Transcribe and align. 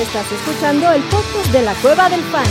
Estás 0.00 0.32
escuchando 0.32 0.90
el 0.92 1.02
podcast 1.02 1.52
de 1.52 1.60
la 1.60 1.74
Cueva 1.74 2.08
del 2.08 2.22
Fan. 2.22 2.46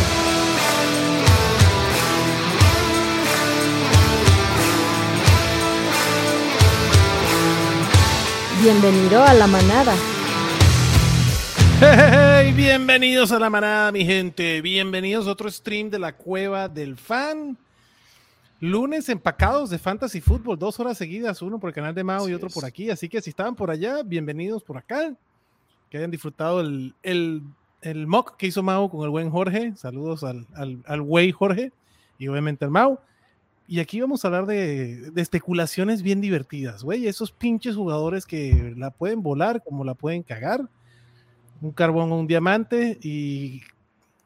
Bienvenido 8.62 9.23
a 9.23 9.34
la 9.34 9.48
manada. 9.48 9.96
Hey, 11.80 12.54
bienvenidos 12.54 13.32
a 13.32 13.40
la 13.40 13.50
manada, 13.50 13.91
mi 13.91 14.05
gente. 14.05 14.62
Bienvenidos 14.62 15.26
a 15.26 15.31
otro 15.31 15.50
stream 15.50 15.90
de 15.90 15.98
la 15.98 16.16
Cueva 16.16 16.70
del 16.70 16.98
Fan. 16.98 17.58
Lunes 18.59 19.09
empacados 19.09 19.72
de 19.72 19.80
Fantasy 19.80 20.22
Football, 20.22 20.59
dos 20.59 20.80
horas 20.80 21.00
seguidas, 21.00 21.41
uno 21.41 21.59
por 21.59 21.72
el 21.72 21.73
canal 21.73 21.95
de 21.95 22.04
Mao 22.04 22.30
y 22.30 22.34
otro 22.36 22.50
por 22.50 22.63
aquí. 22.63 22.91
Así 22.91 23.09
que 23.09 23.23
si 23.23 23.31
estaban 23.31 23.55
por 23.55 23.72
allá, 23.72 24.04
bienvenidos 24.04 24.62
por 24.62 24.77
acá. 24.77 25.16
Que 25.89 25.98
hayan 25.98 26.11
disfrutado 26.11 26.61
el, 26.61 26.93
el, 27.03 27.43
el 27.81 28.07
mock 28.07 28.38
que 28.38 28.48
hizo 28.48 28.63
Mao 28.63 28.89
con 28.89 29.03
el 29.03 29.09
buen 29.09 29.29
Jorge. 29.29 29.73
Saludos 29.75 30.23
al, 30.23 30.48
al, 30.53 30.84
al 30.85 31.02
güey 31.02 31.31
Jorge 31.31 31.71
y 32.17 32.27
obviamente 32.27 32.65
al 32.65 32.71
Mao. 32.71 33.02
Y 33.67 33.79
aquí 33.79 34.02
vamos 34.02 34.23
a 34.23 34.29
hablar 34.29 34.48
de, 34.48 35.12
de 35.12 35.21
especulaciones 35.21 36.02
bien 36.02 36.21
divertidas, 36.21 36.84
güey. 36.84 37.07
Esos 37.07 37.31
pinches 37.31 37.75
jugadores 37.75 38.25
que 38.25 38.73
la 38.75 38.89
pueden 38.89 39.21
volar 39.21 39.63
como 39.63 39.84
la 39.84 39.93
pueden 39.93 40.23
cagar. 40.23 40.67
Un 41.62 41.71
carbón 41.71 42.12
o 42.12 42.17
un 42.17 42.26
diamante. 42.26 42.98
Y 43.03 43.62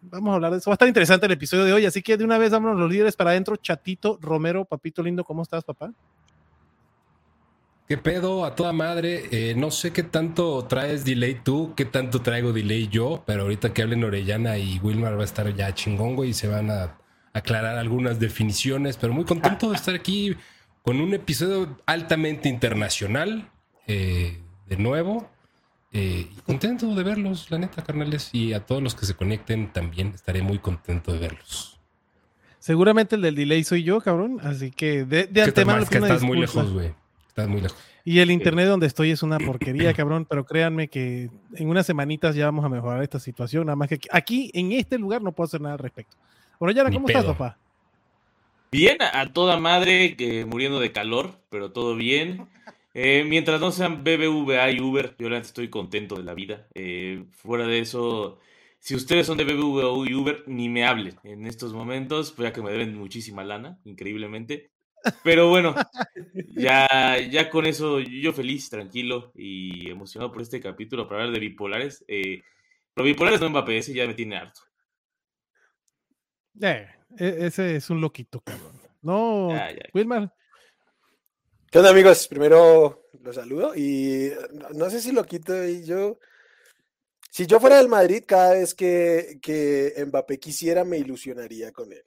vamos 0.02 0.32
a 0.32 0.36
hablar 0.36 0.52
de 0.54 0.60
eso. 0.60 0.70
Va 0.70 0.74
a 0.74 0.76
estar 0.76 0.88
interesante 0.88 1.26
el 1.26 1.34
episodio 1.34 1.66
de 1.66 1.74
hoy. 1.74 1.86
Así 1.86 2.02
que 2.02 2.16
de 2.16 2.24
una 2.24 2.38
vez 2.38 2.52
vámonos 2.52 2.80
los 2.80 2.90
líderes 2.90 3.18
para 3.18 3.32
adentro. 3.32 3.58
Chatito, 3.58 4.18
Romero, 4.22 4.64
papito 4.64 5.04
lindo, 5.04 5.26
¿cómo 5.26 5.42
estás, 5.42 5.64
papá? 5.66 5.92
¿Qué 7.88 7.98
pedo? 7.98 8.46
A 8.46 8.56
toda 8.56 8.72
madre. 8.72 9.28
Eh, 9.32 9.56
no 9.56 9.70
sé 9.72 9.92
qué 9.92 10.04
tanto 10.04 10.64
traes 10.66 11.04
delay 11.04 11.36
tú, 11.44 11.74
qué 11.76 11.86
tanto 11.86 12.22
traigo 12.22 12.54
delay 12.54 12.88
yo, 12.88 13.24
pero 13.26 13.44
ahorita 13.44 13.74
que 13.74 13.82
hablen 13.82 14.04
Orellana 14.04 14.58
y 14.58 14.80
Wilmar 14.80 15.18
va 15.18 15.22
a 15.22 15.26
estar 15.26 15.54
ya 15.54 15.74
chingón, 15.74 16.16
güey, 16.16 16.30
y 16.30 16.34
se 16.34 16.48
van 16.48 16.72
a 16.72 16.98
aclarar 17.34 17.78
algunas 17.78 18.20
definiciones, 18.20 18.98
pero 18.98 19.14
muy 19.14 19.26
contento 19.26 19.70
de 19.70 19.76
estar 19.76 19.96
aquí 19.96 20.36
con 20.82 21.02
un 21.02 21.14
episodio 21.14 21.78
altamente 21.86 22.48
internacional, 22.48 23.50
eh, 23.88 24.40
de 24.68 24.78
nuevo. 24.78 25.30
Eh, 25.92 26.28
y 26.36 26.42
contento 26.42 26.96
de 26.96 27.04
verlos, 27.04 27.52
la 27.52 27.60
neta, 27.60 27.84
carnales, 27.84 28.30
y 28.34 28.54
a 28.54 28.66
todos 28.66 28.82
los 28.82 28.96
que 28.96 29.06
se 29.06 29.14
conecten 29.14 29.72
también 29.72 30.08
estaré 30.16 30.42
muy 30.42 30.58
contento 30.58 31.12
de 31.14 31.20
verlos. 31.20 31.80
Seguramente 32.60 33.16
el 33.16 33.22
del 33.22 33.36
delay 33.36 33.64
soy 33.64 33.84
yo, 33.84 34.00
cabrón. 34.00 34.40
Así 34.42 34.72
que 34.72 35.04
de, 35.04 35.28
de 35.28 35.42
antemano. 35.44 35.84
estás, 35.84 35.90
que 35.90 35.98
estás 35.98 36.24
muy 36.24 36.40
lejos, 36.40 36.72
güey. 36.72 36.94
Estás 37.34 37.50
muy 37.50 37.62
lejos. 37.62 37.76
Y 38.06 38.20
el 38.20 38.30
internet 38.30 38.68
donde 38.68 38.86
estoy 38.86 39.10
es 39.10 39.24
una 39.24 39.40
porquería, 39.40 39.92
cabrón, 39.96 40.28
pero 40.30 40.46
créanme 40.46 40.88
que 40.88 41.32
en 41.56 41.68
unas 41.68 41.88
semanitas 41.88 42.36
ya 42.36 42.46
vamos 42.46 42.64
a 42.64 42.70
mejorar 42.70 43.02
esta 43.02 43.20
situación, 43.20 43.66
nada 43.66 43.76
más 43.76 43.90
que 43.90 43.98
aquí- 44.12 44.52
en 44.54 44.72
este 44.72 45.00
lugar, 45.00 45.24
no 45.24 45.32
puedo 45.32 45.48
hacer 45.48 45.60
nada 45.60 45.74
al 45.74 45.80
respecto. 45.80 46.16
Orellana, 46.60 46.92
¿cómo 46.92 47.08
estás, 47.08 47.24
papá? 47.26 47.58
Bien, 48.72 49.02
a 49.02 49.22
a 49.22 49.34
toda 49.34 49.58
madre, 49.60 50.16
que 50.16 50.46
muriendo 50.46 50.80
de 50.80 50.92
calor, 50.92 51.40
pero 51.50 51.72
todo 51.72 51.96
bien. 51.96 52.48
Eh, 52.94 53.26
mientras 53.28 53.60
no 53.60 53.72
sean 53.72 54.04
BBVA 54.04 54.70
y 54.72 54.80
Uber, 54.80 55.16
yo 55.18 55.28
realmente 55.28 55.48
estoy 55.48 55.70
contento 55.70 56.16
de 56.16 56.24
la 56.24 56.36
vida. 56.36 56.68
Eh, 56.76 57.26
fuera 57.32 57.66
de 57.66 57.80
eso, 57.80 58.38
si 58.80 58.94
ustedes 58.94 59.26
son 59.26 59.38
de 59.38 59.44
BBVA 59.46 60.08
y 60.08 60.14
Uber, 60.14 60.44
ni 60.46 60.70
me 60.70 60.86
hablen 60.86 61.16
en 61.24 61.48
estos 61.48 61.74
momentos, 61.74 62.32
pues 62.32 62.48
ya 62.50 62.54
que 62.54 62.62
me 62.62 62.72
deben 62.72 62.96
muchísima 62.96 63.44
lana, 63.44 63.80
increíblemente. 63.86 64.70
Pero 65.24 65.50
bueno, 65.50 65.76
ya, 66.56 67.18
ya 67.20 67.50
con 67.50 67.66
eso 67.66 68.00
yo 68.00 68.34
feliz, 68.34 68.70
tranquilo 68.70 69.32
y 69.36 69.90
emocionado 69.90 70.32
por 70.32 70.42
este 70.42 70.60
capítulo 70.60 71.08
para 71.08 71.22
hablar 71.22 71.34
de 71.34 71.40
bipolares. 71.40 72.04
Eh, 72.08 72.42
pero 72.94 73.06
bipolares 73.06 73.42
no 73.42 73.50
Mbappé, 73.50 73.78
ese 73.78 73.94
ya 73.94 74.08
me 74.08 74.14
tiene 74.14 74.38
harto. 74.38 74.62
Eh, 76.62 76.88
e- 77.18 77.46
ese 77.48 77.76
es 77.76 77.90
un 77.90 78.02
loquito, 78.02 78.42
cabrón. 78.42 78.80
No, 79.02 79.50
Ya, 79.50 79.72
ya. 79.72 79.84
Wilmar, 79.94 80.34
¿Qué 81.74 81.80
onda 81.80 81.90
amigos? 81.90 82.28
Primero 82.28 83.10
los 83.24 83.36
saludo 83.36 83.76
y 83.76 84.32
no, 84.76 84.92
sé 84.92 85.02
si 85.02 85.12
lo 85.12 85.26
quito 85.26 85.66
y 85.66 85.84
yo... 85.84 86.20
Si 87.32 87.48
yo 87.48 87.60
fuera 87.60 87.78
del 87.78 87.90
Madrid, 87.90 88.26
cada 88.28 88.54
vez 88.54 88.76
que, 88.76 89.40
que 89.42 89.92
Mbappé 90.06 90.40
quisiera 90.40 90.84
me 90.84 91.00
ilusionaría 91.00 91.72
con 91.72 91.92
él. 91.92 92.06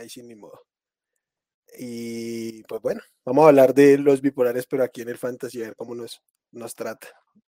Ahí 0.00 0.08
sin 0.08 0.28
ni 0.28 0.34
modo. 0.34 0.62
Y 1.78 2.62
pues 2.62 2.80
bueno, 2.80 3.02
vamos 3.22 3.44
a 3.44 3.48
hablar 3.48 3.74
de 3.74 3.98
los 3.98 4.22
bipolares, 4.22 4.66
pero 4.66 4.82
aquí 4.82 5.02
en 5.02 5.10
el 5.10 5.18
Fantasy, 5.18 5.62
a 5.62 5.66
ver 5.66 5.76
cómo 5.76 5.94
nos, 5.94 6.22
nos 6.52 6.74
trata. 6.74 7.08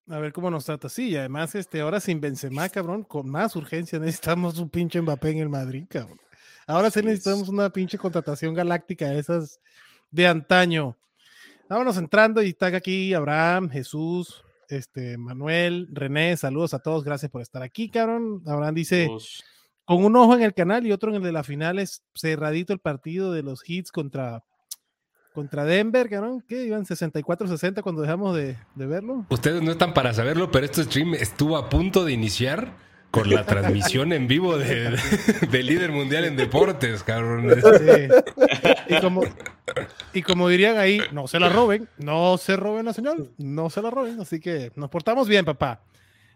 a 0.10 0.20
ver 0.20 0.34
cómo 0.34 0.52
nos 0.52 0.66
trata. 0.66 0.90
Sí, 0.90 1.10
y 1.10 1.16
además, 1.16 1.56
este, 1.56 1.80
ahora 1.80 2.02
sin 2.02 2.20
Benzema, 2.20 2.68
cabrón, 2.68 3.04
con 3.04 3.30
más 3.30 3.56
urgencia 3.56 4.00
necesitamos 4.00 4.60
un 4.60 4.70
pinche 4.70 5.02
Mbappé 5.02 5.30
en 5.30 5.38
el 5.38 5.50
Madrid, 5.50 5.86
cabrón. 5.90 6.20
Ahora 6.68 6.92
sí 6.92 7.02
necesitamos 7.02 7.48
una 7.48 7.70
pinche 7.72 7.98
contratación 7.98 8.54
galáctica 8.54 9.08
de 9.08 9.20
esas 9.20 9.62
de 10.12 10.28
antaño. 10.28 10.98
Vámonos 11.70 11.96
entrando 11.96 12.44
y 12.44 12.50
está 12.50 12.68
aquí 12.68 13.14
Abraham, 13.14 13.70
Jesús, 13.70 14.44
este, 14.68 15.18
Manuel, 15.18 15.88
René, 15.90 16.36
saludos 16.36 16.74
a 16.74 16.80
todos, 16.80 17.06
gracias 17.06 17.32
por 17.32 17.42
estar 17.42 17.64
aquí, 17.64 17.90
cabrón. 17.90 18.44
Abraham 18.46 18.76
dice, 18.76 19.10
con 19.92 20.06
un 20.06 20.16
ojo 20.16 20.36
en 20.36 20.42
el 20.42 20.54
canal 20.54 20.88
y 20.88 20.94
otro 20.94 21.10
en 21.10 21.18
el 21.18 21.24
de 21.24 21.34
la 21.34 21.44
final, 21.44 21.78
es 21.78 22.02
cerradito 22.16 22.72
el 22.72 22.80
partido 22.80 23.34
de 23.34 23.44
los 23.44 23.62
hits 23.68 23.92
contra, 23.92 24.46
contra 25.34 25.66
Denver, 25.66 26.10
cabrón, 26.10 26.42
que 26.48 26.64
iban 26.64 26.86
64-60 26.86 27.82
cuando 27.82 28.02
dejamos 28.02 28.34
de, 28.34 28.56
de 28.76 28.86
verlo. 28.86 29.26
Ustedes 29.30 29.62
no 29.62 29.72
están 29.72 29.94
para 29.94 30.14
saberlo, 30.14 30.50
pero 30.50 30.66
este 30.66 30.86
stream 30.86 31.14
estuvo 31.16 31.58
a 31.58 31.70
punto 31.70 32.06
de 32.06 32.14
iniciar 32.14 32.74
con 33.12 33.30
la 33.30 33.46
transmisión 33.46 34.14
en 34.14 34.30
vivo 34.30 34.58
de, 34.58 34.98
de 35.52 35.64
líder 35.64 35.92
mundial 35.92 36.24
en 36.24 36.38
deportes, 36.38 37.04
cabrón. 37.04 37.54
Sí. 37.62 38.96
Y 38.96 39.02
como, 39.02 39.24
y 40.14 40.22
como 40.22 40.48
dirían 40.48 40.78
ahí, 40.78 41.02
no 41.12 41.28
se 41.28 41.38
la 41.38 41.50
roben, 41.50 41.90
no 41.98 42.38
se 42.38 42.56
roben 42.56 42.86
la 42.86 42.94
señal, 42.94 43.30
no 43.38 43.70
se 43.70 43.82
la 43.82 43.90
roben. 43.90 44.22
Así 44.22 44.40
que 44.40 44.72
nos 44.76 44.90
portamos 44.90 45.28
bien, 45.28 45.44
papá. 45.44 45.82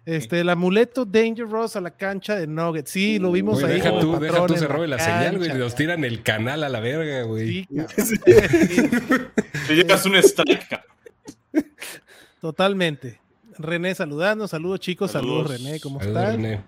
Este, 0.06 0.40
el 0.42 0.50
amuleto 0.50 1.04
Dangerous 1.04 1.76
a 1.76 1.82
la 1.82 1.90
cancha 1.92 2.36
de 2.36 2.46
Nuggets. 2.46 2.92
Sí, 2.92 3.18
lo 3.18 3.32
vimos 3.32 3.60
Güey, 3.60 3.74
ahí. 3.74 3.82
deja 3.82 4.00
tú, 4.00 4.20
deja 4.20 4.46
tú 4.46 4.54
se 4.56 4.62
la 4.62 4.68
robe 4.68 4.88
la 4.88 5.00
señal, 5.00 5.38
güey. 5.40 5.50
Nos 5.58 5.74
tiran 5.74 6.04
el 6.04 6.22
canal 6.22 6.64
a 6.64 6.70
la 6.70 6.80
verga, 6.80 7.24
güey. 7.24 7.68
Sí. 7.98 8.16
Te 9.68 9.76
llevas 9.76 10.06
un 10.06 10.16
strike, 10.18 10.68
cabrón. 10.68 11.66
totalmente. 12.40 13.20
René 13.58 13.96
saludando, 13.96 14.48
saludos 14.48 14.80
chicos, 14.82 15.12
saludos, 15.12 15.48
Saludos. 15.50 15.64
René, 15.64 15.80
¿cómo 15.80 16.00
Saludos, 16.00 16.22
están? 16.24 16.36
René. 16.44 16.64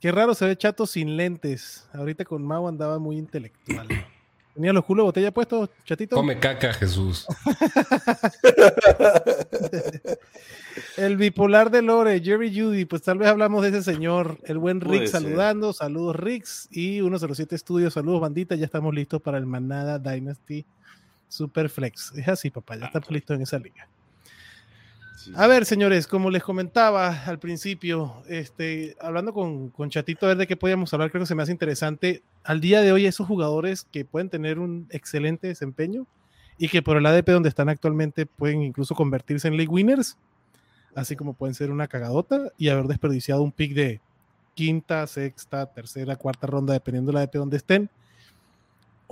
Qué 0.00 0.10
raro 0.12 0.34
se 0.34 0.46
ve 0.46 0.56
chato 0.56 0.86
sin 0.86 1.16
lentes. 1.16 1.88
Ahorita 1.92 2.24
con 2.24 2.42
Mau 2.44 2.66
andaba 2.66 2.98
muy 2.98 3.16
intelectual. 3.18 3.86
Tenía 4.54 4.72
los 4.72 4.84
culos 4.84 5.02
de 5.02 5.06
botella 5.06 5.30
puestos, 5.32 5.68
chatito. 5.84 6.14
Come 6.16 6.38
caca, 6.38 6.72
Jesús. 6.74 7.26
El 10.96 11.16
bipolar 11.16 11.70
de 11.70 11.82
Lore, 11.82 12.20
Jerry 12.20 12.56
Judy, 12.56 12.84
pues 12.84 13.02
tal 13.02 13.18
vez 13.18 13.28
hablamos 13.28 13.62
de 13.62 13.68
ese 13.70 13.82
señor, 13.82 14.38
el 14.44 14.58
buen 14.58 14.80
Puede 14.80 15.00
Rick 15.00 15.08
ser. 15.08 15.22
saludando, 15.22 15.72
saludos 15.72 16.16
Ricks 16.16 16.68
y 16.70 17.00
107 17.00 17.54
Estudios, 17.54 17.94
saludos 17.94 18.20
bandita, 18.20 18.54
ya 18.54 18.64
estamos 18.64 18.94
listos 18.94 19.20
para 19.20 19.38
el 19.38 19.46
Manada 19.46 19.98
Dynasty 19.98 20.64
Superflex. 21.28 22.12
Es 22.16 22.28
así, 22.28 22.50
papá, 22.50 22.76
ya 22.76 22.86
estamos 22.86 23.10
listos 23.10 23.36
en 23.36 23.42
esa 23.42 23.58
liga. 23.58 23.88
Sí. 25.24 25.32
A 25.34 25.46
ver, 25.46 25.64
señores, 25.64 26.06
como 26.06 26.30
les 26.30 26.42
comentaba 26.42 27.24
al 27.24 27.38
principio, 27.38 28.22
este, 28.28 28.94
hablando 29.00 29.32
con, 29.32 29.70
con 29.70 29.88
Chatito 29.88 30.26
a 30.26 30.30
ver 30.30 30.36
de 30.36 30.46
qué 30.46 30.54
podíamos 30.54 30.92
hablar, 30.92 31.10
creo 31.10 31.22
que 31.22 31.26
se 31.26 31.34
me 31.34 31.42
hace 31.42 31.52
interesante. 31.52 32.22
Al 32.42 32.60
día 32.60 32.82
de 32.82 32.92
hoy, 32.92 33.06
esos 33.06 33.26
jugadores 33.26 33.86
que 33.90 34.04
pueden 34.04 34.28
tener 34.28 34.58
un 34.58 34.86
excelente 34.90 35.46
desempeño 35.46 36.06
y 36.58 36.68
que 36.68 36.82
por 36.82 36.98
el 36.98 37.06
ADP 37.06 37.30
donde 37.30 37.48
están 37.48 37.70
actualmente 37.70 38.26
pueden 38.26 38.62
incluso 38.62 38.94
convertirse 38.94 39.48
en 39.48 39.56
league 39.56 39.72
winners, 39.72 40.18
así 40.94 41.16
como 41.16 41.32
pueden 41.32 41.54
ser 41.54 41.70
una 41.70 41.88
cagadota 41.88 42.52
y 42.58 42.68
haber 42.68 42.86
desperdiciado 42.86 43.42
un 43.42 43.52
pick 43.52 43.72
de 43.72 44.02
quinta, 44.52 45.06
sexta, 45.06 45.72
tercera, 45.72 46.16
cuarta 46.16 46.46
ronda, 46.46 46.74
dependiendo 46.74 47.12
del 47.12 47.22
ADP 47.22 47.36
donde 47.36 47.56
estén. 47.56 47.88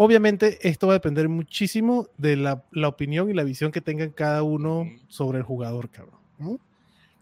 Obviamente, 0.03 0.59
esto 0.63 0.89
va 0.89 0.95
a 0.95 0.97
depender 0.97 1.29
muchísimo 1.29 2.09
de 2.19 2.35
la, 2.35 2.65
la 2.73 2.89
opinión 2.89 3.31
y 3.31 3.35
la 3.35 3.45
visión 3.45 3.71
que 3.71 3.81
tengan 3.81 4.11
cada 4.11 4.43
uno 4.43 4.91
sobre 5.07 5.39
el 5.39 5.45
jugador, 5.45 5.91
cabrón. 5.91 6.19
¿no? 6.41 6.59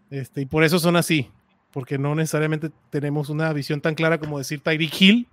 Este, 0.08 0.40
y 0.40 0.46
por 0.46 0.64
eso 0.64 0.78
son 0.78 0.96
así, 0.96 1.28
porque 1.72 1.98
no 1.98 2.14
necesariamente 2.14 2.70
tenemos 2.88 3.28
una 3.28 3.52
visión 3.52 3.82
tan 3.82 3.94
clara 3.94 4.16
como 4.16 4.38
decir 4.38 4.60
Tyreek 4.60 4.98
Hill, 4.98 5.28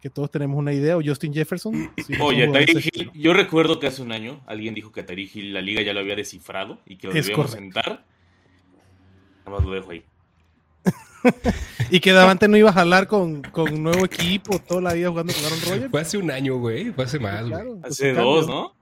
que 0.00 0.08
todos 0.08 0.30
tenemos 0.30 0.58
una 0.58 0.72
idea, 0.72 0.96
o 0.96 1.02
Justin 1.04 1.34
Jefferson. 1.34 1.90
Oye, 2.22 2.48
Tyreek 2.48 2.90
Hill, 2.90 3.10
yo 3.12 3.34
recuerdo 3.34 3.80
que 3.80 3.88
hace 3.88 4.00
un 4.00 4.10
año 4.10 4.40
alguien 4.46 4.72
dijo 4.72 4.90
que 4.90 5.02
Tyreek 5.02 5.36
Hill 5.36 5.52
la 5.52 5.60
liga 5.60 5.82
ya 5.82 5.92
lo 5.92 6.00
había 6.00 6.16
descifrado 6.16 6.80
y 6.86 6.96
que 6.96 7.08
lo 7.08 7.12
debíamos 7.12 7.50
sentar. 7.50 8.06
Nada 9.44 9.58
más 9.58 9.62
lo 9.62 9.74
dejo 9.74 9.90
ahí. 9.90 10.02
Y 11.90 12.00
que 12.00 12.12
Davante 12.12 12.48
no 12.48 12.56
iba 12.56 12.70
a 12.70 12.72
jalar 12.74 13.06
con, 13.06 13.40
con 13.42 13.82
nuevo 13.82 14.04
equipo 14.04 14.58
toda 14.58 14.80
la 14.82 14.92
vida 14.92 15.08
jugando 15.08 15.32
con 15.32 15.44
Aaron 15.44 15.58
Rodgers. 15.68 15.90
Fue 15.90 16.00
hace 16.02 16.18
un 16.18 16.30
año, 16.30 16.56
güey. 16.58 16.92
Fue 16.92 17.04
hace 17.04 17.18
más, 17.18 17.40
güey. 17.40 17.52
Claro, 17.52 17.78
Hace 17.82 18.12
dos, 18.12 18.46
cambio. 18.46 18.54
¿no? 18.54 18.74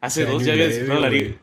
Hace 0.00 0.22
Hace 0.22 0.32
dos 0.32 0.44
ya 0.44 0.52
había 0.54 0.66
descifrado 0.66 1.00
la 1.00 1.10
liga. 1.10 1.34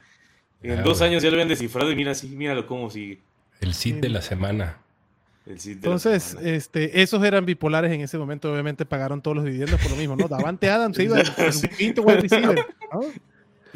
En 0.62 0.80
Ah, 0.80 0.82
dos 0.82 1.02
años 1.02 1.22
ya 1.24 1.30
lo 1.30 1.36
habían 1.36 1.48
descifrado 1.48 1.92
y 1.92 1.96
mira 1.96 2.12
así, 2.12 2.28
míralo 2.28 2.66
cómo 2.68 2.90
sigue. 2.90 3.20
El 3.62 3.74
sit 3.74 3.98
de 3.98 4.10
la 4.10 4.22
semana. 4.22 4.78
El 5.46 5.60
sit 5.60 5.74
de 5.80 5.88
la 5.88 5.96
Entonces, 5.96 6.24
semana. 6.24 6.50
este, 6.50 7.02
esos 7.02 7.24
eran 7.24 7.46
bipolares 7.46 7.92
en 7.94 8.02
ese 8.02 8.18
momento, 8.18 8.52
obviamente 8.52 8.86
pagaron 8.86 9.22
todos 9.22 9.38
los 9.38 9.46
dividendos 9.46 9.80
por 9.80 9.92
lo 9.92 9.98
mismo, 9.98 10.16
¿no? 10.16 10.28
Davante 10.28 10.70
Adams 10.70 10.98
se 10.98 11.04
iba 11.04 11.20
el, 11.22 11.32
el 11.38 11.54
Sí. 11.54 11.68
quinto 11.70 12.02
wide 12.02 12.22
receiver, 12.22 12.66
¿no? 12.92 13.02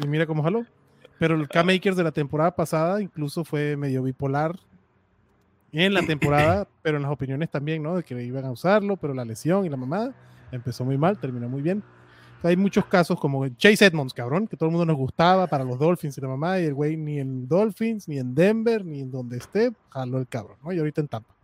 Y 0.04 0.08
mira 0.08 0.26
cómo 0.26 0.42
jaló. 0.42 0.66
Pero 1.18 1.36
el 1.36 1.48
K-Makers 1.48 1.96
de 1.96 2.02
la 2.04 2.12
temporada 2.12 2.54
pasada 2.56 3.00
incluso 3.00 3.44
fue 3.44 3.76
medio 3.76 4.02
bipolar 4.02 4.58
en 5.72 5.94
la 5.94 6.02
temporada, 6.02 6.66
pero 6.82 6.96
en 6.96 7.02
las 7.02 7.12
opiniones 7.12 7.50
también, 7.50 7.82
¿no? 7.82 7.96
De 7.96 8.02
que 8.02 8.22
iban 8.22 8.44
a 8.44 8.50
usarlo, 8.50 8.96
pero 8.96 9.14
la 9.14 9.24
lesión 9.24 9.64
y 9.64 9.68
la 9.68 9.76
mamada 9.76 10.14
empezó 10.52 10.84
muy 10.84 10.98
mal, 10.98 11.18
terminó 11.18 11.48
muy 11.48 11.62
bien. 11.62 11.82
Hay 12.42 12.56
muchos 12.56 12.86
casos 12.86 13.20
como 13.20 13.46
Chase 13.48 13.84
Edmonds, 13.84 14.14
cabrón, 14.14 14.46
que 14.46 14.56
todo 14.56 14.68
el 14.68 14.72
mundo 14.72 14.86
nos 14.86 14.96
gustaba 14.96 15.46
para 15.46 15.62
los 15.62 15.78
Dolphins 15.78 16.16
y 16.16 16.20
la 16.22 16.28
mamá, 16.28 16.58
y 16.58 16.64
el 16.64 16.74
güey 16.74 16.96
ni 16.96 17.18
en 17.18 17.46
Dolphins, 17.46 18.08
ni 18.08 18.18
en 18.18 18.34
Denver, 18.34 18.84
ni 18.84 19.00
en 19.00 19.10
donde 19.10 19.36
esté, 19.36 19.72
jaló 19.90 20.18
el 20.18 20.26
cabrón, 20.26 20.56
¿no? 20.64 20.72
Y 20.72 20.78
ahorita 20.78 21.02
en 21.02 21.08
Tampa. 21.08 21.34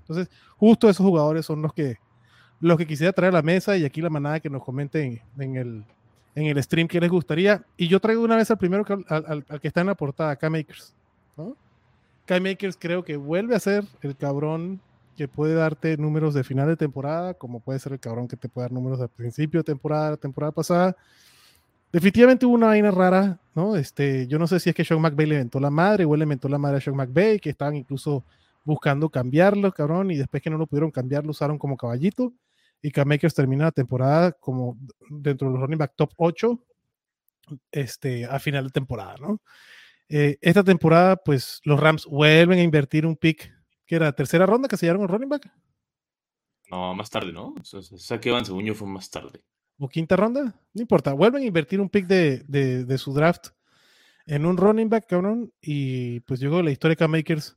Entonces, 0.00 0.28
justo 0.56 0.88
esos 0.88 1.06
jugadores 1.06 1.46
son 1.46 1.62
los 1.62 1.72
que, 1.72 1.98
los 2.60 2.76
que 2.76 2.86
quisiera 2.86 3.12
traer 3.12 3.32
a 3.32 3.36
la 3.36 3.42
mesa 3.42 3.76
y 3.76 3.84
aquí 3.84 4.00
la 4.00 4.10
manada 4.10 4.40
que 4.40 4.50
nos 4.50 4.64
comenten 4.64 5.20
en 5.38 5.56
el, 5.56 5.84
en 6.34 6.46
el 6.46 6.62
stream 6.62 6.88
que 6.88 7.00
les 7.00 7.10
gustaría. 7.10 7.64
Y 7.76 7.86
yo 7.88 8.00
traigo 8.00 8.22
una 8.22 8.36
vez 8.36 8.50
al 8.50 8.58
primero 8.58 8.84
que, 8.84 8.96
al, 9.08 9.44
que 9.60 9.68
está 9.68 9.80
en 9.80 9.86
la 9.88 9.94
portada, 9.94 10.34
K-Makers. 10.36 10.94
¿no? 10.94 11.01
K-Makers 12.26 12.76
creo 12.78 13.04
que 13.04 13.16
vuelve 13.16 13.54
a 13.54 13.60
ser 13.60 13.84
el 14.02 14.16
cabrón 14.16 14.80
que 15.16 15.28
puede 15.28 15.54
darte 15.54 15.96
números 15.96 16.34
de 16.34 16.44
final 16.44 16.68
de 16.68 16.76
temporada, 16.76 17.34
como 17.34 17.60
puede 17.60 17.78
ser 17.78 17.92
el 17.92 18.00
cabrón 18.00 18.28
que 18.28 18.36
te 18.36 18.48
puede 18.48 18.66
dar 18.66 18.72
números 18.72 18.98
de 18.98 19.08
principio 19.08 19.60
de 19.60 19.64
temporada, 19.64 20.16
temporada 20.16 20.52
pasada. 20.52 20.96
Definitivamente 21.92 22.46
hubo 22.46 22.54
una 22.54 22.68
vaina 22.68 22.90
rara, 22.90 23.38
¿no? 23.54 23.76
Este, 23.76 24.26
yo 24.26 24.38
no 24.38 24.46
sé 24.46 24.58
si 24.60 24.70
es 24.70 24.74
que 24.74 24.84
Sean 24.84 25.00
McVay 25.00 25.26
le 25.26 25.34
inventó 25.34 25.60
la 25.60 25.70
madre 25.70 26.04
o 26.04 26.14
él 26.14 26.20
le 26.20 26.24
inventó 26.24 26.48
la 26.48 26.58
madre 26.58 26.78
a 26.78 26.80
Sean 26.80 26.96
McVay, 26.96 27.38
que 27.38 27.50
estaban 27.50 27.76
incluso 27.76 28.24
buscando 28.64 29.10
cambiarlo, 29.10 29.70
cabrón, 29.72 30.10
y 30.10 30.16
después 30.16 30.42
que 30.42 30.48
no 30.48 30.56
lo 30.56 30.66
pudieron 30.66 30.90
cambiar, 30.90 31.24
lo 31.24 31.32
usaron 31.32 31.58
como 31.58 31.76
caballito. 31.76 32.32
Y 32.80 32.90
K-Makers 32.90 33.34
termina 33.34 33.64
la 33.64 33.72
temporada 33.72 34.32
como 34.32 34.78
dentro 35.10 35.48
de 35.48 35.52
los 35.54 35.62
running 35.62 35.78
back 35.78 35.92
top 35.94 36.12
8 36.16 36.58
este, 37.70 38.24
a 38.24 38.38
final 38.38 38.64
de 38.64 38.70
temporada, 38.70 39.16
¿no? 39.20 39.40
Eh, 40.14 40.38
esta 40.42 40.62
temporada, 40.62 41.16
pues 41.16 41.60
los 41.64 41.80
Rams 41.80 42.04
vuelven 42.06 42.58
a 42.58 42.62
invertir 42.62 43.06
un 43.06 43.16
pick, 43.16 43.50
que 43.86 43.94
era 43.96 44.12
tercera 44.12 44.44
ronda 44.44 44.68
que 44.68 44.76
se 44.76 44.84
llevaron 44.86 45.02
el 45.04 45.08
running 45.08 45.28
back, 45.30 45.50
No, 46.70 46.94
más 46.94 47.08
tarde, 47.08 47.32
¿no? 47.32 47.54
O 47.58 47.64
sea, 47.64 47.80
o 47.80 47.82
sea, 47.82 48.20
que 48.20 48.30
Van 48.30 48.44
según 48.44 48.64
yo 48.64 48.74
fue 48.74 48.86
más 48.88 49.08
tarde. 49.10 49.42
o 49.78 49.88
quinta 49.88 50.14
ronda, 50.16 50.42
no 50.74 50.80
importa, 50.82 51.12
vuelven 51.14 51.42
a 51.42 51.46
invertir 51.46 51.80
un 51.80 51.88
pick 51.88 52.06
de, 52.06 52.44
de, 52.46 52.84
de 52.84 52.98
su 52.98 53.12
draft 53.14 53.48
en 54.26 54.44
un 54.46 54.56
running 54.56 54.88
back, 54.90 55.06
cabrón, 55.08 55.52
y 55.60 56.20
pues 56.20 56.40
yo 56.40 56.50
creo 56.50 56.60
que 56.60 56.66
la 56.66 56.70
historia 56.72 56.92
de 56.92 56.96
K-Makers 56.98 57.56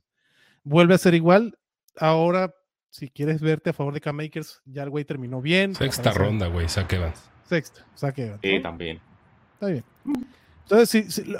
vuelve 0.64 0.94
a 0.94 0.98
ser 0.98 1.14
igual. 1.14 1.58
Ahora, 1.98 2.54
si 2.90 3.08
quieres 3.10 3.40
verte 3.42 3.70
a 3.70 3.72
favor 3.74 3.92
de 3.94 4.00
K-Makers, 4.00 4.62
ya 4.64 4.82
el 4.82 4.90
güey 4.90 5.04
terminó 5.04 5.40
bien. 5.42 5.74
Sexta 5.74 6.10
ronda, 6.12 6.48
güey, 6.48 6.68
Zach 6.68 6.90
Evans. 6.92 7.22
Sexta, 7.44 7.84
que... 8.14 8.36
Sí, 8.42 8.56
¿no? 8.56 8.62
también. 8.62 9.00
Está 9.54 9.66
bien. 9.68 9.84
Entonces, 10.68 10.90
sí, 10.90 11.10
sí, 11.12 11.32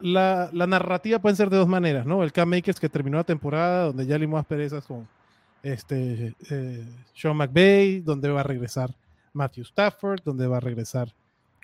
la, 0.00 0.50
narrativa 0.52 1.20
puede 1.20 1.36
ser 1.36 1.48
de 1.48 1.58
dos 1.58 1.68
maneras, 1.68 2.04
¿no? 2.06 2.24
El 2.24 2.32
K-Makers 2.32 2.80
que 2.80 2.88
terminó 2.88 3.16
la 3.16 3.24
temporada, 3.24 3.84
donde 3.84 4.04
ya 4.04 4.18
limó 4.18 4.42
perezas 4.42 4.84
con 4.84 5.06
este, 5.62 6.34
eh, 6.50 6.84
Sean 7.14 7.36
McVay, 7.36 8.00
donde 8.00 8.28
va 8.28 8.40
a 8.40 8.42
regresar 8.42 8.92
Matthew 9.32 9.62
Stafford, 9.62 10.22
donde 10.24 10.48
va 10.48 10.56
a 10.56 10.60
regresar 10.60 11.14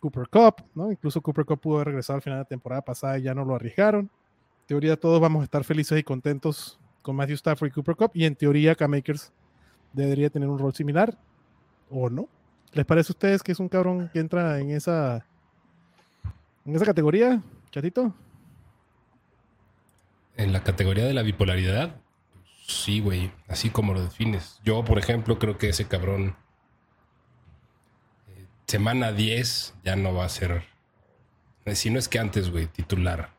Cooper 0.01 0.29
Cup, 0.29 0.63
¿no? 0.77 0.93
Incluso 0.93 1.21
Cooper 1.21 1.45
Cup 1.45 1.61
pudo 1.61 1.77
haber 1.77 1.89
regresado 1.89 2.19
al 2.19 2.23
final 2.23 2.39
de 2.39 2.43
la 2.43 2.49
temporada 2.49 2.83
pasada 2.83 3.19
y 3.19 3.23
ya 3.23 3.35
no 3.35 3.45
lo 3.45 3.57
arriesgaron. 3.57 4.03
En 4.03 4.67
teoría, 4.69 4.97
todos 4.97 5.21
vamos 5.21 5.41
a 5.41 5.45
estar 5.45 5.65
felices 5.65 5.99
y 5.99 6.05
contentos 6.05 6.79
con 7.03 7.17
Matthew 7.17 7.35
Stafford 7.35 7.71
y 7.71 7.73
Cooper 7.73 7.97
Cup, 7.97 8.13
y 8.15 8.25
en 8.25 8.37
teoría, 8.37 8.77
K-Makers 8.77 9.33
debería 9.93 10.31
tener 10.31 10.49
un 10.49 10.61
rol 10.61 10.73
similar, 10.73 11.19
o 11.91 12.09
no. 12.09 12.29
¿Les 12.73 12.87
parece 12.87 13.11
a 13.11 13.15
ustedes 13.15 13.43
que 13.43 13.51
es 13.51 13.59
un 13.59 13.69
cabrón 13.69 14.11
que 14.13 14.21
entra 14.21 14.61
en 14.61 14.71
esa 14.71 15.27
en 16.65 16.77
esa 16.77 16.85
categoría, 16.85 17.43
chatito? 17.71 18.15
En 20.37 20.53
la 20.53 20.63
categoría 20.63 21.05
de 21.05 21.15
la 21.15 21.23
bipolaridad, 21.23 21.97
sí, 22.67 23.01
güey, 23.01 23.31
así 23.49 23.71
como 23.71 23.95
lo 23.95 24.03
defines. 24.03 24.61
Yo, 24.65 24.85
por 24.85 24.99
ejemplo, 24.99 25.39
creo 25.39 25.59
que 25.59 25.69
ese 25.69 25.87
cabrón, 25.87 26.37
eh, 28.29 28.47
semana 28.67 29.13
10 29.13 29.75
ya 29.85 29.97
no 29.97 30.15
va 30.15 30.25
a 30.25 30.29
ser, 30.29 30.65
eh, 31.65 31.75
si 31.75 31.91
no 31.91 31.99
es 31.99 32.09
que 32.09 32.19
antes, 32.19 32.51
güey, 32.51 32.67
titular. 32.67 33.31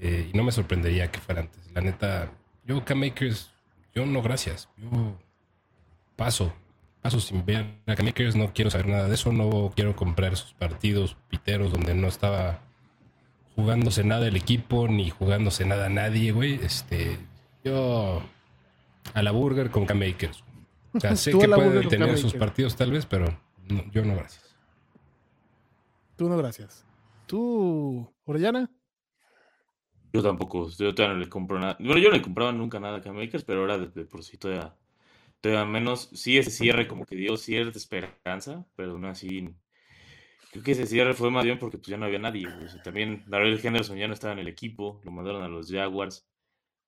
Eh, 0.00 0.30
y 0.32 0.36
no 0.36 0.44
me 0.44 0.52
sorprendería 0.52 1.10
que 1.10 1.20
fuera 1.20 1.42
antes. 1.42 1.70
La 1.72 1.80
neta, 1.80 2.32
yo, 2.64 2.84
K-Makers, 2.84 3.50
yo 3.94 4.06
no, 4.06 4.22
gracias. 4.22 4.68
Yo 4.76 5.18
paso, 6.16 6.52
paso 7.02 7.20
sin 7.20 7.44
ver 7.44 7.66
a 7.86 7.94
K-Makers, 7.94 8.36
no 8.36 8.52
quiero 8.52 8.70
saber 8.70 8.88
nada 8.88 9.08
de 9.08 9.14
eso, 9.14 9.32
no 9.32 9.72
quiero 9.74 9.96
comprar 9.96 10.32
esos 10.32 10.54
partidos 10.54 11.16
piteros 11.28 11.72
donde 11.72 11.94
no 11.94 12.08
estaba 12.08 12.60
jugándose 13.56 14.04
nada 14.04 14.28
el 14.28 14.36
equipo, 14.36 14.88
ni 14.88 15.10
jugándose 15.10 15.64
nada 15.64 15.88
nadie, 15.88 16.32
güey. 16.32 16.54
Este, 16.62 17.18
yo 17.64 18.22
a 19.14 19.22
la 19.22 19.30
burger 19.32 19.70
con 19.70 19.86
K-Makers. 19.86 20.44
O 20.94 21.00
sea, 21.00 21.16
sé 21.16 21.30
a 21.30 21.38
que 21.38 21.48
pueden 21.48 21.88
tener 21.88 22.18
sus 22.18 22.34
partidos 22.34 22.76
tal 22.76 22.92
vez, 22.92 23.06
pero 23.06 23.26
no, 23.68 23.84
yo 23.90 24.04
no, 24.04 24.14
gracias. 24.14 24.56
Tú 26.16 26.28
no, 26.28 26.36
gracias. 26.36 26.84
¿Tú, 27.26 28.12
Orellana? 28.24 28.70
Yo 30.12 30.22
tampoco, 30.22 30.68
yo 30.70 30.94
todavía 30.94 31.14
no 31.14 31.20
le 31.24 31.28
compro 31.28 31.58
nada. 31.58 31.76
Bueno, 31.78 31.98
yo 31.98 32.08
no 32.08 32.16
le 32.16 32.22
compraba 32.22 32.52
nunca 32.52 32.80
nada 32.80 32.98
a 32.98 33.00
K-Makers, 33.00 33.44
pero 33.44 33.60
ahora 33.60 33.78
de, 33.78 33.88
de 33.88 34.04
por 34.04 34.24
sí 34.24 34.36
todavía, 34.36 34.74
todavía 35.40 35.64
menos. 35.64 36.10
Sí, 36.14 36.38
ese 36.38 36.50
cierre 36.50 36.88
como 36.88 37.04
que 37.04 37.16
dio 37.16 37.36
cierta 37.36 37.78
esperanza, 37.78 38.66
pero 38.76 38.98
no 38.98 39.08
así. 39.08 39.48
Creo 40.52 40.64
que 40.64 40.72
ese 40.72 40.86
cierre 40.86 41.14
fue 41.14 41.30
más 41.30 41.44
bien 41.44 41.58
porque 41.58 41.78
pues 41.78 41.88
ya 41.88 41.96
no 41.96 42.06
había 42.06 42.18
nadie. 42.18 42.48
también 42.82 43.24
Darrell 43.26 43.60
Henderson 43.62 43.98
ya 43.98 44.08
no 44.08 44.14
estaba 44.14 44.32
en 44.32 44.40
el 44.40 44.48
equipo, 44.48 45.00
lo 45.04 45.10
mandaron 45.10 45.42
a 45.42 45.48
los 45.48 45.70
Jaguars. 45.70 46.26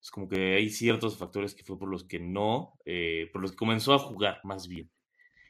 Es 0.01 0.11
como 0.11 0.29
que 0.29 0.55
hay 0.57 0.71
ciertos 0.71 1.19
factores 1.19 1.55
que 1.55 1.65
fue 1.65 1.79
por 1.79 1.89
los 1.91 2.05
que 2.05 2.19
no, 2.19 2.79
eh, 2.87 3.29
por 3.33 3.43
los 3.43 3.51
que 3.53 3.57
comenzó 3.59 3.93
a 3.95 3.99
jugar 3.99 4.41
más 4.45 4.67
bien. 4.67 4.91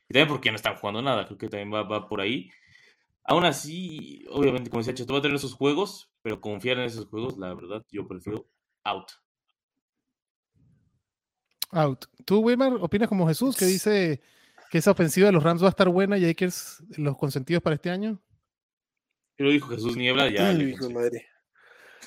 Y 0.09 0.15
también 0.15 0.29
porque 0.29 0.51
no 0.51 0.57
están 0.57 0.77
jugando 0.77 1.03
nada, 1.03 1.25
creo 1.27 1.39
que 1.39 1.49
también 1.49 1.73
va, 1.73 1.85
va 1.85 2.09
por 2.09 2.21
ahí. 2.21 2.51
Aún 3.25 3.45
así, 3.45 4.25
obviamente, 4.31 4.71
como 4.71 4.81
decía 4.81 4.95
Cheto, 4.95 5.13
va 5.13 5.21
a 5.21 5.23
tener 5.23 5.37
esos 5.37 5.55
juegos, 5.55 6.11
pero 6.23 6.41
confiar 6.41 6.79
en 6.79 6.85
esos 6.85 7.07
juegos, 7.07 7.39
la 7.39 7.55
verdad, 7.55 7.85
yo 7.93 8.09
prefiero 8.09 8.49
out. 8.85 9.13
Out. 11.73 12.07
¿Tú, 12.25 12.41
Wilmar, 12.41 12.73
opinas 12.81 13.09
como 13.09 13.27
Jesús, 13.29 13.57
que 13.57 13.65
dice 13.65 14.21
que 14.71 14.79
esa 14.79 14.91
ofensiva 14.91 15.27
de 15.27 15.33
los 15.33 15.43
Rams 15.43 15.63
va 15.63 15.67
a 15.67 15.71
estar 15.71 15.89
buena 15.89 16.19
y 16.19 16.25
hay 16.25 16.35
que 16.35 16.49
los 16.97 17.17
consentidos 17.17 17.63
para 17.63 17.75
este 17.77 17.91
año? 17.91 18.21
Yo 19.39 19.47
lo 19.47 19.51
dijo 19.51 19.69
Jesús 19.69 19.97
Niebla, 19.97 20.31
ya. 20.31 20.49
Ay, 20.49 20.63
hijo 20.63 20.91
madre. 20.91 21.27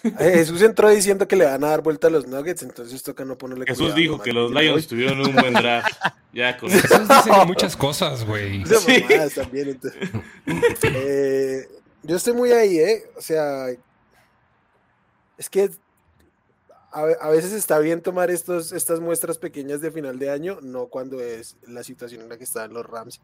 Eh, 0.03 0.31
Jesús 0.33 0.61
entró 0.61 0.89
diciendo 0.89 1.27
que 1.27 1.35
le 1.37 1.45
van 1.45 1.63
a 1.63 1.69
dar 1.69 1.81
vuelta 1.81 2.07
a 2.07 2.09
los 2.09 2.27
Nuggets, 2.27 2.61
entonces 2.63 3.01
toca 3.03 3.23
no 3.23 3.37
ponerle 3.37 3.65
Jesús 3.65 3.83
cuidado, 3.83 3.99
dijo 3.99 4.17
man. 4.17 4.23
que 4.25 4.33
los 4.33 4.51
Lions 4.51 4.73
voy- 4.73 4.87
tuvieron 4.87 5.19
un 5.21 5.33
buen 5.35 5.53
draft. 5.53 5.89
Ya 6.33 6.57
con 6.57 6.71
eso. 6.71 6.87
Jesús 6.87 7.07
dice 7.07 7.45
muchas 7.45 7.77
cosas, 7.77 8.25
güey. 8.25 8.65
Sí. 8.65 9.03
también, 9.35 9.69
entonces. 9.69 10.09
Eh, 10.83 11.67
yo 12.01 12.15
estoy 12.15 12.33
muy 12.33 12.51
ahí, 12.51 12.79
¿eh? 12.79 13.03
O 13.15 13.21
sea, 13.21 13.67
es 15.37 15.49
que 15.49 15.69
a, 16.93 17.01
a 17.01 17.29
veces 17.29 17.51
está 17.51 17.79
bien 17.79 18.01
tomar 18.01 18.31
estos, 18.31 18.71
estas 18.71 18.99
muestras 18.99 19.37
pequeñas 19.37 19.81
de 19.81 19.91
final 19.91 20.19
de 20.19 20.29
año, 20.29 20.59
no 20.61 20.87
cuando 20.87 21.19
es 21.19 21.57
la 21.67 21.83
situación 21.83 22.21
en 22.21 22.29
la 22.29 22.37
que 22.37 22.43
están 22.43 22.73
los 22.73 22.85
Rams. 22.85 23.21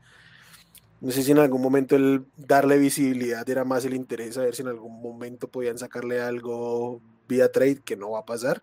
No 1.01 1.11
sé 1.11 1.23
si 1.23 1.31
en 1.31 1.39
algún 1.39 1.61
momento 1.61 1.95
el 1.95 2.25
darle 2.35 2.77
visibilidad 2.77 3.49
era 3.49 3.63
más 3.63 3.85
el 3.85 3.93
interés, 3.93 4.37
a 4.37 4.41
ver 4.41 4.55
si 4.55 4.63
en 4.63 4.67
algún 4.67 5.01
momento 5.01 5.47
podían 5.47 5.77
sacarle 5.77 6.21
algo 6.21 6.99
vía 7.27 7.51
trade, 7.51 7.81
que 7.85 7.95
no 7.95 8.11
va 8.11 8.19
a 8.19 8.25
pasar. 8.25 8.61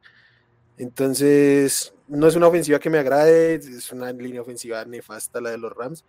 Entonces, 0.77 1.95
no 2.09 2.27
es 2.27 2.37
una 2.37 2.49
ofensiva 2.49 2.79
que 2.79 2.91
me 2.91 2.99
agrade, 2.99 3.55
es 3.55 3.91
una 3.93 4.13
línea 4.13 4.43
ofensiva 4.43 4.85
nefasta 4.85 5.41
la 5.41 5.51
de 5.51 5.59
los 5.59 5.73
Rams, 5.73 6.05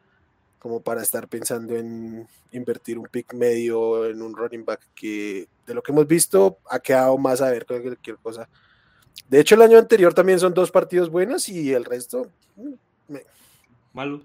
como 0.60 0.82
para 0.82 1.02
estar 1.02 1.30
pensando 1.30 1.78
en 1.78 2.28
invertir 2.52 3.00
un 3.00 3.08
pick 3.08 3.34
medio 3.34 4.06
en 4.08 4.22
un 4.22 4.36
running 4.36 4.66
back 4.66 4.82
que 4.96 5.48
de 5.66 5.74
lo 5.74 5.82
que 5.82 5.92
hemos 5.92 6.08
visto 6.08 6.58
ha 6.70 6.80
quedado 6.80 7.18
más 7.18 7.42
a 7.42 7.52
ver 7.52 7.66
cualquier 7.66 8.18
cosa. 8.18 8.50
De 9.30 9.40
hecho, 9.40 9.56
el 9.56 9.62
año 9.62 9.78
anterior 9.78 10.14
también 10.14 10.40
son 10.40 10.54
dos 10.54 10.72
partidos 10.72 11.10
buenos 11.10 11.50
y 11.50 11.74
el 11.74 11.86
resto 11.86 12.28
mm, 12.56 12.74
Malo. 13.94 14.22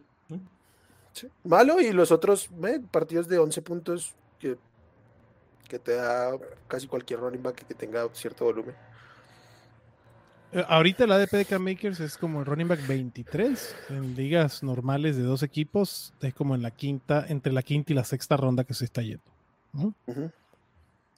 malo 1.45 1.81
y 1.81 1.93
los 1.93 2.13
otros 2.13 2.51
partidos 2.91 3.27
de 3.27 3.39
11 3.39 3.63
puntos 3.63 4.15
que, 4.39 4.59
que 5.67 5.79
te 5.79 5.95
da 5.95 6.33
casi 6.69 6.87
cualquier 6.87 7.21
running 7.21 7.43
back 7.43 7.67
que 7.67 7.75
tenga 7.75 8.07
cierto 8.13 8.45
volumen. 8.45 8.75
Eh, 10.53 10.63
ahorita 10.69 11.07
la 11.07 11.15
ADP 11.15 11.31
de 11.33 11.45
K-Makers 11.47 12.01
es 12.01 12.19
como 12.19 12.41
el 12.41 12.47
running 12.47 12.69
back 12.69 12.87
23 12.87 13.77
en 13.89 14.15
ligas 14.15 14.63
normales 14.63 15.17
de 15.17 15.23
dos 15.23 15.43
equipos. 15.43 16.13
Es 16.21 16.35
como 16.35 16.55
en 16.55 16.61
la 16.61 16.71
quinta, 16.71 17.25
entre 17.29 17.53
la 17.53 17.63
quinta 17.63 17.93
y 17.93 17.97
la 17.97 18.05
sexta 18.05 18.37
ronda 18.37 18.65
que 18.65 18.75
se 18.75 18.85
está 18.85 19.01
yendo. 19.01 19.25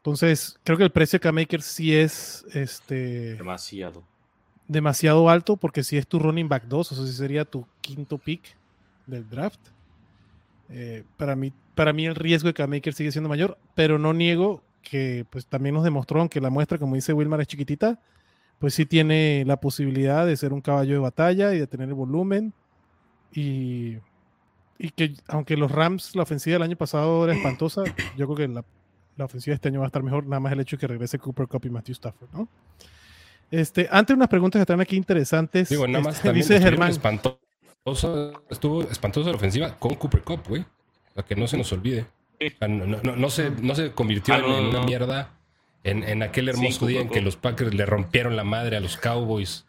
Entonces, 0.04 0.58
creo 0.64 0.76
que 0.76 0.84
el 0.84 0.90
precio 0.90 1.16
de 1.16 1.22
K-Makers 1.22 1.64
sí 1.64 1.96
es 1.96 2.44
este. 2.52 3.36
Demasiado. 3.36 4.04
demasiado 4.68 5.30
alto 5.30 5.56
porque 5.56 5.82
si 5.82 5.96
es 5.96 6.06
tu 6.06 6.18
running 6.18 6.46
back 6.46 6.64
2, 6.64 6.92
o 6.92 6.94
sea, 6.94 7.06
si 7.06 7.12
sería 7.14 7.46
tu 7.46 7.66
quinto 7.80 8.18
pick 8.18 8.42
del 9.06 9.26
draft. 9.30 9.60
Eh, 10.68 11.04
para, 11.16 11.34
mí, 11.36 11.54
para 11.74 11.94
mí 11.94 12.04
el 12.04 12.16
riesgo 12.16 12.48
de 12.48 12.54
que 12.54 12.66
Maker 12.66 12.92
sigue 12.92 13.12
siendo 13.12 13.30
mayor, 13.30 13.56
pero 13.74 13.98
no 13.98 14.12
niego 14.12 14.62
que 14.82 15.24
pues 15.30 15.46
también 15.46 15.74
nos 15.74 15.84
demostró, 15.84 16.20
aunque 16.20 16.38
la 16.38 16.50
muestra, 16.50 16.76
como 16.76 16.96
dice 16.96 17.14
Wilmar, 17.14 17.40
es 17.40 17.46
chiquitita, 17.46 17.98
pues 18.58 18.74
sí 18.74 18.84
tiene 18.84 19.44
la 19.46 19.58
posibilidad 19.58 20.26
de 20.26 20.36
ser 20.36 20.52
un 20.52 20.60
caballo 20.60 20.92
de 20.92 21.00
batalla 21.00 21.54
y 21.54 21.60
de 21.60 21.66
tener 21.66 21.88
el 21.88 21.94
volumen. 21.94 22.52
Y, 23.32 23.96
y 24.78 24.90
que 24.90 25.14
aunque 25.28 25.56
los 25.56 25.72
Rams, 25.72 26.14
la 26.14 26.24
ofensiva 26.24 26.56
del 26.56 26.62
año 26.62 26.76
pasado 26.76 27.24
era 27.24 27.34
espantosa, 27.34 27.84
yo 28.18 28.26
creo 28.26 28.36
que 28.36 28.48
la, 28.48 28.64
la 29.16 29.24
ofensiva 29.26 29.52
de 29.52 29.56
este 29.56 29.68
año 29.68 29.80
va 29.80 29.86
a 29.86 29.88
estar 29.88 30.02
mejor, 30.02 30.26
nada 30.26 30.40
más 30.40 30.52
el 30.52 30.60
hecho 30.60 30.76
de 30.76 30.80
que 30.80 30.86
regrese 30.88 31.18
Cooper 31.18 31.46
Cup 31.46 31.64
y 31.66 31.70
Matthew 31.70 31.92
Stafford, 31.92 32.28
¿no? 32.32 32.48
Este, 33.50 33.88
antes 33.90 34.16
unas 34.16 34.28
preguntas 34.28 34.58
que 34.58 34.62
están 34.62 34.80
aquí 34.80 34.96
interesantes. 34.96 35.68
Digo, 35.68 35.86
nada 35.86 36.02
más 36.04 36.16
Este, 36.16 36.28
también 36.28 36.46
dice 36.48 36.60
Germán. 36.60 36.90
espantosa- 36.90 38.32
estuvo 38.50 38.82
espantosa 38.82 39.30
la 39.30 39.36
ofensiva 39.36 39.76
con 39.78 39.94
Cooper 39.94 40.22
Cup, 40.22 40.40
güey. 40.48 40.64
Para 41.14 41.26
que 41.26 41.36
no 41.36 41.46
se 41.46 41.56
nos 41.56 41.72
olvide. 41.72 42.06
No, 42.60 42.68
no- 42.68 42.98
no- 43.02 43.16
no 43.16 43.30
se, 43.30 43.50
no 43.50 43.74
se 43.76 43.92
convirtió 43.92 44.34
Ah, 44.34 44.38
en, 44.38 44.44
una 44.66 44.82
mierda 44.82 45.30
en, 45.84 46.02
en 46.02 46.22
aquel 46.22 46.48
hermoso 46.48 46.86
día 46.86 47.00
en 47.00 47.08
que 47.08 47.20
los 47.20 47.36
Packers 47.36 47.72
le 47.74 47.86
rompieron 47.86 48.34
la 48.36 48.42
madre 48.44 48.76
a 48.76 48.80
los 48.80 48.96
Cowboys. 48.96 49.66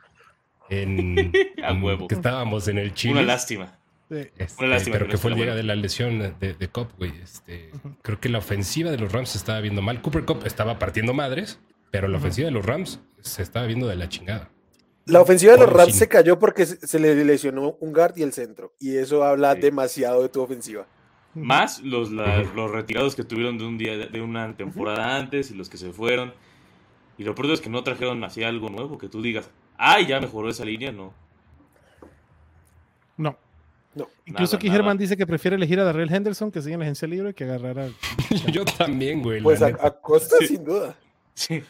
En, 0.69 1.31
A 1.63 1.69
en- 1.71 1.83
huevo. 1.83 2.07
Que 2.07 2.15
estábamos 2.15 2.67
en 2.67 2.79
el 2.79 2.93
Chile. 2.95 3.13
Una 3.13 3.21
lástima. 3.23 3.77
Sí. 4.09 4.17
Este, 4.37 4.63
Una 4.63 4.75
lástima 4.75 4.97
pero 4.97 5.07
que 5.09 5.17
fue 5.17 5.31
el 5.31 5.35
día 5.37 5.45
bueno. 5.45 5.57
de 5.57 5.63
la 5.63 5.75
lesión 5.75 6.19
de, 6.19 6.53
de 6.53 6.69
güey. 6.97 7.11
Este. 7.23 7.71
Creo 8.03 8.19
que 8.19 8.29
la 8.29 8.37
ofensiva 8.37 8.91
de 8.91 8.97
los 8.97 9.11
Rams 9.11 9.29
se 9.29 9.37
estaba 9.37 9.59
viendo 9.61 9.81
mal. 9.81 10.01
Cooper 10.01 10.25
Cup 10.25 10.43
estaba 10.45 10.77
partiendo 10.77 11.13
madres, 11.13 11.59
pero 11.91 12.07
la 12.07 12.17
ofensiva 12.17 12.45
de 12.45 12.51
los 12.51 12.65
Rams 12.65 12.99
se 13.21 13.41
estaba 13.41 13.65
viendo 13.65 13.87
de 13.87 13.95
la 13.95 14.07
chingada. 14.07 14.51
La 15.07 15.21
ofensiva 15.21 15.53
de 15.53 15.59
los 15.59 15.71
Rams 15.73 15.95
se 15.95 16.07
cayó 16.07 16.37
porque 16.39 16.65
se 16.65 16.99
le 16.99 17.15
lesionó 17.25 17.77
un 17.79 17.93
guard 17.93 18.17
y 18.17 18.23
el 18.23 18.33
centro. 18.33 18.73
Y 18.79 18.95
eso 18.97 19.23
habla 19.23 19.53
Sí. 19.55 19.61
demasiado 19.61 20.21
de 20.21 20.29
tu 20.29 20.41
ofensiva. 20.41 20.87
Más 21.33 21.81
los, 21.81 22.11
la- 22.11 22.43
los 22.55 22.71
retirados 22.71 23.15
que 23.15 23.23
tuvieron 23.23 23.57
de 23.57 23.65
un 23.65 23.77
día 23.77 23.97
de 23.97 24.21
una 24.21 24.55
temporada 24.55 25.17
antes 25.17 25.51
y 25.51 25.55
los 25.55 25.69
que 25.69 25.77
se 25.77 25.91
fueron. 25.91 26.33
Y 27.17 27.23
lo 27.23 27.33
peor 27.35 27.51
es 27.51 27.61
que 27.61 27.69
no 27.69 27.83
trajeron 27.83 28.23
así 28.23 28.43
algo 28.43 28.69
nuevo 28.69 28.97
que 28.97 29.09
tú 29.09 29.21
digas, 29.21 29.49
ay, 29.77 30.05
ya 30.07 30.19
mejoró 30.19 30.49
esa 30.49 30.63
línea. 30.65 30.91
No. 30.91 31.13
No. 33.95 34.07
Incluso 34.25 34.53
Nada, 34.53 34.57
aquí 34.57 34.67
nada. 34.67 34.77
Germán 34.77 34.97
dice 34.97 35.15
que 35.17 35.25
prefiere 35.25 35.55
elegir 35.55 35.79
a 35.79 35.83
Darrell 35.85 36.13
Henderson, 36.13 36.51
que 36.51 36.61
sigue 36.61 36.73
en 36.73 36.79
la 36.81 36.85
agencia 36.85 37.07
libre, 37.07 37.33
que 37.33 37.45
agarrar 37.45 37.79
a. 37.79 37.87
Yo 38.51 38.65
también, 38.65 39.23
güey. 39.23 39.41
Pues 39.41 39.61
a, 39.61 39.71
costa, 40.01 40.35
Sí. 40.39 40.47
sin 40.47 40.63
duda. 40.65 40.95
Sí. 41.33 41.63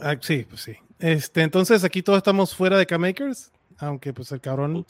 Ah, 0.00 0.16
sí, 0.20 0.46
pues 0.48 0.60
sí. 0.62 0.76
Este, 0.98 1.42
entonces 1.42 1.82
aquí 1.84 2.02
todos 2.02 2.18
estamos 2.18 2.54
fuera 2.54 2.76
de 2.78 2.86
K-Makers, 2.86 3.50
aunque 3.78 4.12
pues 4.12 4.30
el 4.32 4.40
cabrón 4.40 4.86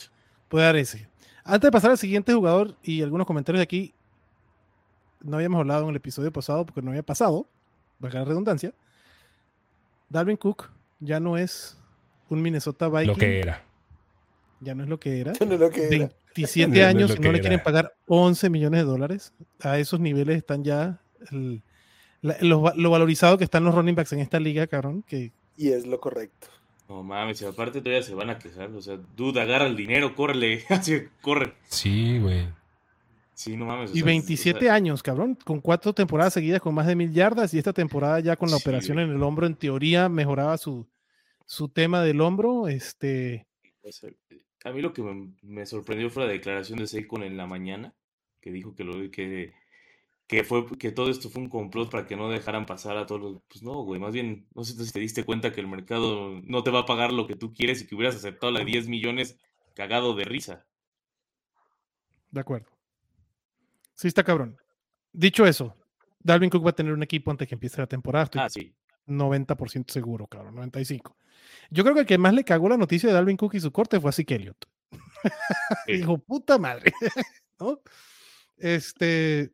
puede 0.49 0.64
dar 0.64 0.76
ese. 0.76 1.09
Antes 1.45 1.69
de 1.69 1.73
pasar 1.73 1.93
al 1.93 1.99
siguiente 1.99 2.33
jugador 2.35 2.76
y 2.83 3.02
algunos 3.02 3.26
comentarios 3.26 3.61
de 3.61 3.64
aquí, 3.64 3.95
no 5.21 5.37
habíamos 5.37 5.61
hablado 5.61 5.85
en 5.85 5.90
el 5.90 5.97
episodio 5.97 6.33
pasado 6.33 6.67
porque 6.67 6.83
no 6.83 6.90
había 6.90 7.02
pasado, 7.02 7.47
valga 7.99 8.21
la 8.21 8.25
redundancia. 8.25 8.73
Dalvin 10.09 10.37
Cook 10.37 10.69
ya 10.99 11.21
no 11.21 11.37
es 11.37 11.76
un 12.29 12.43
Minnesota 12.43 12.88
Viking, 12.88 13.07
Lo 13.07 13.17
que 13.17 13.38
era. 13.40 13.64
Ya 14.61 14.75
no 14.75 14.83
es 14.85 14.88
lo 14.88 14.99
que 15.00 15.21
era. 15.21 15.33
No 15.45 15.55
es 15.55 15.61
lo 15.61 15.71
que 15.71 15.87
era. 15.87 16.11
27 16.37 16.69
No 16.69 16.75
es 16.76 16.85
años 16.87 17.11
no 17.11 17.17
que 17.17 17.23
le 17.23 17.29
era. 17.31 17.40
quieren 17.40 17.62
pagar 17.62 17.95
11 18.07 18.50
millones 18.50 18.81
de 18.81 18.87
dólares. 18.87 19.33
A 19.62 19.79
esos 19.79 19.99
niveles 20.00 20.37
están 20.37 20.62
ya 20.64 21.00
el- 21.31 21.62
la- 22.23 22.37
lo, 22.40 22.62
va- 22.62 22.75
lo 22.76 22.90
valorizado 22.90 23.37
que 23.38 23.45
están 23.45 23.64
los 23.64 23.75
running 23.75 23.95
backs 23.95 24.12
en 24.12 24.21
esta 24.21 24.38
liga, 24.38 24.67
cabrón, 24.67 25.02
que 25.07 25.33
Y 25.57 25.69
es 25.71 25.87
lo 25.87 25.99
correcto. 26.00 26.49
No 26.88 27.02
mames, 27.02 27.40
y 27.40 27.45
aparte 27.45 27.81
todavía 27.81 28.02
se 28.02 28.14
van 28.14 28.31
a 28.31 28.38
quejar. 28.38 28.71
O 28.71 28.83
sea, 28.83 28.99
duda, 29.17 29.43
agarra 29.43 29.67
el 29.67 29.76
dinero, 29.76 30.14
córrele. 30.14 30.64
Así, 30.69 31.02
corre. 31.21 31.55
Sí, 31.69 32.19
güey. 32.19 32.49
Sí, 33.35 33.57
no 33.57 33.64
mames. 33.64 33.90
o 33.90 33.95
Y 33.95 33.99
sea, 33.99 34.07
27 34.07 34.59
o 34.59 34.61
sea, 34.62 34.75
años, 34.75 35.02
cabrón, 35.02 35.35
con 35.45 35.61
cuatro 35.61 35.93
temporadas 35.95 36.35
seguidas 36.35 36.61
con 36.61 36.75
más 36.75 36.87
de 36.87 36.95
mil 36.97 37.12
yardas 37.12 37.55
y 37.55 37.59
esta 37.59 37.73
temporada 37.73 38.21
ya 38.21 38.37
con 38.37 38.50
la 38.50 38.57
Sí, 38.59 38.62
operación 38.62 38.97
güey. 38.97 39.07
en 39.09 39.14
el 39.17 39.23
hombro, 39.23 39.47
en 39.47 39.55
teoría 39.55 40.09
mejoraba 40.09 40.59
su, 40.59 40.87
su 41.47 41.69
tema 41.69 42.02
del 42.02 42.21
hombro. 42.21 42.69
Este, 42.69 43.47
a 44.64 44.73
mí 44.73 44.81
lo 44.83 44.93
que 44.93 45.02
me, 45.43 45.67
sorprendió 45.67 46.11
fue 46.11 46.26
la 46.26 46.33
declaración 46.33 46.79
de 46.79 46.87
Saquon 46.87 47.23
en 47.23 47.37
la 47.37 47.47
mañana, 47.47 47.95
que 48.40 48.52
dijo 48.52 48.75
que 48.75 48.85
lo 48.85 49.11
que, 49.11 49.55
que 50.26 50.45
fue 50.45 50.67
que 50.79 50.93
todo 50.93 51.11
esto 51.11 51.31
fue 51.31 51.43
un 51.43 51.49
complot 51.49 51.90
para 51.90 52.07
que 52.07 52.17
no 52.17 52.29
dejaran 52.29 52.67
pasar 52.67 52.97
a 52.97 53.07
todos 53.07 53.21
los. 53.21 53.43
Pues 53.49 53.62
no, 53.62 53.83
güey, 53.83 54.00
más 54.00 54.12
bien, 54.12 54.47
no 54.55 54.64
sé 54.64 54.85
si 54.85 54.93
te 54.93 55.00
diste 55.00 55.25
cuenta 55.25 55.52
que 55.52 55.61
el 55.61 55.69
mercado 55.69 56.40
no 56.45 56.62
te 56.62 56.71
va 56.71 56.81
a 56.81 56.87
pagar 56.87 57.12
lo 57.12 57.26
que 57.26 57.37
tú 57.37 57.52
quieres 57.52 57.83
y 57.83 57.87
que 57.87 57.95
hubieras 57.95 58.17
aceptado 58.17 58.52
la 58.52 58.61
de 58.61 58.67
10 58.67 58.88
millones 58.88 59.38
cagado 59.75 60.14
de 60.14 60.25
risa. 60.25 60.67
de 62.31 62.40
acuerdo. 62.40 62.69
Sí, 63.95 64.09
está 64.09 64.25
cabrón. 64.25 64.57
Dicho 65.12 65.47
eso, 65.47 65.76
Dalvin 66.21 66.50
Cook 66.50 66.64
va 66.64 66.71
a 66.71 66.75
tener 66.75 66.93
un 66.93 67.02
equipo 67.02 67.31
antes 67.31 67.49
que 67.49 67.55
empiece 67.55 67.81
la 67.81 67.87
temporada. 67.87 68.25
Estoy 68.25 68.40
Ah, 68.40 68.49
sí. 68.49 68.75
90% 69.07 69.90
seguro, 69.90 70.26
cabrón, 70.26 70.55
95. 70.55 71.17
Yo 71.71 71.85
creo 71.85 71.95
que 71.95 72.00
el 72.00 72.07
que 72.07 72.19
más 72.19 72.35
le 72.35 72.45
cagó 72.45 72.69
la 72.69 72.77
noticia 72.77 73.09
de 73.09 73.15
Dalvin 73.15 73.37
Cook 73.37 73.55
y 73.55 73.61
su 73.61 73.73
corte 73.73 74.00
fue 74.00 74.11
a 74.11 74.12
Zeke 74.12 74.35
Elliott. 74.35 74.67
Sí. 75.87 75.93
Dijo, 75.99 76.17
puta 76.17 76.59
madre. 76.59 76.93
¿No? 77.61 77.83
Este. 78.57 79.53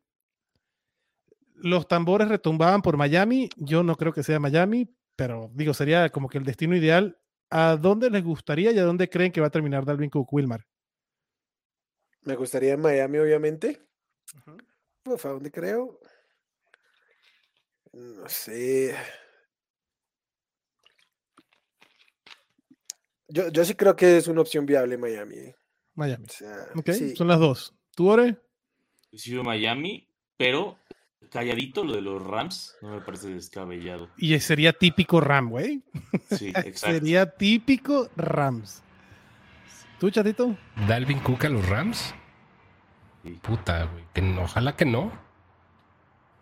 Los 1.55 1.87
tambores 1.87 2.29
retumbaban 2.29 2.81
por 2.81 2.95
Miami. 2.95 3.49
Yo 3.57 3.83
no 3.83 3.95
creo 3.95 4.13
que 4.13 4.23
sea 4.23 4.39
Miami, 4.39 4.95
pero 5.17 5.51
digo, 5.53 5.73
sería 5.73 6.09
como 6.09 6.29
que 6.29 6.37
el 6.37 6.45
destino 6.45 6.75
ideal. 6.75 7.19
¿A 7.49 7.75
dónde 7.75 8.09
les 8.09 8.23
gustaría 8.23 8.71
y 8.71 8.79
a 8.79 8.83
dónde 8.83 9.09
creen 9.09 9.31
que 9.31 9.41
va 9.41 9.47
a 9.47 9.51
terminar 9.51 9.83
Dalvin 9.83 10.09
Cook, 10.09 10.31
Wilmar? 10.31 10.65
Me 12.21 12.35
gustaría 12.35 12.73
en 12.73 12.81
Miami, 12.81 13.17
obviamente. 13.17 13.81
Uf, 15.05 15.25
¿a 15.25 15.29
dónde 15.29 15.51
creo? 15.51 15.99
No 17.93 18.27
sé. 18.29 18.95
Yo, 23.29 23.49
yo 23.49 23.65
sí 23.65 23.75
creo 23.75 23.95
que 23.95 24.17
es 24.17 24.27
una 24.27 24.41
opción 24.41 24.65
viable 24.65 24.97
Miami. 24.97 25.35
eh. 25.35 25.55
Miami. 25.95 26.25
O 26.25 26.29
sea, 26.31 26.55
Ok, 26.75 26.91
sí. 26.91 27.15
son 27.15 27.27
las 27.27 27.39
dos. 27.39 27.73
¿Tú, 27.95 28.09
Ore? 28.09 28.37
Yo 29.11 29.43
Miami, 29.43 30.07
pero 30.37 30.77
calladito 31.31 31.83
lo 31.83 31.93
de 31.95 32.01
los 32.01 32.23
Rams 32.25 32.75
no 32.81 32.89
me 32.91 33.01
parece 33.01 33.29
descabellado. 33.29 34.09
Y 34.17 34.39
sería 34.39 34.71
típico 34.73 35.19
Ram, 35.19 35.49
güey. 35.49 35.83
Sí, 36.31 36.47
exacto. 36.55 36.93
Sería 36.93 37.25
típico 37.31 38.09
Rams. 38.15 38.83
¿Tú, 39.99 40.09
chatito? 40.11 40.55
Dalvin 40.87 41.19
Cook 41.19 41.45
a 41.45 41.49
los 41.49 41.67
Rams. 41.67 42.13
Sí. 43.23 43.31
Puta, 43.41 43.85
güey. 43.85 44.05
que 44.13 44.21
no- 44.21 44.43
ojalá 44.43 44.75
que 44.75 44.85
no. 44.85 45.11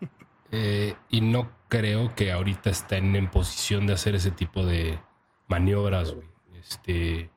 Eh, 0.52 0.94
y 1.10 1.22
no 1.22 1.50
creo 1.68 2.14
que 2.14 2.30
ahorita 2.30 2.70
estén 2.70 3.16
en 3.16 3.28
posición 3.30 3.86
de 3.86 3.94
hacer 3.94 4.14
ese 4.14 4.30
tipo 4.30 4.64
de 4.64 5.00
maniobras, 5.48 6.12
güey. 6.12 6.28
Este. 6.68 7.30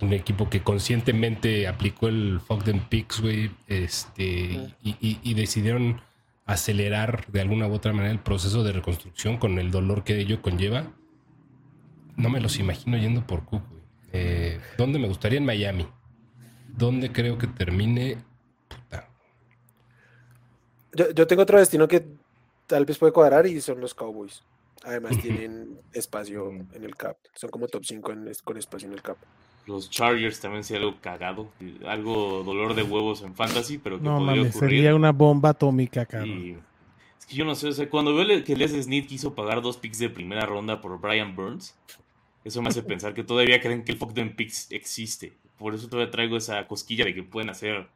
Un 0.00 0.12
equipo 0.12 0.50
que 0.50 0.62
conscientemente 0.62 1.66
aplicó 1.66 2.08
el 2.08 2.40
fuck 2.40 2.64
them 2.64 2.80
picks, 2.88 3.20
güey. 3.20 3.50
Este. 3.66 4.74
Y, 4.82 5.34
decidieron 5.34 6.00
acelerar 6.44 7.26
de 7.28 7.40
alguna 7.40 7.66
u 7.66 7.72
otra 7.72 7.92
manera 7.92 8.12
el 8.12 8.20
proceso 8.20 8.62
de 8.62 8.72
reconstrucción 8.72 9.38
con 9.38 9.58
el 9.58 9.70
dolor 9.70 10.04
que 10.04 10.18
ello 10.18 10.42
conlleva. 10.42 10.92
No 12.16 12.30
me 12.30 12.40
los 12.40 12.58
imagino 12.58 12.96
yendo 12.96 13.26
por 13.26 13.44
Cook, 13.44 13.62
güey. 13.68 13.82
Eh, 14.12 14.60
¿Dónde 14.78 14.98
me 14.98 15.08
gustaría? 15.08 15.38
En 15.38 15.44
Miami. 15.44 15.86
¿Dónde 16.68 17.10
creo 17.10 17.36
que 17.38 17.46
termine? 17.46 18.18
Puta. 18.68 19.08
Yo, 20.94 21.10
yo 21.10 21.26
tengo 21.26 21.42
otro 21.42 21.58
destino 21.58 21.88
que 21.88 22.06
tal 22.66 22.84
vez 22.84 22.98
puede 22.98 23.12
cuadrar 23.12 23.46
y 23.46 23.60
son 23.60 23.80
los 23.80 23.94
Cowboys. 23.94 24.42
Además 24.86 25.18
tienen 25.20 25.80
espacio 25.92 26.50
en 26.50 26.84
el 26.84 26.94
cap. 26.94 27.16
Son 27.34 27.50
como 27.50 27.66
top 27.66 27.84
5 27.84 28.12
en 28.12 28.28
es- 28.28 28.40
con 28.40 28.56
espacio 28.56 28.86
en 28.88 28.94
el 28.94 29.02
cap. 29.02 29.16
Los 29.66 29.90
Chargers 29.90 30.38
también 30.40 30.62
sería 30.62 30.86
algo 30.86 31.00
cagado, 31.00 31.50
algo 31.86 32.44
dolor 32.44 32.74
de 32.74 32.84
huevos 32.84 33.22
en 33.22 33.34
fantasy, 33.34 33.78
pero 33.78 33.98
que 33.98 34.04
No 34.04 34.18
podría 34.18 34.36
mames, 34.36 34.54
ocurrir. 34.54 34.70
sería 34.70 34.94
una 34.94 35.10
bomba 35.10 35.48
atómica, 35.50 36.06
cabrón. 36.06 36.28
Y 36.30 36.50
es 37.18 37.26
que 37.26 37.34
yo 37.34 37.44
no 37.44 37.56
sé, 37.56 37.66
o 37.68 37.72
sea, 37.72 37.90
cuando 37.90 38.14
veo 38.14 38.44
que 38.44 38.54
Les 38.56 38.70
Snead 38.70 39.06
quiso 39.06 39.34
pagar 39.34 39.60
dos 39.62 39.76
picks 39.76 39.98
de 39.98 40.08
primera 40.08 40.46
ronda 40.46 40.80
por 40.80 41.00
Brian 41.00 41.34
Burns, 41.34 41.74
eso 42.44 42.62
me 42.62 42.68
hace 42.68 42.84
pensar 42.84 43.12
que 43.12 43.24
todavía 43.24 43.60
creen 43.60 43.82
que 43.82 43.90
el 43.90 43.98
fuck 43.98 44.14
them 44.14 44.36
picks 44.36 44.70
existe. 44.70 45.32
Por 45.58 45.74
eso 45.74 45.88
todavía 45.88 46.12
traigo 46.12 46.36
esa 46.36 46.64
cosquilla 46.68 47.04
de 47.04 47.12
que 47.12 47.24
pueden 47.24 47.50
hacer 47.50 47.88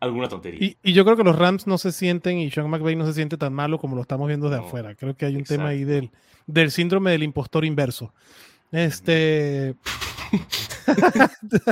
alguna 0.00 0.28
tontería. 0.28 0.60
Y, 0.62 0.76
y 0.82 0.92
yo 0.92 1.04
creo 1.04 1.16
que 1.16 1.24
los 1.24 1.36
Rams 1.38 1.66
no 1.66 1.78
se 1.78 1.92
sienten 1.92 2.38
y 2.38 2.50
Sean 2.50 2.68
McVay 2.68 2.96
no 2.96 3.06
se 3.06 3.14
siente 3.14 3.36
tan 3.36 3.52
malo 3.52 3.78
como 3.78 3.96
lo 3.96 4.02
estamos 4.02 4.28
viendo 4.28 4.50
de 4.50 4.58
No, 4.58 4.66
afuera. 4.66 4.94
Creo 4.94 5.16
que 5.16 5.26
hay 5.26 5.36
un 5.36 5.44
tema 5.44 5.68
ahí 5.68 5.84
del, 5.84 6.10
del 6.46 6.70
síndrome 6.70 7.10
del 7.10 7.22
impostor 7.22 7.64
inverso. 7.64 8.12
Este. 8.72 9.74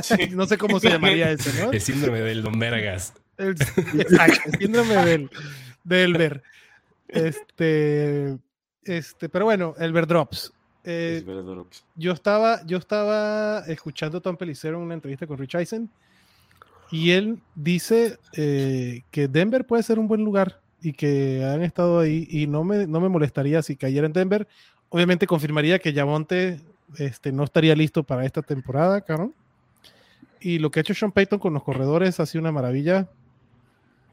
Sí. 0.03 0.29
no 0.33 0.47
sé 0.47 0.57
cómo 0.59 0.79
se 0.81 0.89
llamaría 0.89 1.31
ese, 1.31 1.63
¿no? 1.63 1.73
El 1.73 1.81
síndrome 1.81 2.21
del 2.21 2.43
Don 2.43 2.59
Vergas. 2.59 3.15
El, 3.37 3.51
exacto, 3.51 4.41
el 4.53 4.59
síndrome 4.59 4.95
del, 5.05 5.31
del 5.85 6.13
ver. 6.15 6.43
Este. 7.09 8.39
Este, 8.85 9.29
pero 9.29 9.45
bueno, 9.45 9.75
el 9.79 9.93
ver 9.93 10.07
drops. 10.07 10.53
eh, 10.85 11.25
yo 11.95 12.13
estaba, 12.13 12.65
yo 12.67 12.79
estaba 12.79 13.61
escuchando 13.69 14.19
a 14.19 14.21
Tom 14.21 14.37
Pelicero 14.37 14.79
en 14.79 14.83
una 14.85 14.95
entrevista 14.95 15.27
con 15.27 15.39
Rich 15.39 15.55
Eisen 15.55 15.89
y 16.93 17.11
él 17.13 17.41
dice 17.57 18.19
eh, 18.37 19.03
que 19.11 19.27
Denver 19.27 19.67
puede 19.67 19.83
ser 19.83 19.99
un 19.99 20.07
buen 20.07 20.23
lugar 20.25 20.61
y 20.81 20.93
que 20.93 21.45
han 21.45 21.63
estado 21.63 21.99
ahí 22.01 22.29
y 22.31 22.47
no 22.47 22.63
me, 22.65 22.87
no 22.87 23.01
me 23.01 23.09
molestaría 23.09 23.63
si 23.63 23.77
cayera 23.77 24.07
en 24.07 24.13
Denver. 24.13 24.47
Obviamente 24.91 25.27
confirmaría 25.27 25.79
que 25.79 25.93
Yamonte 25.93 26.61
este, 26.99 27.33
no 27.33 27.45
estaría 27.45 27.75
listo 27.75 28.03
para 28.05 28.25
esta 28.27 28.43
temporada, 28.43 29.01
cabrón. 29.01 29.35
Y 30.41 30.59
lo 30.59 30.71
que 30.71 30.81
ha 30.81 30.83
hecho 30.83 30.93
Sean 30.95 31.13
Payton 31.13 31.39
con 31.39 31.55
los 31.55 31.63
corredores 31.63 32.21
ha 32.21 32.27
sido 32.27 32.43
una 32.43 32.53
maravilla. 32.53 33.09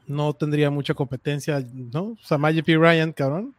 No 0.06 0.32
tendría 0.32 0.70
mucha 0.70 0.94
competencia, 0.94 1.64
¿no? 1.74 2.16
Samaje 2.22 2.62
P. 2.62 2.76
Ryan, 2.76 3.12
cabrón. 3.12 3.54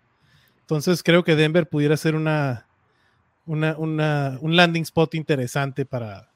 Entonces 0.61 1.03
creo 1.03 1.23
que 1.23 1.35
Denver 1.35 1.67
pudiera 1.67 1.95
ser 1.97 2.15
una, 2.15 2.65
una, 3.45 3.77
una- 3.77 4.37
un 4.41 4.55
landing 4.55 4.83
spot 4.83 5.15
interesante 5.15 5.85
para, 5.85 6.30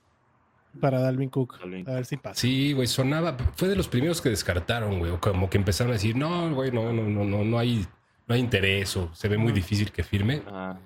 para 0.80 1.00
Dalvin 1.00 1.30
Cook. 1.30 1.60
Dalvin 1.60 1.90
A 1.90 1.94
ver 1.94 2.06
si 2.06 2.18
pasa. 2.18 2.40
Sí, 2.40 2.74
güey, 2.74 2.88
sonaba. 2.88 3.38
Fue 3.56 3.68
de 3.68 3.76
los 3.76 3.88
primeros 3.88 4.22
que 4.22 4.30
descartaron, 4.30 5.00
güey. 5.00 5.12
o 5.12 5.20
Como 5.20 5.50
que 5.50 5.58
empezaron 5.58 5.92
a 5.92 5.94
decir, 5.94 6.16
no, 6.16 6.54
güey, 6.54 6.72
no, 6.72 6.92
no, 6.94 7.04
no, 7.04 7.24
no, 7.24 7.44
no 7.44 7.60
hay, 7.60 7.86
no 8.28 8.36
hay 8.36 8.42
interés 8.42 8.96
o 8.98 9.14
se 9.14 9.28
ve 9.28 9.38
muy 9.38 9.52
difícil 9.54 9.92
que 9.92 10.04
firme. 10.04 10.42
Ah, 10.48 10.78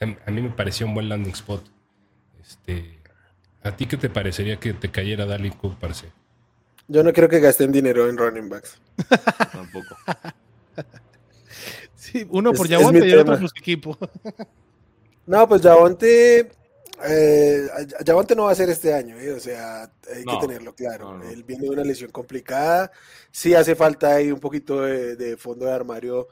A, 0.00 0.30
mí 0.30 0.42
me 0.42 0.50
pareció 0.50 0.86
un 0.86 0.94
buen 0.94 1.08
landing 1.08 1.32
spot. 1.32 1.64
Este, 2.40 2.98
¿A 3.62 3.76
ti 3.76 3.86
qué 3.86 3.96
te 3.96 4.10
parecería 4.10 4.58
que 4.58 4.72
te 4.72 4.90
cayera 4.90 5.26
Dalvin 5.26 5.52
Cook, 5.52 5.76
parce? 5.78 6.10
Yo 6.88 7.02
no 7.02 7.12
creo 7.12 7.28
que 7.28 7.40
gasten 7.40 7.70
dinero 7.72 8.08
en 8.08 8.18
running 8.18 8.48
backs. 8.48 8.78
tampoco. 9.52 9.96
Sí, 11.94 12.26
uno 12.30 12.52
por 12.52 12.68
mi 12.68 12.74
y 12.74 12.78
otro 12.78 13.00
tema. 13.00 13.24
por 13.24 13.38
su 13.38 13.54
equipo. 13.56 13.96
No, 15.24 15.48
pues 15.48 15.62
Javonte, 15.62 16.50
eh, 17.06 17.68
Javonte 18.06 18.34
no 18.34 18.44
va 18.44 18.52
a 18.52 18.54
ser 18.54 18.70
este 18.70 18.92
año, 18.94 19.18
¿eh? 19.18 19.32
o 19.32 19.40
sea, 19.40 19.82
hay 20.14 20.24
No, 20.24 20.32
que 20.32 20.36
tenerlo 20.36 20.74
claro. 20.74 21.06
no, 21.06 21.18
no. 21.18 21.24
Él 21.30 21.44
viene 21.44 21.64
de 21.64 21.70
una 21.70 21.84
lesión 21.84 22.10
complicada, 22.10 22.90
sí 23.30 23.54
hace 23.54 23.74
falta 23.74 24.14
ahí 24.14 24.30
un 24.32 24.40
poquito 24.40 24.82
de, 24.82 25.16
de 25.16 25.36
fondo 25.36 25.66
de 25.66 25.72
armario 25.72 26.28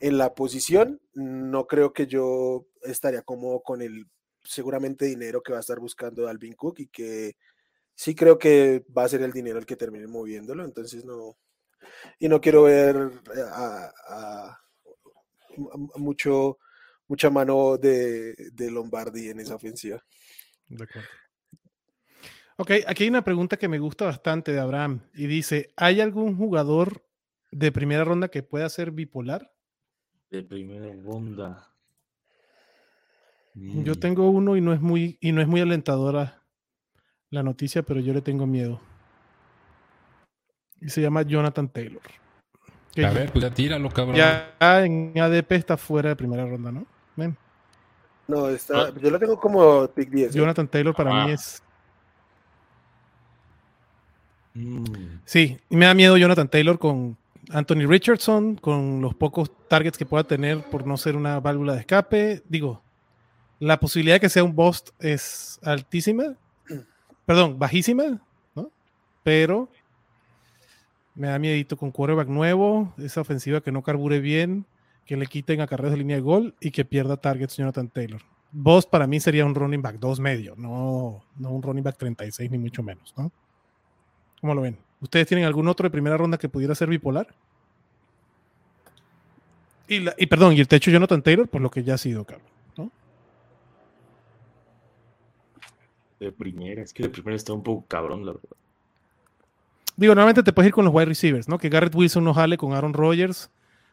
en 0.00 0.18
la 0.18 0.34
posición. 0.34 1.00
No 1.14 1.66
creo 1.66 1.92
que 1.92 2.06
yo 2.06 2.66
estaría 2.82 3.22
cómodo 3.22 3.60
con 3.62 3.82
el 3.82 4.06
seguramente 4.44 5.04
dinero 5.06 5.42
que 5.42 5.52
va 5.52 5.58
a 5.58 5.60
estar 5.60 5.78
buscando 5.80 6.28
Alvin 6.28 6.54
Cook 6.54 6.80
y 6.80 6.86
que 6.88 7.36
sí 7.94 8.14
creo 8.14 8.38
que 8.38 8.84
va 8.96 9.04
a 9.04 9.08
ser 9.08 9.22
el 9.22 9.32
dinero 9.32 9.58
el 9.58 9.66
que 9.66 9.76
termine 9.76 10.06
moviéndolo, 10.08 10.64
entonces 10.64 11.04
no. 11.04 11.38
Y 12.20 12.28
no 12.28 12.40
quiero 12.40 12.64
ver 12.64 12.96
eh, 13.36 13.42
a, 13.52 13.92
a- 14.08 14.60
a 15.94 15.98
mucho 15.98 16.58
mucha 17.10 17.28
mano 17.28 17.76
de, 17.76 18.34
de 18.52 18.70
Lombardi 18.70 19.30
en 19.30 19.40
esa 19.40 19.56
ofensiva. 19.56 20.00
De 20.68 20.84
acuerdo. 20.84 21.08
Ok, 22.56 22.70
aquí 22.86 23.02
hay 23.04 23.08
una 23.10 23.24
pregunta 23.24 23.56
que 23.56 23.68
me 23.68 23.80
gusta 23.80 24.04
bastante 24.04 24.52
de 24.52 24.60
Abraham 24.60 25.00
y 25.14 25.26
dice, 25.26 25.72
¿hay 25.76 26.00
algún 26.00 26.36
jugador 26.36 27.04
de 27.50 27.72
primera 27.72 28.04
ronda 28.04 28.28
que 28.28 28.42
pueda 28.44 28.68
ser 28.68 28.92
bipolar? 28.92 29.52
De 30.30 30.42
primera 30.44 30.94
ronda. 31.02 31.66
Yo 33.54 33.94
Mm, 33.94 34.00
tengo 34.00 34.30
uno 34.30 34.56
y 34.56 34.60
no 34.60 34.72
es 34.72 34.80
muy 34.80 35.18
y 35.20 35.32
no 35.32 35.40
es 35.40 35.48
muy 35.48 35.60
alentadora 35.60 36.44
la 37.30 37.42
noticia, 37.42 37.82
pero 37.82 37.98
yo 38.00 38.12
le 38.14 38.22
tengo 38.22 38.46
miedo. 38.46 38.80
Y 40.80 40.88
se 40.90 41.02
llama 41.02 41.22
Jonathan 41.22 41.68
Taylor. 41.68 42.02
Que 42.94 43.04
A 43.04 43.10
ver, 43.12 43.32
pues 43.32 43.42
ya 43.44 43.52
tíralo, 43.52 43.88
cabrón. 43.90 44.16
ya 44.16 44.54
en 44.60 45.12
ADP 45.18 45.52
está 45.52 45.76
fuera 45.76 46.10
de 46.10 46.16
primera 46.16 46.46
ronda, 46.46 46.70
¿no? 46.72 46.86
No, 48.28 48.48
está, 48.48 48.94
yo 48.94 49.10
lo 49.10 49.18
tengo 49.18 49.38
como 49.38 49.88
pick 49.88 50.08
10. 50.10 50.34
¿eh? 50.34 50.38
Jonathan 50.38 50.68
Taylor 50.68 50.94
para 50.94 51.10
mí 51.10 51.30
Ah. 51.30 51.32
es 51.32 51.62
mm, 54.54 54.84
Sí, 55.24 55.58
y 55.68 55.76
me 55.76 55.86
da 55.86 55.94
miedo 55.94 56.16
Jonathan 56.16 56.48
Taylor 56.48 56.78
con 56.78 57.16
Anthony 57.50 57.86
Richardson, 57.88 58.56
con 58.56 59.00
los 59.00 59.14
pocos 59.14 59.50
targets 59.68 59.98
que 59.98 60.06
pueda 60.06 60.24
tener 60.24 60.62
por 60.70 60.86
no 60.86 60.96
ser 60.96 61.16
una 61.16 61.40
válvula 61.40 61.74
de 61.74 61.80
escape. 61.80 62.42
Digo, 62.48 62.80
la 63.58 63.80
posibilidad 63.80 64.16
de 64.16 64.20
que 64.20 64.28
sea 64.28 64.44
un 64.44 64.54
bust 64.54 64.90
es 65.00 65.58
altísima, 65.62 66.36
perdón, 67.26 67.58
bajísima, 67.58 68.20
¿no? 68.54 68.70
Pero 69.24 69.68
me 71.16 71.26
da 71.28 71.38
miedito 71.38 71.76
con 71.76 71.90
quarterback 71.90 72.28
nuevo, 72.28 72.94
esa 72.98 73.20
ofensiva 73.20 73.60
que 73.60 73.72
no 73.72 73.82
carbure 73.82 74.20
bien, 74.20 74.64
que 75.10 75.16
le 75.16 75.26
quiten 75.26 75.60
a 75.60 75.66
carreras 75.66 75.90
de 75.90 75.98
línea 75.98 76.14
de 76.14 76.22
gol 76.22 76.54
y 76.60 76.70
que 76.70 76.84
pierda 76.84 77.16
targets 77.16 77.56
Jonathan 77.56 77.88
Taylor. 77.88 78.20
Bust 78.52 78.88
para 78.88 79.08
mí 79.08 79.18
sería 79.18 79.44
un 79.44 79.56
running 79.56 79.82
back 79.82 79.96
2 79.98 80.20
medio, 80.20 80.54
no, 80.56 81.24
no 81.36 81.50
un 81.50 81.60
running 81.60 81.82
back 81.82 81.96
36 81.98 82.48
ni 82.48 82.58
mucho 82.58 82.80
menos, 82.84 83.12
¿no? 83.16 83.32
¿Cómo 84.40 84.54
lo 84.54 84.60
ven? 84.60 84.78
¿Ustedes 85.00 85.26
tienen 85.26 85.46
algún 85.46 85.66
otro 85.66 85.82
de 85.82 85.90
primera 85.90 86.16
ronda 86.16 86.38
que 86.38 86.48
pudiera 86.48 86.76
ser 86.76 86.88
bipolar? 86.88 87.26
Y, 89.88 89.98
la- 89.98 90.14
y 90.16 90.26
perdón, 90.26 90.52
y 90.52 90.60
el 90.60 90.68
techo 90.68 90.92
Jonathan 90.92 91.22
Taylor, 91.22 91.48
por 91.48 91.60
lo 91.60 91.72
que 91.72 91.82
ya 91.82 91.94
ha 91.94 91.98
sido, 91.98 92.24
cabrón. 92.24 92.46
¿no? 92.76 92.92
de 96.20 96.30
primera. 96.30 96.82
Es 96.82 96.92
que 96.92 97.02
de 97.02 97.08
primera 97.08 97.34
está 97.34 97.52
un 97.52 97.64
poco 97.64 97.84
cabrón, 97.88 98.24
la 98.24 98.32
verdad. 98.34 98.50
Digo, 99.96 100.14
normalmente 100.14 100.44
te 100.44 100.52
puedes 100.52 100.68
ir 100.68 100.72
con 100.74 100.84
los 100.84 100.94
wide 100.94 101.06
receivers, 101.06 101.48
¿no? 101.48 101.58
Que 101.58 101.68
Garrett 101.68 101.96
Wilson 101.96 102.22
no 102.22 102.32
jale 102.32 102.56
con 102.56 102.74
Aaron 102.74 102.94
Rodgers, 102.94 103.50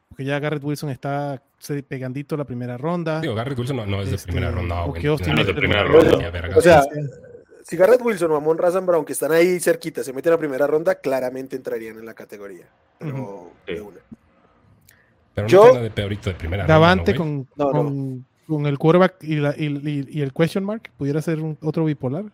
porque 0.10 0.26
ya 0.26 0.40
Garrett 0.40 0.64
Wilson 0.64 0.90
está 0.90 1.42
pegandito 1.88 2.38
la 2.38 2.46
primera 2.46 2.78
ronda. 2.78 3.20
Digo, 3.20 3.36
Garrett 3.36 3.58
Wilson 3.60 3.78
no, 3.78 3.86
no 3.86 4.02
es 4.02 4.10
de 4.10 4.16
Este, 4.16 4.32
primera 4.32 4.52
ronda, 4.52 4.80
Austin 4.80 5.04
No, 5.06 5.14
Eckler 5.16 5.46
de 5.46 5.54
primera 5.54 5.84
ronda. 5.84 6.00
primera 6.00 6.18
ni 6.18 6.24
a 6.26 6.30
vergas. 6.32 6.58
O 6.58 6.62
sea, 6.62 6.84
si 7.64 7.76
Garrett 7.76 8.02
Wilson 8.02 8.32
o 8.32 8.36
Amon 8.36 8.58
Razan 8.58 8.86
Brown, 8.86 9.04
que 9.06 9.14
están 9.14 9.32
ahí 9.32 9.60
cerquita, 9.60 10.04
se 10.04 10.14
meten 10.14 10.34
a 10.34 10.38
primera 10.38 10.66
ronda, 10.66 10.96
claramente 10.96 11.56
entrarían 11.56 11.98
en 11.98 12.06
la 12.06 12.14
categoría. 12.14 12.66
Pero 13.00 13.52
de 13.66 13.82
una. 13.82 13.98
pero 15.36 15.46
no 15.48 15.52
yo- 15.52 15.72
tiene 15.72 15.90
de 15.90 16.02
ahorita 16.02 16.30
de 16.32 16.36
primera 16.36 16.66
Davante 16.66 17.14
ronda, 17.14 17.46
¿no, 17.58 17.66
con, 17.66 17.74
No, 17.74 17.84
no. 17.84 17.84
con, 17.90 18.26
con 18.48 18.66
el 18.66 18.78
quarterback 18.80 19.24
y, 19.24 19.36
la- 19.36 19.56
y- 19.58 19.66
y- 19.68 20.08
y 20.10 20.22
el 20.22 20.34
question 20.34 20.64
mark, 20.64 20.90
pudiera 20.98 21.22
ser 21.22 21.40
un- 21.42 21.58
otro 21.62 21.84
bipolar. 21.86 22.26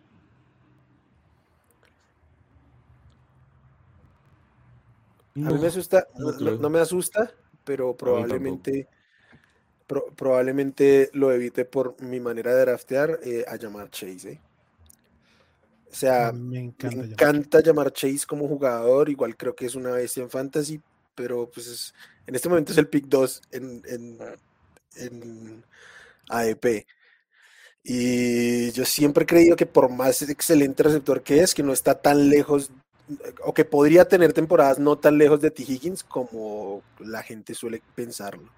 A 5.36 5.50
mí 5.50 5.58
me 5.58 5.66
asusta, 5.66 6.06
no 6.16 6.30
no, 6.30 6.36
creo. 6.38 6.58
no 6.58 6.70
me 6.70 6.78
asusta, 6.78 7.30
pero 7.64 7.96
probablemente, 7.96 8.86
pro- 9.86 10.06
probablemente 10.14 11.10
lo 11.12 11.32
evite 11.32 11.64
por 11.64 12.00
mi 12.02 12.20
manera 12.20 12.54
de 12.54 12.60
draftear 12.62 13.20
eh, 13.24 13.44
a 13.48 13.56
llamar 13.56 13.90
Chase. 13.90 14.32
¿eh? 14.32 14.40
O 15.90 15.94
sea, 15.96 16.32
me 16.32 16.58
encanta. 16.60 16.96
me 16.96 17.04
encanta 17.06 17.60
llamar 17.60 17.92
Chase 17.92 18.26
como 18.26 18.48
jugador, 18.48 19.08
igual 19.08 19.36
creo 19.36 19.54
que 19.54 19.66
es 19.66 19.74
una 19.74 19.90
bestia 19.92 20.22
en 20.22 20.30
fantasy, 20.30 20.80
pero 21.14 21.48
pues 21.50 21.66
es- 21.66 21.94
en 22.26 22.34
este 22.34 22.48
momento 22.48 22.72
es 22.72 22.78
el 22.78 22.88
pick 22.88 23.06
2 23.06 23.42
en, 23.52 23.82
en, 23.86 24.18
en 24.96 25.64
AEP. 26.28 26.86
Y 27.86 28.70
yo 28.72 28.84
siempre 28.86 29.24
he 29.24 29.26
creído 29.26 29.56
que 29.56 29.66
por 29.66 29.90
más 29.90 30.22
excelente 30.22 30.82
receptor 30.82 31.22
que 31.22 31.40
es, 31.40 31.54
que 31.54 31.62
no 31.62 31.72
está 31.72 32.00
tan 32.00 32.30
lejos, 32.30 32.70
o 33.44 33.52
que 33.52 33.64
podría 33.64 34.06
tener 34.06 34.32
temporadas 34.32 34.78
no 34.78 34.96
tan 34.96 35.18
lejos 35.18 35.40
de 35.40 35.50
T. 35.50 35.62
Higgins 35.62 36.02
como 36.02 36.82
la 36.98 37.22
gente 37.22 37.54
suele 37.54 37.82
pensarlo. 37.94 38.48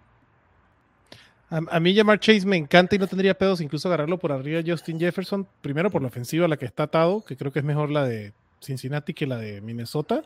A, 1.48 1.78
mí 1.78 1.94
llamar 1.94 2.18
Chase 2.18 2.44
me 2.44 2.56
encanta 2.56 2.96
y 2.96 2.98
no 2.98 3.06
tendría 3.06 3.38
pedos 3.38 3.60
incluso 3.60 3.86
agarrarlo 3.86 4.18
por 4.18 4.32
arriba 4.32 4.62
Justin 4.66 4.98
Jefferson. 4.98 5.46
Primero 5.60 5.90
por 5.90 6.02
la 6.02 6.08
ofensiva 6.08 6.46
a 6.46 6.48
la 6.48 6.56
que 6.56 6.64
está 6.64 6.84
atado, 6.84 7.24
que 7.24 7.36
creo 7.36 7.52
que 7.52 7.60
es 7.60 7.64
mejor 7.64 7.90
la 7.90 8.04
de 8.04 8.32
Cincinnati 8.60 9.14
que 9.14 9.26
la 9.26 9.36
de 9.36 9.60
Minnesota. 9.60 10.22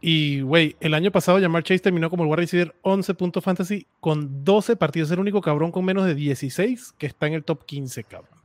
Y, 0.00 0.40
güey, 0.40 0.76
el 0.80 0.94
año 0.94 1.10
pasado 1.10 1.38
llamar 1.38 1.62
Chase 1.62 1.80
terminó 1.80 2.08
como 2.08 2.22
el 2.22 2.30
wide 2.30 2.36
receiver 2.36 2.74
11 2.82 3.14
puntos 3.14 3.44
fantasy 3.44 3.86
con 4.00 4.44
12 4.44 4.76
partidos. 4.76 5.08
Es 5.08 5.12
el 5.12 5.20
único 5.20 5.40
cabrón 5.42 5.72
con 5.72 5.84
menos 5.84 6.06
de 6.06 6.14
16 6.14 6.94
que 6.96 7.06
está 7.06 7.26
en 7.26 7.34
el 7.34 7.44
top 7.44 7.64
15, 7.66 8.04
cabrón. 8.04 8.36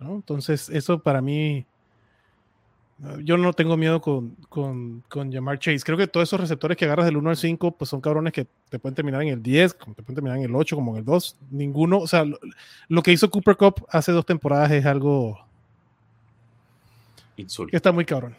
Entonces, 0.00 0.68
eso 0.68 1.00
para 1.00 1.20
mí... 1.20 1.66
uh, 3.02 3.18
Yo 3.20 3.36
no 3.36 3.52
tengo 3.52 3.76
miedo 3.76 4.00
con, 4.00 4.36
con, 4.48 5.02
con 5.08 5.30
llamar 5.30 5.58
Chase. 5.58 5.80
Creo 5.84 5.96
que 5.98 6.06
todos 6.06 6.28
esos 6.28 6.40
receptores 6.40 6.76
que 6.76 6.84
agarras 6.84 7.06
del 7.06 7.16
1 7.16 7.30
al 7.30 7.36
5, 7.36 7.72
pues 7.72 7.88
son 7.90 8.00
cabrones 8.00 8.32
que 8.32 8.46
te 8.68 8.78
pueden 8.78 8.94
terminar 8.94 9.22
en 9.22 9.28
el 9.28 9.42
10, 9.42 9.74
como 9.74 9.94
te 9.94 10.02
pueden 10.02 10.16
terminar 10.16 10.38
en 10.38 10.44
el 10.44 10.54
8, 10.54 10.76
como 10.76 10.92
en 10.92 10.98
el 10.98 11.04
2. 11.04 11.36
Ninguno, 11.50 11.98
o 11.98 12.06
sea, 12.06 12.24
lo, 12.24 12.38
lo 12.88 13.02
que 13.02 13.12
hizo 13.12 13.30
Cooper 13.30 13.56
Cup 13.56 13.86
hace 13.90 14.12
dos 14.12 14.24
temporadas 14.26 14.70
es 14.72 14.84
algo 14.86 15.38
que 17.36 17.42
Insólito. 17.42 17.76
está 17.76 17.92
muy 17.92 18.04
cabrón. 18.04 18.34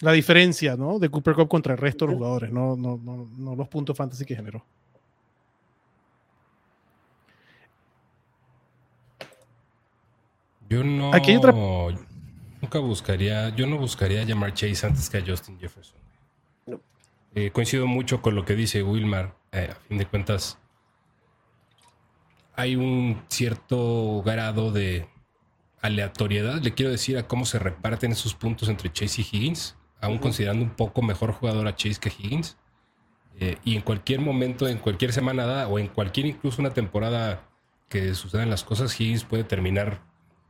La 0.00 0.12
diferencia, 0.12 0.76
¿no? 0.76 0.98
De 0.98 1.08
Cooper 1.08 1.34
Cup 1.34 1.48
contra 1.48 1.72
el 1.72 1.78
resto 1.78 2.04
de 2.04 2.10
los 2.12 2.18
jugadores, 2.18 2.52
no, 2.52 2.76
no, 2.76 3.00
no, 3.02 3.26
no 3.38 3.56
los 3.56 3.66
puntos 3.68 3.96
fantasy 3.96 4.26
que 4.26 4.36
generó. 4.36 4.62
Yo 10.68 10.82
no. 10.82 11.14
Aquí 11.14 11.30
hay 11.30 11.36
otra- 11.36 11.52
Nunca 12.66 12.80
buscaría. 12.80 13.50
Yo 13.50 13.64
no 13.68 13.78
buscaría 13.78 14.24
llamar 14.24 14.52
Chase 14.52 14.88
antes 14.88 15.08
que 15.08 15.18
a 15.18 15.24
Justin 15.24 15.56
Jefferson. 15.56 16.00
No. 16.66 16.80
Eh, 17.32 17.52
coincido 17.52 17.86
mucho 17.86 18.20
con 18.20 18.34
lo 18.34 18.44
que 18.44 18.56
dice 18.56 18.82
Wilmar. 18.82 19.36
Eh, 19.52 19.68
a 19.70 19.76
fin 19.76 19.98
de 19.98 20.06
cuentas, 20.06 20.58
hay 22.56 22.74
un 22.74 23.22
cierto 23.28 24.20
grado 24.24 24.72
de 24.72 25.08
aleatoriedad, 25.80 26.60
le 26.60 26.74
quiero 26.74 26.90
decir, 26.90 27.16
a 27.18 27.28
cómo 27.28 27.44
se 27.44 27.60
reparten 27.60 28.10
esos 28.10 28.34
puntos 28.34 28.68
entre 28.68 28.92
Chase 28.92 29.22
y 29.22 29.24
Higgins, 29.30 29.76
aún 30.00 30.18
considerando 30.18 30.64
un 30.64 30.70
poco 30.70 31.02
mejor 31.02 31.30
jugador 31.30 31.68
a 31.68 31.76
Chase 31.76 32.00
que 32.00 32.08
Higgins. 32.08 32.56
Eh, 33.38 33.58
y 33.62 33.76
en 33.76 33.82
cualquier 33.82 34.18
momento, 34.18 34.66
en 34.66 34.78
cualquier 34.78 35.12
semana 35.12 35.46
dada, 35.46 35.68
o 35.68 35.78
en 35.78 35.86
cualquier 35.86 36.26
incluso 36.26 36.60
una 36.60 36.74
temporada 36.74 37.48
que 37.88 38.12
sucedan 38.16 38.50
las 38.50 38.64
cosas, 38.64 39.00
Higgins 39.00 39.22
puede 39.22 39.44
terminar 39.44 40.00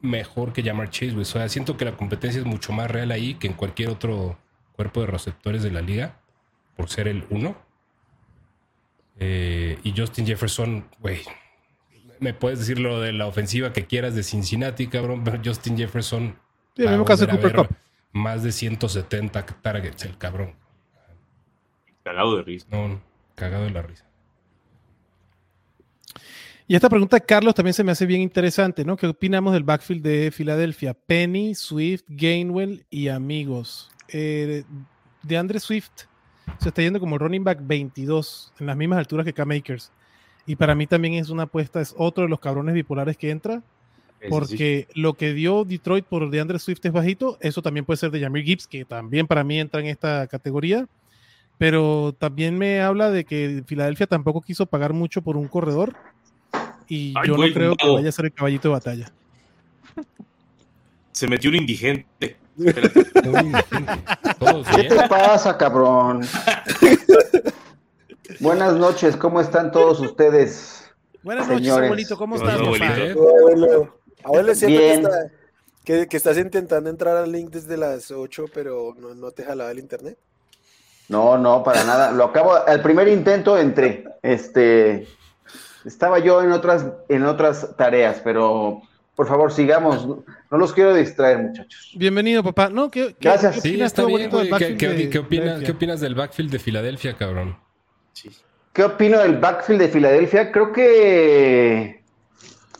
mejor 0.00 0.52
que 0.52 0.62
Jamar 0.62 0.90
Chase. 0.90 1.16
O 1.16 1.24
sea, 1.24 1.48
siento 1.48 1.76
que 1.76 1.84
la 1.84 1.96
competencia 1.96 2.40
es 2.40 2.46
mucho 2.46 2.72
más 2.72 2.90
real 2.90 3.10
ahí 3.10 3.34
que 3.34 3.46
en 3.46 3.54
cualquier 3.54 3.90
otro 3.90 4.38
cuerpo 4.72 5.00
de 5.00 5.06
receptores 5.06 5.62
de 5.62 5.70
la 5.70 5.80
liga, 5.80 6.20
por 6.76 6.88
ser 6.88 7.08
el 7.08 7.24
uno. 7.30 7.56
Eh, 9.18 9.78
y 9.82 9.94
Justin 9.96 10.26
Jefferson, 10.26 10.88
güey, 11.00 11.22
me 12.20 12.34
puedes 12.34 12.58
decir 12.58 12.78
lo 12.78 13.00
de 13.00 13.12
la 13.12 13.26
ofensiva 13.26 13.72
que 13.72 13.86
quieras 13.86 14.14
de 14.14 14.22
Cincinnati, 14.22 14.86
cabrón, 14.86 15.24
pero 15.24 15.40
Justin 15.44 15.76
Jefferson. 15.76 16.38
Sí, 16.76 16.86
mismo 16.86 17.04
caso 17.04 17.26
Cooper 17.26 17.54
Cup. 17.54 17.68
Más 18.12 18.42
de 18.42 18.52
170 18.52 19.44
targets, 19.46 20.04
el 20.04 20.16
cabrón. 20.16 20.54
Cagado 22.02 22.36
de 22.36 22.42
risa. 22.42 22.66
No, 22.70 23.00
cagado 23.34 23.64
de 23.64 23.70
la 23.70 23.82
risa. 23.82 24.05
Y 26.68 26.74
esta 26.74 26.88
pregunta 26.88 27.16
de 27.16 27.24
Carlos 27.24 27.54
también 27.54 27.74
se 27.74 27.84
me 27.84 27.92
hace 27.92 28.06
bien 28.06 28.20
interesante, 28.20 28.84
¿no? 28.84 28.96
¿Qué 28.96 29.06
opinamos 29.06 29.52
del 29.52 29.62
backfield 29.62 30.02
de 30.02 30.30
Filadelfia? 30.32 30.94
Penny, 30.94 31.54
Swift, 31.54 32.02
Gainwell 32.08 32.84
y 32.90 33.06
amigos. 33.06 33.90
Eh, 34.08 34.64
de 35.22 35.36
Andre 35.36 35.60
Swift 35.60 35.90
se 36.58 36.68
está 36.68 36.82
yendo 36.82 36.98
como 36.98 37.18
running 37.18 37.44
back 37.44 37.60
22, 37.62 38.52
en 38.58 38.66
las 38.66 38.76
mismas 38.76 38.98
alturas 38.98 39.24
que 39.24 39.32
K-Makers. 39.32 39.92
Y 40.44 40.56
para 40.56 40.74
mí 40.74 40.88
también 40.88 41.14
es 41.14 41.30
una 41.30 41.44
apuesta, 41.44 41.80
es 41.80 41.94
otro 41.96 42.24
de 42.24 42.30
los 42.30 42.40
cabrones 42.40 42.74
bipolares 42.74 43.16
que 43.16 43.30
entra. 43.30 43.62
Porque 44.28 44.88
lo 44.94 45.14
que 45.14 45.34
dio 45.34 45.64
Detroit 45.64 46.04
por 46.04 46.30
DeAndre 46.30 46.58
Swift 46.58 46.80
es 46.84 46.92
bajito, 46.92 47.38
eso 47.40 47.62
también 47.62 47.84
puede 47.84 47.98
ser 47.98 48.10
de 48.10 48.20
Jamir 48.20 48.44
Gibbs, 48.44 48.66
que 48.66 48.84
también 48.84 49.26
para 49.28 49.44
mí 49.44 49.60
entra 49.60 49.80
en 49.80 49.86
esta 49.86 50.26
categoría. 50.26 50.88
Pero 51.58 52.14
también 52.18 52.58
me 52.58 52.80
habla 52.80 53.10
de 53.10 53.24
que 53.24 53.62
Filadelfia 53.66 54.06
tampoco 54.06 54.40
quiso 54.40 54.66
pagar 54.66 54.94
mucho 54.94 55.22
por 55.22 55.36
un 55.36 55.46
corredor. 55.46 55.94
Y 56.88 57.14
yo 57.26 57.36
no 57.36 57.52
creo 57.52 57.76
que 57.76 57.88
vaya 57.88 58.08
a 58.08 58.12
ser 58.12 58.26
el 58.26 58.32
caballito 58.32 58.68
de 58.68 58.74
batalla. 58.74 59.12
Se 61.12 61.26
metió 61.26 61.50
un 61.50 61.56
indigente. 61.56 62.36
¿Qué 62.56 62.72
te 64.84 65.08
pasa, 65.08 65.56
cabrón? 65.56 66.26
Buenas 68.40 68.74
noches, 68.74 69.16
¿cómo 69.16 69.40
están 69.40 69.72
todos 69.72 70.00
ustedes? 70.00 70.90
Buenas 71.22 71.48
noches, 71.48 71.70
abuelito, 71.70 72.16
¿cómo 72.16 72.36
estás, 72.36 72.60
Abuelo, 72.60 73.98
abuelo 74.22 74.54
siento 74.54 75.08
Que, 75.84 76.06
que, 76.06 76.16
estás 76.16 76.38
intentando 76.38 76.90
entrar 76.90 77.16
al 77.16 77.32
link 77.32 77.50
desde 77.50 77.76
las 77.76 78.10
8, 78.10 78.46
pero 78.52 78.94
no, 78.98 79.14
no 79.14 79.30
te 79.30 79.44
jalaba 79.44 79.70
el 79.70 79.78
internet. 79.78 80.18
No, 81.08 81.38
no, 81.38 81.62
para 81.62 81.84
nada. 81.84 82.10
Lo 82.10 82.24
acabo, 82.24 82.54
al 82.54 82.82
primer 82.82 83.08
intento 83.08 83.58
entré. 83.58 84.04
Este, 84.22 85.06
estaba 85.86 86.18
yo 86.18 86.42
en 86.42 86.52
otras, 86.52 86.86
en 87.08 87.24
otras 87.24 87.76
tareas, 87.76 88.20
pero 88.22 88.82
por 89.14 89.26
favor, 89.26 89.50
sigamos. 89.50 90.06
No 90.06 90.58
los 90.58 90.72
quiero 90.74 90.94
distraer, 90.94 91.38
muchachos. 91.38 91.92
Bienvenido, 91.96 92.44
papá. 92.44 92.68
No, 92.68 92.90
¿qué, 92.90 93.16
Gracias. 93.18 93.60
sí, 93.60 93.80
está 93.80 94.04
bien, 94.04 94.30
¿Qué, 94.30 95.08
¿Qué, 95.10 95.18
opinas 95.70 96.00
del 96.00 96.14
backfield 96.14 96.50
de 96.50 96.58
Filadelfia, 96.58 97.16
cabrón? 97.16 97.56
¿Qué 98.74 98.84
opino 98.84 99.18
del 99.18 99.38
backfield 99.38 99.80
de 99.80 99.88
Filadelfia? 99.88 100.52
Creo 100.52 100.70
que 100.70 102.02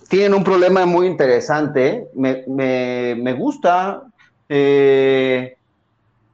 tienen 0.08 0.34
un 0.34 0.44
problema 0.44 0.84
muy 0.84 1.06
interesante. 1.06 2.06
Me, 2.14 2.44
me, 2.46 3.32
gusta. 3.32 4.02
Eh, 4.48 5.56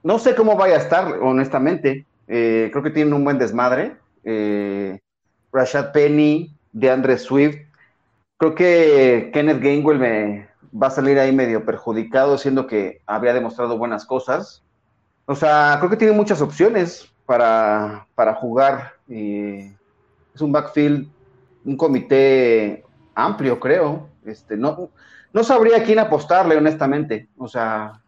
no 0.02 0.18
sé 0.18 0.34
cómo 0.34 0.56
vaya 0.56 0.74
a 0.74 0.78
estar, 0.78 1.18
honestamente. 1.22 2.06
Eh, 2.26 2.70
creo 2.72 2.82
que 2.82 2.90
tienen 2.90 3.14
un 3.14 3.22
buen 3.22 3.38
desmadre. 3.38 3.96
Eh, 4.24 4.98
Rashad 5.52 5.92
Penny, 5.92 6.52
DeAndre 6.72 7.18
Swift. 7.18 7.58
Creo 8.38 8.54
que 8.54 9.30
Kenneth 9.32 9.62
Gainwell 9.62 9.98
me 9.98 10.48
va 10.72 10.88
a 10.88 10.90
salir 10.90 11.18
ahí 11.18 11.32
medio 11.32 11.64
perjudicado, 11.64 12.38
siendo 12.38 12.66
que 12.66 13.00
había 13.06 13.34
demostrado 13.34 13.78
buenas 13.78 14.04
cosas. 14.04 14.62
O 15.26 15.34
sea, 15.34 15.76
creo 15.78 15.90
que 15.90 15.96
tiene 15.96 16.14
muchas 16.14 16.40
opciones 16.40 17.12
para, 17.26 18.06
para 18.14 18.34
jugar. 18.34 18.94
Es 19.08 20.40
un 20.40 20.50
backfield, 20.50 21.08
un 21.64 21.76
comité 21.76 22.84
amplio, 23.14 23.60
creo. 23.60 24.08
Este, 24.24 24.56
no, 24.56 24.90
no 25.32 25.44
sabría 25.44 25.84
quién 25.84 25.98
apostarle, 25.98 26.56
honestamente. 26.56 27.28
O 27.36 27.46
sea, 27.46 28.00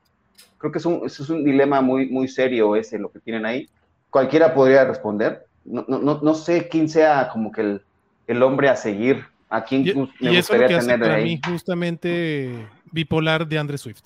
creo 0.58 0.72
que 0.72 0.78
es 0.78 0.86
un, 0.86 1.02
es 1.04 1.20
un 1.30 1.44
dilema 1.44 1.80
muy, 1.80 2.08
muy 2.08 2.28
serio 2.28 2.74
ese, 2.76 2.98
lo 2.98 3.10
que 3.10 3.20
tienen 3.20 3.46
ahí. 3.46 3.68
Cualquiera 4.10 4.54
podría 4.54 4.84
responder. 4.84 5.46
No, 5.64 5.84
no, 5.88 6.20
no 6.20 6.34
sé 6.34 6.68
quién 6.68 6.88
sea 6.88 7.28
como 7.32 7.50
que 7.50 7.60
el, 7.62 7.84
el 8.26 8.42
hombre 8.42 8.68
a 8.68 8.76
seguir, 8.76 9.24
a 9.48 9.64
quién 9.64 9.84
me 10.20 10.36
gustaría 10.36 10.78
tener 10.78 11.00
para 11.00 11.14
ahí. 11.14 11.24
Mí 11.24 11.40
justamente 11.46 12.66
bipolar 12.90 13.46
de 13.46 13.58
Andre 13.58 13.78
Swift. 13.78 14.04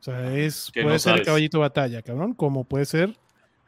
O 0.00 0.02
sea, 0.02 0.34
es, 0.36 0.70
puede 0.80 0.98
ser 0.98 1.16
el 1.16 1.24
caballito 1.24 1.58
de 1.58 1.62
batalla, 1.62 2.02
cabrón, 2.02 2.34
como 2.34 2.64
puede 2.64 2.84
ser 2.84 3.16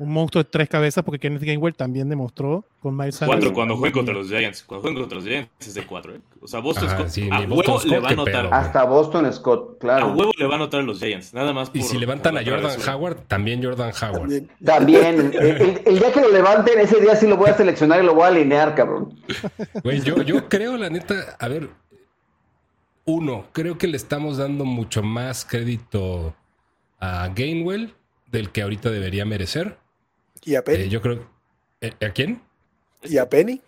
un 0.00 0.10
monstruo 0.10 0.42
de 0.42 0.48
tres 0.48 0.66
cabezas, 0.66 1.04
porque 1.04 1.18
Kenneth 1.18 1.42
Gainwell 1.42 1.74
también 1.74 2.08
demostró 2.08 2.64
con 2.80 2.96
Miles 2.96 3.16
Sanders. 3.16 3.38
Cuatro 3.38 3.54
cuando 3.54 3.76
juegue 3.76 3.92
contra 3.92 4.14
los 4.14 4.28
Giants. 4.28 4.62
Cuando 4.62 4.80
juegue 4.82 4.98
contra 4.98 5.16
los 5.16 5.26
Giants 5.26 5.50
es 5.60 5.74
de 5.74 5.84
cuatro. 5.84 6.14
¿eh? 6.14 6.20
O 6.40 6.48
sea, 6.48 6.60
Boston 6.60 6.88
Scott. 6.88 7.30
a 7.30 7.40
huevo 7.40 7.80
le 7.84 7.98
va 7.98 8.08
a 8.08 8.14
notar. 8.14 8.48
Hasta 8.50 8.84
Boston 8.84 9.30
Scott, 9.30 9.78
claro. 9.78 10.06
A 10.06 10.14
huevo 10.14 10.32
le 10.38 10.46
va 10.46 10.54
a 10.54 10.58
notar 10.58 10.80
a 10.80 10.82
los 10.84 11.00
Giants. 11.00 11.34
Nada 11.34 11.52
más. 11.52 11.70
y 11.74 11.82
si 11.82 11.98
levantan 11.98 12.38
a 12.38 12.42
Jordan 12.42 12.78
Howard, 12.88 13.26
también 13.28 13.62
Jordan 13.62 13.92
Howard. 14.02 14.44
También. 14.64 15.32
el, 15.34 15.98
día 15.98 16.12
que 16.12 16.20
lo 16.22 16.32
levanten, 16.32 16.80
ese 16.80 16.98
día 16.98 17.14
sí 17.14 17.26
lo 17.26 17.36
voy 17.36 17.50
a 17.50 17.54
seleccionar 17.54 18.02
y 18.02 18.06
lo 18.06 18.14
voy 18.14 18.24
a 18.24 18.28
alinear, 18.28 18.74
cabrón. 18.74 19.20
Güey, 19.84 20.00
yo, 20.00 20.22
yo 20.22 20.48
creo, 20.48 20.78
la 20.78 20.88
neta, 20.88 21.36
a 21.38 21.46
ver. 21.48 21.68
Uno, 23.04 23.44
creo 23.52 23.76
que 23.76 23.86
le 23.86 23.98
estamos 23.98 24.38
dando 24.38 24.64
mucho 24.64 25.02
más 25.02 25.44
crédito 25.44 26.34
a 27.00 27.28
Gainwell 27.34 27.92
del 28.30 28.50
que 28.50 28.62
ahorita 28.62 28.90
debería 28.90 29.24
merecer. 29.24 29.76
¿Y 30.44 30.54
a 30.54 30.64
Penny? 30.64 30.84
Eh, 30.84 30.88
yo 30.88 31.00
creo. 31.00 31.26
Eh, 31.80 31.92
¿A 32.04 32.10
quién? 32.10 32.40
¿Y 33.02 33.18
a 33.18 33.28
Penny? 33.28 33.60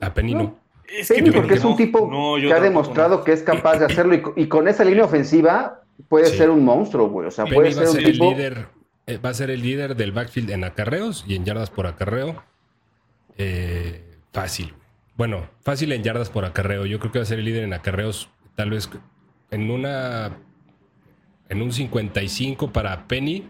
A 0.00 0.12
Penny 0.12 0.34
no. 0.34 0.58
Es 0.88 1.08
Penny 1.08 1.30
porque 1.30 1.54
es 1.54 1.64
un 1.64 1.76
tipo 1.76 2.10
que 2.36 2.52
ha 2.52 2.60
demostrado 2.60 3.22
que 3.22 3.32
es 3.32 3.42
capaz 3.42 3.78
de 3.78 3.86
hacerlo 3.86 4.32
y, 4.36 4.46
con 4.46 4.66
esa 4.66 4.84
línea 4.84 5.04
ofensiva 5.04 5.82
puede 6.08 6.26
ser 6.26 6.50
un 6.50 6.64
monstruo, 6.64 7.08
güey. 7.08 7.28
O 7.28 7.30
sea, 7.30 7.44
puede 7.44 7.72
ser, 7.72 7.88
un 7.88 7.96
tipo... 7.98 8.30
El 8.30 8.36
líder, 8.36 8.66
eh, 9.06 9.18
va 9.18 9.30
a 9.30 9.34
ser 9.34 9.50
el 9.50 9.62
líder 9.62 9.94
del 9.94 10.12
backfield 10.12 10.50
en 10.50 10.64
acarreos 10.64 11.24
y 11.28 11.36
en 11.36 11.44
yardas 11.44 11.70
por 11.70 11.86
acarreo. 11.86 12.42
fácil. 14.32 14.74
Bueno, 15.16 15.48
fácil 15.60 15.92
en 15.92 16.02
yardas 16.02 16.30
por 16.30 16.44
acarreo. 16.44 16.86
Yo 16.86 16.98
creo 16.98 17.12
que 17.12 17.18
va 17.18 17.22
a 17.22 17.26
ser 17.26 17.38
el 17.38 17.44
líder 17.44 17.64
en 17.64 17.74
acarreos, 17.74 18.30
tal 18.56 18.70
vez 18.70 18.88
en 19.50 19.70
una. 19.70 20.38
En 21.48 21.62
un 21.62 21.72
55 21.72 22.72
para 22.72 23.08
Penny 23.08 23.48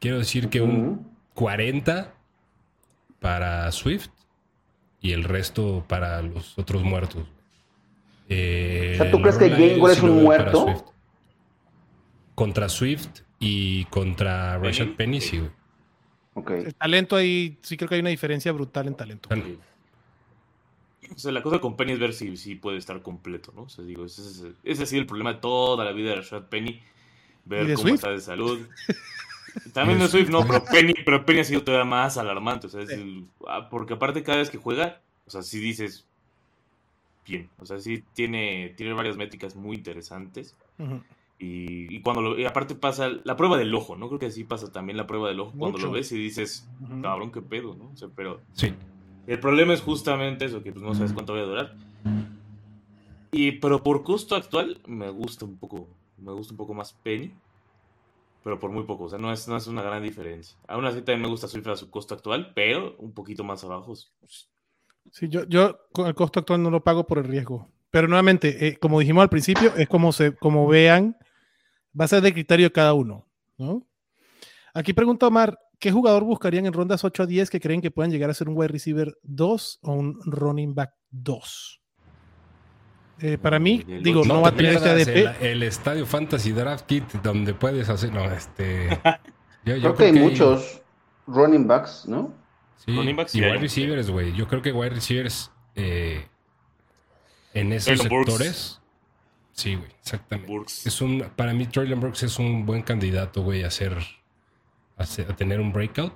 Quiero 0.00 0.18
decir 0.18 0.48
que 0.48 0.60
un 0.60 1.10
40 1.34 2.14
para 3.20 3.70
Swift 3.72 4.10
y 5.00 5.12
el 5.12 5.24
resto 5.24 5.84
para 5.88 6.22
los 6.22 6.58
otros 6.58 6.82
muertos. 6.82 7.24
Eh, 8.28 8.92
o 8.94 9.02
sea, 9.02 9.10
¿tú 9.10 9.20
crees 9.20 9.38
que 9.38 9.48
Gainwell 9.48 9.92
es 9.92 10.02
un 10.02 10.22
muerto? 10.22 10.92
Contra 12.34 12.68
Swift 12.68 13.08
y 13.40 13.84
contra 13.86 14.58
Rashad 14.58 14.94
Penny, 14.96 15.20
sí, 15.20 15.38
güey. 15.38 15.50
Okay. 16.34 16.64
El 16.66 16.74
talento 16.74 17.16
ahí, 17.16 17.58
sí 17.62 17.76
creo 17.76 17.88
que 17.88 17.96
hay 17.96 18.00
una 18.00 18.10
diferencia 18.10 18.52
brutal 18.52 18.86
en 18.86 18.94
talento. 18.94 19.28
O 21.14 21.18
sea, 21.18 21.32
la 21.32 21.42
cosa 21.42 21.58
con 21.58 21.76
Penny 21.76 21.92
es 21.92 21.98
ver 21.98 22.12
si, 22.12 22.36
si 22.36 22.54
puede 22.54 22.78
estar 22.78 23.02
completo, 23.02 23.52
¿no? 23.56 23.62
O 23.62 23.68
sea, 23.68 23.84
digo, 23.84 24.04
ese, 24.04 24.22
es, 24.22 24.44
ese 24.62 24.82
ha 24.84 24.86
sido 24.86 25.00
el 25.00 25.06
problema 25.06 25.32
de 25.32 25.40
toda 25.40 25.84
la 25.84 25.90
vida 25.90 26.10
de 26.10 26.16
Rashad 26.16 26.44
Penny. 26.44 26.80
Ver 27.44 27.74
cómo 27.74 27.88
está 27.88 28.10
de 28.10 28.20
salud. 28.20 28.68
También 29.72 29.98
de 29.98 30.08
Swift, 30.08 30.28
no, 30.30 30.46
pero 30.46 30.64
Penny, 30.64 30.94
pero 31.04 31.24
Penny 31.24 31.40
ha 31.40 31.44
sido 31.44 31.62
todavía 31.62 31.84
más 31.84 32.16
alarmante. 32.16 32.66
O 32.66 32.70
sea, 32.70 32.82
es 32.82 32.90
ah, 33.46 33.68
porque 33.70 33.94
aparte 33.94 34.22
cada 34.22 34.38
vez 34.38 34.50
que 34.50 34.58
juega, 34.58 35.00
o 35.26 35.30
sea, 35.30 35.42
sí 35.42 35.58
dices 35.58 36.06
bien. 37.26 37.48
O 37.58 37.66
sea, 37.66 37.78
sí 37.78 38.02
tiene, 38.14 38.74
tiene 38.76 38.92
varias 38.92 39.16
métricas 39.16 39.56
muy 39.56 39.76
interesantes. 39.76 40.56
y, 41.38 42.00
cuando 42.00 42.22
lo, 42.22 42.38
y 42.38 42.44
aparte 42.44 42.74
pasa 42.74 43.10
la 43.24 43.36
prueba 43.36 43.56
del 43.58 43.74
ojo, 43.74 43.96
¿no? 43.96 44.08
Creo 44.08 44.18
que 44.18 44.26
así 44.26 44.44
pasa 44.44 44.72
también 44.72 44.96
la 44.96 45.06
prueba 45.06 45.28
del 45.28 45.40
ojo. 45.40 45.52
Cuando 45.56 45.78
lo 45.78 45.90
ves 45.90 46.10
y 46.12 46.18
dices, 46.18 46.68
cabrón, 47.02 47.30
qué 47.32 47.42
pedo, 47.42 47.74
¿no? 47.74 47.90
O 47.92 47.96
sea, 47.96 48.08
pero. 48.14 48.40
Sí. 48.52 48.74
El 49.26 49.40
problema 49.40 49.74
es 49.74 49.82
justamente 49.82 50.46
eso, 50.46 50.62
que 50.62 50.72
pues 50.72 50.82
no 50.82 50.94
sabes 50.94 51.12
cuánto 51.12 51.34
va 51.34 51.40
a 51.40 51.42
durar. 51.42 51.76
Y, 53.30 53.52
pero 53.52 53.82
por 53.82 54.02
costo 54.02 54.34
actual, 54.34 54.80
me 54.86 55.10
gusta 55.10 55.44
un 55.44 55.58
poco, 55.58 55.86
me 56.16 56.32
gusta 56.32 56.54
un 56.54 56.56
poco 56.56 56.72
más 56.72 56.94
Penny 56.94 57.32
pero 58.42 58.58
por 58.58 58.70
muy 58.70 58.84
poco. 58.84 59.04
O 59.04 59.08
sea, 59.08 59.18
no 59.18 59.32
es, 59.32 59.48
no 59.48 59.56
es 59.56 59.66
una 59.66 59.82
gran 59.82 60.02
diferencia. 60.02 60.56
Aún 60.66 60.84
así 60.84 60.98
también 60.98 61.22
me 61.22 61.28
gusta 61.28 61.48
Swift 61.48 61.66
a 61.68 61.76
su 61.76 61.90
costo 61.90 62.14
actual, 62.14 62.52
pero 62.54 62.96
un 62.98 63.12
poquito 63.12 63.44
más 63.44 63.64
abajo. 63.64 63.94
Sí, 65.10 65.28
yo, 65.28 65.44
yo 65.46 65.78
con 65.92 66.06
el 66.06 66.14
costo 66.14 66.40
actual 66.40 66.62
no 66.62 66.70
lo 66.70 66.82
pago 66.82 67.06
por 67.06 67.18
el 67.18 67.24
riesgo. 67.24 67.68
Pero 67.90 68.06
nuevamente, 68.06 68.66
eh, 68.66 68.76
como 68.78 69.00
dijimos 69.00 69.22
al 69.22 69.30
principio, 69.30 69.74
es 69.76 69.88
como 69.88 70.12
se, 70.12 70.34
como 70.34 70.66
vean, 70.66 71.16
va 71.98 72.04
a 72.04 72.08
ser 72.08 72.20
de 72.20 72.32
criterio 72.32 72.72
cada 72.72 72.92
uno, 72.92 73.26
¿no? 73.56 73.86
Aquí 74.74 74.92
pregunta 74.92 75.26
Omar, 75.26 75.58
¿qué 75.78 75.90
jugador 75.90 76.24
buscarían 76.24 76.66
en 76.66 76.72
rondas 76.72 77.02
8 77.02 77.22
a 77.22 77.26
10 77.26 77.50
que 77.50 77.60
creen 77.60 77.80
que 77.80 77.90
puedan 77.90 78.10
llegar 78.10 78.28
a 78.30 78.34
ser 78.34 78.48
un 78.48 78.56
wide 78.56 78.68
receiver 78.68 79.18
2 79.22 79.80
o 79.82 79.92
un 79.92 80.20
running 80.24 80.74
back 80.74 80.92
2? 81.10 81.80
Eh, 83.20 83.36
para 83.36 83.58
mí, 83.58 83.84
El 83.88 84.02
digo, 84.02 84.24
no, 84.24 84.34
No, 84.34 84.40
va 84.42 84.48
a 84.48 84.52
te 84.52 84.58
tener 84.58 84.74
este 84.74 84.88
ADP. 84.90 85.40
el, 85.40 85.46
el 85.46 85.62
estadio 85.64 86.06
Fantasy 86.06 86.52
Draft 86.52 86.86
Kit 86.86 87.04
donde 87.22 87.52
puedes 87.54 87.88
hacer. 87.88 88.12
No, 88.12 88.24
este. 88.30 88.88
yo- 89.64 89.76
yo 89.76 89.94
Creo 89.94 89.94
que 89.96 90.04
hay 90.06 90.12
muchos 90.12 90.82
running 91.26 91.66
backs, 91.66 92.04
¿no? 92.06 92.32
Sí, 92.76 92.94
Running 92.96 93.16
backs 93.16 93.34
y 93.34 93.38
sí 93.38 93.44
wide 93.44 93.52
hay. 93.54 93.58
receivers, 93.58 94.10
güey. 94.10 94.32
Yo 94.34 94.46
creo 94.46 94.62
que 94.62 94.72
wide 94.72 94.90
receivers 94.90 95.50
eh, 95.74 96.26
en 97.54 97.72
esos 97.72 97.86
Traylon 97.98 98.08
Burks. 98.08 98.30
sectores. 98.32 98.80
Sí, 99.52 99.74
güey, 99.74 99.90
exactamente. 100.00 100.52
Burks. 100.52 100.86
Es 100.86 101.00
un, 101.00 101.24
para 101.34 101.52
mí, 101.52 101.66
Traylon 101.66 101.98
Burks 102.00 102.22
es 102.22 102.38
un 102.38 102.64
buen 102.64 102.82
candidato, 102.82 103.42
güey, 103.42 103.64
a 103.64 103.66
hacer, 103.66 103.94
a, 104.96 105.02
hacer- 105.02 105.28
a 105.28 105.34
tener 105.34 105.60
un 105.60 105.72
breakout. 105.72 106.12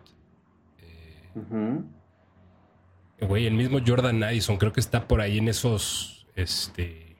Güey, 3.20 3.46
el 3.46 3.54
mismo 3.54 3.78
Jordan 3.84 4.22
Addison, 4.22 4.56
creo 4.56 4.72
que 4.72 4.80
está 4.80 5.06
por 5.06 5.20
ahí 5.20 5.38
en 5.38 5.48
esos, 5.48 6.21
este, 6.34 7.16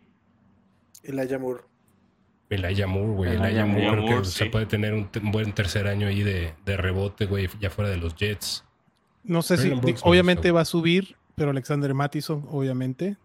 Elijah 1.02 1.38
Moore. 1.38 1.60
Elijah 2.50 2.86
Moore, 2.86 3.12
güey. 3.12 3.36
Moore, 3.38 3.64
Moore, 3.64 4.04
creo 4.06 4.18
que 4.20 4.24
sí. 4.26 4.38
se 4.44 4.46
puede 4.46 4.66
tener 4.66 4.92
un, 4.92 5.08
buen 5.32 5.52
tercer 5.52 5.86
año 5.86 6.06
ahí 6.06 6.22
de, 6.22 6.54
de 6.66 6.76
rebote, 6.76 7.26
güey, 7.26 7.48
ya 7.60 7.70
fuera 7.70 7.90
de 7.90 7.96
los 7.96 8.14
Jets. 8.14 8.64
No 9.24 9.40
sé 9.42 9.56
si, 9.56 9.70
obviamente 10.02 10.50
gusta, 10.50 10.52
va 10.52 10.60
a 10.60 10.64
subir, 10.64 11.16
pero 11.34 11.50
Alexander 11.50 11.94
Mattison, 11.94 12.44
obviamente. 12.50 13.16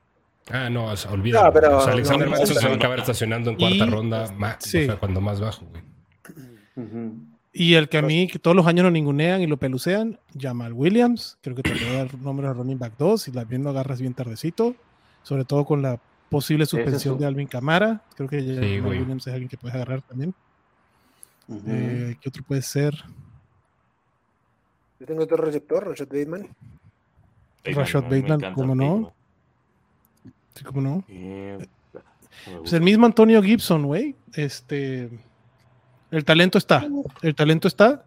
Ah, 0.50 0.70
no, 0.70 0.86
o 0.86 0.96
sea, 0.96 1.12
olvídalo. 1.12 1.48
No, 1.48 1.54
pero- 1.54 1.78
o 1.78 1.82
sea, 1.82 1.94
Alexander 1.94 2.28
no, 2.28 2.32
Mattison 2.36 2.56
no, 2.56 2.62
se 2.62 2.68
va 2.68 2.74
a 2.74 2.76
no. 2.78 2.80
acabar 2.80 3.00
estacionando 3.00 3.50
en 3.50 3.58
cuarta 3.58 3.86
Y- 3.86 3.90
ronda, 3.90 4.32
ma- 4.38 4.58
sí. 4.60 4.84
o 4.84 4.86
sea, 4.86 4.96
cuando 4.98 5.20
más 5.20 5.42
bajo, 5.42 5.66
güey. 5.66 5.84
Y 7.52 7.74
el 7.74 7.90
que 7.90 7.98
a 7.98 8.02
mí, 8.04 8.28
que 8.28 8.38
todos 8.38 8.56
los 8.56 8.68
años 8.68 8.84
lo 8.84 8.92
ningunean 8.92 9.42
y 9.42 9.48
lo 9.48 9.58
pelucean, 9.58 10.20
Jamal 10.40 10.74
Williams. 10.74 11.40
Creo 11.42 11.56
que 11.56 11.64
te 11.64 11.74
voy 11.74 11.96
a 11.96 12.04
dar 12.06 12.18
nombres 12.20 12.50
a 12.52 12.54
running 12.54 12.78
back 12.78 12.94
2 13.00 13.28
y 13.30 13.32
la 13.32 13.46
bien 13.46 13.64
lo 13.64 13.72
agarras 13.72 14.00
bien 14.00 14.14
tardecito. 14.14 14.76
Sobre 15.28 15.44
todo 15.44 15.66
con 15.66 15.82
la 15.82 16.00
posible 16.30 16.64
es 16.64 16.70
suspensión 16.70 17.16
su- 17.16 17.20
de 17.20 17.26
Alvin 17.28 17.48
Camara. 17.48 18.02
Creo 18.16 18.30
que 18.30 18.40
Jamal 18.42 18.82
güey. 18.82 19.00
Williams 19.02 19.28
es 19.28 19.34
alguien 19.34 19.50
que 19.50 19.58
puedes 19.58 19.76
agarrar 19.76 20.02
también. 20.04 20.34
Eh, 21.68 22.16
¿Qué 22.22 22.30
otro 22.30 22.44
puede 22.44 22.62
ser? 22.62 22.94
Yo 25.00 25.06
tengo 25.06 25.24
otro 25.24 25.36
receptor, 25.38 25.86
Rashad 25.86 26.08
Bateman. 26.08 26.48
Rashad 27.66 28.04
me- 28.04 28.10
me 28.10 28.16
Bateman, 28.22 28.40
encanta 28.40 28.54
¿cómo 28.54 28.76
no? 28.76 28.88
Bateman. 28.94 29.14
Sí, 30.56 30.64
¿Cómo 30.64 30.82
no? 30.82 31.04
Eh, 31.10 31.68
Pues 32.60 32.72
el 32.74 32.82
mismo 32.82 33.06
Antonio 33.06 33.42
Gibson, 33.44 33.84
güey. 33.86 34.16
Este. 34.34 35.10
El 36.12 36.24
talento 36.24 36.58
está. 36.58 36.88
El 37.22 37.36
talento 37.36 37.68
está. 37.68 38.06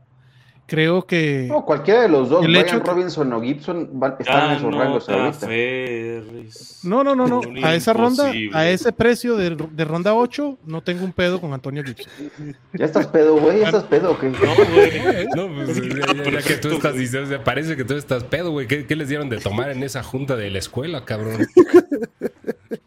Creo 0.71 1.05
que. 1.05 1.47
No, 1.49 1.65
cualquiera 1.65 2.03
de 2.03 2.09
los 2.09 2.29
dos, 2.29 2.45
El 2.45 2.55
hecho 2.55 2.81
que- 2.81 2.89
Robinson 2.89 3.33
o 3.33 3.43
Gibson, 3.43 3.91
van- 3.95 4.15
están 4.21 4.53
en 4.53 4.57
esos 4.59 4.73
rangos 4.73 5.09
Anota 5.09 5.25
ahorita. 5.25 5.47
Ferris. 5.49 6.79
No, 6.85 7.03
no, 7.03 7.17
no, 7.17 7.27
no. 7.27 7.41
A 7.65 7.75
esa 7.75 7.93
ronda, 7.93 8.31
a 8.53 8.69
ese 8.69 8.93
precio 8.93 9.35
de, 9.37 9.57
de 9.57 9.85
ronda 9.85 10.15
8, 10.15 10.59
no 10.67 10.81
tengo 10.85 11.05
un 11.05 11.13
pedo 11.13 11.41
con 11.41 11.53
Antonio 11.53 11.83
Gibson. 11.83 12.13
¿Ya 12.73 12.85
estás 12.85 13.09
pedo, 13.09 13.37
güey? 13.37 13.59
¿Ya 13.59 13.67
estás 13.67 13.83
pedo 13.83 14.17
qué? 14.17 14.29
No, 14.29 14.55
güey. 14.55 15.27
No, 15.35 15.49
pues 15.67 15.77
ya, 15.77 16.07
ya- 16.15 16.31
ya 16.31 16.43
que 16.43 16.55
tú 16.55 16.69
estás 16.69 16.95
diciendo, 16.95 17.43
parece 17.43 17.77
que 17.77 17.85
tú 17.85 17.95
estás 17.95 18.23
pedo, 18.23 18.53
güey. 18.53 18.69
¿Qué, 18.69 18.87
qué 18.87 18.95
les 18.95 19.09
dieron 19.09 19.29
de 19.29 19.39
tomar 19.39 19.71
en 19.73 19.83
esa 19.83 20.05
junta 20.05 20.37
de 20.37 20.51
la 20.51 20.59
escuela, 20.61 21.05
cabrón? 21.05 21.49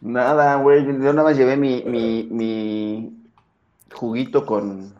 Nada, 0.00 0.54
güey. 0.56 0.84
Yo 0.86 0.92
nada 1.12 1.24
más 1.24 1.36
llevé 1.36 1.58
mi, 1.58 1.82
mi, 1.82 2.28
mi 2.30 3.12
juguito 3.92 4.46
con, 4.46 4.94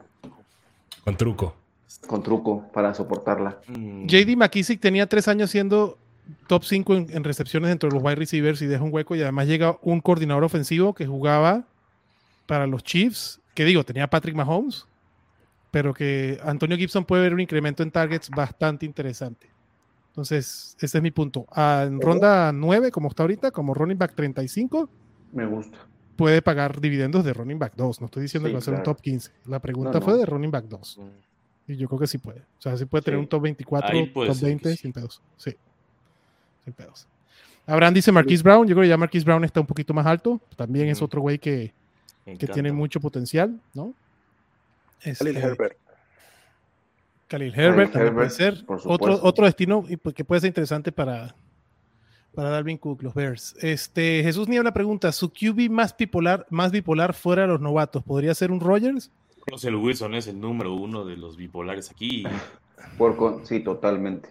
Con 1.03 1.17
truco. 1.17 1.55
Con 2.07 2.23
truco 2.23 2.67
para 2.73 2.95
soportarla. 2.95 3.59
Mm, 3.69 4.07
JD 4.07 4.37
McKissick 4.37 4.81
tenía 4.81 5.07
tres 5.09 5.29
años 5.29 5.51
siendo 5.51 5.99
top 6.47 6.65
5 6.65 6.95
en, 6.95 7.07
en 7.11 7.25
recepciones 7.25 7.71
entre 7.71 7.91
los 7.91 8.03
wide 8.03 8.15
receivers 8.17 8.61
y 8.63 8.67
deja 8.67 8.83
un 8.83 8.93
hueco. 8.93 9.15
Y 9.17 9.23
además 9.23 9.47
llega 9.47 9.77
un 9.83 10.01
coordinador 10.01 10.45
ofensivo 10.45 10.95
que 10.95 11.07
jugaba 11.07 11.65
para 12.47 12.67
los 12.67 12.83
Chiefs. 12.83 13.41
Que 13.55 13.65
digo, 13.65 13.85
tenía 13.85 14.09
Patrick 14.09 14.35
Mahomes. 14.35 14.87
Pero 15.71 15.93
que 15.93 16.39
Antonio 16.45 16.77
Gibson 16.77 17.05
puede 17.05 17.23
ver 17.23 17.35
un 17.35 17.41
incremento 17.41 17.83
en 17.83 17.91
targets 17.91 18.31
bastante 18.31 18.87
interesante. 18.87 19.49
Entonces, 20.11 20.77
ese 20.81 20.99
es 20.99 21.03
mi 21.03 21.11
punto. 21.11 21.47
Ah, 21.51 21.83
en 21.87 22.01
ronda 22.01 22.53
9, 22.53 22.93
como 22.93 23.09
está 23.09 23.25
ahorita, 23.25 23.51
como 23.51 23.75
running 23.75 23.99
back 23.99 24.15
35, 24.15 24.89
Me 25.33 25.45
gusta. 25.47 25.77
puede 26.15 26.41
pagar 26.43 26.81
dividendos 26.81 27.25
de 27.25 27.33
running 27.33 27.59
back 27.59 27.73
2. 27.77 28.01
No 28.01 28.07
estoy 28.07 28.23
diciendo 28.23 28.47
Sí, 28.47 28.51
que 28.51 28.55
va 28.55 28.59
a 28.61 28.63
ser 28.63 28.75
un 28.75 28.83
top 28.85 29.01
15. 29.01 29.33
La 29.47 29.59
pregunta 29.59 29.95
No, 29.95 29.99
no. 29.99 30.05
fue 30.05 30.17
de 30.17 30.25
running 30.27 30.53
back 30.53 30.67
2. 30.67 31.01
Y 31.67 31.77
yo 31.77 31.89
creo 31.89 32.01
que 32.01 32.07
sí 32.07 32.19
puede. 32.19 32.41
O 32.41 32.61
sea, 32.63 32.77
sí 32.77 32.85
puede 32.85 33.03
tener 33.03 33.19
Sí. 33.19 33.23
un 33.23 33.29
top 33.29 33.43
24, 33.43 33.91
Ahí 33.91 34.07
puede 34.07 34.29
top 34.29 34.37
ser 34.37 34.43
que 34.43 34.47
20 34.47 34.71
sí. 34.71 34.77
sin 34.77 34.93
pedos. 34.93 35.23
Sí. 35.37 35.57
Sin 36.65 36.73
pedos. 36.75 37.07
Abraham 37.67 37.95
dice 37.95 38.13
Marquise 38.13 38.43
Brown. 38.43 38.67
Yo 38.67 38.75
creo 38.75 38.83
que 38.85 38.89
ya 38.89 38.97
Marquise 38.99 39.25
Brown 39.25 39.45
está 39.45 39.61
un 39.61 39.67
poquito 39.67 39.95
más 39.95 40.05
alto. 40.07 40.41
También 40.57 40.89
es 40.89 41.01
otro 41.01 41.23
güey 41.23 41.39
que, 41.39 41.73
que 42.39 42.47
tiene 42.47 42.73
mucho 42.73 43.01
potencial, 43.01 43.59
¿no? 43.73 43.95
Este, 45.03 45.25
Khalil 45.25 45.37
Herbert. 45.39 45.77
Khalil 47.29 47.53
Herbert 47.55 47.93
también 47.93 48.15
puede 48.15 48.27
Herbert, 48.29 48.57
ser. 48.59 48.65
Otro, 48.85 49.19
otro 49.23 49.47
destino 49.47 49.85
y 49.89 49.97
pues, 49.97 50.15
que 50.15 50.25
puede 50.25 50.43
ser 50.43 50.49
interesante 50.49 50.93
para, 50.93 51.35
para 52.35 52.51
Dalvin 52.51 52.77
Cook, 52.77 53.03
los 53.03 53.15
Bears. 53.15 53.57
Este, 53.63 54.23
Jesús 54.23 54.47
Niebla 54.49 54.73
pregunta: 54.75 55.11
¿su 55.13 55.31
QB 55.31 55.71
más 55.71 55.97
bipolar, 55.97 56.47
más 56.51 56.71
bipolar 56.71 57.15
fuera 57.15 57.43
de 57.43 57.49
los 57.49 57.61
novatos? 57.61 58.03
¿Podría 58.03 58.35
ser 58.35 58.51
un 58.51 58.61
Rogers? 58.61 59.11
Russell 59.47 59.75
Wilson 59.75 60.15
es 60.15 60.27
el 60.27 60.41
número 60.41 60.75
uno 60.75 61.05
de 61.05 61.17
los 61.17 61.37
bipolares 61.37 61.91
aquí. 61.91 62.25
Por 62.99 63.17
con- 63.17 63.45
sí, 63.47 63.61
totalmente. 63.61 64.31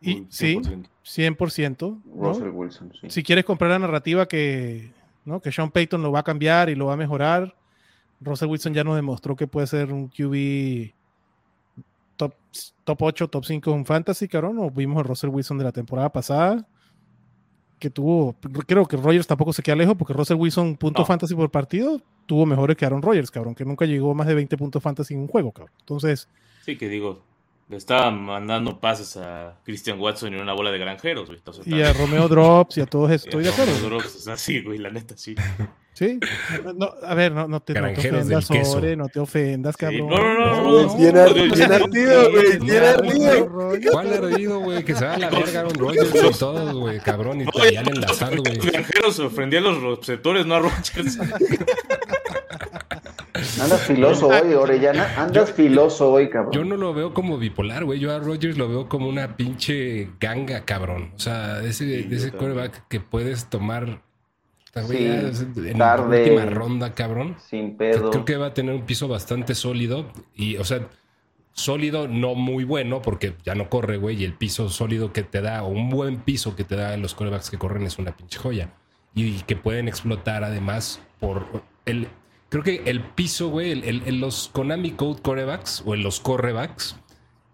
Y, 0.00 0.20
Un 0.20 0.26
sí, 0.30 0.56
100%. 0.56 0.88
100%. 1.04 2.02
¿no? 2.04 2.28
Russell 2.28 2.48
Wilson, 2.50 2.92
sí. 3.00 3.10
si 3.10 3.22
quieres 3.22 3.44
comprar 3.44 3.70
la 3.70 3.78
narrativa 3.78 4.26
que, 4.26 4.92
¿no? 5.24 5.40
que 5.40 5.50
Sean 5.52 5.70
Payton 5.70 6.02
lo 6.02 6.12
va 6.12 6.20
a 6.20 6.24
cambiar 6.24 6.68
y 6.68 6.74
lo 6.74 6.86
va 6.86 6.94
a 6.94 6.96
mejorar, 6.98 7.54
Russell 8.20 8.48
Wilson 8.48 8.74
ya 8.74 8.84
nos 8.84 8.96
demostró 8.96 9.36
que 9.36 9.46
puede 9.46 9.66
ser 9.66 9.92
un 9.92 10.08
QB 10.08 10.92
top, 12.16 12.34
top 12.84 13.02
8, 13.02 13.28
top 13.28 13.44
5 13.44 13.74
en 13.74 13.86
fantasy, 13.86 14.28
cabrón. 14.28 14.58
O 14.58 14.70
vimos 14.70 14.98
el 14.98 15.04
Russell 15.04 15.30
Wilson 15.30 15.58
de 15.58 15.64
la 15.64 15.72
temporada 15.72 16.10
pasada, 16.10 16.66
que 17.78 17.90
tuvo, 17.90 18.34
creo 18.66 18.86
que 18.86 18.96
Rogers 18.96 19.26
tampoco 19.26 19.52
se 19.52 19.62
queda 19.62 19.76
lejos, 19.76 19.96
porque 19.98 20.12
Russell 20.14 20.36
Wilson, 20.36 20.76
punto 20.76 21.02
No. 21.02 21.06
fantasy 21.06 21.34
por 21.34 21.50
partido, 21.50 22.00
tuvo 22.26 22.46
mejores 22.46 22.76
que 22.76 22.86
Aaron 22.86 23.02
Rodgers, 23.02 23.30
cabrón, 23.30 23.54
que 23.54 23.64
nunca 23.64 23.84
llegó 23.84 24.12
a 24.12 24.14
más 24.14 24.26
de 24.26 24.34
20 24.34 24.56
puntos 24.56 24.82
fantasy 24.82 25.14
en 25.14 25.20
un 25.20 25.28
juego, 25.28 25.52
cabrón. 25.52 25.74
Entonces, 25.80 26.28
Sí, 26.64 26.76
que 26.76 26.88
digo, 26.88 27.22
le 27.68 27.76
estaba 27.76 28.10
mandando 28.10 28.80
pases 28.80 29.16
a 29.16 29.58
Christian 29.64 30.00
Watson 30.00 30.34
en 30.34 30.40
una 30.40 30.52
bola 30.52 30.70
de 30.70 30.78
granjeros, 30.78 31.26
güey. 31.26 31.38
Entonces, 31.38 31.66
y 31.66 31.80
a 31.82 31.92
Romeo 31.92 32.28
Drops 32.28 32.78
y 32.78 32.80
a 32.80 32.86
todos 32.86 33.10
estoy 33.12 33.44
de 33.44 33.50
acuerdo. 33.50 34.00
Sí, 34.36 34.62
güey, 34.62 34.78
la 34.78 34.90
neta, 34.90 35.16
sí. 35.16 35.34
Sí, 35.96 36.20
no, 36.76 36.92
a 37.02 37.14
ver, 37.14 37.32
no, 37.32 37.48
no 37.48 37.60
te, 37.60 37.72
no 37.72 37.90
te 37.94 38.08
ofendas, 38.10 38.48
queso. 38.48 38.76
Ore, 38.76 38.96
no 38.96 39.08
te 39.08 39.18
ofendas, 39.18 39.76
Sí, 39.78 39.86
cabrón. 39.86 40.10
No, 40.10 40.16
no, 40.18 40.34
no, 40.34 40.62
No, 40.62 40.88
no. 40.88 40.94
bien 40.94 41.16
ardido, 41.16 42.30
güey, 42.30 42.58
bien 42.58 42.84
ardido. 42.84 43.48
¿Cuál 43.92 44.12
ardido, 44.12 44.60
güey? 44.60 44.84
Que 44.84 44.94
se 44.94 45.06
va 45.06 45.14
a 45.14 45.18
la 45.18 45.30
verga 45.30 45.60
Aaron 45.60 45.74
Rodgers 45.74 46.10
y 46.14 46.38
todos, 46.38 46.74
güey, 46.74 47.00
cabrón. 47.00 47.40
Y 47.40 47.76
al 47.76 47.88
enlazar, 47.88 48.38
güey. 48.38 48.56
Los 48.56 48.66
granjeros 48.66 49.18
ofendían 49.20 49.64
a 49.64 49.70
los 49.70 50.00
receptores, 50.00 50.44
no 50.44 50.56
a 50.56 50.60
Rodgers. 50.60 51.18
Andas 53.60 53.82
filoso 53.86 54.28
hoy, 54.28 54.52
Orellana. 54.54 55.14
Andas 55.16 55.52
filoso 55.52 56.12
hoy, 56.12 56.28
cabrón. 56.28 56.52
Yo 56.52 56.64
no 56.64 56.76
lo 56.76 56.92
veo 56.92 57.14
como 57.14 57.38
bipolar, 57.38 57.84
güey. 57.84 57.98
Yo 58.00 58.14
a 58.14 58.18
Rodgers 58.18 58.58
lo 58.58 58.68
veo 58.68 58.88
como 58.88 59.08
una 59.08 59.36
pinche 59.36 60.10
ganga, 60.20 60.64
cabrón. 60.64 61.12
O 61.16 61.18
sea, 61.18 61.60
ese, 61.62 62.02
Sí, 62.02 62.08
ese 62.10 62.32
quarterback 62.32 62.86
que 62.88 63.00
puedes 63.00 63.46
tomar 63.48 64.00
Sí, 64.84 65.06
en 65.70 65.78
tarde. 65.78 66.26
la 66.26 66.32
última 66.34 66.44
ronda, 66.46 66.94
cabrón. 66.94 67.36
Sin 67.48 67.76
pedo. 67.76 68.10
Creo 68.10 68.24
que 68.24 68.36
va 68.36 68.46
a 68.46 68.54
tener 68.54 68.74
un 68.74 68.82
piso 68.82 69.08
bastante 69.08 69.54
sólido. 69.54 70.10
Y, 70.34 70.56
o 70.56 70.64
sea, 70.64 70.88
sólido, 71.52 72.08
no 72.08 72.34
muy 72.34 72.64
bueno, 72.64 73.00
porque 73.02 73.34
ya 73.44 73.54
no 73.54 73.68
corre, 73.70 73.96
güey. 73.96 74.20
Y 74.20 74.24
el 74.24 74.34
piso 74.34 74.68
sólido 74.68 75.12
que 75.12 75.22
te 75.22 75.40
da, 75.40 75.62
o 75.62 75.68
un 75.68 75.88
buen 75.90 76.18
piso 76.18 76.54
que 76.56 76.64
te 76.64 76.76
da 76.76 76.96
los 76.96 77.14
quarterbacks 77.14 77.50
que 77.50 77.58
corren 77.58 77.84
es 77.84 77.98
una 77.98 78.16
pinche 78.16 78.38
joya. 78.38 78.70
Y, 79.14 79.40
que 79.40 79.56
pueden 79.56 79.88
explotar 79.88 80.44
además 80.44 81.00
por 81.20 81.46
el. 81.86 82.08
Creo 82.50 82.62
que 82.62 82.82
el 82.84 83.00
piso, 83.00 83.48
güey, 83.48 83.72
el- 83.72 83.84
el- 83.84 84.02
el- 84.06 84.20
los 84.20 84.48
Konami 84.52 84.90
Code 84.92 85.20
quarterbacks 85.22 85.82
o 85.86 85.94
en 85.94 86.02
los 86.02 86.20
correbacks, 86.20 86.96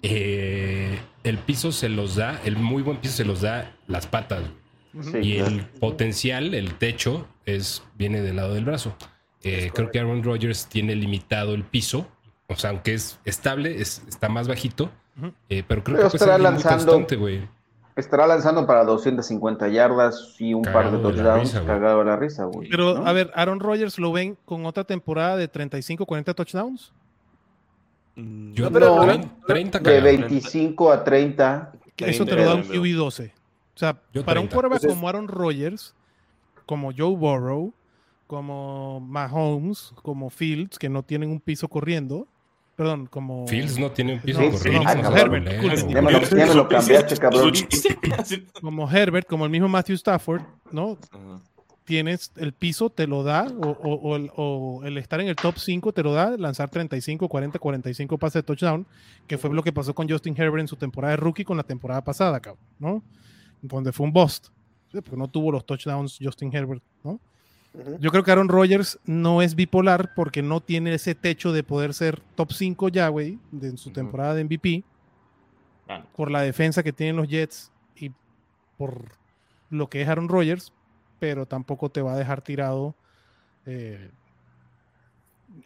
eh, 0.03 0.99
el 1.25 1.39
piso 1.39 1.71
se 1.73 1.89
los 1.89 2.17
da, 2.17 2.41
el 2.45 2.57
muy 2.57 2.83
buen 2.83 2.97
piso 2.99 3.15
se 3.15 3.25
los 3.25 3.41
da 3.41 3.77
las 3.87 4.07
patas. 4.07 4.41
güey. 4.41 4.62
Sí, 5.01 5.19
Y 5.19 5.37
claro. 5.39 5.51
el 5.55 5.65
potencial, 5.67 6.55
el 6.55 6.75
techo, 6.75 7.27
es 7.47 7.83
viene 7.97 8.21
del 8.21 8.37
lado 8.37 8.55
del 8.55 8.65
brazo. 8.65 8.95
Eh, 9.43 9.71
creo 9.75 9.91
que 9.91 9.99
Aaron 9.99 10.23
Rodgers 10.23 10.67
tiene 10.67 10.95
limitado 10.95 11.55
el 11.55 11.65
piso. 11.65 12.07
O 12.49 12.57
sea, 12.57 12.71
aunque 12.71 12.95
es 12.95 13.19
estable, 13.25 13.81
es, 13.81 14.03
está 14.09 14.29
más 14.29 14.49
bajito. 14.49 14.91
Eh, 15.49 15.63
pero 15.67 15.83
creo 15.85 15.97
Pero 15.99 16.11
que 16.11 16.17
estará 16.17 16.37
muy 16.39 16.45
lanzando- 16.45 16.93
constante, 16.93 17.49
estará 17.97 18.27
lanzando 18.27 18.67
para 18.67 18.85
250 18.85 19.69
yardas 19.69 20.37
y 20.39 20.55
un 20.55 20.63
par 20.63 20.91
de 20.91 20.99
touchdowns 20.99 21.53
cagado 21.53 21.99
de 22.01 22.05
la 22.07 22.17
risa, 22.17 22.45
güey. 22.45 22.69
Pero, 22.71 22.95
¿no? 22.99 23.07
a 23.07 23.13
ver, 23.13 23.31
Aaron 23.35 23.61
Rodgers 23.61 23.99
lo 23.99 24.13
ven 24.13 24.37
con 24.45 24.65
otra 24.67 24.85
temporada 24.85 25.37
de 25.37 25.49
35, 25.49 26.07
40 26.07 26.33
touchdowns. 26.35 26.93
Yo 28.17 28.65
No, 28.67 28.71
pero- 28.73 28.97
trein- 29.03 29.21
pero- 29.23 29.47
30 29.47 29.79
de 29.79 29.85
cagado. 29.85 30.05
25 30.05 30.93
a 30.93 31.03
30. 31.05 31.73
Que 31.97 32.11
Eso 32.11 32.25
te 32.25 32.35
lo 32.37 32.45
da 32.45 32.55
un 32.55 32.63
Treinta. 32.63 32.79
QB12. 32.79 33.33
O 33.75 33.79
sea, 33.79 34.01
Yo 34.13 34.25
para 34.25 34.41
un 34.41 34.49
30. 34.49 34.55
quarterback 34.55 34.77
Entonces- 34.83 34.97
como 34.97 35.09
Aaron 35.09 35.29
Rodgers, 35.29 35.95
como 36.67 36.91
Joe 36.97 37.17
Burrow, 37.17 37.73
como 38.27 39.01
Mahomes, 39.01 39.93
como 40.03 40.31
Fields, 40.31 40.79
que 40.79 40.89
no 40.89 41.03
tienen 41.03 41.31
un 41.31 41.41
piso 41.41 41.69
corriendo, 41.69 42.27
perdón, 42.77 43.07
como 43.07 43.47
Fields 43.47 43.79
no 43.79 43.91
tiene 43.91 44.15
un 44.15 44.21
piso 44.21 44.41
No, 44.41 44.51
corriendo. 44.51 44.89
Herbert, 45.17 45.47
como 48.61 48.91
Herbert, 48.91 49.27
como 49.29 49.45
el 49.45 49.51
mismo 49.51 49.69
Matthew 49.69 49.97
Stafford, 49.97 50.43
¿no? 50.71 50.97
Tienes 51.85 52.31
el 52.37 52.53
piso, 52.53 52.91
te 52.91 53.07
lo 53.09 53.25
da, 53.25 53.47
o, 53.61 53.69
o- 53.71 53.95
o 54.11 54.17
el, 54.17 54.31
o 54.37 54.83
el 54.85 54.99
estar 54.99 55.21
en 55.21 55.27
el 55.29 55.35
top 55.37 55.57
5 55.59 55.93
te 55.93 56.03
lo 56.03 56.13
da, 56.13 56.37
lanzar 56.37 56.71
35, 56.71 57.29
40, 57.29 57.59
45 57.59 58.19
pases 58.19 58.35
de 58.35 58.43
touchdown, 58.45 58.87
que 59.27 59.37
fue 59.37 59.53
lo 59.53 59.63
que 59.63 59.73
pasó 59.73 59.93
con 59.93 60.09
Justin 60.09 60.35
Herbert 60.39 60.61
en 60.61 60.69
su 60.69 60.77
temporada 60.77 61.13
de 61.13 61.17
rookie 61.17 61.45
con 61.45 61.57
la 61.57 61.65
temporada 61.65 62.03
pasada, 62.03 62.39
cabrón, 62.41 62.63
¿no? 62.79 63.03
Donde 63.63 63.93
fue 63.93 64.07
un 64.07 64.13
bust, 64.13 64.49
¿sí? 64.91 65.01
porque 65.01 65.17
no 65.17 65.29
tuvo 65.29 65.53
los 65.53 65.65
touchdowns 65.65 66.19
Justin 66.21 66.55
Herbert, 66.55 66.83
¿no? 67.03 67.19
Yo 68.01 68.11
creo 68.11 68.23
que 68.23 68.31
Aaron 68.31 68.51
Rodgers 68.51 68.99
no 69.07 69.41
es 69.41 69.55
bipolar 69.55 70.13
porque 70.15 70.43
no 70.43 70.61
tiene 70.61 70.93
ese 70.93 71.15
techo 71.15 71.53
de 71.53 71.63
poder 71.63 71.95
ser 71.95 72.21
top 72.35 72.53
5 72.53 72.91
ya, 72.91 73.09
güey, 73.09 73.39
de 73.51 73.69
en 73.69 73.79
su 73.79 73.91
temporada 73.91 74.35
de 74.35 74.45
MVP, 74.45 74.85
Ah, 75.89 76.05
por 76.15 76.31
la 76.31 76.43
defensa 76.43 76.83
que 76.83 76.93
tienen 76.93 77.17
los 77.17 77.29
Jets 77.29 77.73
y 77.97 78.13
por 78.77 79.13
lo 79.71 79.89
que 79.89 80.03
es 80.03 80.09
Aaron 80.09 80.29
Rodgers, 80.29 80.73
pero 81.19 81.47
tampoco 81.47 81.91
te 81.91 82.03
va 82.03 82.15
a 82.15 82.17
dejar 82.17 82.43
tirado 82.43 82.95
eh, 83.67 84.11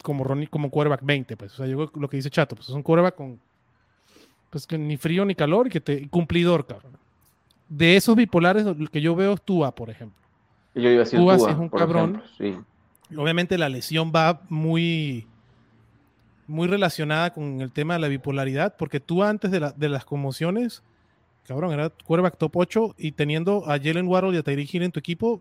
como 0.03 0.25
Ronnie, 0.25 0.49
como 0.49 0.71
quarterback 0.71 1.05
20, 1.05 1.37
pues. 1.37 1.53
O 1.55 1.57
sea, 1.57 1.67
yo 1.67 1.77
creo 1.77 1.93
que 1.93 2.01
lo 2.01 2.09
que 2.09 2.17
dice 2.17 2.31
Chato, 2.31 2.57
pues 2.57 2.69
es 2.69 2.75
un 2.75 2.83
quarterback 2.83 3.15
con 3.15 3.41
pues 4.51 4.67
que 4.67 4.79
ni 4.79 4.97
frío 4.97 5.25
ni 5.25 5.35
calor 5.35 5.67
y 5.67 5.71
que 5.71 5.81
te 5.81 6.09
cumplidor, 6.09 6.67
cabrón. 6.67 6.97
De 7.69 7.97
esos 7.97 8.15
bipolares, 8.17 8.65
que 8.93 9.01
yo 9.01 9.15
veo 9.17 9.35
es 9.35 9.43
Tua, 9.43 9.75
por 9.75 9.91
ejemplo. 9.91 10.19
Yo 10.75 10.83
iba 10.83 11.01
a 11.03 11.05
decir 11.05 11.19
Tua 11.19 11.37
Tua, 11.37 11.51
es 11.51 11.57
un 11.59 11.69
cabrón. 11.69 12.23
ejemplo, 12.39 12.63
sí. 13.11 13.17
Obviamente 13.17 13.57
la 13.59 13.69
lesión 13.69 14.13
va 14.15 14.43
muy, 14.49 15.27
muy 16.47 16.69
relacionada 16.69 17.33
con 17.33 17.61
el 17.61 17.73
tema 17.73 17.95
de 17.95 18.01
la 18.01 18.09
bipolaridad, 18.09 18.75
porque 18.77 19.01
tú 19.01 19.23
antes 19.23 19.51
de, 19.51 19.61
la- 19.61 19.73
de 19.73 19.89
las 19.89 20.05
conmociones, 20.05 20.83
cabrón, 21.47 21.73
era 21.73 21.91
quarterback 21.91 22.37
top 22.39 22.57
8 22.57 22.95
y 22.99 23.13
teniendo 23.13 23.65
a 23.71 23.79
Jalen 23.79 24.07
Waddle 24.07 24.35
y 24.35 24.39
a 24.39 24.43
Tyreek 24.43 24.73
Hill 24.75 24.83
en 24.83 24.93
tu 24.93 25.01
equipo, 25.01 25.41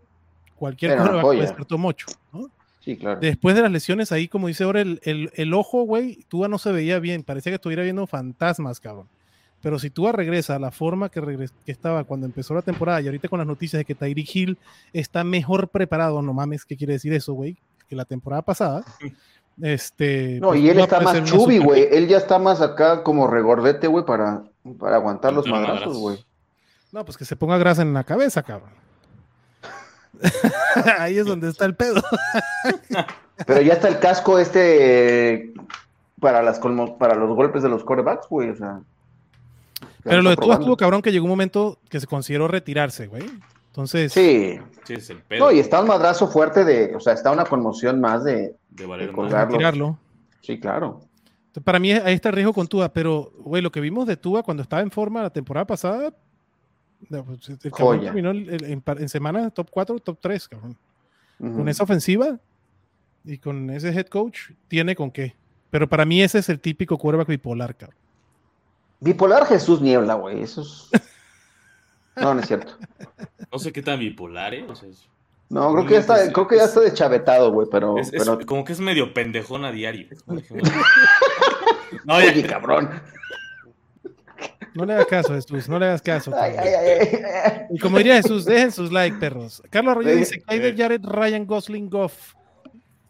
cualquier 0.55 0.91
una 0.93 1.01
quarterback 1.01 1.23
puede 1.25 1.47
ser 1.47 1.65
top 1.65 1.81
8, 1.85 2.07
¿no? 2.33 2.49
Sí, 2.79 2.95
claro. 2.97 3.19
Después 3.19 3.55
de 3.55 3.63
las 3.63 3.71
lesiones, 3.71 4.11
ahí, 4.11 4.27
como 4.27 4.47
dice 4.47 4.63
ahora, 4.63 4.81
el, 4.81 4.99
el, 5.03 5.31
el 5.33 5.53
ojo, 5.55 5.83
güey, 5.83 6.19
Tua 6.29 6.47
no 6.47 6.59
se 6.59 6.71
veía 6.71 6.99
bien, 6.99 7.23
parecía 7.23 7.51
que 7.51 7.55
estuviera 7.55 7.81
viendo 7.83 8.05
fantasmas, 8.05 8.79
cabrón. 8.79 9.07
Pero 9.65 9.79
si 9.79 9.89
Tua 9.89 10.11
regresa 10.11 10.57
a 10.57 10.59
la 10.59 10.69
forma 10.69 11.09
que, 11.09 11.19
regres- 11.19 11.51
que 11.65 11.71
estaba 11.71 12.03
cuando 12.03 12.27
empezó 12.27 12.53
la 12.53 12.61
temporada 12.61 13.01
y 13.01 13.07
ahorita 13.07 13.29
con 13.29 13.39
las 13.39 13.47
noticias 13.47 13.79
de 13.79 13.83
que 13.85 13.95
Tyreek 13.95 14.35
Hill 14.35 14.57
está 14.93 15.23
mejor 15.23 15.69
preparado, 15.69 16.21
no 16.21 16.33
mames, 16.33 16.65
¿qué 16.65 16.77
quiere 16.77 16.93
decir 16.93 17.11
eso, 17.13 17.33
güey? 17.33 17.57
Que 17.89 17.95
la 17.95 18.05
temporada 18.05 18.43
pasada. 18.43 18.85
Este, 19.59 20.37
No, 20.39 20.49
pues, 20.49 20.59
y 20.61 20.69
él 20.69 20.77
está 20.79 20.99
más 20.99 21.17
super- 21.27 21.61
güey. 21.63 21.87
Él 21.91 22.07
ya 22.07 22.17
está 22.17 22.37
más 22.37 22.61
acá 22.61 23.01
como 23.01 23.25
regordete, 23.25 23.87
güey, 23.87 24.05
para, 24.05 24.43
para 24.77 24.97
aguantar 24.97 25.33
los 25.33 25.47
madrazos, 25.47 25.97
güey. 25.97 26.23
No, 26.91 27.03
pues 27.03 27.17
que 27.17 27.25
se 27.25 27.35
ponga 27.35 27.57
grasa 27.57 27.81
en 27.81 27.91
la 27.95 28.03
cabeza, 28.03 28.43
cabrón. 28.43 28.69
Ahí 30.99 31.17
es 31.17 31.25
donde 31.25 31.49
está 31.49 31.65
el 31.65 31.73
pedo. 31.75 32.03
Pero 33.47 33.61
ya 33.61 33.73
está 33.73 33.87
el 33.87 33.97
casco 33.97 34.37
este 34.37 35.33
eh, 35.33 35.53
para 36.19 36.43
las 36.43 36.61
colmo- 36.61 36.99
para 36.99 37.15
los 37.15 37.35
golpes 37.35 37.63
de 37.63 37.69
los 37.69 37.83
quarterbacks, 37.83 38.27
güey. 38.29 38.49
O 38.51 38.55
sea. 38.55 38.79
Pero 40.09 40.21
lo 40.21 40.29
de 40.29 40.35
Tua 40.37 40.53
estuvo 40.55 40.77
cabrón 40.77 41.01
que 41.01 41.11
llegó 41.11 41.25
un 41.25 41.31
momento 41.31 41.79
que 41.89 41.99
se 41.99 42.07
consideró 42.07 42.47
retirarse, 42.47 43.07
güey. 43.07 43.23
Entonces, 43.67 44.13
Sí. 44.13 44.57
Sí, 44.85 44.93
es 44.93 45.09
el 45.09 45.17
pedo 45.23 45.45
No, 45.45 45.51
y 45.51 45.59
está 45.59 45.81
un 45.81 45.87
madrazo 45.87 46.27
fuerte 46.27 46.63
de, 46.63 46.95
o 46.95 46.99
sea, 46.99 47.13
está 47.13 47.31
una 47.31 47.43
conmoción 47.43 47.99
más 47.99 48.23
de, 48.23 48.55
de 48.69 48.85
valer 48.85 49.11
de 49.13 49.29
retirarlo. 49.45 49.97
sí, 50.41 50.59
claro. 50.59 51.01
Entonces, 51.47 51.63
Para 51.63 51.79
mí 51.79 51.91
ahí 51.91 52.13
está 52.13 52.29
el 52.29 52.35
riesgo 52.35 52.53
con 52.53 52.67
Tua, 52.67 52.93
pero, 52.93 53.31
güey, 53.39 53.61
lo 53.61 53.71
que 53.71 53.81
vimos 53.81 54.05
de 54.07 54.15
Tua 54.15 54.43
cuando 54.43 54.63
estaba 54.63 54.81
en 54.83 54.91
forma 54.91 55.23
la 55.23 55.29
temporada 55.31 55.65
pasada, 55.65 56.13
pues, 57.09 57.49
el 57.49 57.71
cabrón 57.71 57.97
Joya. 57.97 58.13
terminó 58.13 58.31
en, 58.31 58.83
en 58.85 59.09
semana 59.09 59.49
top 59.49 59.69
4, 59.71 59.99
top 59.99 60.17
3, 60.21 60.47
cabrón. 60.49 60.77
Ujú. 61.39 61.53
Con 61.57 61.67
esa 61.67 61.83
ofensiva 61.83 62.39
y 63.25 63.39
con 63.39 63.69
ese 63.71 63.89
head 63.89 64.05
coach, 64.07 64.51
tiene 64.67 64.95
con 64.95 65.11
qué. 65.11 65.35
Pero 65.71 65.89
para 65.89 66.05
mí 66.05 66.21
ese 66.21 66.39
es 66.39 66.47
el 66.49 66.59
típico 66.59 66.97
quarterback 66.97 67.27
bipolar, 67.27 67.75
cabrón. 67.75 67.97
Bipolar 69.05 69.45
Jesús 69.45 69.81
Niebla, 69.81 70.15
güey. 70.15 70.41
Eso 70.41 70.61
es. 70.61 70.89
No, 72.17 72.33
no 72.33 72.39
es 72.39 72.47
cierto. 72.47 72.77
No 73.51 73.59
sé 73.59 73.73
qué 73.73 73.81
tan 73.81 73.99
bipolar, 73.99 74.53
¿eh? 74.53 74.65
O 74.69 74.73
sea, 74.73 74.87
es, 74.87 75.05
No, 75.49 75.73
creo 75.73 75.85
que 75.85 75.93
ya 75.95 75.99
está, 75.99 76.23
Es- 76.23 76.31
creo 76.31 76.47
que 76.47 76.55
ya 76.55 76.63
está 76.63 76.79
deschavetado, 76.79 77.51
güey, 77.51 77.67
pero, 77.69 77.97
es- 77.99 78.13
es 78.13 78.23
pero 78.23 78.39
como 78.45 78.63
que 78.63 78.71
es 78.71 78.79
medio 78.79 79.13
pendejón 79.13 79.65
a 79.65 79.71
diario. 79.71 80.07
No, 82.05 82.21
ya, 82.21 82.29
oye, 82.31 82.43
cabrón. 82.43 82.89
No 84.75 84.85
le 84.85 84.93
hagas 84.93 85.05
caso, 85.07 85.33
Jesús, 85.33 85.67
no 85.69 85.79
le 85.79 85.85
hagas 85.87 86.01
caso. 86.01 86.31
Ay, 86.35 86.53
ay, 86.57 86.67
ay. 86.67 87.65
Y 87.71 87.79
como 87.79 87.97
diría 87.97 88.15
Jesús, 88.17 88.45
dejen 88.45 88.71
sus 88.71 88.91
likes, 88.91 89.17
perros. 89.17 89.61
Carlos 89.69 89.91
Arroyo 89.93 90.15
dice, 90.15 90.43
hay 90.47 90.59
de 90.59 90.69
eh. 90.69 90.75
Jared 90.77 91.01
Ryan 91.03 91.45
Gosling 91.45 91.89
Goff. 91.89 92.33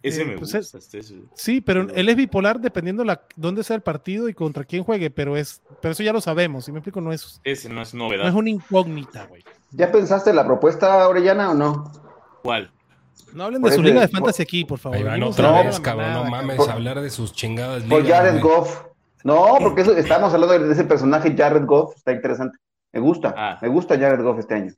Ese 0.07 0.21
Eh, 0.21 0.25
me 0.25 0.37
pues 0.37 0.53
gusta. 0.53 0.77
este 0.77 0.99
es- 0.99 1.13
Sí, 1.35 1.61
pero 1.61 1.87
él 1.93 2.09
es 2.09 2.15
bipolar 2.15 2.59
dependiendo 2.59 3.03
la, 3.03 3.21
dónde 3.35 3.63
sea 3.63 3.75
el 3.75 3.81
partido 3.81 4.29
y 4.29 4.33
contra 4.33 4.63
quién 4.63 4.83
juegue, 4.83 5.09
pero 5.09 5.35
es, 5.37 5.61
pero 5.81 5.91
eso 5.93 6.03
ya 6.03 6.13
lo 6.13 6.21
sabemos, 6.21 6.65
si 6.65 6.71
me 6.71 6.79
explico, 6.79 7.01
no 7.01 7.11
es, 7.11 7.39
ese 7.43 7.69
no 7.69 7.81
es 7.81 7.93
no 7.93 8.05
novedad. 8.05 8.27
es 8.27 8.33
una 8.33 8.49
incógnita, 8.49 9.25
güey. 9.25 9.43
¿Ya 9.71 9.91
pensaste 9.91 10.31
la 10.33 10.45
propuesta, 10.45 11.07
Orellana, 11.07 11.51
o 11.51 11.53
no? 11.53 11.91
¿Cuál? 12.43 12.71
No 13.33 13.43
hablen 13.45 13.61
Por 13.61 13.71
de 13.71 13.75
su 13.75 13.81
ese- 13.81 13.89
liga 13.89 14.01
de 14.01 14.07
por- 14.07 14.19
fantasy 14.19 14.43
aquí, 14.43 14.63
por 14.65 14.79
favor. 14.79 15.03
Van 15.03 15.23
otra 15.23 15.49
hablar 15.49 15.65
vez, 15.65 15.79
cabrón. 15.79 16.13
No 16.13 16.23
mames, 16.25 16.55
Por- 16.57 16.69
hablar 16.69 17.01
de 17.01 17.09
sus 17.09 17.33
chingadas 17.33 17.83
Por 17.83 18.01
ligas, 18.03 18.17
Jared 18.19 18.39
güey. 18.41 18.41
Goff. 18.55 18.83
No, 19.23 19.55
porque 19.59 19.81
eso, 19.81 19.95
estamos 19.97 20.33
hablando 20.33 20.57
de 20.59 20.71
ese 20.71 20.83
personaje 20.85 21.33
Jared 21.35 21.65
Goff, 21.65 21.95
está 21.97 22.11
interesante. 22.13 22.57
Me 22.93 22.99
gusta, 23.01 23.33
Ah. 23.35 23.57
me 23.61 23.67
gusta 23.67 23.97
Jared 23.97 24.21
Goff 24.23 24.39
este 24.39 24.53
año. 24.53 24.73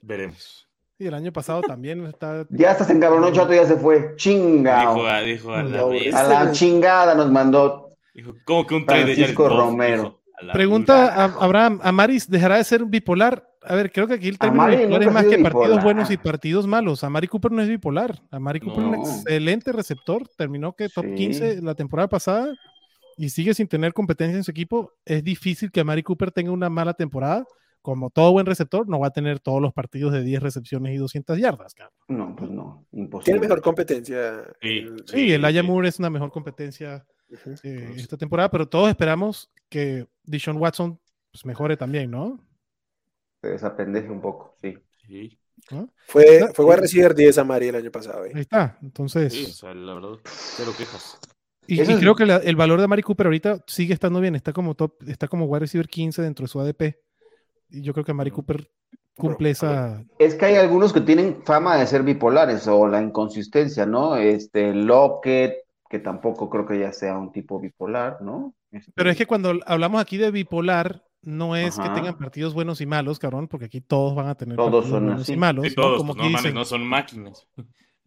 Veremos. 0.00 0.63
Sí, 0.98 1.06
el 1.06 1.14
año 1.14 1.32
pasado 1.32 1.60
también 1.62 2.04
está. 2.06 2.46
Ya 2.50 2.70
estás 2.72 2.88
encabronó, 2.90 3.32
Chato, 3.32 3.52
ya 3.52 3.66
se 3.66 3.76
fue. 3.76 4.14
Chingao. 4.16 4.94
Dijo, 4.94 5.06
a- 5.06 5.20
dijo 5.22 5.52
a 5.52 5.62
la. 6.22 6.40
A 6.42 6.52
chingada 6.52 7.14
nos 7.14 7.30
mandó. 7.30 7.96
Dijo, 8.14 8.34
¿cómo 8.44 8.64
que 8.66 8.74
un 8.76 8.86
de 8.86 8.86
Francisco? 8.86 9.48
Romero. 9.48 10.20
Dijo, 10.40 10.50
a 10.50 10.52
Pregunta 10.52 11.14
a. 11.14 11.24
Abraham, 11.44 11.80
¿Amaris 11.82 12.30
dejará 12.30 12.58
de 12.58 12.64
ser 12.64 12.84
bipolar? 12.84 13.48
A 13.66 13.74
ver, 13.74 13.90
creo 13.90 14.06
que 14.06 14.14
aquí 14.14 14.28
el 14.28 14.38
término 14.38 14.66
bipolar 14.68 15.02
es 15.02 15.12
más 15.12 15.24
que 15.24 15.38
partidos 15.38 15.82
buenos 15.82 16.10
y 16.10 16.16
partidos 16.16 16.66
malos. 16.66 17.02
Amari 17.02 17.26
Cooper 17.28 17.50
no 17.50 17.62
es 17.62 17.68
bipolar. 17.68 18.20
Amari 18.30 18.60
Cooper 18.60 18.78
es 18.84 18.86
un 18.86 18.94
excelente 18.94 19.72
receptor. 19.72 20.28
Terminó 20.36 20.74
que 20.74 20.88
top 20.90 21.06
Sí. 21.06 21.14
15 21.16 21.62
la 21.62 21.74
temporada 21.74 22.08
pasada 22.08 22.54
y 23.16 23.30
sigue 23.30 23.54
sin 23.54 23.66
tener 23.66 23.92
competencia 23.94 24.36
en 24.36 24.44
su 24.44 24.50
equipo. 24.50 24.92
Es 25.04 25.24
difícil 25.24 25.72
que 25.72 25.80
Amari 25.80 26.02
Cooper 26.04 26.30
tenga 26.30 26.52
una 26.52 26.68
mala 26.68 26.92
temporada. 26.94 27.44
Como 27.84 28.08
todo 28.08 28.32
buen 28.32 28.46
receptor, 28.46 28.88
no 28.88 28.98
va 28.98 29.08
a 29.08 29.12
tener 29.12 29.40
todos 29.40 29.60
los 29.60 29.74
partidos 29.74 30.10
de 30.10 30.22
10 30.22 30.42
recepciones 30.42 30.94
y 30.94 30.96
200 30.96 31.36
yardas. 31.38 31.74
cabrón. 31.74 31.92
No, 32.08 32.34
pues 32.34 32.50
no, 32.50 32.86
imposible. 32.92 33.24
Tiene 33.34 33.40
mejor 33.40 33.60
competencia. 33.60 34.42
Sí, 34.62 34.68
el- 34.78 35.04
Sí, 35.06 35.32
el 35.32 35.44
Aya 35.44 35.60
sí. 35.60 35.66
Moore 35.66 35.88
es 35.88 35.98
una 35.98 36.08
mejor 36.08 36.30
competencia 36.32 37.04
eh, 37.28 37.36
Pues- 37.44 37.62
esta 37.98 38.16
temporada, 38.16 38.50
pero 38.50 38.66
todos 38.66 38.88
esperamos 38.88 39.52
que 39.68 40.06
Dishon 40.22 40.56
Watson 40.56 40.98
pues, 41.30 41.44
mejore 41.44 41.76
también, 41.76 42.10
¿no? 42.10 42.40
Se 43.42 43.48
desapendeje 43.50 44.08
un 44.08 44.22
poco, 44.22 44.56
sí. 44.62 44.78
Fue, 46.06 46.40
No, 46.40 46.54
fue 46.54 46.64
wide 46.64 46.76
receiver 46.78 47.14
10 47.14 47.36
a 47.36 47.44
Mari 47.44 47.68
el 47.68 47.74
año 47.76 47.90
pasado. 47.90 48.24
eh. 48.24 48.32
Ahí 48.34 48.40
está. 48.40 48.78
Entonces, 48.80 49.30
sí, 49.30 49.44
o 49.44 49.48
sea, 49.52 49.74
la 49.74 49.92
verdad, 49.92 50.18
cero 50.24 50.72
quejas. 50.78 51.18
y, 51.66 51.76
creo 51.84 52.14
que 52.14 52.24
la- 52.24 52.36
el 52.38 52.56
valor 52.56 52.80
de 52.80 52.88
Mari 52.88 53.02
Cooper 53.02 53.26
ahorita 53.26 53.62
sigue 53.66 53.92
estando 53.92 54.20
bien. 54.20 54.34
Está 54.36 54.54
como 54.54 54.74
top, 54.74 54.94
está 55.06 55.28
como 55.28 55.44
wide 55.44 55.60
receiver 55.60 55.86
15 55.86 56.22
dentro 56.22 56.44
de 56.44 56.48
su 56.48 56.58
ADP. 56.60 56.98
Y 57.74 57.82
yo 57.82 57.92
creo 57.92 58.04
que 58.04 58.14
Mari 58.14 58.30
Cooper 58.30 58.68
cumple 59.16 59.50
esa. 59.50 60.02
Es 60.18 60.34
que 60.34 60.46
hay 60.46 60.56
algunos 60.56 60.92
que 60.92 61.00
tienen 61.00 61.42
fama 61.44 61.76
de 61.76 61.86
ser 61.86 62.02
bipolares 62.02 62.66
o 62.68 62.86
la 62.88 63.02
inconsistencia, 63.02 63.86
¿no? 63.86 64.16
Este 64.16 64.72
Lockett, 64.74 65.56
que 65.88 65.98
tampoco 65.98 66.48
creo 66.50 66.66
que 66.66 66.78
ya 66.78 66.92
sea 66.92 67.16
un 67.18 67.32
tipo 67.32 67.60
bipolar, 67.60 68.20
¿no? 68.22 68.54
Este, 68.70 68.90
Pero 68.94 69.10
es 69.10 69.16
que 69.16 69.26
cuando 69.26 69.52
hablamos 69.66 70.00
aquí 70.00 70.16
de 70.16 70.30
bipolar, 70.30 71.04
no 71.22 71.56
es 71.56 71.78
Ajá. 71.78 71.88
que 71.88 71.94
tengan 72.00 72.18
partidos 72.18 72.52
buenos 72.54 72.80
y 72.80 72.86
malos, 72.86 73.18
cabrón, 73.18 73.48
porque 73.48 73.66
aquí 73.66 73.80
todos 73.80 74.14
van 74.14 74.26
a 74.28 74.34
tener 74.34 74.56
Todos 74.56 74.70
partidos 74.72 74.90
son 74.90 75.04
buenos 75.06 75.22
así. 75.22 75.32
y 75.32 75.36
malos. 75.36 75.74
Todos, 75.74 75.98
Como 75.98 76.14
pues, 76.14 76.18
no 76.18 76.30
mames, 76.30 76.42
dicen, 76.42 76.54
no 76.54 76.64
son 76.64 76.86
máquinas. 76.86 77.46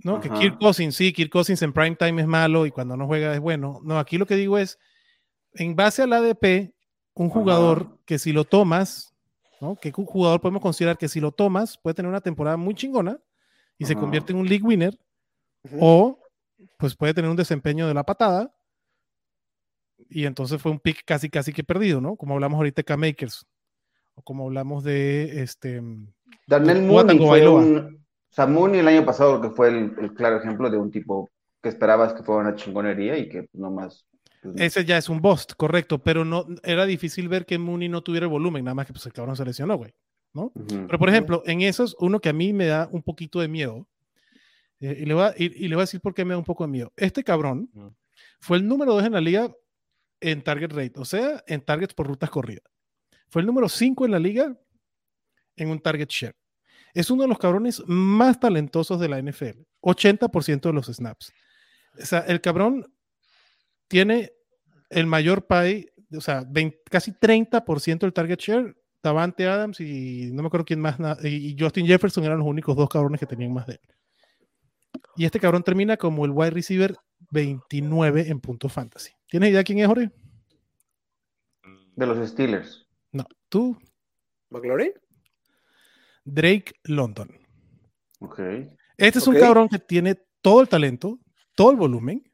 ¿no? 0.04 0.20
Que. 0.20 0.30
Kirk 0.30 0.60
Cousins, 0.60 0.96
sí, 0.96 1.12
Kirk 1.14 1.32
Cousins 1.32 1.62
en 1.64 1.74
prime 1.74 1.96
time 1.96 2.22
es 2.22 2.28
malo 2.28 2.66
y 2.68 2.72
cuando 2.72 2.96
no 2.96 3.08
juega 3.08 3.34
es 3.34 3.40
bueno. 3.40 3.80
No, 3.84 3.98
aquí 3.98 4.18
lo 4.18 4.26
que 4.28 4.36
digo 4.36 4.58
es, 4.60 4.78
en 5.54 5.76
base 5.76 6.04
al 6.04 6.14
ADP, 6.14 6.74
un 7.16 7.28
Ajá. 7.28 7.34
jugador 7.34 7.98
que 8.06 8.20
si 8.20 8.32
lo 8.34 8.44
tomas, 8.44 9.16
¿no? 9.62 9.76
¿Qué 9.76 9.92
cu- 9.92 10.06
jugador 10.06 10.42
podemos 10.42 10.62
considerar 10.62 10.98
que 10.98 11.08
si 11.08 11.20
lo 11.20 11.32
tomas 11.32 11.78
puede 11.78 11.94
tener 11.96 12.10
una 12.10 12.22
temporada 12.22 12.58
muy 12.58 12.74
chingona 12.76 13.20
y 13.78 13.86
se 13.86 13.96
convierte 13.96 14.32
en 14.34 14.40
un 14.40 14.48
league 14.48 14.64
winner 14.64 14.98
o 15.80 16.20
pues 16.78 16.96
puede 16.96 17.14
tener 17.14 17.30
un 17.30 17.38
desempeño 17.38 17.88
de 17.88 17.94
la 17.94 18.04
patada 18.04 18.54
y 20.10 20.26
entonces 20.26 20.62
fue 20.62 20.72
un 20.72 20.80
pick 20.80 21.04
casi 21.06 21.30
casi 21.30 21.52
que 21.54 21.64
perdido, 21.64 22.00
¿no? 22.02 22.16
Como 22.16 22.34
hablamos 22.36 22.58
ahorita 22.58 22.80
de 22.82 22.86
K-Makers 22.86 23.46
o 24.16 24.22
como 24.22 24.46
hablamos 24.46 24.84
de 24.84 25.42
este 25.44 25.82
Darnell 26.48 26.88
Tua 26.88 27.04
Mooney 27.04 27.18
fue 27.18 27.48
un. 27.48 28.06
O 28.30 28.34
sea, 28.38 28.46
Mooney 28.46 28.80
el 28.82 28.88
año 28.88 29.06
pasado 29.06 29.42
que 29.42 29.50
fue 29.50 29.70
el, 29.70 29.96
el 30.00 30.14
claro 30.14 30.38
ejemplo 30.38 30.70
de 30.70 30.78
un 30.78 30.92
tipo 30.92 31.30
que 31.62 31.70
esperabas 31.70 32.14
que 32.14 32.24
fuera 32.24 32.42
una 32.42 32.56
chingonería 32.56 33.18
y 33.18 33.28
que 33.30 33.44
pues, 33.44 33.60
nomás. 33.60 34.06
Pues, 34.42 34.56
ese 34.58 34.86
ya 34.86 34.98
es 34.98 35.10
un 35.10 35.22
bust, 35.22 35.54
correcto, 35.54 36.00
pero 36.00 36.26
no 36.26 36.46
era 36.64 36.86
difícil 36.86 37.30
ver 37.30 37.46
que 37.46 37.58
Mooney 37.58 37.90
no 37.90 38.02
tuviera 38.02 38.26
el 38.26 38.32
volumen, 38.32 38.64
nada 38.66 38.76
más 38.76 38.88
que 38.88 38.94
pues 38.94 39.06
el 39.06 39.14
cabrón 39.14 39.36
se 39.36 39.46
lesionó, 39.46 39.76
güey, 39.76 39.94
¿no? 40.34 40.52
Pero 40.68 41.00
por 41.00 41.10
ejemplo, 41.10 41.44
en 41.46 41.62
esos, 41.62 41.96
uno 42.00 42.20
que 42.20 42.30
a 42.30 42.34
mí 42.34 42.54
me 42.54 42.66
da 42.66 42.90
un 42.92 43.04
poquito 43.04 43.40
de 43.40 43.48
miedo, 43.48 43.88
eh, 44.80 44.98
y, 45.02 45.06
le 45.06 45.14
voy 45.14 45.24
a, 45.24 45.34
y, 45.38 45.46
y 45.46 45.68
le 45.68 45.76
voy 45.76 45.82
a 45.82 45.86
decir 45.86 46.02
por 46.02 46.14
qué 46.14 46.24
me 46.24 46.34
da 46.34 46.38
un 46.38 46.44
poco 46.44 46.66
de 46.66 46.72
miedo. 46.72 46.94
Este 46.96 47.24
cabrón 47.24 47.70
fue 48.40 48.58
el 48.58 48.68
número 48.68 48.94
2 48.94 49.06
en 49.06 49.14
la 49.14 49.22
liga 49.22 49.52
en 50.20 50.42
target 50.42 50.72
rate, 50.72 50.94
o 50.96 51.06
sea, 51.06 51.44
en 51.48 51.62
targets 51.62 51.94
por 51.94 52.08
rutas 52.08 52.30
corridas. 52.30 52.64
Fue 53.30 53.42
el 53.42 53.46
número 53.46 53.70
5 53.70 54.06
en 54.06 54.12
la 54.12 54.20
liga 54.20 54.56
en 55.56 55.70
un 55.70 55.80
target 55.80 56.10
share. 56.10 56.36
Es 56.94 57.12
uno 57.12 57.24
de 57.24 57.28
los 57.28 57.38
cabrones 57.38 57.84
más 57.86 58.40
talentosos 58.40 59.00
de 59.00 59.10
la 59.10 59.22
NFL. 59.22 59.62
80% 59.82 60.62
de 60.62 60.74
los 60.74 60.88
snaps. 60.88 61.32
O 62.00 62.06
sea, 62.06 62.20
el 62.22 62.42
cabrón 62.42 62.92
tiene 63.88 64.34
el 64.90 65.08
mayor 65.08 65.46
pie, 65.48 65.94
o 66.16 66.22
sea, 66.22 66.44
20 66.48 66.82
casi 66.90 67.12
30% 67.12 68.00
del 68.00 68.14
target 68.14 68.40
share. 68.40 68.76
Davante 69.04 69.48
Adams 69.48 69.80
y 69.80 70.32
no 70.34 70.42
me 70.42 70.48
acuerdo 70.48 70.66
quién 70.66 70.82
más, 70.82 70.98
y 71.24 71.56
Justin 71.58 71.86
Jefferson 71.86 72.24
eran 72.26 72.40
los 72.40 72.48
únicos 72.48 72.76
dos 72.76 72.90
cabrones 72.90 73.20
que 73.20 73.26
tenían 73.26 73.54
más 73.54 73.68
de 73.68 73.74
él. 73.74 73.80
Y 75.16 75.26
este 75.26 75.40
cabrón 75.40 75.64
termina 75.64 75.98
como 75.98 76.26
el 76.26 76.32
wide 76.32 76.50
receiver 76.50 76.96
29 77.32 78.28
en 78.28 78.40
puntos 78.40 78.74
fantasy. 78.74 79.12
¿Tienes 79.28 79.52
idea 79.52 79.64
quién 79.64 79.80
es, 79.80 79.88
Jorge? 79.88 80.12
De 81.96 82.06
los 82.06 82.30
Steelers. 82.30 82.88
No, 83.12 83.26
tú, 83.50 83.78
¿McLaurin? 84.50 84.92
Drake 86.26 86.74
London. 86.84 87.30
Ok. 88.20 88.40
Este 88.98 89.20
es 89.20 89.28
un 89.28 89.36
cabrón 89.36 89.70
que 89.70 89.80
tiene 89.80 90.16
todo 90.42 90.62
el 90.62 90.68
talento, 90.68 91.20
todo 91.56 91.72
el 91.72 91.78
volumen, 91.78 92.27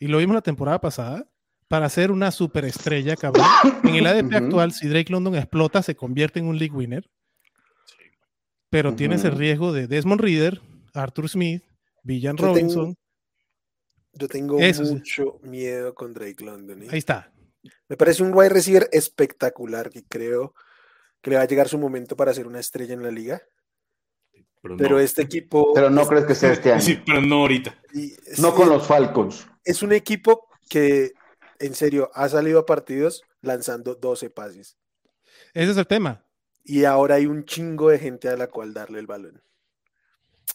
y 0.00 0.08
lo 0.08 0.18
vimos 0.18 0.34
la 0.34 0.42
temporada 0.42 0.80
pasada, 0.80 1.30
para 1.68 1.88
ser 1.88 2.10
una 2.10 2.32
superestrella, 2.32 3.14
cabrón. 3.14 3.46
En 3.84 3.94
el 3.94 4.04
ADP 4.06 4.34
actual, 4.34 4.72
si 4.72 4.88
Drake 4.88 5.12
London 5.12 5.36
explota, 5.36 5.82
se 5.84 5.94
convierte 5.94 6.40
en 6.40 6.46
un 6.46 6.58
league 6.58 6.74
winner, 6.74 7.08
pero 8.70 8.94
tiene 8.94 9.16
ese 9.16 9.28
Ujú. 9.28 9.38
riesgo 9.38 9.72
de 9.72 9.86
Desmond 9.86 10.20
Reader, 10.20 10.60
Arthur 10.94 11.28
Smith, 11.28 11.62
Villan 12.02 12.36
Yo 12.36 12.44
tengo- 12.46 12.54
Robinson. 12.54 12.96
Yo 14.12 14.26
tengo 14.28 14.58
Eso 14.58 14.84
sí. 14.84 14.94
mucho 14.94 15.38
miedo 15.42 15.94
con 15.94 16.12
Drake 16.12 16.44
London. 16.44 16.82
¿eh? 16.82 16.88
Ahí 16.90 16.98
está. 16.98 17.32
Me 17.88 17.96
parece 17.96 18.22
un 18.24 18.34
wide 18.34 18.48
receiver 18.48 18.88
espectacular 18.92 19.90
que 19.90 20.02
creo 20.04 20.54
que 21.20 21.30
le 21.30 21.36
va 21.36 21.42
a 21.42 21.46
llegar 21.46 21.68
su 21.68 21.78
momento 21.78 22.16
para 22.16 22.32
ser 22.34 22.46
una 22.46 22.58
estrella 22.58 22.94
en 22.94 23.02
la 23.02 23.10
liga. 23.10 23.40
Pero, 24.62 24.76
Pero 24.76 24.90
no. 24.96 24.98
este 25.00 25.22
equipo. 25.22 25.72
Pero 25.74 25.90
no 25.90 26.02
es- 26.02 26.08
crees 26.08 26.24
que 26.24 26.34
sea 26.34 26.52
este 26.52 26.72
año. 26.72 26.80
Sí, 26.82 27.00
pero 27.06 27.20
no 27.20 27.36
ahorita. 27.42 27.74
y- 27.94 28.12
No 28.40 28.50
sí, 28.50 28.56
con 28.56 28.68
los 28.68 28.86
Falcons. 28.86 29.46
Es 29.64 29.82
un 29.82 29.92
equipo 29.92 30.48
que, 30.68 31.12
en 31.58 31.74
serio, 31.74 32.10
ha 32.14 32.28
salido 32.28 32.60
a 32.60 32.66
partidos 32.66 33.22
lanzando 33.42 33.94
12 33.94 34.30
pases. 34.30 34.76
Ese 35.54 35.72
es 35.72 35.76
el 35.76 35.86
tema. 35.86 36.24
Y 36.64 36.84
ahora 36.84 37.16
hay 37.16 37.26
un 37.26 37.44
chingo 37.44 37.90
de 37.90 37.98
gente 37.98 38.28
a 38.28 38.36
la 38.36 38.48
cual 38.48 38.74
darle 38.74 39.00
el 39.00 39.06
balón. 39.06 39.42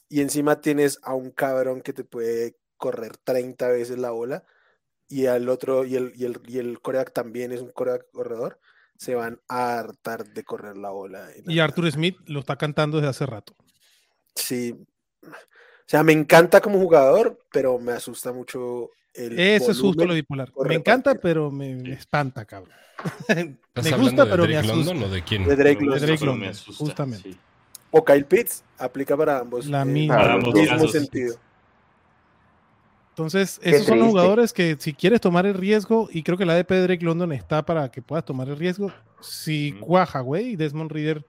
Y 0.09 0.21
encima 0.21 0.61
tienes 0.61 0.99
a 1.03 1.13
un 1.13 1.31
cabrón 1.31 1.81
que 1.81 1.93
te 1.93 2.03
puede 2.03 2.57
correr 2.77 3.17
30 3.17 3.67
veces 3.69 3.97
la 3.97 4.11
bola. 4.11 4.43
Y 5.07 5.27
al 5.27 5.49
otro, 5.49 5.85
y 5.85 5.95
el, 5.95 6.13
y 6.15 6.25
el, 6.25 6.39
y 6.47 6.59
el 6.59 6.79
coreback 6.79 7.13
también 7.13 7.51
es 7.51 7.61
un 7.61 7.71
coreback 7.71 8.11
corredor. 8.11 8.59
Se 8.97 9.13
van 9.13 9.41
a 9.47 9.79
hartar 9.79 10.25
de 10.25 10.43
correr 10.43 10.77
la 10.77 10.89
bola. 10.89 11.29
Y 11.45 11.59
Arthur 11.59 11.91
Smith 11.91 12.17
lo 12.27 12.39
está 12.39 12.55
cantando 12.57 12.97
desde 12.97 13.09
hace 13.09 13.25
rato. 13.25 13.55
Sí. 14.35 14.75
O 15.85 15.87
sea, 15.87 16.03
me 16.03 16.13
encanta 16.13 16.61
como 16.61 16.79
jugador, 16.79 17.39
pero 17.51 17.77
me 17.77 17.91
asusta 17.91 18.33
mucho 18.33 18.89
el. 19.13 19.39
Ese 19.39 19.71
es 19.71 19.79
justo 19.79 20.03
lo 20.05 20.15
bipolar. 20.15 20.51
Me 20.67 20.75
encanta, 20.75 21.11
repartir. 21.11 21.21
pero 21.21 21.51
me, 21.51 21.75
me 21.75 21.93
espanta, 21.93 22.43
cabrón. 22.45 22.75
¿Estás 23.27 23.45
me 23.83 23.97
gusta, 23.97 24.25
de 24.25 24.31
pero 24.31 24.43
me 24.43 24.53
Drake 24.53 24.67
asusta. 24.67 24.93
London 24.93 25.09
o 25.09 25.13
de 25.13 25.23
quién? 25.23 25.45
De 25.45 25.55
Drake 25.55 25.81
London. 25.81 25.99
Drake 25.99 26.17
solo 26.17 26.31
London, 26.31 26.47
me 26.47 26.51
asusta, 26.51 26.83
justamente. 26.83 27.31
sí. 27.31 27.37
O 27.91 28.03
Kyle 28.03 28.25
Pitts 28.25 28.63
aplica 28.79 29.15
para 29.15 29.39
ambos. 29.39 29.67
La 29.67 29.83
eh, 29.83 29.85
misma. 29.85 30.15
Para 30.15 30.33
el 30.33 30.39
ambos 30.39 30.53
mismo 30.55 30.75
casos. 30.75 30.91
sentido. 30.91 31.35
Entonces, 33.11 33.59
Qué 33.63 33.69
esos 33.69 33.85
son 33.85 33.99
los 33.99 34.09
jugadores 34.09 34.51
que 34.51 34.75
si 34.77 34.93
quieres 34.93 35.21
tomar 35.21 35.45
el 35.45 35.53
riesgo, 35.53 36.09
y 36.11 36.23
creo 36.23 36.37
que 36.37 36.45
la 36.45 36.53
ADP 36.53 36.71
de 36.71 36.81
Drake 36.81 37.05
London 37.05 37.31
está 37.31 37.63
para 37.63 37.89
que 37.89 38.01
puedas 38.01 38.25
tomar 38.25 38.49
el 38.49 38.57
riesgo, 38.57 38.91
si 39.21 39.71
cuaja, 39.79 40.19
güey, 40.19 40.57
Desmond 40.57 40.91
Reader 40.91 41.25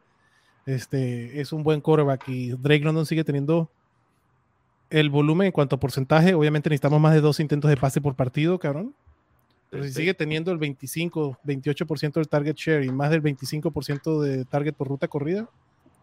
este, 0.67 1.41
es 1.41 1.53
un 1.53 1.63
buen 1.63 1.81
quarterback 1.81 2.29
y 2.29 2.49
Drake 2.51 2.83
London 2.85 3.07
sigue 3.07 3.23
teniendo 3.23 3.71
el 4.91 5.11
volumen 5.11 5.47
en 5.47 5.53
cuanto 5.53 5.77
a 5.77 5.81
porcentaje, 5.81 6.35
obviamente 6.35 6.69
necesitamos 6.71 7.01
más 7.01 7.15
de 7.15 7.21
dos 7.21 7.41
intentos 7.41 7.69
de 7.69 7.77
pase 7.77 8.01
por 8.01 8.15
partido, 8.15 8.59
cabrón. 8.59 8.95
Pero 9.71 9.83
si 9.83 9.89
Sí. 9.91 9.95
sigue 9.97 10.15
teniendo 10.15 10.53
el 10.53 10.59
25, 10.59 11.39
28% 11.45 12.21
del 12.21 12.29
target 12.29 12.55
share 12.55 12.85
y 12.85 12.91
más 12.93 13.11
del 13.11 13.21
25% 13.21 14.21
de 14.21 14.45
target 14.45 14.75
por 14.75 14.89
ruta 14.89 15.09
corrida, 15.09 15.49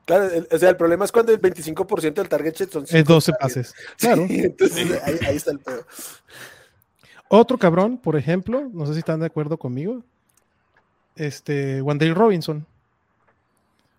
Claro, 0.06 0.26
el- 0.26 0.46
o 0.52 0.58
sea, 0.60 0.70
el 0.70 0.76
problema 0.76 1.06
es 1.06 1.14
cuando 1.14 1.32
el 1.32 1.40
25% 1.40 2.20
del 2.22 2.28
target 2.28 2.54
share 2.56 2.70
son 2.70 2.84
es 2.84 2.90
cinco 2.90 3.14
12 3.14 3.32
targets. 3.40 3.72
pases. 3.72 3.76
Claro. 3.98 4.28
Sí, 4.28 4.40
entonces 4.40 5.02
ahí, 5.02 5.18
ahí 5.26 5.36
está 5.38 5.52
el 5.52 5.60
pedo. 5.60 5.86
Otro 7.30 7.58
cabrón, 7.58 7.98
por 7.98 8.18
ejemplo, 8.18 8.70
no 8.74 8.86
sé 8.86 8.94
si 8.94 9.00
están 9.00 9.22
de 9.22 9.28
acuerdo 9.28 9.58
conmigo, 9.58 10.04
este, 11.16 11.82
Wandale 11.82 12.14
Robinson. 12.14 12.66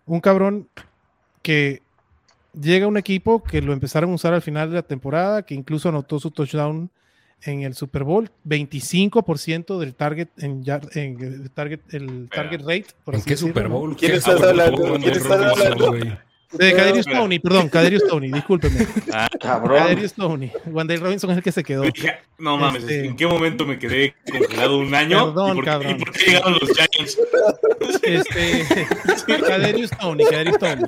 Un 0.05 0.19
cabrón 0.21 0.69
que 1.41 1.81
llega 2.59 2.85
a 2.85 2.87
un 2.89 2.97
equipo 2.97 3.43
que 3.43 3.61
lo 3.61 3.73
empezaron 3.73 4.11
a 4.11 4.15
usar 4.15 4.33
al 4.33 4.41
final 4.41 4.69
de 4.69 4.75
la 4.75 4.81
temporada, 4.83 5.43
que 5.43 5.53
incluso 5.55 5.89
anotó 5.89 6.19
su 6.19 6.31
touchdown 6.31 6.89
en 7.43 7.61
el 7.63 7.75
Super 7.75 8.03
Bowl, 8.03 8.31
25% 8.45 9.77
del 9.77 9.93
target 9.93 10.29
en, 10.37 10.63
yard- 10.63 10.89
en 10.95 11.21
el 11.21 11.51
target, 11.51 11.79
el 11.91 12.29
target 12.29 12.61
rate. 12.61 12.85
por 13.03 13.13
¿En 13.13 13.19
así 13.19 13.27
qué 13.27 13.33
decirlo, 13.33 13.49
Super 13.53 13.69
¿no? 13.69 13.75
Bowl? 13.77 13.95
¿Quién 13.95 14.11
¿Qué 14.11 14.17
estás 14.17 14.33
Super 14.35 14.49
hablando? 14.49 14.77
Bowl, 14.77 14.99
¿Quién 14.99 15.13
Wandale 15.13 15.17
estás 15.17 15.57
Robinson, 15.57 15.83
hablando? 15.83 16.17
De 16.51 16.73
Kadarius 16.73 17.05
Pero- 17.05 17.19
Tony, 17.19 17.39
perdón, 17.39 17.69
Kadarius 17.69 18.07
Tony, 18.07 18.31
discúlpeme. 18.31 18.87
Ah, 19.13 19.27
Cabrón. 19.39 19.77
Kadarius 19.77 20.13
Tony. 20.13 20.51
Wandale 20.67 20.99
Robinson 20.99 21.31
es 21.31 21.37
el 21.37 21.43
que 21.43 21.51
se 21.51 21.63
quedó. 21.63 21.83
no 22.37 22.57
mames, 22.57 22.83
Este- 22.83 23.05
¿en 23.05 23.15
qué 23.15 23.27
momento 23.27 23.65
me 23.65 23.77
quedé 23.79 24.15
congelado 24.31 24.77
un 24.79 24.93
año? 24.95 25.25
Perdón, 25.33 25.51
¿Y 25.51 25.55
por, 25.55 25.63
qué- 25.63 25.69
cabrón. 25.71 25.91
¿Y 25.91 25.99
por 25.99 26.11
qué 26.11 26.25
llegaron 26.25 26.53
los 26.53 26.69
Giants? 26.71 27.19
Este, 28.03 28.87
Kadarius 29.47 29.89
Tony, 29.91 30.23
Kadarius 30.25 30.57
Tony. 30.59 30.81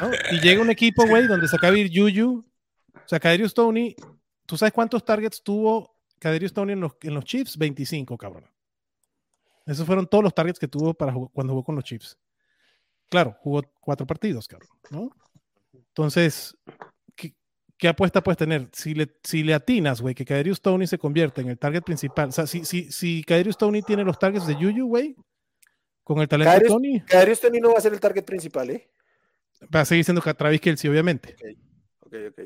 ¿no? 0.00 0.10
Y 0.32 0.40
llega 0.40 0.62
un 0.62 0.70
equipo, 0.70 1.06
güey, 1.06 1.26
donde 1.26 1.48
se 1.48 1.56
acaba 1.56 1.72
de 1.72 1.80
ir 1.80 1.90
Juju. 1.94 2.44
O 2.94 3.08
sea, 3.08 3.20
Kadarius 3.20 3.54
Tony, 3.54 3.94
¿tú 4.46 4.56
sabes 4.56 4.72
cuántos 4.72 5.04
targets 5.04 5.42
tuvo 5.42 5.94
Kadarius 6.18 6.52
Tony 6.52 6.72
en 6.72 6.80
los, 6.80 6.92
en 7.02 7.14
los 7.14 7.24
Chiefs? 7.24 7.56
25, 7.56 8.16
cabrón. 8.16 8.44
Esos 9.66 9.86
fueron 9.86 10.06
todos 10.06 10.24
los 10.24 10.34
targets 10.34 10.58
que 10.58 10.68
tuvo 10.68 10.94
para 10.94 11.12
cuando 11.12 11.52
jugó 11.52 11.64
con 11.64 11.74
los 11.76 11.84
Chiefs. 11.84 12.16
Claro, 13.10 13.36
jugó 13.40 13.62
cuatro 13.80 14.06
partidos, 14.06 14.48
cabrón, 14.48 14.70
¿no? 14.90 15.10
Entonces, 15.74 16.56
¿qué, 17.14 17.34
qué 17.76 17.88
apuesta 17.88 18.22
puedes 18.22 18.38
tener? 18.38 18.68
Si 18.72 18.94
le, 18.94 19.10
si 19.22 19.42
le 19.42 19.52
atinas, 19.52 20.00
güey, 20.00 20.14
que 20.14 20.24
Kadarius 20.24 20.62
Tony 20.62 20.86
se 20.86 20.96
convierte 20.98 21.40
en 21.42 21.48
el 21.48 21.58
target 21.58 21.82
principal. 21.82 22.28
O 22.28 22.32
sea, 22.32 22.46
si, 22.46 22.64
si, 22.64 22.90
si 22.92 23.22
Kadarius 23.24 23.58
Tony 23.58 23.82
tiene 23.82 24.04
los 24.04 24.18
targets 24.18 24.46
de 24.46 24.54
Juju, 24.54 24.86
güey, 24.86 25.16
con 26.04 26.20
el 26.20 26.28
talento 26.28 26.54
de 26.58 26.60
Tony, 26.66 27.00
Kadarius 27.02 27.40
Toney 27.40 27.60
no 27.60 27.72
va 27.72 27.78
a 27.78 27.80
ser 27.80 27.92
el 27.92 28.00
target 28.00 28.24
principal, 28.24 28.70
¿eh? 28.70 28.90
va 29.74 29.80
a 29.80 29.84
seguir 29.84 30.04
siendo 30.04 30.22
Travis 30.22 30.60
Kelsey, 30.60 30.88
obviamente. 30.90 31.36
Ok, 32.00 32.14
ok. 32.30 32.40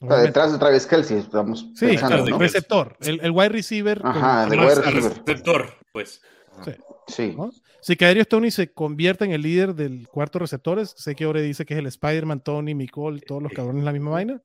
O 0.00 0.08
sea, 0.08 0.16
detrás 0.18 0.52
de 0.52 0.58
Travis 0.58 0.84
Kelsey, 0.86 1.18
estamos 1.18 1.70
Sí, 1.74 1.86
pensando, 1.86 2.08
claro, 2.08 2.24
de 2.24 2.30
¿no? 2.32 2.38
que- 2.38 2.44
receptor, 2.44 2.96
el, 3.00 3.20
el 3.20 3.30
wide 3.30 3.48
receiver. 3.50 4.00
Ajá, 4.04 4.46
de 4.46 4.56
con 4.56 4.66
wide 4.66 4.76
más- 4.76 4.84
receiver. 4.84 5.12
Receptor, 5.26 5.74
pues. 5.92 6.20
Sí. 6.64 6.70
Sí. 7.08 7.34
¿no? 7.36 7.50
Si 7.86 7.96
Kadarius 7.96 8.26
Tony 8.26 8.50
se 8.50 8.72
convierte 8.72 9.24
en 9.24 9.30
el 9.30 9.42
líder 9.42 9.72
del 9.72 10.08
cuarto 10.08 10.40
receptores, 10.40 10.92
sé 10.96 11.14
que 11.14 11.22
ahora 11.22 11.40
dice 11.40 11.64
que 11.64 11.74
es 11.74 11.78
el 11.78 11.86
Spider-Man, 11.86 12.40
Tony, 12.40 12.74
Nicole, 12.74 13.20
todos 13.20 13.40
los 13.40 13.52
cabrones 13.52 13.84
la 13.84 13.92
misma 13.92 14.10
vaina. 14.10 14.42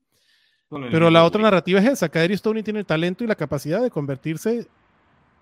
Con 0.68 0.84
el 0.84 0.92
Pero 0.92 1.10
la 1.10 1.24
otra 1.24 1.42
narrativa 1.42 1.80
es 1.80 1.88
esa. 1.88 2.08
Kadarius 2.08 2.40
Tony 2.40 2.62
tiene 2.62 2.78
el 2.78 2.86
talento 2.86 3.24
y 3.24 3.26
la 3.26 3.34
capacidad 3.34 3.82
de 3.82 3.90
convertirse 3.90 4.68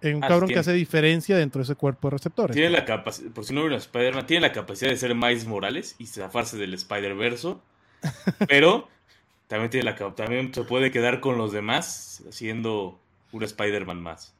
en 0.01 0.17
un 0.17 0.25
Ah, 0.25 0.29
cabrón 0.29 0.49
que 0.49 0.59
hace 0.59 0.73
diferencia 0.73 1.37
dentro 1.37 1.59
de 1.59 1.65
ese 1.65 1.75
cuerpo 1.75 2.09
de 2.09 2.13
receptores. 2.13 2.55
Tiene 2.57 2.71
la 2.71 2.87
capacidad, 2.87 3.31
por 3.33 3.45
si 3.45 3.53
no 3.53 3.61
vieron 3.61 3.77
Spider-Man, 3.77 4.25
tiene 4.25 4.47
la 4.47 4.53
capacidad 4.53 4.91
de 4.91 4.97
ser 4.97 5.15
Miles 5.15 5.47
Morales 5.47 5.95
y 5.99 6.07
zafarse 6.07 6.57
del 6.57 6.73
Spider-Verso. 6.73 7.63
pero 8.49 8.89
también, 9.47 9.69
tiene 9.69 9.85
la, 9.85 10.15
también 10.15 10.55
se 10.55 10.63
puede 10.65 10.91
quedar 10.91 11.21
con 11.21 11.37
los 11.37 11.53
demás 11.53 12.25
siendo 12.31 12.99
un 13.31 13.43
Spider-Man 13.43 14.01
más. 14.01 14.35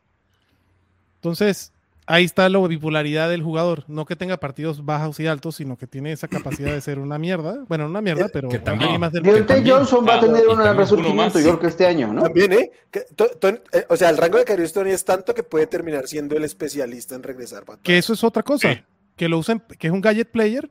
Entonces, 1.17 1.75
ahí 2.11 2.25
está 2.25 2.49
la 2.49 2.59
bipolaridad 2.67 3.29
del 3.31 3.43
jugador. 3.43 3.85
No 3.89 4.05
que 4.05 4.17
tenga 4.17 4.37
partidos 4.39 4.85
bajos 4.85 5.19
y 5.21 5.27
altos, 5.27 5.57
sino 5.57 5.77
que 5.77 5.87
tiene 5.87 6.13
esa 6.13 6.29
capacidad 6.29 6.73
de 6.73 6.81
ser 6.81 6.99
una 6.99 7.19
mierda. 7.19 7.65
Bueno, 7.69 7.87
una 7.87 8.01
mierda, 8.01 8.29
pero 8.33 8.49
Que 8.49 8.59
también- 8.59 9.01
más 9.01 9.13
del- 9.13 9.23
Deontay 9.23 9.57
también- 9.59 9.77
Johnson 9.77 10.07
va 10.09 10.15
a 10.17 10.21
tener 10.21 10.49
un 10.49 10.59
resurgimiento, 10.77 11.39
yo 11.39 11.45
creo 11.47 11.61
que 11.61 11.67
este 11.69 11.87
año, 11.87 12.13
¿no? 12.13 12.23
También, 12.23 12.53
¿eh? 12.53 12.71
Que 12.91 13.01
to- 13.17 13.31
to- 13.39 13.49
eh, 13.49 13.87
O 13.89 13.97
sea, 13.97 14.11
el 14.11 14.17
rango 14.17 14.39
de 14.39 14.45
Kadarius 14.45 14.73
Tony 14.73 14.91
es 14.91 15.05
tanto 15.05 15.35
que 15.35 15.43
puede 15.43 15.67
terminar 15.67 16.07
siendo 16.07 16.37
el 16.37 16.45
especialista 16.45 17.15
en 17.15 17.23
regresar 17.23 17.65
para 17.65 17.81
Que 17.83 17.99
eso 17.99 18.13
es 18.13 18.23
otra 18.25 18.43
cosa. 18.43 18.73
Sí. 18.73 18.81
Que 19.17 19.29
lo 19.29 19.39
usen, 19.39 19.63
que 19.79 19.87
es 19.89 19.93
un 19.93 20.01
gadget 20.01 20.31
player 20.31 20.71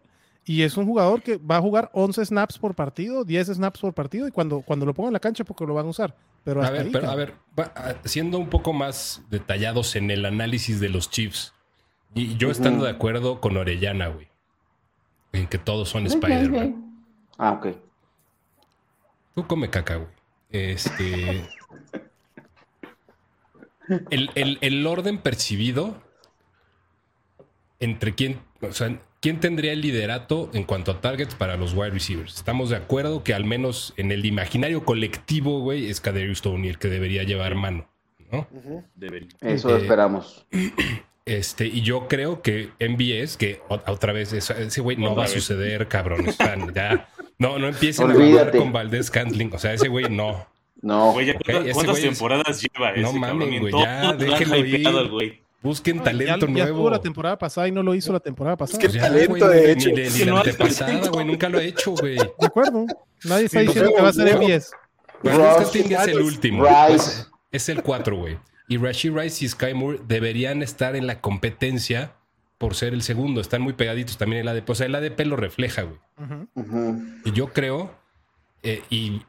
y 0.52 0.64
es 0.64 0.78
un 0.78 0.86
jugador 0.88 1.22
que 1.22 1.38
va 1.38 1.58
a 1.58 1.62
jugar 1.62 1.92
11 1.94 2.26
snaps 2.26 2.58
por 2.58 2.74
partido, 2.74 3.24
10 3.24 3.48
snaps 3.54 3.82
por 3.82 3.94
partido 3.94 4.28
y 4.28 4.32
cuando, 4.32 4.62
cuando 4.62 4.84
lo 4.88 4.96
pongan 4.96 5.10
en 5.10 5.14
la 5.14 5.20
cancha 5.20 5.44
porque 5.44 5.64
lo 5.64 5.76
van 5.76 5.86
a 5.86 5.90
usar. 5.90 6.16
Pero 6.44 6.62
A 6.62 6.64
hasta 6.64 6.74
ver, 6.78 6.86
ahí, 6.88 6.92
pero 6.92 7.10
a 7.12 7.16
ver, 7.16 7.34
va- 7.60 7.72
a- 7.76 7.96
siendo 8.08 8.40
un 8.40 8.50
poco 8.50 8.74
más 8.74 9.22
detallados 9.30 9.96
en 9.96 10.10
el 10.10 10.26
análisis 10.26 10.80
de 10.80 10.90
los 10.90 11.12
Chiefs, 11.12 11.54
y 12.16 12.36
yo 12.38 12.50
estando 12.50 12.86
de 12.86 12.90
acuerdo 12.90 13.40
con 13.40 13.58
Orellana, 13.58 14.08
güey, 14.08 14.28
en 15.34 15.46
que 15.46 15.60
todos 15.60 15.88
son 15.90 16.08
Spider-Man. 16.08 17.04
Ah, 17.38 17.52
ok. 17.52 17.68
Tú 19.36 19.46
come 19.46 19.70
caca, 19.70 19.98
güey. 19.98 20.10
Este. 20.50 21.48
El, 24.10 24.30
el- 24.36 24.58
el 24.62 24.88
orden 24.88 25.20
percibido 25.20 26.02
entre 27.80 28.14
quién, 28.16 28.42
o 28.62 28.72
sea, 28.72 29.00
quién 29.22 29.40
tendría 29.40 29.74
el 29.74 29.82
liderato 29.82 30.50
en 30.54 30.64
cuanto 30.64 30.92
a 30.92 31.02
targets 31.02 31.36
para 31.36 31.58
los 31.58 31.74
wide 31.74 31.92
receivers. 31.92 32.36
Estamos 32.36 32.70
de 32.70 32.78
acuerdo 32.78 33.24
que 33.24 33.34
al 33.34 33.46
menos 33.46 33.94
en 33.98 34.12
el 34.12 34.26
imaginario 34.26 34.86
colectivo, 34.86 35.60
güey, 35.60 35.90
es 35.90 36.00
Kadarius 36.02 36.42
Toney 36.42 36.70
el 36.70 36.78
que 36.80 36.88
debería 36.90 37.24
llevar 37.24 37.56
mano, 37.56 37.88
¿no? 38.32 38.48
Eso 39.42 39.76
Eh, 39.78 39.82
esperamos. 39.82 40.46
Este, 41.26 41.68
y 41.68 41.82
yo 41.82 42.08
creo 42.08 42.42
que 42.42 42.70
MBS, 42.80 43.38
que 43.38 43.62
otra 43.68 44.14
vez, 44.14 44.34
ese 44.34 44.82
güey 44.82 44.98
no 44.98 45.14
va 45.16 45.26
a 45.26 45.28
suceder, 45.28 45.88
cabrón. 45.88 46.26
Ya, 46.74 47.08
no, 47.38 47.60
no 47.60 47.68
empiecen 47.68 48.10
a 48.10 48.16
jugar 48.16 48.50
con 48.52 48.72
Valdés 48.72 49.12
Cantling. 49.12 49.52
O 49.54 49.60
sea, 49.60 49.74
ese 49.74 49.90
güey 49.90 50.10
no. 50.10 50.48
No. 50.82 51.12
Güey, 51.12 51.28
¿cuántas, 51.34 51.74
cuántas 51.74 51.86
güey 52.00 52.04
es- 52.04 52.10
temporadas 52.10 52.62
lleva 52.64 52.92
ese 52.94 53.02
No 53.02 53.14
mames, 53.14 53.60
güey, 53.60 53.72
ya, 53.72 54.14
déjenlo 54.14 54.58
ir. 54.66 54.88
al 54.88 55.10
güey. 55.10 55.42
Busquen 55.62 55.98
Ya- 55.98 56.04
talento 56.06 56.46
ya, 56.48 56.52
nuevo. 56.52 56.68
estuvo 56.70 56.90
la 56.90 57.02
temporada 57.02 57.38
pasada 57.38 57.68
y 57.68 57.72
no 57.72 57.84
lo 57.84 57.94
hizo 57.94 58.14
la 58.14 58.20
temporada 58.22 58.56
pasada. 58.56 58.80
que- 58.80 58.88
Pues 58.88 58.96
ya, 58.96 59.02
talento, 59.02 59.30
güey, 59.48 59.60
de 59.62 59.62
ni- 59.66 59.72
hecho. 59.72 59.90
Ni, 59.90 59.96
ni 60.04 60.10
Si 60.10 60.26
la 60.26 60.32
no 60.32 60.38
antepasada, 60.38 60.92
talento. 60.92 61.12
güey. 61.12 61.26
Nunca 61.26 61.50
lo 61.50 61.58
ha 61.58 61.64
hecho, 61.64 61.92
güey. 61.92 62.16
De 62.16 62.46
acuerdo. 62.46 62.86
Nadie 63.26 63.46
está 63.46 63.60
Sí, 63.62 63.68
diciendo 63.68 63.92
que 63.96 64.02
va 64.02 64.10
a 64.10 64.14
ser. 64.14 64.34
Valdés 64.38 64.72
Ross 65.22 65.58
Cantling 65.72 65.92
es 65.94 66.08
el 66.08 66.20
último. 66.22 66.64
Rice. 66.64 66.88
Pues, 66.88 67.32
es 67.52 67.70
el 67.70 67.84
4, 67.84 68.16
güey. 68.16 68.38
Y 68.70 68.78
Rashid 68.78 69.12
Rice 69.14 69.44
y 69.44 69.50
Sky 69.50 69.74
Moore 69.74 70.00
deberían 70.08 70.62
estar 70.64 70.96
en 70.96 71.08
la 71.08 71.20
competencia 71.20 72.14
por 72.58 72.76
ser 72.76 72.94
el 72.94 73.02
segundo. 73.02 73.42
Están 73.42 73.62
muy 73.62 73.74
pegaditos 73.74 74.18
también 74.18 74.42
el 74.44 74.48
ADP. 74.48 74.70
O 74.72 74.76
sea, 74.76 74.86
el 74.86 74.96
ADP 74.96 75.26
lo 75.26 75.36
refleja, 75.36 75.82
güey. 75.84 75.98
Y 77.26 77.32
yo 77.34 77.48
creo, 77.52 77.94
eh, 78.64 78.82
y 78.90 79.24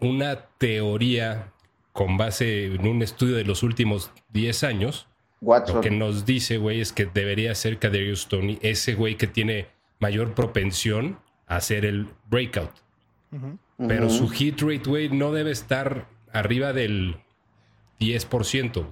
una 0.00 0.36
teoría 0.58 1.52
con 1.92 2.16
base 2.16 2.66
en 2.66 2.86
un 2.86 3.02
estudio 3.02 3.36
de 3.36 3.44
los 3.44 3.62
últimos 3.62 4.10
10 4.32 4.64
años, 4.64 5.06
lo 5.40 5.80
que 5.80 5.90
nos 5.90 6.26
dice, 6.26 6.58
güey, 6.58 6.80
es 6.80 6.92
que 6.92 7.06
debería 7.06 7.54
ser 7.54 7.78
Kadarius 7.78 8.28
Tony 8.28 8.58
ese 8.62 8.94
güey 8.94 9.16
que 9.16 9.26
tiene 9.26 9.68
mayor 9.98 10.34
propensión 10.34 11.18
a 11.46 11.56
hacer 11.56 11.84
el 11.84 12.06
breakout. 12.28 12.70
Pero 13.88 14.10
su 14.10 14.28
hit 14.28 14.60
rate, 14.60 14.82
güey, 14.88 15.08
no 15.08 15.32
debe 15.32 15.50
estar 15.52 16.06
arriba 16.32 16.72
del 16.72 17.16
10%. 17.98 18.72
güey. 18.74 18.86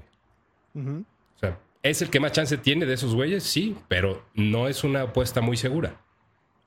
Ujú. 0.74 1.04
O 1.36 1.38
sea, 1.38 1.58
¿es 1.82 2.00
el 2.02 2.10
que 2.10 2.20
más 2.20 2.32
chance 2.32 2.56
tiene 2.56 2.86
de 2.86 2.94
esos 2.94 3.14
güeyes? 3.14 3.42
Sí, 3.42 3.76
pero 3.88 4.24
no 4.34 4.68
es 4.68 4.84
una 4.84 5.02
apuesta 5.02 5.40
muy 5.40 5.56
segura. 5.56 6.00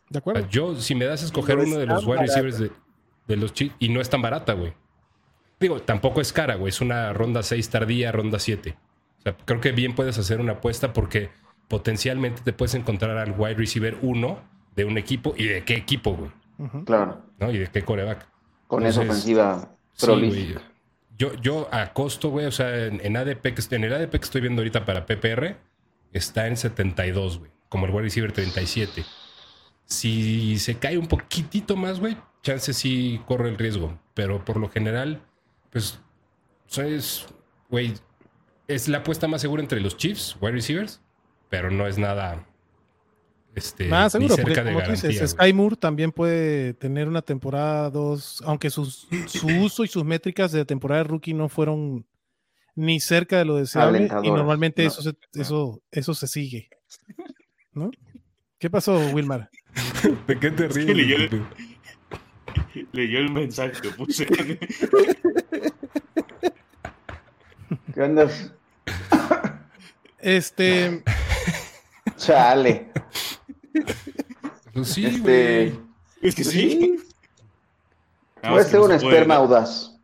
De 0.09 0.17
O 0.17 0.19
acuerdo. 0.19 0.41
sea, 0.41 0.49
Yo, 0.49 0.75
si 0.75 0.93
me 0.95 1.05
das 1.05 1.23
a 1.23 1.25
escoger 1.25 1.57
No 1.57 1.63
uno 1.63 1.77
de 1.77 1.85
los 1.87 2.01
tan 2.01 2.09
wide 2.09 2.21
receivers 2.21 2.59
de 2.59 3.37
los 3.37 3.53
Chiefs, 3.53 3.75
y 3.79 3.89
no 3.89 4.01
es 4.01 4.09
tan 4.09 4.21
barata, 4.21 4.53
güey. 4.53 4.73
Digo, 5.59 5.81
tampoco 5.81 6.21
es 6.21 6.33
cara, 6.33 6.55
güey. 6.55 6.69
Es 6.69 6.81
una 6.81 7.13
ronda 7.13 7.41
6 7.43 7.69
tardía, 7.69 8.11
ronda 8.11 8.39
7. 8.39 8.75
O 9.21 9.23
sea, 9.23 9.37
creo 9.45 9.61
que 9.61 9.71
bien 9.71 9.95
puedes 9.95 10.17
hacer 10.17 10.39
una 10.41 10.53
apuesta 10.53 10.93
porque 10.93 11.29
potencialmente 11.67 12.41
te 12.41 12.53
puedes 12.53 12.73
encontrar 12.75 13.17
al 13.17 13.33
wide 13.37 13.53
receiver 13.55 13.97
1 14.01 14.39
de 14.75 14.85
un 14.85 14.97
equipo 14.97 15.33
y 15.37 15.45
de 15.45 15.63
qué 15.63 15.75
equipo, 15.75 16.13
güey. 16.15 16.31
Claro. 16.85 17.21
¿No? 17.39 17.51
Y 17.51 17.57
de 17.59 17.67
qué 17.67 17.81
coreback. 17.83 18.27
Con 18.67 18.85
esa 18.85 19.01
Entonces, 19.01 19.23
ofensiva 19.23 19.75
Sí, 19.93 20.05
prolífica. 20.05 20.53
güey. 20.53 20.65
Yo, 21.17 21.33
yo 21.41 21.69
a 21.71 21.93
costo, 21.93 22.29
güey, 22.29 22.45
o 22.47 22.51
sea, 22.51 22.85
en, 22.85 22.99
en 23.03 23.15
ADP, 23.15 23.45
en 23.71 23.83
el 23.83 23.93
ADP 23.93 24.11
que 24.11 24.17
estoy 24.17 24.41
viendo 24.41 24.61
ahorita 24.61 24.85
para 24.85 25.05
PPR, 25.05 25.57
está 26.13 26.47
en 26.47 26.57
72, 26.57 27.39
güey. 27.39 27.51
Como 27.69 27.85
el 27.85 27.91
wide 27.91 28.03
receiver 28.03 28.31
37. 28.31 29.03
Si 29.85 30.57
se 30.57 30.77
cae 30.77 30.97
un 30.97 31.07
poquitito 31.07 31.75
más, 31.75 31.99
güey, 31.99 32.17
chance 32.41 32.73
sí 32.73 33.21
corre 33.27 33.49
el 33.49 33.57
riesgo. 33.57 33.99
Pero 34.13 34.43
por 34.43 34.57
lo 34.57 34.69
general, 34.69 35.21
pues, 35.71 35.99
o 36.67 36.73
sea, 36.73 36.85
es, 36.87 37.25
güey, 37.69 37.93
es 38.73 38.87
la 38.87 38.99
apuesta 38.99 39.27
más 39.27 39.41
segura 39.41 39.61
entre 39.61 39.79
los 39.79 39.97
Chiefs, 39.97 40.37
wide 40.41 40.53
receivers, 40.53 41.01
pero 41.49 41.71
no 41.71 41.87
es 41.87 41.97
nada, 41.97 42.45
este, 43.53 43.87
Nada 43.87 44.05
ni 44.05 44.29
seguro, 44.29 44.29
porque 44.29 44.55
cerca 44.55 44.63
de 44.63 44.73
como 44.73 44.85
tú 44.85 44.91
dices. 44.91 45.31
Sky 45.31 45.53
Moore 45.53 45.75
también 45.75 46.11
puede 46.11 46.73
tener 46.73 47.07
una 47.07 47.21
temporada 47.21 47.89
dos, 47.89 48.41
aunque 48.45 48.69
sus, 48.69 49.07
su 49.27 49.47
uso 49.47 49.83
y 49.83 49.87
sus 49.87 50.05
métricas 50.05 50.53
de 50.53 50.63
temporada 50.63 51.03
de 51.03 51.09
rookie 51.09 51.33
no 51.33 51.49
fueron 51.49 52.05
ni 52.75 53.01
cerca 53.01 53.37
de 53.37 53.45
lo 53.45 53.57
deseable 53.57 54.09
y 54.23 54.31
normalmente 54.31 54.83
no. 54.83 54.87
eso, 54.87 55.01
se, 55.01 55.13
eso, 55.33 55.81
eso 55.91 56.13
se 56.13 56.27
sigue. 56.27 56.69
¿No? 57.73 57.91
¿Qué 58.57 58.69
pasó, 58.69 58.97
Wilmar? 59.13 59.49
¿De 60.27 60.39
qué 60.39 60.51
te 60.51 60.67
que 60.69 60.73
ríes? 60.73 60.95
leyó 60.95 61.15
el-? 61.17 61.45
Leyó 62.93 63.19
el 63.19 63.31
mensaje 63.31 63.81
que 63.81 63.89
puse. 63.89 64.25
¿Qué 67.93 68.01
andas? 68.01 68.53
Este, 70.21 71.03
Chale. 72.17 72.91
Pues 74.73 74.87
sí, 74.89 75.05
Este, 75.05 75.19
güey. 75.19 75.79
es 76.21 76.35
que 76.35 76.43
sí. 76.43 76.97
Puede 78.41 78.63
ser 78.65 78.79
no 78.79 78.85
un 78.85 78.91
esperma 78.91 79.35
audaz. 79.35 79.95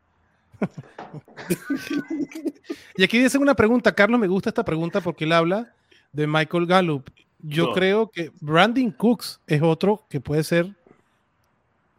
y 2.97 3.03
aquí 3.03 3.19
dice 3.19 3.37
una 3.37 3.55
pregunta, 3.55 3.93
Carlos, 3.93 4.19
me 4.19 4.27
gusta 4.27 4.49
esta 4.49 4.65
pregunta 4.65 5.01
porque 5.01 5.23
él 5.25 5.31
habla 5.31 5.73
de 6.11 6.27
Michael 6.27 6.65
Gallup. 6.65 7.09
Yo 7.39 7.67
No. 7.67 7.73
creo 7.73 8.09
que 8.09 8.31
Brandon 8.39 8.91
Cooks 8.91 9.39
es 9.47 9.61
otro 9.61 10.05
que 10.09 10.19
puede 10.19 10.43
ser 10.43 10.75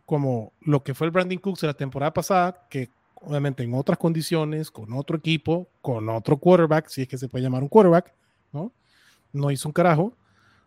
como 0.05 0.53
lo 0.61 0.83
que 0.83 0.95
fue 0.95 1.07
el 1.07 1.11
Brandon 1.13 1.39
Cooks 1.39 1.61
de 1.61 1.67
la 1.69 1.75
temporada 1.75 2.13
pasada, 2.13 2.67
que 2.71 2.91
obviamente 3.23 3.63
en 3.63 3.75
otras 3.75 3.99
condiciones, 3.99 4.71
con 4.71 4.93
otro 4.93 5.17
equipo, 5.17 5.69
con 5.81 6.09
otro 6.09 6.37
quarterback, 6.37 6.89
si 6.89 7.03
es 7.03 7.09
que 7.09 7.19
se 7.19 7.29
puede 7.29 7.45
llamar 7.45 7.63
un 7.63 7.69
quarterback, 7.69 8.13
¿no? 8.53 8.73
No 9.33 9.51
hizo 9.51 9.69
un 9.69 9.73
carajo. 9.73 10.13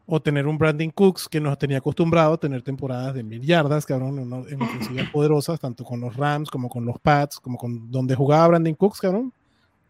O 0.08 0.22
tener 0.22 0.48
un 0.48 0.58
Brandon 0.58 0.90
Cooks 0.90 1.30
que 1.30 1.40
nos 1.40 1.58
tenía 1.58 1.78
acostumbrado 1.78 2.34
a 2.34 2.38
tener 2.38 2.64
temporadas 2.64 3.14
de 3.14 3.24
mil 3.24 3.42
yardas, 3.42 3.86
cabrón, 3.86 4.20
en, 4.20 4.34
en 4.54 4.62
ofensivas 4.62 5.10
poderosas, 5.14 5.60
tanto 5.60 5.86
con 5.86 6.02
los 6.02 6.18
Rams 6.18 6.50
como 6.50 6.68
con 6.68 6.86
los 6.86 7.00
Pats, 7.00 7.40
como 7.40 7.58
con 7.58 7.90
donde 7.90 8.16
jugaba 8.16 8.48
Brandon 8.48 8.74
Cooks, 8.74 9.00
cabrón. 9.00 9.32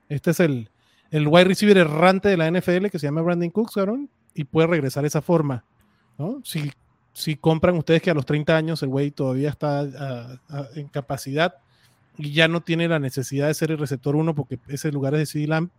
Este 0.09 0.32
es 0.32 0.39
el, 0.41 0.70
el 1.09 1.28
wide 1.28 1.45
receiver 1.45 1.78
errante 1.78 2.30
de 2.30 2.38
la 2.38 2.51
NFL 2.51 2.88
que 2.88 2.99
se 2.99 3.07
llama 3.07 3.22
Brandon 3.22 3.49
Cooks, 3.49 3.74
cabrón, 3.74 4.09
y 4.36 4.43
puede 4.43 4.68
regresar 4.68 5.01
de 5.01 5.07
esa 5.07 5.22
forma, 5.22 5.64
¿no? 6.18 6.41
Si, 6.43 6.72
si 7.14 7.38
compran 7.38 7.76
ustedes 7.78 8.01
que 8.01 8.12
a 8.12 8.14
los 8.14 8.26
30 8.26 8.55
años 8.55 8.84
el 8.84 8.89
güey 8.89 9.12
todavía 9.12 9.49
está 9.49 9.80
ah, 9.80 10.39
ah, 10.49 10.68
en 10.76 10.88
capacidad 10.89 11.55
y 12.18 12.34
ya 12.34 12.47
no 12.47 12.62
tiene 12.62 12.88
la 12.88 12.99
necesidad 12.99 13.47
de 13.47 13.53
ser 13.53 13.72
el 13.72 13.78
receptor 13.78 14.16
uno 14.16 14.36
porque 14.36 14.59
ese 14.68 14.91
lugar 14.91 15.14
es 15.14 15.20
de 15.20 15.26
CD 15.26 15.47
Lamb 15.47 15.70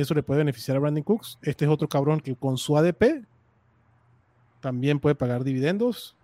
eso 0.00 0.14
le 0.14 0.22
puede 0.22 0.38
beneficiar 0.38 0.76
a 0.76 0.80
Brandon 0.80 1.02
Cooks. 1.02 1.38
Este 1.42 1.64
es 1.66 1.70
otro 1.70 1.88
cabrón 1.88 2.20
que 2.20 2.34
con 2.34 2.56
su 2.56 2.76
ADP 2.76 3.24
también 4.60 5.00
puede 5.00 5.14
pagar 5.14 5.44
dividendos 5.44 6.16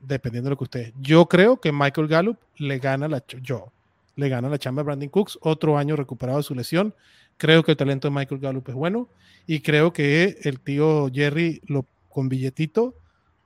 dependiendo 0.00 0.48
de 0.48 0.50
lo 0.52 0.58
que 0.58 0.64
usted. 0.64 0.92
Yo 1.00 1.26
creo 1.26 1.60
que 1.60 1.72
Michael 1.72 2.06
Gallup 2.06 2.38
le 2.56 2.78
gana 2.78 3.08
la 3.08 3.24
yo 3.26 3.72
le 4.14 4.28
gana 4.28 4.48
la 4.48 4.58
chamba 4.58 4.82
a 4.82 4.84
Brandon 4.84 5.08
Cooks, 5.08 5.38
otro 5.42 5.78
año 5.78 5.94
recuperado 5.94 6.38
de 6.38 6.42
su 6.42 6.54
lesión. 6.54 6.92
Creo 7.36 7.62
que 7.62 7.72
el 7.72 7.76
talento 7.76 8.08
de 8.08 8.14
Michael 8.14 8.40
Gallup 8.40 8.68
es 8.68 8.74
bueno 8.74 9.08
y 9.46 9.60
creo 9.60 9.92
que 9.92 10.38
el 10.42 10.60
tío 10.60 11.08
Jerry 11.12 11.62
lo 11.66 11.86
con 12.08 12.28
billetito 12.28 12.96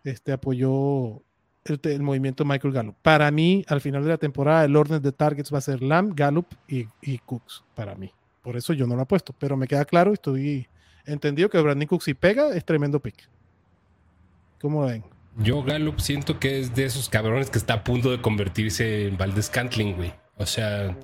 este 0.05 0.33
apoyó 0.33 1.23
el, 1.65 1.81
el 1.85 2.03
movimiento 2.03 2.45
Michael 2.45 2.75
Gallup. 2.75 2.97
Para 3.03 3.31
mí, 3.31 3.65
al 3.69 3.81
final 3.81 4.03
de 4.05 4.11
la 4.11 4.19
temporada, 4.19 4.65
el 4.65 4.75
orden 4.77 5.01
de 5.03 5.13
targets 5.13 5.53
va 5.53 5.59
a 5.59 5.63
ser 5.63 5.83
Lamb, 5.83 6.13
Gallup 6.15 6.47
y, 6.69 6.87
y 7.01 7.19
Cooks, 7.19 7.65
para 7.75 7.95
mí. 7.95 8.11
Por 8.43 8.57
eso 8.57 8.73
yo 8.73 8.87
no 8.87 8.97
lo 8.97 9.03
apuesto, 9.03 9.35
pero 9.39 9.57
me 9.57 9.67
queda 9.69 9.85
claro, 9.85 10.13
estoy 10.13 10.67
entendido 11.07 11.49
que 11.49 11.61
Brandon 11.61 11.87
Cooks 11.87 12.05
si 12.05 12.15
pega 12.15 12.49
es 12.55 12.65
tremendo 12.65 13.01
pick. 13.01 13.29
¿Cómo 14.61 14.87
ven? 14.87 15.05
Yo 15.39 15.63
Gallup 15.63 15.99
siento 16.01 16.39
que 16.39 16.61
es 16.61 16.75
de 16.75 16.85
esos 16.85 17.09
cabrones 17.09 17.51
que 17.51 17.59
está 17.59 17.75
a 17.75 17.85
punto 17.85 18.11
de 18.11 18.21
convertirse 18.21 19.07
en 19.09 19.17
Valdez 19.17 19.49
Cantling, 19.49 19.95
güey. 19.97 20.13
O 20.37 20.47
sea, 20.47 20.97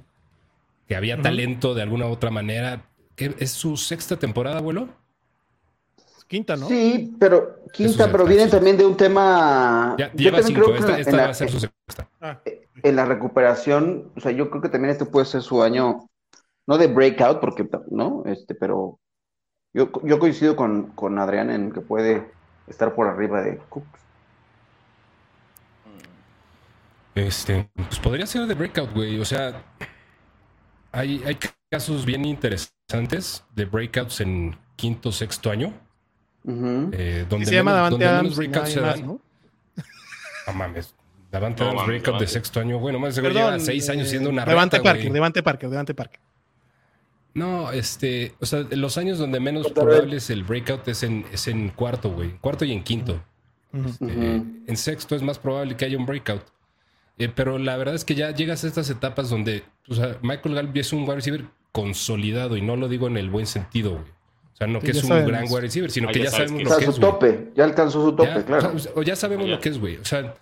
que 0.86 0.96
había 0.96 1.20
talento 1.22 1.74
de 1.74 1.82
alguna 1.82 2.06
u 2.06 2.10
otra 2.10 2.30
manera. 2.30 2.84
¿qué- 3.16 3.34
¿Es 3.38 3.52
su 3.52 3.76
sexta 3.76 4.16
temporada, 4.18 4.58
abuelo? 4.58 4.88
Quinta, 6.28 6.56
¿no? 6.56 6.68
Sí, 6.68 7.16
pero 7.18 7.64
quinta, 7.72 8.12
pero 8.12 8.26
viene 8.26 8.46
también 8.48 8.76
de 8.76 8.84
un 8.84 8.96
tema. 8.96 9.96
Ya, 9.98 10.12
yo 10.12 10.18
lleva 10.18 10.38
también 10.38 10.56
cinco. 10.56 10.72
creo 10.74 10.86
que 10.94 11.00
Esta, 11.00 11.10
en 11.10 11.16
la- 11.16 11.24
va 11.24 11.30
a 11.30 11.34
ser 11.34 11.50
su 11.50 11.58
sexta. 11.58 12.08
Ah, 12.20 12.38
en 12.82 12.96
la 12.96 13.06
recuperación, 13.06 14.12
o 14.14 14.20
sea, 14.20 14.30
yo 14.30 14.50
creo 14.50 14.60
que 14.62 14.68
también 14.68 14.92
este 14.92 15.06
puede 15.06 15.24
ser 15.26 15.40
su 15.42 15.62
año, 15.62 16.06
no 16.66 16.76
de 16.78 16.86
breakout, 16.86 17.40
porque 17.40 17.66
no, 17.90 18.22
este, 18.26 18.54
pero 18.54 18.98
yo, 19.72 19.90
yo 20.04 20.18
coincido 20.18 20.54
con, 20.54 20.88
con 20.88 21.18
Adrián 21.18 21.50
en 21.50 21.72
que 21.72 21.80
puede 21.80 22.30
estar 22.66 22.94
por 22.94 23.06
arriba 23.08 23.40
de 23.40 23.56
Cooks. 23.70 23.88
Este, 27.14 27.68
pues 27.74 27.98
podría 27.98 28.26
ser 28.26 28.46
de 28.46 28.54
breakout, 28.54 28.92
güey. 28.94 29.18
O 29.18 29.24
sea, 29.24 29.62
hay, 30.92 31.22
hay 31.24 31.38
casos 31.70 32.04
bien 32.04 32.24
interesantes 32.24 33.44
de 33.54 33.64
breakouts 33.64 34.20
en 34.20 34.56
quinto, 34.76 35.10
sexto 35.10 35.50
año. 35.50 35.72
Eh, 36.46 37.24
y 37.24 37.28
donde 37.28 37.46
se 37.46 37.54
llama 37.54 37.72
menos, 37.72 37.98
Davante 37.98 38.06
Adams 38.06 38.36
breakouts 38.36 38.70
se 38.70 38.80
dan. 38.80 39.06
¿no? 39.06 39.20
No 40.46 40.52
mames. 40.54 40.94
Davante 41.30 41.62
No 41.62 41.70
Adams 41.70 41.86
breakout 41.86 42.04
de 42.06 42.10
Davante. 42.12 42.26
sexto 42.26 42.60
año. 42.60 42.78
Bueno, 42.78 42.98
más 42.98 43.14
seguro 43.14 43.34
lleva 43.34 43.58
seis 43.58 43.88
años 43.90 44.06
eh, 44.06 44.10
siendo 44.10 44.30
una 44.30 44.44
Devante 44.44 44.78
reta, 44.78 44.84
Parker, 44.84 45.04
güey. 45.04 45.12
Devante 45.14 45.42
Parker, 45.42 45.70
Devante 45.70 45.94
Parker. 45.94 46.20
No, 47.34 47.70
este, 47.70 48.34
o 48.40 48.46
sea, 48.46 48.66
los 48.70 48.98
años 48.98 49.18
donde 49.18 49.38
menos 49.38 49.70
probable 49.70 50.16
es 50.16 50.30
el 50.30 50.42
breakout 50.42 50.88
es 50.88 51.02
en, 51.02 51.24
es 51.32 51.46
en 51.46 51.68
cuarto, 51.68 52.10
güey. 52.10 52.32
Cuarto 52.38 52.64
y 52.64 52.72
en 52.72 52.82
quinto. 52.82 53.22
Este. 53.72 54.06
En 54.06 54.76
sexto 54.76 55.14
es 55.14 55.22
más 55.22 55.38
probable 55.38 55.76
que 55.76 55.84
haya 55.84 55.98
un 55.98 56.06
breakout. 56.06 56.42
Eh, 57.18 57.28
pero 57.34 57.58
la 57.58 57.76
verdad 57.76 57.94
es 57.94 58.04
que 58.04 58.14
ya 58.14 58.30
llegas 58.30 58.64
a 58.64 58.68
estas 58.68 58.88
etapas 58.90 59.28
donde, 59.28 59.64
o 59.88 59.94
sea, 59.94 60.16
Michael 60.22 60.54
Gallup 60.54 60.76
es 60.76 60.92
un 60.92 61.02
wide 61.02 61.16
receiver 61.16 61.44
consolidado 61.72 62.56
y 62.56 62.62
no 62.62 62.76
lo 62.76 62.88
digo 62.88 63.06
en 63.08 63.16
el 63.16 63.28
buen 63.28 63.46
sentido, 63.46 63.92
güey. 63.92 64.17
O 64.58 64.64
sea, 64.64 64.66
no 64.66 64.80
Sí, 64.80 64.86
que 64.86 64.92
ya 64.92 64.98
es 64.98 65.04
un 65.04 65.08
sabemos. 65.10 65.30
gran 65.30 65.44
wide 65.44 65.60
receiver, 65.60 65.90
sino 65.90 66.08
Ah, 66.08 66.12
que 66.12 66.18
ya 66.18 66.24
ya 66.24 66.30
sabemos 66.32 66.58
que 66.58 66.64
lo 66.64 66.76
que 66.78 66.84
su 66.84 66.90
es, 66.90 66.98
güey. 66.98 67.12
tope, 67.12 67.48
ya 67.54 67.64
alcanzó 67.64 68.02
su 68.04 68.12
tope, 68.16 68.28
Ya, 68.34 68.44
claro. 68.44 68.72
o 68.74 68.78
sea, 68.80 68.92
o 68.96 69.02
ya 69.02 69.14
sabemos 69.16 69.46
Ya. 69.46 69.52
lo 69.52 69.60
que 69.60 69.68
es, 69.68 69.78
güey. 69.78 69.96
O 69.98 70.04
sea, 70.04 70.34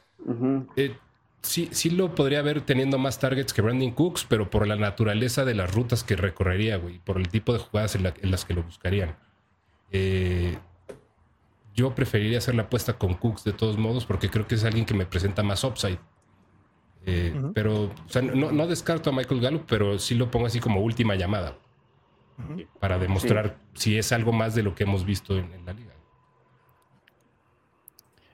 eh, 0.76 0.94
sí, 1.42 1.68
sí 1.70 1.90
lo 1.90 2.14
podría 2.14 2.40
ver 2.40 2.62
teniendo 2.62 2.96
más 2.96 3.18
targets 3.18 3.52
que 3.52 3.60
Brandon 3.60 3.90
Cooks, 3.90 4.24
pero 4.26 4.48
por 4.48 4.66
la 4.66 4.76
naturaleza 4.76 5.44
de 5.44 5.54
las 5.54 5.74
rutas 5.74 6.02
que 6.02 6.16
recorrería, 6.16 6.78
güey, 6.78 6.98
por 7.00 7.18
el 7.18 7.28
tipo 7.28 7.52
de 7.52 7.58
jugadas 7.58 7.94
en, 7.94 8.04
la- 8.04 8.14
en 8.22 8.30
las 8.30 8.46
que 8.46 8.54
lo 8.54 8.62
buscarían. 8.62 9.16
Eh, 9.92 10.56
yo 11.74 11.94
preferiría 11.94 12.38
hacer 12.38 12.54
la 12.54 12.62
apuesta 12.62 12.94
con 12.94 13.12
Cooks 13.14 13.44
de 13.44 13.52
todos 13.52 13.76
modos, 13.76 14.06
porque 14.06 14.30
creo 14.30 14.46
que 14.46 14.54
es 14.54 14.64
alguien 14.64 14.86
que 14.86 14.94
me 14.94 15.04
presenta 15.04 15.42
más 15.42 15.62
upside. 15.62 15.98
Eh. 17.04 17.34
Pero, 17.54 17.84
o 17.84 18.08
sea, 18.08 18.22
no, 18.22 18.50
no 18.50 18.66
descarto 18.66 19.10
a 19.10 19.12
Michael 19.12 19.40
Gallup, 19.42 19.64
pero 19.68 19.98
sí 19.98 20.14
lo 20.14 20.30
pongo 20.30 20.46
así 20.46 20.58
como 20.58 20.80
última 20.80 21.14
llamada. 21.16 21.54
Para 22.80 22.98
demostrar 22.98 23.56
si 23.74 23.96
es 23.98 24.12
algo 24.12 24.32
más 24.32 24.54
de 24.54 24.62
lo 24.62 24.74
que 24.74 24.84
hemos 24.84 25.04
visto 25.04 25.36
en, 25.38 25.52
en 25.52 25.64
la 25.64 25.72
liga. 25.72 25.92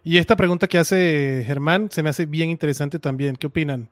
Y 0.05 0.19
esta 0.19 0.35
pregunta 0.37 0.67
que 0.67 0.79
hace 0.79 1.45
Germán 1.47 1.89
se 1.91 2.03
me 2.03 2.11
hace 2.11 2.27
bien 2.27 2.51
interesante 2.51 2.99
también. 2.99 3.37
¿Qué 3.37 3.47
opinan? 3.47 3.89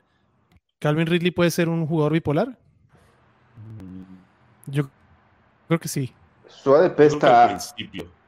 ¿Calvin 0.80 1.06
Ridley 1.06 1.30
puede 1.30 1.50
ser 1.50 1.68
un 1.68 1.86
jugador 1.86 2.12
bipolar? 2.14 2.58
Yo 4.66 4.88
creo 5.68 5.78
que 5.78 5.88
sí. 5.88 6.12
Su 6.48 6.74
ADP 6.74 7.00
está. 7.00 7.58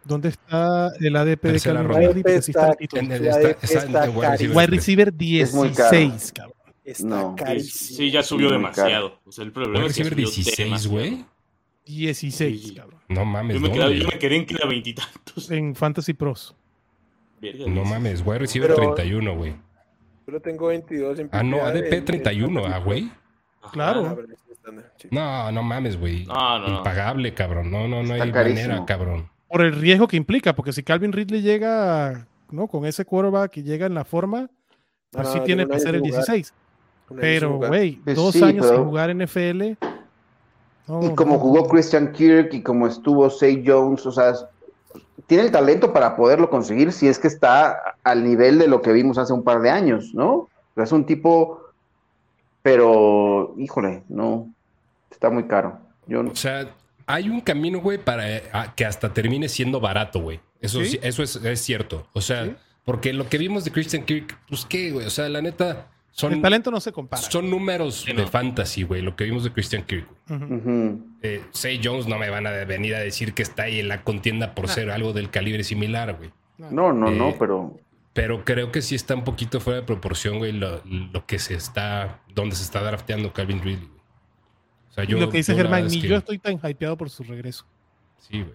¿Dónde 0.05 0.29
está 0.29 0.91
el 1.01 1.17
ADP 1.17 1.29
de 1.29 1.37
Tercera 1.37 1.75
Calvin 1.81 1.93
ronda. 1.93 2.09
Ridley? 2.09 2.23
Porque 2.23 2.43
sí 2.43 2.51
está 2.53 2.61
Está- 2.61 2.71
altito. 2.73 2.97
En 2.99 3.13
el- 3.13 3.23
Ya 3.23 3.31
está- 3.31 3.51
es- 3.51 3.63
está 3.65 3.81
en 3.81 3.87
está 3.89 4.05
el 4.05 4.11
wide 4.11 4.29
receiver 4.31 4.57
Wide 4.57 4.67
tres. 4.67 4.77
receiver 4.79 5.09
Es 5.09 5.55
muy 5.55 5.69
caro. 5.71 5.91
16, 5.91 6.33
cabrón. 6.33 6.57
Está 6.85 7.07
No. 7.07 7.35
Sí, 7.39 7.45
carísimo. 7.45 7.97
sí, 7.99 8.11
ya 8.11 8.23
subió 8.23 8.51
demasiado. 8.51 9.21
O 9.25 9.33
sea, 9.33 9.45
el 9.45 9.53
problema 9.53 9.79
Wide 9.79 9.89
es 9.91 9.97
que 9.97 10.03
receiver 10.05 10.27
subió 10.29 10.35
16, 10.45 10.57
demasiado. 10.69 10.95
güey. 10.97 11.25
16, 11.85 12.63
Sí. 12.69 12.75
cabrón. 12.75 13.01
No 13.09 13.25
mames, 13.25 13.55
Yo 13.55 13.61
me, 13.61 13.71
quedaba- 13.71 13.89
¿dónde? 13.91 14.05
yo 14.05 14.09
me 14.09 14.19
quedé 14.19 14.37
en 14.37 14.47
que 14.47 14.55
era 14.55 14.67
veintitantos. 14.69 15.51
En 15.51 15.75
Fantasy 15.75 16.13
Pros. 16.15 16.55
Verga, 17.41 17.65
No 17.69 17.85
mames, 17.85 18.23
wide 18.25 18.39
receiver 18.39 18.73
Pero- 18.75 18.95
31, 18.95 19.35
güey. 19.37 19.53
Yo 20.27 20.33
lo 20.33 20.41
tengo 20.41 20.69
22 20.69 21.19
en 21.19 21.29
Ah, 21.33 21.43
no, 21.43 21.57
ADP 21.65 21.97
en- 21.99 22.05
31, 22.05 22.67
en- 22.67 22.73
ah, 22.73 22.79
güey. 22.79 23.11
Claro. 23.73 24.17
Ah. 24.65 24.73
No, 25.11 25.51
no 25.53 25.63
mames, 25.65 25.99
güey. 25.99 26.25
No, 26.27 26.59
no, 26.61 26.69
no. 26.69 26.77
Impagable, 26.79 27.35
cabrón. 27.35 27.71
No, 27.71 27.89
no, 27.89 28.03
no 28.05 28.13
Está 28.13 28.25
hay 28.25 28.33
carísimo. 28.33 28.69
manera, 28.69 28.87
cabrón. 28.87 29.29
Por 29.49 29.63
el 29.63 29.73
riesgo 29.75 30.07
que 30.07 30.17
implica, 30.17 30.55
porque 30.55 30.73
si 30.73 30.83
Calvin 30.85 31.13
Ridley 31.13 31.43
llega 31.43 32.27
¿no? 32.51 32.69
con 32.69 32.87
ese 32.87 33.05
quarterback 33.05 33.57
y 33.59 33.63
llega 33.63 33.87
en 33.87 33.95
la 33.95 34.05
forma, 34.05 34.49
pues 35.11 35.27
No, 35.27 35.33
sí 35.33 35.39
no, 35.41 35.45
tiene 35.45 35.67
que 35.67 35.79
ser 35.81 35.95
el 35.97 36.03
sin 36.03 36.11
jugar. 36.11 36.27
16. 36.27 36.55
Una 37.09 37.21
Pero, 37.21 37.57
güey, 37.59 37.97
Pues 37.97 38.17
dos 38.17 38.33
sí, 38.35 38.43
años 38.45 38.65
pero- 38.67 38.77
sin 38.79 38.85
jugar 38.87 39.11
en 39.11 39.21
Y 41.03 41.15
como 41.15 41.39
jugó 41.39 41.69
Christian 41.69 42.13
Kirk 42.13 42.53
y 42.55 42.63
como 42.63 42.87
estuvo 42.87 43.31
Say 43.31 43.63
Jones, 43.67 44.05
o 44.05 44.13
sea, 44.13 44.33
tiene 45.27 45.45
el 45.45 45.53
talento 45.53 45.93
para 45.93 46.17
poderlo 46.17 46.51
conseguir 46.51 46.93
si 46.93 47.07
es 47.09 47.19
que 47.19 47.29
está 47.29 47.97
al 48.03 48.25
nivel 48.25 48.59
de 48.59 48.67
lo 48.69 48.83
que 48.83 48.93
vimos 48.93 49.17
hace 49.19 49.33
un 49.33 49.45
par 49.45 49.61
de 49.63 49.71
años, 49.71 50.13
¿no? 50.13 50.33
O 50.35 50.49
sea, 50.75 50.85
es 50.85 50.93
un 50.93 51.07
tipo, 51.07 51.61
pero, 52.63 53.55
híjole, 53.59 54.03
no, 54.09 54.53
está 55.11 55.31
muy 55.31 55.45
caro. 55.45 55.79
Yo 56.07 56.23
no- 56.23 56.31
O 56.33 56.37
sea, 56.37 56.69
hay 57.07 57.29
un 57.29 57.41
camino, 57.41 57.81
güey, 57.81 57.99
para 57.99 58.29
eh, 58.37 58.43
que 58.77 58.85
hasta 58.85 59.13
termine 59.13 59.49
siendo 59.49 59.81
barato, 59.81 60.21
güey. 60.21 60.41
Eso, 60.61 60.81
¿Sí? 60.81 60.91
sí- 60.91 60.99
eso 61.03 61.23
es, 61.23 61.37
es 61.37 61.61
cierto. 61.61 62.07
O 62.13 62.21
sea, 62.21 62.45
¿Sí? 62.45 62.55
porque 62.85 63.13
lo 63.13 63.29
que 63.29 63.39
vimos 63.39 63.65
de 63.65 63.73
Christian 63.73 64.05
Kirk, 64.05 64.37
pues 64.49 64.65
qué, 64.65 64.91
güey. 64.93 65.07
O 65.07 65.11
sea, 65.11 65.29
la 65.29 65.43
neta, 65.43 65.87
son, 66.13 66.33
el 66.35 66.43
talento 66.43 66.71
no 66.71 66.79
se 66.81 66.93
compara. 66.93 67.21
son 67.23 67.51
números 67.51 68.03
Sí, 68.07 68.13
de 68.13 68.27
fantasy, 68.27 68.83
güey. 68.85 69.03
Lo 69.03 69.17
que 69.17 69.25
vimos 69.25 69.43
de 69.45 69.53
Christian 69.53 69.83
Kirk. 69.83 70.07
Ujú. 70.31 71.01
Eh, 71.23 71.43
Say 71.51 71.81
Jones 71.83 72.07
no 72.07 72.19
me 72.19 72.31
van 72.31 72.47
a 72.47 72.51
venir 72.51 72.95
a 72.95 73.01
decir 73.01 73.35
que 73.35 73.43
está 73.43 73.65
ahí 73.65 73.81
en 73.81 73.89
la 73.89 74.05
contienda 74.05 74.55
por 74.55 74.69
ser 74.69 74.91
algo 74.91 75.13
del 75.13 75.31
calibre 75.31 75.65
similar, 75.65 76.15
güey. 76.17 76.31
No, 76.59 76.93
no, 76.93 77.11
no, 77.11 77.31
Eh, 77.31 77.37
pero 77.39 77.77
Pero 78.13 78.45
creo 78.45 78.71
que 78.71 78.83
sí 78.83 78.95
está 78.95 79.15
un 79.15 79.25
poquito 79.25 79.59
fuera 79.59 79.81
de 79.81 79.87
proporción, 79.87 80.37
güey, 80.39 80.53
lo, 80.53 80.83
lo 80.85 81.25
que 81.27 81.39
se 81.39 81.55
está, 81.55 82.21
donde 82.35 82.55
se 82.57 82.63
está 82.65 82.83
drafteando 82.83 83.33
Calvin 83.33 83.61
Ridley, 83.63 83.87
güey. 83.89 84.01
O 84.91 84.93
sea, 84.93 85.05
Y 85.05 85.07
lo 85.13 85.31
que 85.31 85.39
dice 85.39 85.55
Germán, 85.55 85.87
ni 85.87 85.97
es 85.97 86.03
que- 86.03 86.09
yo 86.09 86.17
estoy 86.17 86.39
tan 86.39 86.61
hypeado 86.63 86.97
por 86.99 87.09
su 87.09 87.23
regreso. 87.25 87.65
Sí, 88.19 88.43
güey. 88.43 88.55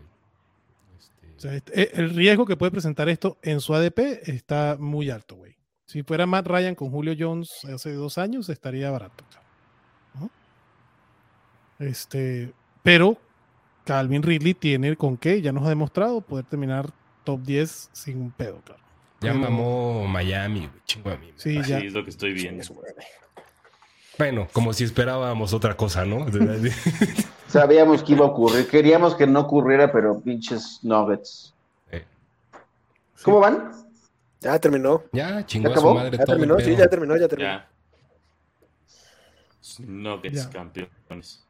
Este, 0.99 1.27
O 1.35 1.39
sea, 1.39 1.55
este- 1.55 1.81
eh, 1.81 1.89
el 1.95 2.11
riesgo 2.11 2.45
que 2.45 2.55
puede 2.55 2.71
presentar 2.71 3.09
esto 3.09 3.39
en 3.41 3.59
su 3.59 3.73
ADP 3.73 4.21
está 4.31 4.77
muy 4.79 5.09
alto, 5.09 5.35
güey. 5.37 5.56
Si 5.87 6.03
fuera 6.03 6.25
Matt 6.25 6.47
Ryan 6.47 6.75
con 6.75 6.91
Julio 6.91 7.15
Jones 7.17 7.63
hace 7.73 7.93
dos 7.93 8.17
años, 8.17 8.49
estaría 8.49 8.91
barato. 8.91 9.23
¿No? 10.19 10.29
Este, 11.79 12.51
pero 12.83 13.17
Calvin 13.85 14.21
Ridley 14.21 14.53
tiene 14.53 14.95
con 14.97 15.15
qué, 15.17 15.41
ya 15.41 15.51
nos 15.53 15.65
ha 15.65 15.69
demostrado 15.69 16.19
poder 16.21 16.43
terminar 16.45 16.89
top 17.23 17.41
10 17.41 17.89
sin 17.93 18.21
un 18.21 18.31
pedo, 18.31 18.59
claro. 18.65 18.81
ya 19.21 19.31
Pero- 19.31 19.39
mamó 19.43 20.05
Miami. 20.07 20.69
Chingo 20.85 21.09
a 21.09 21.15
mí. 21.17 21.31
Sí, 21.37 21.63
Sí, 21.63 21.69
ya. 21.69 21.79
es 21.79 21.93
lo 21.93 22.03
que 22.03 22.09
estoy 22.09 22.33
viendo. 22.33 22.63
Bueno, 24.17 24.47
como 24.51 24.73
si 24.73 24.83
esperábamos 24.83 25.53
otra 25.53 25.77
cosa, 25.77 26.03
¿no? 26.03 26.25
sabíamos 27.47 28.03
que 28.03 28.11
iba 28.13 28.25
a 28.25 28.29
ocurrir. 28.29 28.67
Queríamos 28.67 29.15
que 29.15 29.25
no 29.25 29.41
ocurriera, 29.41 29.89
pero 29.91 30.19
pinches 30.19 30.79
nuggets. 30.83 31.53
Eh, 31.91 32.03
¿Cómo 33.23 33.39
van? 33.39 33.71
Ya 34.41 34.59
terminó. 34.59 35.03
ya, 35.11 35.45
chingó 35.45 35.69
¿Ya 35.69 35.73
a 35.75 35.77
su 35.77 35.79
acabó? 35.79 35.95
madre 35.95 36.17
Ya 36.17 36.25
todo 36.25 36.35
terminó, 36.37 36.59
sí, 36.59 36.75
ya 36.75 36.87
terminó, 36.87 37.17
ya 37.17 37.27
terminó. 37.27 37.49
Ya. 37.49 37.69
Nuggets 39.79 40.43
Ya. 40.45 40.49
campeones. 40.49 41.43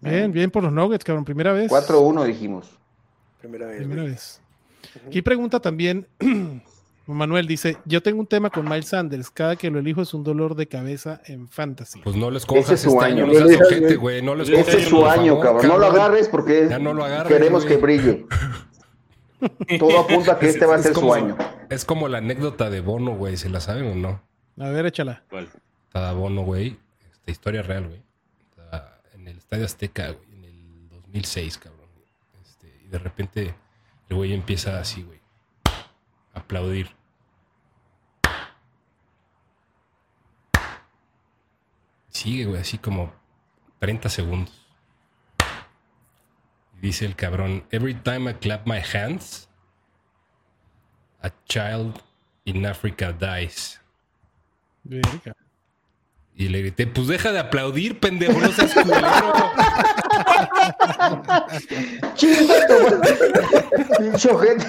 Bien, 0.00 0.32
bien 0.32 0.50
por 0.50 0.62
los 0.64 0.72
Nuggets, 0.72 1.04
cabrón. 1.04 1.24
Primera 1.24 1.52
vez. 1.52 1.70
4-1 1.70 2.24
dijimos. 2.24 2.68
Primera 3.40 3.66
vez. 3.66 3.78
Primera 3.78 4.02
vez. 4.04 4.40
Aquí 5.06 5.22
pregunta 5.22 5.60
también, 5.60 6.06
Manuel 7.06 7.46
dice, 7.46 7.78
yo 7.84 8.02
tengo 8.02 8.20
un 8.20 8.26
tema 8.26 8.50
con 8.50 8.64
Miles 8.68 8.86
Sanders, 8.88 9.30
cada 9.30 9.56
que 9.56 9.70
lo 9.70 9.78
elijo 9.78 10.02
es 10.02 10.12
un 10.12 10.22
dolor 10.24 10.54
de 10.56 10.66
cabeza 10.66 11.20
en 11.26 11.48
fantasy. 11.48 12.00
Pues 12.02 12.16
no 12.16 12.30
lo 12.30 12.36
escojas 12.36 12.64
Ese 12.64 12.74
es 12.74 12.80
su 12.82 12.90
este 12.90 13.04
año. 13.04 13.24
año, 13.24 13.32
no 13.32 13.32
seas 13.38 13.50
Ese 13.50 13.54
es- 13.54 13.66
ojete, 13.80 13.96
güey. 13.96 14.22
No 14.22 14.34
lo 14.34 14.42
Ese 14.42 14.52
escojas. 14.54 14.74
Ese 14.74 14.82
es 14.84 14.88
su 14.88 15.06
año, 15.06 15.32
favor, 15.36 15.44
cabrón. 15.46 15.68
No 15.68 15.78
lo 15.78 15.86
agarres 15.86 16.28
porque 16.28 16.66
Ya 16.68 16.78
no 16.78 16.92
lo 16.94 17.04
agarres, 17.04 17.32
queremos 17.32 17.64
que 17.64 17.76
brille. 17.76 18.26
Todo 19.78 20.00
apunta 20.00 20.32
a 20.32 20.38
que 20.38 20.46
Es- 20.46 20.54
este 20.54 20.66
va 20.66 20.76
a 20.76 20.78
ser 20.78 20.94
su 20.94 21.12
año. 21.12 21.36
Es 21.70 21.84
como 21.84 22.08
la 22.08 22.18
anécdota 22.18 22.70
de 22.70 22.80
Bono, 22.80 23.14
güey. 23.16 23.36
¿Se 23.36 23.48
la 23.48 23.60
saben 23.60 23.86
o 23.86 23.94
no? 23.94 24.22
A 24.64 24.68
ver, 24.70 24.86
échala. 24.86 25.24
¿Cuál? 25.30 25.50
Estaba 25.86 26.12
Bono, 26.12 26.42
güey. 26.42 26.78
Esta 27.12 27.30
historia 27.30 27.62
real, 27.62 27.88
güey. 27.88 28.02
En 29.14 29.28
el 29.28 29.38
Estadio 29.38 29.64
Azteca, 29.64 30.10
güey, 30.10 30.32
en 30.34 30.44
el 30.44 30.88
2006, 30.90 31.58
cabrón. 31.58 31.86
Este, 32.42 32.80
y 32.84 32.88
de 32.88 32.98
repente 32.98 33.54
el 34.08 34.16
güey 34.16 34.32
empieza 34.32 34.80
así, 34.80 35.02
güey. 35.02 35.20
a 36.34 36.40
Aplaudir. 36.40 36.88
Sigue, 42.08 42.44
güey, 42.44 42.60
así 42.60 42.78
como 42.78 43.12
30 43.78 44.08
segundos. 44.08 44.61
Dice 46.82 47.06
el 47.06 47.14
cabrón, 47.14 47.62
every 47.70 47.94
time 47.94 48.28
I 48.28 48.34
clap 48.34 48.66
my 48.66 48.80
hands, 48.80 49.48
a 51.22 51.30
child 51.46 52.02
in 52.44 52.66
Africa 52.66 53.12
dies. 53.12 53.80
Verga. 54.82 55.36
Y 56.34 56.48
le 56.48 56.60
grité, 56.60 56.88
pues 56.88 57.06
deja 57.06 57.30
de 57.30 57.38
aplaudir, 57.38 58.00
pendejo, 58.00 58.40
no 58.40 58.50
seas 58.50 58.74
culero. 58.74 59.32
Pinche 63.98 64.28
ojete. 64.28 64.66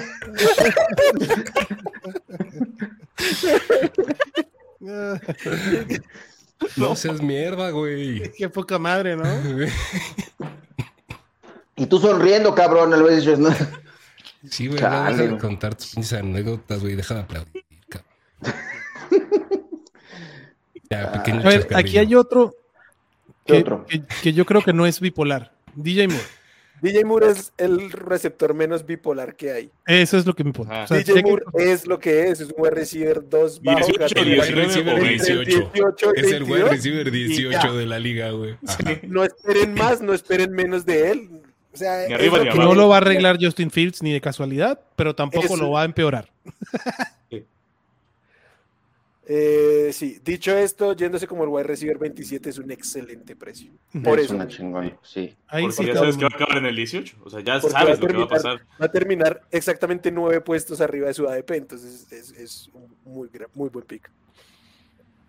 No 6.76 6.94
seas 6.94 7.20
mierda, 7.20 7.70
güey. 7.70 8.30
Qué 8.36 8.48
poca 8.48 8.78
madre, 8.78 9.16
¿no? 9.16 9.24
Y 11.76 11.86
tú 11.86 11.98
sonriendo, 11.98 12.54
cabrón, 12.54 12.92
a 12.94 12.96
veces 13.02 13.38
¿no? 13.38 13.50
Sí, 14.48 14.66
güey, 14.68 14.80
no 14.80 14.86
Chale, 14.88 15.10
deja 15.12 15.22
de 15.22 15.28
güey. 15.28 15.40
contar 15.40 15.74
tus 15.74 15.86
pinches 15.94 16.12
anécdotas, 16.12 16.80
güey, 16.80 16.94
deja 16.94 17.14
de 17.14 17.20
aplaudir, 17.20 17.64
cabrón. 17.88 18.10
Ya, 20.90 21.12
pequeño 21.12 21.40
A 21.40 21.44
ver, 21.44 21.68
aquí 21.74 21.98
hay 21.98 22.14
otro 22.14 22.54
¿Qué 23.46 23.54
que, 23.54 23.58
otro? 23.60 23.86
que- 23.86 24.02
que 24.22 24.32
yo 24.32 24.44
creo 24.44 24.62
que 24.62 24.72
no 24.72 24.86
es 24.86 25.00
bipolar. 25.00 25.52
DJ 25.74 26.08
Moore. 26.08 26.22
DJ 26.82 27.04
Moore 27.04 27.30
es 27.30 27.52
el 27.56 27.90
receptor 27.90 28.52
menos 28.52 28.84
bipolar 28.84 29.34
que 29.34 29.50
hay. 29.52 29.70
Eso 29.86 30.18
es 30.18 30.26
lo 30.26 30.34
que 30.34 30.44
me 30.44 30.50
importa. 30.50 30.74
Ajá. 30.74 30.84
O 30.84 30.86
sea, 30.88 30.96
DJ 30.98 31.22
Moore 31.22 31.44
es 31.54 31.86
lo 31.86 31.98
que 31.98 32.28
es, 32.28 32.40
es 32.40 32.48
un 32.50 32.54
wide 32.58 32.70
receiver 32.74 33.26
2 33.28 33.62
bajo 33.62 33.78
18, 33.78 33.98
categoría. 33.98 34.42
Wide 34.42 34.54
receiver 34.54 35.00
18, 35.02 35.70
18. 35.72 36.14
Es 36.16 36.32
el 36.32 36.42
wide 36.42 36.64
22, 36.64 36.70
receiver 36.70 37.08
y 37.08 37.10
18 37.10 37.50
ya. 37.50 37.72
de 37.72 37.86
la 37.86 37.98
liga, 37.98 38.30
güey. 38.32 38.56
Ajá. 38.66 38.78
No 39.04 39.24
esperen 39.24 39.74
más, 39.74 40.02
no 40.02 40.12
esperen 40.12 40.52
menos 40.52 40.84
de 40.84 41.10
él. 41.10 41.33
O 41.74 41.76
sea, 41.76 42.06
Ni 42.06 42.14
es 42.14 42.20
arriba 42.20 42.38
lo 42.38 42.44
ni 42.44 42.50
que- 42.50 42.54
abajo. 42.56 42.68
no 42.74 42.80
lo 42.80 42.88
va 42.88 42.94
a 42.94 42.98
arreglar 42.98 43.36
Justin 43.40 43.70
Fields 43.70 44.02
ni 44.02 44.12
de 44.12 44.20
casualidad, 44.20 44.80
pero 44.96 45.14
tampoco 45.14 45.46
Eso. 45.46 45.56
lo 45.56 45.72
va 45.72 45.82
a 45.82 45.84
empeorar. 45.84 46.30
Eh, 49.26 49.90
sí, 49.94 50.20
dicho 50.22 50.54
esto, 50.56 50.94
yéndose 50.94 51.26
como 51.26 51.44
el 51.44 51.48
wide 51.48 51.64
receiver 51.64 51.96
27 51.96 52.50
es 52.50 52.58
un 52.58 52.70
excelente 52.70 53.34
precio. 53.34 53.70
Por 54.02 54.18
Es 54.18 54.26
eso. 54.26 54.34
una 54.34 54.46
chingón, 54.48 54.98
sí. 55.02 55.34
Ahí 55.48 55.62
Porque 55.62 55.76
sí 55.76 55.86
ya 55.86 55.94
sabes 55.94 56.16
que 56.18 56.24
va 56.24 56.28
a 56.30 56.36
acabar 56.36 56.58
en 56.58 56.66
el 56.66 56.76
18. 56.76 57.16
O 57.24 57.30
sea, 57.30 57.40
ya 57.40 57.58
Porque 57.58 57.72
sabes 57.72 57.98
lo 58.00 58.06
que 58.06 58.16
va 58.18 58.24
a 58.24 58.28
pasar. 58.28 58.60
Va 58.80 58.84
a 58.84 58.90
terminar 58.92 59.40
exactamente 59.50 60.10
nueve 60.12 60.42
puestos 60.42 60.82
arriba 60.82 61.06
de 61.08 61.14
su 61.14 61.26
ADP, 61.26 61.52
entonces 61.56 62.06
es, 62.12 62.32
es 62.32 62.70
un 62.74 62.94
muy, 63.04 63.30
muy 63.54 63.70
buen 63.70 63.86
pick. 63.86 64.10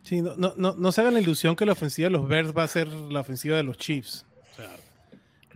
Sí, 0.04 0.22
no, 0.22 0.36
no, 0.36 0.54
no, 0.58 0.76
no 0.78 0.92
se 0.92 1.00
hagan 1.00 1.14
la 1.14 1.22
ilusión 1.22 1.56
que 1.56 1.66
la 1.66 1.72
ofensiva 1.72 2.08
de 2.08 2.12
los 2.12 2.28
Bears 2.28 2.52
va 2.56 2.64
a 2.64 2.68
ser 2.68 2.90
la 2.90 3.22
ofensiva 3.22 3.56
de 3.56 3.64
los 3.64 3.78
Chiefs. 3.78 4.26
O 4.52 4.56
sea, 4.58 4.76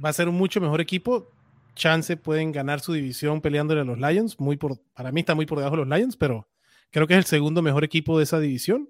va 0.04 0.10
a 0.10 0.14
ser 0.14 0.30
un 0.30 0.36
mucho 0.36 0.62
mejor 0.62 0.82
equipo. 0.82 1.32
Chance 1.76 2.18
pueden 2.18 2.52
ganar 2.52 2.80
su 2.80 2.94
división 2.94 3.42
peleándole 3.42 3.82
a 3.82 3.84
los 3.86 4.00
Lions. 4.00 4.40
Muy 4.40 4.58
por, 4.58 4.80
para 4.94 5.12
mí 5.12 5.22
está 5.22 5.36
muy 5.36 5.46
por 5.46 5.60
debajo 5.60 5.78
de 5.78 5.86
los 5.86 5.98
Lions, 5.98 6.18
pero 6.18 6.50
creo 6.92 7.08
que 7.08 7.14
es 7.14 7.20
el 7.20 7.26
segundo 7.26 7.62
mejor 7.62 7.84
equipo 7.84 8.18
de 8.18 8.24
esa 8.24 8.40
división. 8.40 8.90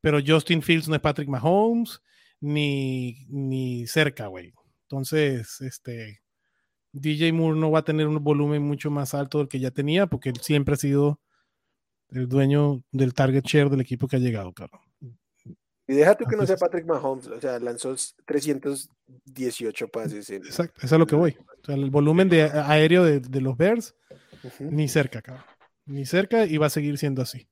Pero 0.00 0.18
Justin 0.24 0.62
Fields 0.62 0.88
no 0.88 0.94
es 0.96 1.00
Patrick 1.00 1.28
Mahomes, 1.28 2.00
ni, 2.40 3.26
ni 3.28 3.86
cerca, 3.86 4.26
güey. 4.26 4.52
Entonces, 4.82 5.60
este, 5.60 6.22
DJ 6.92 7.32
Moore 7.32 7.58
no 7.58 7.70
va 7.70 7.80
a 7.80 7.84
tener 7.84 8.06
un 8.06 8.22
volumen 8.22 8.62
mucho 8.62 8.90
más 8.90 9.14
alto 9.14 9.38
del 9.38 9.48
que 9.48 9.60
ya 9.60 9.70
tenía, 9.70 10.06
porque 10.06 10.30
él 10.30 10.36
siempre 10.40 10.74
ha 10.74 10.76
sido 10.76 11.20
el 12.10 12.28
dueño 12.28 12.82
del 12.92 13.14
target 13.14 13.44
share 13.44 13.70
del 13.70 13.80
equipo 13.80 14.06
que 14.06 14.16
ha 14.16 14.18
llegado, 14.18 14.52
cabrón. 14.52 14.80
Y 15.92 15.96
deja 15.96 16.14
tú 16.14 16.24
que 16.24 16.36
no 16.36 16.46
sea. 16.46 16.56
Patrick 16.56 16.86
Mahomes, 16.86 17.26
o 17.26 17.38
sea, 17.38 17.58
lanzó 17.58 17.94
318 18.24 19.88
pases. 19.88 20.30
En, 20.30 20.42
Exacto, 20.42 20.78
eso 20.78 20.86
es 20.86 20.92
a 20.94 20.98
lo 20.98 21.06
que 21.06 21.14
voy. 21.14 21.36
O 21.60 21.64
sea, 21.66 21.74
el 21.74 21.90
volumen 21.90 22.30
de 22.30 22.44
aéreo 22.44 23.04
de, 23.04 23.20
de 23.20 23.40
los 23.42 23.58
Bears, 23.58 23.94
ni 24.58 24.88
cerca, 24.88 25.20
cabrón. 25.20 25.44
Ni 25.84 26.06
cerca 26.06 26.46
y 26.46 26.56
va 26.56 26.66
a 26.66 26.70
seguir 26.70 26.96
siendo 26.96 27.20
así. 27.20 27.46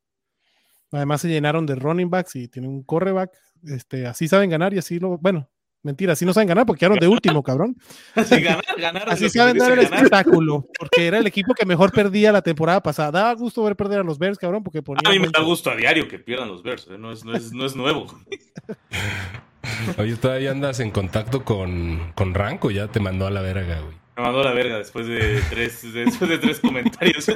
Además 0.90 1.20
se 1.20 1.28
llenaron 1.28 1.66
de 1.66 1.74
running 1.74 2.08
backs 2.08 2.34
y 2.36 2.48
tienen 2.48 2.70
un 2.70 2.82
correback. 2.82 3.30
Este, 3.64 4.06
así 4.06 4.26
saben 4.26 4.48
ganar 4.48 4.72
y 4.72 4.78
así 4.78 4.98
lo. 4.98 5.18
Bueno, 5.18 5.50
mentira, 5.82 6.12
así 6.12 6.24
no 6.24 6.32
saben 6.32 6.48
ganar 6.48 6.66
porque 6.66 6.80
quedaron 6.80 6.98
de 6.98 7.08
último, 7.08 7.42
cabrón. 7.44 7.76
Así 8.14 8.40
ganar, 8.40 8.64
ganar. 8.78 9.10
Así 9.10 9.28
saben 9.30 9.56
dar 9.58 9.72
el 9.72 9.82
ganar. 9.82 9.94
espectáculo. 9.94 10.66
Porque 10.78 11.06
era 11.06 11.18
el 11.18 11.26
equipo 11.26 11.54
que 11.54 11.64
mejor 11.66 11.92
perdía 11.92 12.32
la 12.32 12.42
temporada 12.42 12.82
pasada. 12.82 13.10
Daba 13.10 13.34
gusto 13.34 13.62
ver 13.64 13.76
perder 13.76 14.00
a 14.00 14.04
los 14.04 14.18
Bears, 14.18 14.38
cabrón, 14.38 14.62
porque 14.62 14.78
A 14.78 14.82
ponían 14.82 15.12
mí 15.12 15.18
me 15.18 15.28
da 15.28 15.40
gusto 15.42 15.70
a 15.70 15.76
diario 15.76 16.08
que 16.08 16.18
pierdan 16.18 16.48
los 16.48 16.62
Bears. 16.62 16.88
¿eh? 16.90 16.98
No, 16.98 17.12
es, 17.12 17.24
no, 17.24 17.34
es, 17.34 17.52
no 17.52 17.64
es 17.66 17.74
nuevo. 17.76 18.06
Oye, 19.98 20.16
todavía 20.16 20.50
andas 20.50 20.80
en 20.80 20.90
contacto 20.90 21.44
con, 21.44 22.12
con 22.14 22.34
Ranco, 22.34 22.70
ya 22.70 22.88
te 22.88 22.98
mandó 23.00 23.26
a 23.26 23.30
la 23.30 23.42
verga, 23.42 23.80
güey. 23.80 23.96
Me 24.16 24.22
mandó 24.22 24.40
a 24.40 24.44
la 24.44 24.52
verga 24.52 24.78
después 24.78 25.06
de 25.06 25.40
tres, 25.50 25.92
después 25.92 26.28
de 26.30 26.38
tres 26.38 26.60
comentarios. 26.60 27.26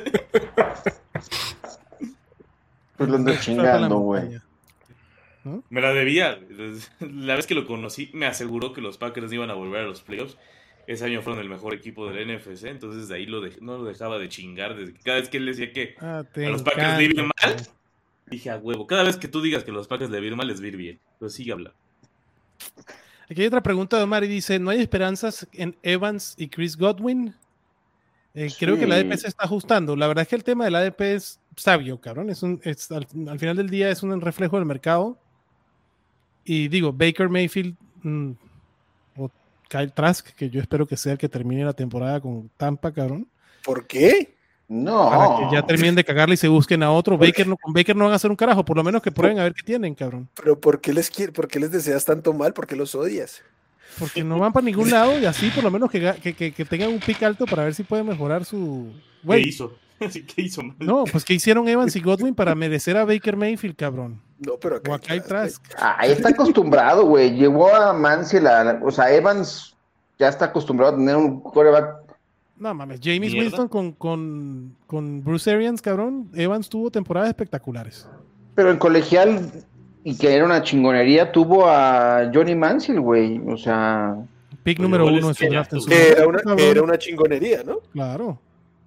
Pues 2.97 3.09
lo 3.11 3.17
ando 3.17 3.35
chingando, 3.37 3.99
güey. 3.99 4.39
Me 5.71 5.81
la 5.81 5.93
debía. 5.93 6.39
La 7.01 7.37
vez 7.37 7.47
que 7.47 7.55
lo 7.55 7.67
conocí, 7.67 8.11
me 8.15 8.27
aseguró 8.27 8.73
que 8.73 8.81
los 8.81 8.97
Packers 8.99 9.33
iban 9.33 9.51
a 9.51 9.55
volver 9.55 9.83
a 9.83 9.87
los 9.87 10.01
playoffs. 10.01 10.37
Ese 10.87 11.05
año 11.07 11.23
fueron 11.23 11.41
el 11.41 11.49
mejor 11.49 11.73
equipo 11.75 12.11
del 12.11 12.29
NFC, 12.37 12.65
entonces 12.65 13.09
de 13.09 13.15
ahí 13.17 13.25
lo 13.27 13.43
dej- 13.43 13.59
no 13.61 13.79
lo 13.79 13.85
dejaba 13.85 14.19
de 14.19 14.29
chingar. 14.29 14.77
Desde 14.77 14.93
cada 15.03 15.19
vez 15.19 15.29
que 15.31 15.39
él 15.39 15.47
decía 15.47 15.73
que 15.73 15.95
Ah, 16.01 16.25
a 16.35 16.41
los 16.41 16.63
Packers 16.63 16.99
le 16.99 17.05
iba 17.05 17.23
mal, 17.23 17.57
dije 18.27 18.51
a 18.51 18.59
huevo. 18.59 18.87
Cada 18.87 19.03
vez 19.03 19.17
que 19.17 19.27
tú 19.29 19.41
digas 19.41 19.65
que 19.65 19.73
los 19.73 19.89
Packers 19.89 20.11
le 20.11 20.21
vienen 20.21 20.37
mal, 20.37 20.47
les 20.47 20.61
va 20.61 20.65
a 20.65 20.69
ir 20.69 20.77
bien. 20.77 20.99
Entonces 21.15 21.37
sigue 21.37 21.53
hablando. 21.53 21.75
Aquí 23.31 23.41
hay 23.41 23.47
otra 23.47 23.63
pregunta 23.63 23.97
de 23.97 24.03
Omar 24.03 24.25
y 24.25 24.29
dice: 24.29 24.59
¿No 24.59 24.71
hay 24.71 24.81
esperanzas 24.81 25.49
en 25.55 25.77
Evans 25.83 26.35
y 26.37 26.49
Chris 26.49 26.77
Godwin? 26.77 27.35
Eh, 28.35 28.51
Creo 28.59 28.77
que 28.77 28.85
Sí. 28.85 28.93
ADP 28.93 29.17
se 29.17 29.29
está 29.29 29.45
ajustando. 29.45 29.97
La 29.97 30.07
verdad 30.07 30.23
es 30.23 30.29
que 30.29 30.37
el 30.37 30.45
tema 30.45 30.65
del 30.65 30.75
ADP 30.75 31.01
es 31.15 31.41
sabio, 31.57 32.01
cabrón. 32.01 32.29
Es 32.31 32.43
un, 32.43 32.61
es- 32.65 32.91
al, 32.91 33.07
al 33.29 33.39
final 33.39 33.57
del 33.57 33.71
día 33.71 33.89
es 33.91 34.03
un 34.03 34.21
reflejo 34.21 34.57
del 34.59 34.67
mercado. 34.67 35.19
Y 36.45 36.69
digo, 36.69 36.93
Baker 36.93 37.29
Mayfield 37.29 37.75
mm, 38.03 38.31
o 39.17 39.31
Kyle 39.69 39.93
Trask, 39.93 40.29
que 40.35 40.51
yo 40.51 40.61
espero 40.61 40.87
que 40.87 40.97
sea 40.97 41.13
el 41.13 41.19
que 41.19 41.29
termine 41.29 41.65
la 41.65 41.73
temporada 41.73 42.21
con 42.21 42.51
Tampa, 42.57 42.93
cabrón. 42.93 43.27
¿Por 43.65 43.87
qué? 43.87 44.35
No. 44.69 45.11
Para 45.11 45.37
que 45.51 45.55
ya 45.57 45.63
terminen 45.67 45.95
de 45.95 46.05
cagarle 46.05 46.35
y 46.35 46.39
se 46.39 46.49
busquen 46.49 46.83
a 46.83 46.91
otro. 46.91 47.19
Baker 47.19 47.47
no, 47.47 47.57
con 47.57 47.73
Baker 47.73 47.95
no 47.97 48.05
van 48.05 48.13
a 48.13 48.17
hacer 48.17 48.31
un 48.31 48.37
carajo, 48.37 48.65
por 48.65 48.77
lo 48.77 48.85
menos 48.85 49.03
que 49.03 49.13
prueben 49.13 49.39
a 49.39 49.45
ver 49.45 49.55
qué 49.55 49.63
tienen, 49.63 49.95
cabrón. 49.95 50.29
¿Pero 50.35 50.59
por 50.59 50.81
qué 50.81 50.93
les, 50.93 51.11
quiere, 51.11 51.33
por 51.33 51.49
qué 51.49 51.61
les 51.61 51.71
deseas 51.71 52.05
tanto 52.05 52.33
mal? 52.33 52.53
¿Por 52.55 52.67
qué 52.67 52.75
los 52.77 52.95
odias? 52.95 53.43
Porque 53.99 54.25
no 54.25 54.39
van 54.39 54.53
para 54.53 54.65
ningún 54.65 54.91
lado 54.91 55.19
y 55.21 55.25
así 55.27 55.51
por 55.51 55.63
lo 55.63 55.71
menos 55.71 55.91
que, 55.91 56.15
que, 56.23 56.33
que- 56.35 56.53
que 56.53 56.65
tengan 56.65 56.89
un 56.91 56.99
pick 56.99 57.23
alto 57.23 57.45
para 57.47 57.65
ver 57.65 57.75
si 57.75 57.85
pueden 57.85 58.07
mejorar 58.07 58.45
su... 58.45 58.91
¿Qué 59.21 59.27
Güey, 59.27 59.49
hizo? 59.49 59.79
¿Qué 60.35 60.43
hizo 60.43 60.63
mal? 60.63 60.77
no, 60.81 61.05
pues 61.05 61.25
que 61.25 61.35
hicieron 61.35 61.69
Evans 61.69 61.95
y 61.97 62.01
Godwin 62.01 62.35
para 62.35 62.55
merecer 62.55 62.97
a 62.97 63.05
Baker 63.05 63.37
Mayfield, 63.37 63.77
cabrón. 63.77 64.21
No, 64.39 64.59
pero 64.59 64.81
O 64.89 64.95
a 64.95 64.99
Kyle 64.99 65.23
Trask. 65.23 65.63
Ahí 65.79 66.13
está 66.13 66.31
acostumbrado, 66.31 67.07
güey. 67.07 67.35
Llevó 67.35 67.75
a 67.75 67.93
Mansell 67.93 68.47
a. 68.47 68.81
O 68.85 68.91
sea, 68.91 69.13
Evans 69.13 69.77
ya 70.19 70.29
está 70.29 70.47
acostumbrado 70.47 70.95
a 70.95 70.97
tener 70.97 71.17
un 71.17 71.41
coreback. 71.41 72.05
No 72.59 72.73
mames, 72.75 73.01
James 73.03 73.33
Mierda. 73.33 73.41
Winston 73.41 73.69
con, 73.69 73.93
con, 73.93 74.77
con 74.87 75.25
Bruce 75.25 75.51
Arians, 75.51 75.83
cabrón. 75.83 76.31
Evans 76.35 76.69
tuvo 76.69 76.91
temporadas 76.91 77.29
espectaculares. 77.29 78.09
Pero 78.55 78.71
en 78.71 78.79
colegial, 78.79 79.51
y 80.05 80.17
que 80.17 80.35
era 80.35 80.45
una 80.45 80.63
chingonería, 80.63 81.33
tuvo 81.33 81.69
a 81.69 82.31
Johnny 82.33 82.55
Mansell, 82.55 83.01
güey. 83.01 83.41
O 83.49 83.57
sea. 83.57 84.17
Pick 84.63 84.79
número 84.79 85.07
uno 85.07 85.29
en 85.29 85.35
su 85.35 85.41
que 85.41 85.49
draft 85.49 85.73
en 85.75 85.81
su 85.81 85.89
Que 85.89 86.13
era, 86.13 86.27
una, 86.27 86.41
era 86.59 86.83
una 86.83 86.99
chingonería, 86.99 87.63
¿no? 87.65 87.81
Claro. 87.93 88.39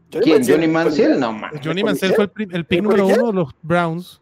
¿Quién? 0.10 0.36
Mansell, 0.38 0.56
¿Johnny 0.56 0.68
Mansell? 0.68 1.20
No, 1.20 1.34
man. 1.34 1.52
Johnny 1.64 1.82
¿De 1.82 1.84
Mansell 1.86 2.14
fue 2.14 2.30
el, 2.38 2.56
el 2.56 2.66
pick 2.66 2.78
¿De 2.80 2.82
número 2.84 3.06
uno 3.08 3.28
de 3.28 3.34
los 3.34 3.50
Browns. 3.62 4.22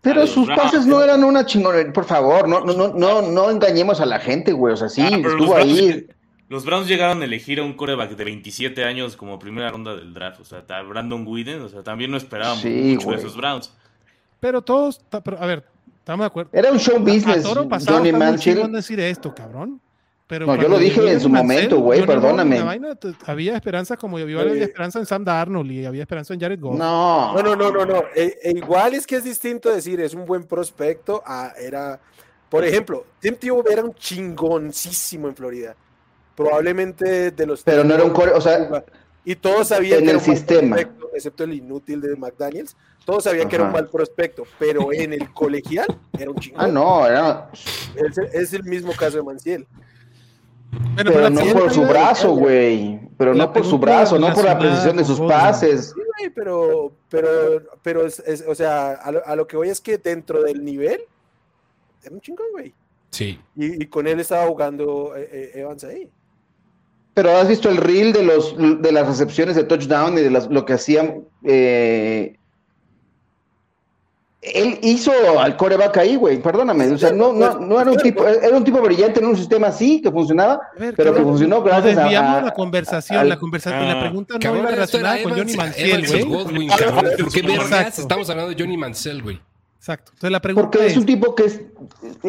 Pero 0.00 0.26
sus 0.26 0.48
pases 0.48 0.86
no 0.86 1.02
eran 1.02 1.22
una 1.24 1.44
chingonería. 1.44 1.92
Por 1.92 2.04
favor, 2.06 2.48
no, 2.48 2.60
no, 2.64 2.72
no, 2.72 2.88
no, 2.94 3.22
no 3.22 3.50
engañemos 3.50 4.00
a 4.00 4.06
la 4.06 4.18
gente, 4.18 4.52
güey. 4.52 4.72
O 4.72 4.76
sea, 4.76 4.88
sí, 4.88 5.02
Ah, 5.02 5.08
estuvo 5.16 5.36
los 5.36 5.50
ahí. 5.56 5.88
Browns- 5.90 6.04
Los 6.48 6.64
Browns 6.64 6.88
llegaron 6.88 7.20
a 7.20 7.24
elegir 7.26 7.60
a 7.60 7.62
un 7.62 7.74
coreback 7.74 8.10
de 8.16 8.24
27 8.24 8.82
años 8.84 9.14
como 9.16 9.38
primera 9.38 9.70
ronda 9.70 9.94
del 9.94 10.14
draft. 10.14 10.40
O 10.40 10.44
sea, 10.44 10.64
Brandon 10.82 11.24
Whedon. 11.26 11.62
O 11.62 11.68
sea, 11.68 11.82
también 11.82 12.10
no 12.10 12.16
esperábamos 12.16 12.60
Sí, 12.62 12.94
mucho 12.96 13.10
de 13.10 13.16
esos 13.16 13.36
Browns. 13.36 13.72
Pero 14.40 14.62
todos, 14.62 15.02
a 15.12 15.46
ver, 15.46 15.64
estamos 15.98 16.24
de 16.24 16.26
acuerdo. 16.28 16.50
Era 16.54 16.72
un 16.72 16.78
show 16.78 16.96
A 16.96 16.98
business, 17.00 17.42
Toro 17.42 17.68
pasado 17.68 17.98
Johnny 17.98 18.12
Mansell. 18.12 18.72
decir 18.72 18.98
esto, 19.00 19.34
cabrón. 19.34 19.80
Pero 20.30 20.46
No, 20.46 20.54
yo 20.56 20.68
lo 20.68 20.78
dije 20.78 21.10
en 21.12 21.20
su 21.20 21.28
momento, 21.28 21.80
güey, 21.80 22.06
perdóname. 22.06 22.58
la 22.60 22.64
vaina, 22.64 22.98
había 23.26 23.56
esperanza 23.56 23.96
como 23.96 24.16
había, 24.16 24.40
había 24.40 24.52
Oye. 24.52 24.62
esperanza 24.62 24.98
en 25.00 25.04
Sam 25.06 25.24
Darnold 25.24 25.70
y 25.72 25.84
había 25.84 26.02
esperanza 26.02 26.32
en 26.32 26.40
Jared 26.40 26.60
Goff. 26.60 26.78
No. 26.78 27.34
No, 27.34 27.42
no, 27.42 27.56
no, 27.56 27.70
no, 27.72 27.84
no. 27.84 28.04
E- 28.14 28.38
e 28.42 28.52
igual 28.56 28.94
es 28.94 29.06
que 29.08 29.16
es 29.16 29.24
distinto 29.24 29.68
decir 29.70 30.00
es 30.00 30.14
un 30.14 30.24
buen 30.24 30.44
prospecto 30.44 31.20
a 31.26 31.52
era, 31.60 32.00
por 32.48 32.64
ejemplo, 32.64 33.04
Tim 33.18 33.34
Tebow 33.34 33.64
era 33.68 33.82
un 33.84 33.92
chingoncísimo 33.94 35.26
en 35.28 35.34
Florida. 35.34 35.74
Probablemente 36.36 37.32
de 37.32 37.46
los 37.46 37.62
Pero 37.62 37.84
no 37.84 37.92
era 37.94 38.04
un 38.04 38.10
core, 38.12 38.32
o 38.32 38.40
sea, 38.40 38.84
y 39.24 39.34
todos 39.36 39.68
sabían 39.68 39.98
en 39.98 40.04
que 40.06 40.10
el 40.12 40.16
era 40.16 40.18
un 40.18 40.26
mal 40.26 40.36
sistema. 40.36 40.76
prospecto, 40.76 41.10
excepto 41.14 41.44
el 41.44 41.52
inútil 41.54 42.00
de 42.00 42.16
McDaniels. 42.16 42.76
Todos 43.04 43.24
sabían 43.24 43.48
que 43.48 43.56
era 43.56 43.64
un 43.64 43.70
Ajá. 43.70 43.78
mal 43.80 43.88
prospecto, 43.90 44.44
pero 44.58 44.92
en 44.92 45.12
el 45.12 45.32
colegial 45.32 45.86
era 46.18 46.30
un 46.30 46.36
chingón. 46.38 46.60
ah, 46.64 46.68
no, 46.68 47.06
era, 47.06 47.50
Es, 47.52 48.16
es 48.32 48.52
el 48.54 48.62
mismo 48.64 48.92
caso 48.92 49.16
de 49.18 49.22
Manciel. 49.22 49.66
Pero 50.96 51.30
no 51.30 51.40
por 51.52 51.72
su 51.72 51.82
brazo, 51.82 52.34
güey. 52.34 53.00
Pero 53.18 53.34
La 53.34 53.46
no 53.46 53.52
por 53.52 53.64
su 53.64 53.78
brazo, 53.78 54.18
no 54.18 54.32
por 54.32 54.44
la 54.44 54.58
precisión 54.58 54.96
de 54.96 55.04
sus 55.04 55.20
pases. 55.20 55.92
Sí, 55.94 56.00
güey, 56.18 56.30
pero, 56.30 56.92
pero, 57.10 57.28
pero, 57.82 58.06
es, 58.06 58.18
es- 58.20 58.44
o 58.46 58.54
sea, 58.54 58.92
a 58.92 59.10
lo, 59.12 59.26
a 59.26 59.36
lo 59.36 59.46
que 59.46 59.56
voy 59.56 59.68
es 59.68 59.80
que 59.80 59.98
dentro 59.98 60.42
del 60.42 60.64
nivel, 60.64 61.00
era 62.02 62.14
un 62.14 62.20
chingón, 62.20 62.46
güey. 62.52 62.72
Sí. 63.10 63.38
Y, 63.56 63.82
y 63.82 63.86
con 63.86 64.06
él 64.06 64.20
estaba 64.20 64.46
jugando 64.46 65.14
eh, 65.16 65.28
eh, 65.32 65.50
Evans 65.60 65.84
ahí. 65.84 66.08
Pero 67.12 67.30
has 67.36 67.48
visto 67.48 67.68
el 67.68 67.76
reel 67.76 68.12
de 68.12 68.22
los 68.22 68.56
de 68.56 68.92
las 68.92 69.06
recepciones 69.06 69.56
de 69.56 69.64
touchdown 69.64 70.16
y 70.16 70.20
de 70.22 70.30
las, 70.30 70.48
lo 70.48 70.64
que 70.64 70.74
hacían. 70.74 71.24
eh, 71.44 72.36
él 74.42 74.78
hizo 74.82 75.12
al 75.38 75.56
coreback 75.56 75.98
ahí, 75.98 76.16
güey. 76.16 76.38
Perdóname. 76.40 76.88
O 76.90 76.96
sea, 76.98 77.12
no, 77.12 77.32
no, 77.32 77.58
no 77.58 77.80
era 77.80 77.90
un 77.90 77.98
tipo, 77.98 78.26
era 78.26 78.56
un 78.56 78.64
tipo 78.64 78.80
brillante 78.80 79.20
en 79.20 79.26
un 79.26 79.36
sistema 79.36 79.66
así 79.68 80.00
que 80.00 80.10
funcionaba, 80.10 80.60
ver, 80.78 80.94
pero 80.96 81.14
que 81.14 81.20
funcionó 81.22 81.62
gracias 81.62 81.98
a- 81.98 82.02
desviamos 82.02 82.36
a- 82.38 82.42
la 82.46 82.50
conversación, 82.54 83.28
la 83.28 83.36
conversación, 83.38 83.86
la 83.86 83.98
Ah. 83.98 84.00
pregunta 84.00 84.34
no 84.34 84.40
Cabrón, 84.40 84.62
iba 84.62 84.70
relacionada 84.70 85.22
con 85.22 85.32
Johnny 85.32 85.52
Evans- 85.52 85.78
y 85.78 86.06
güey. 86.06 86.22
Godwin, 86.24 86.68
cabrón. 86.68 87.10
¿Por 87.18 87.32
qué 87.32 87.42
vergas 87.42 87.98
estamos 87.98 88.30
hablando 88.30 88.54
de 88.54 88.62
Johnny 88.62 88.76
Mansell, 88.76 89.22
güey? 89.22 89.40
Exacto. 89.80 90.12
Entonces 90.12 90.30
la 90.32 90.42
pregunta 90.42 90.68
Porque 90.70 90.86
es, 90.86 90.92
es 90.92 90.98
un 90.98 91.06
tipo 91.06 91.34
que 91.34 91.44
es. 91.44 91.62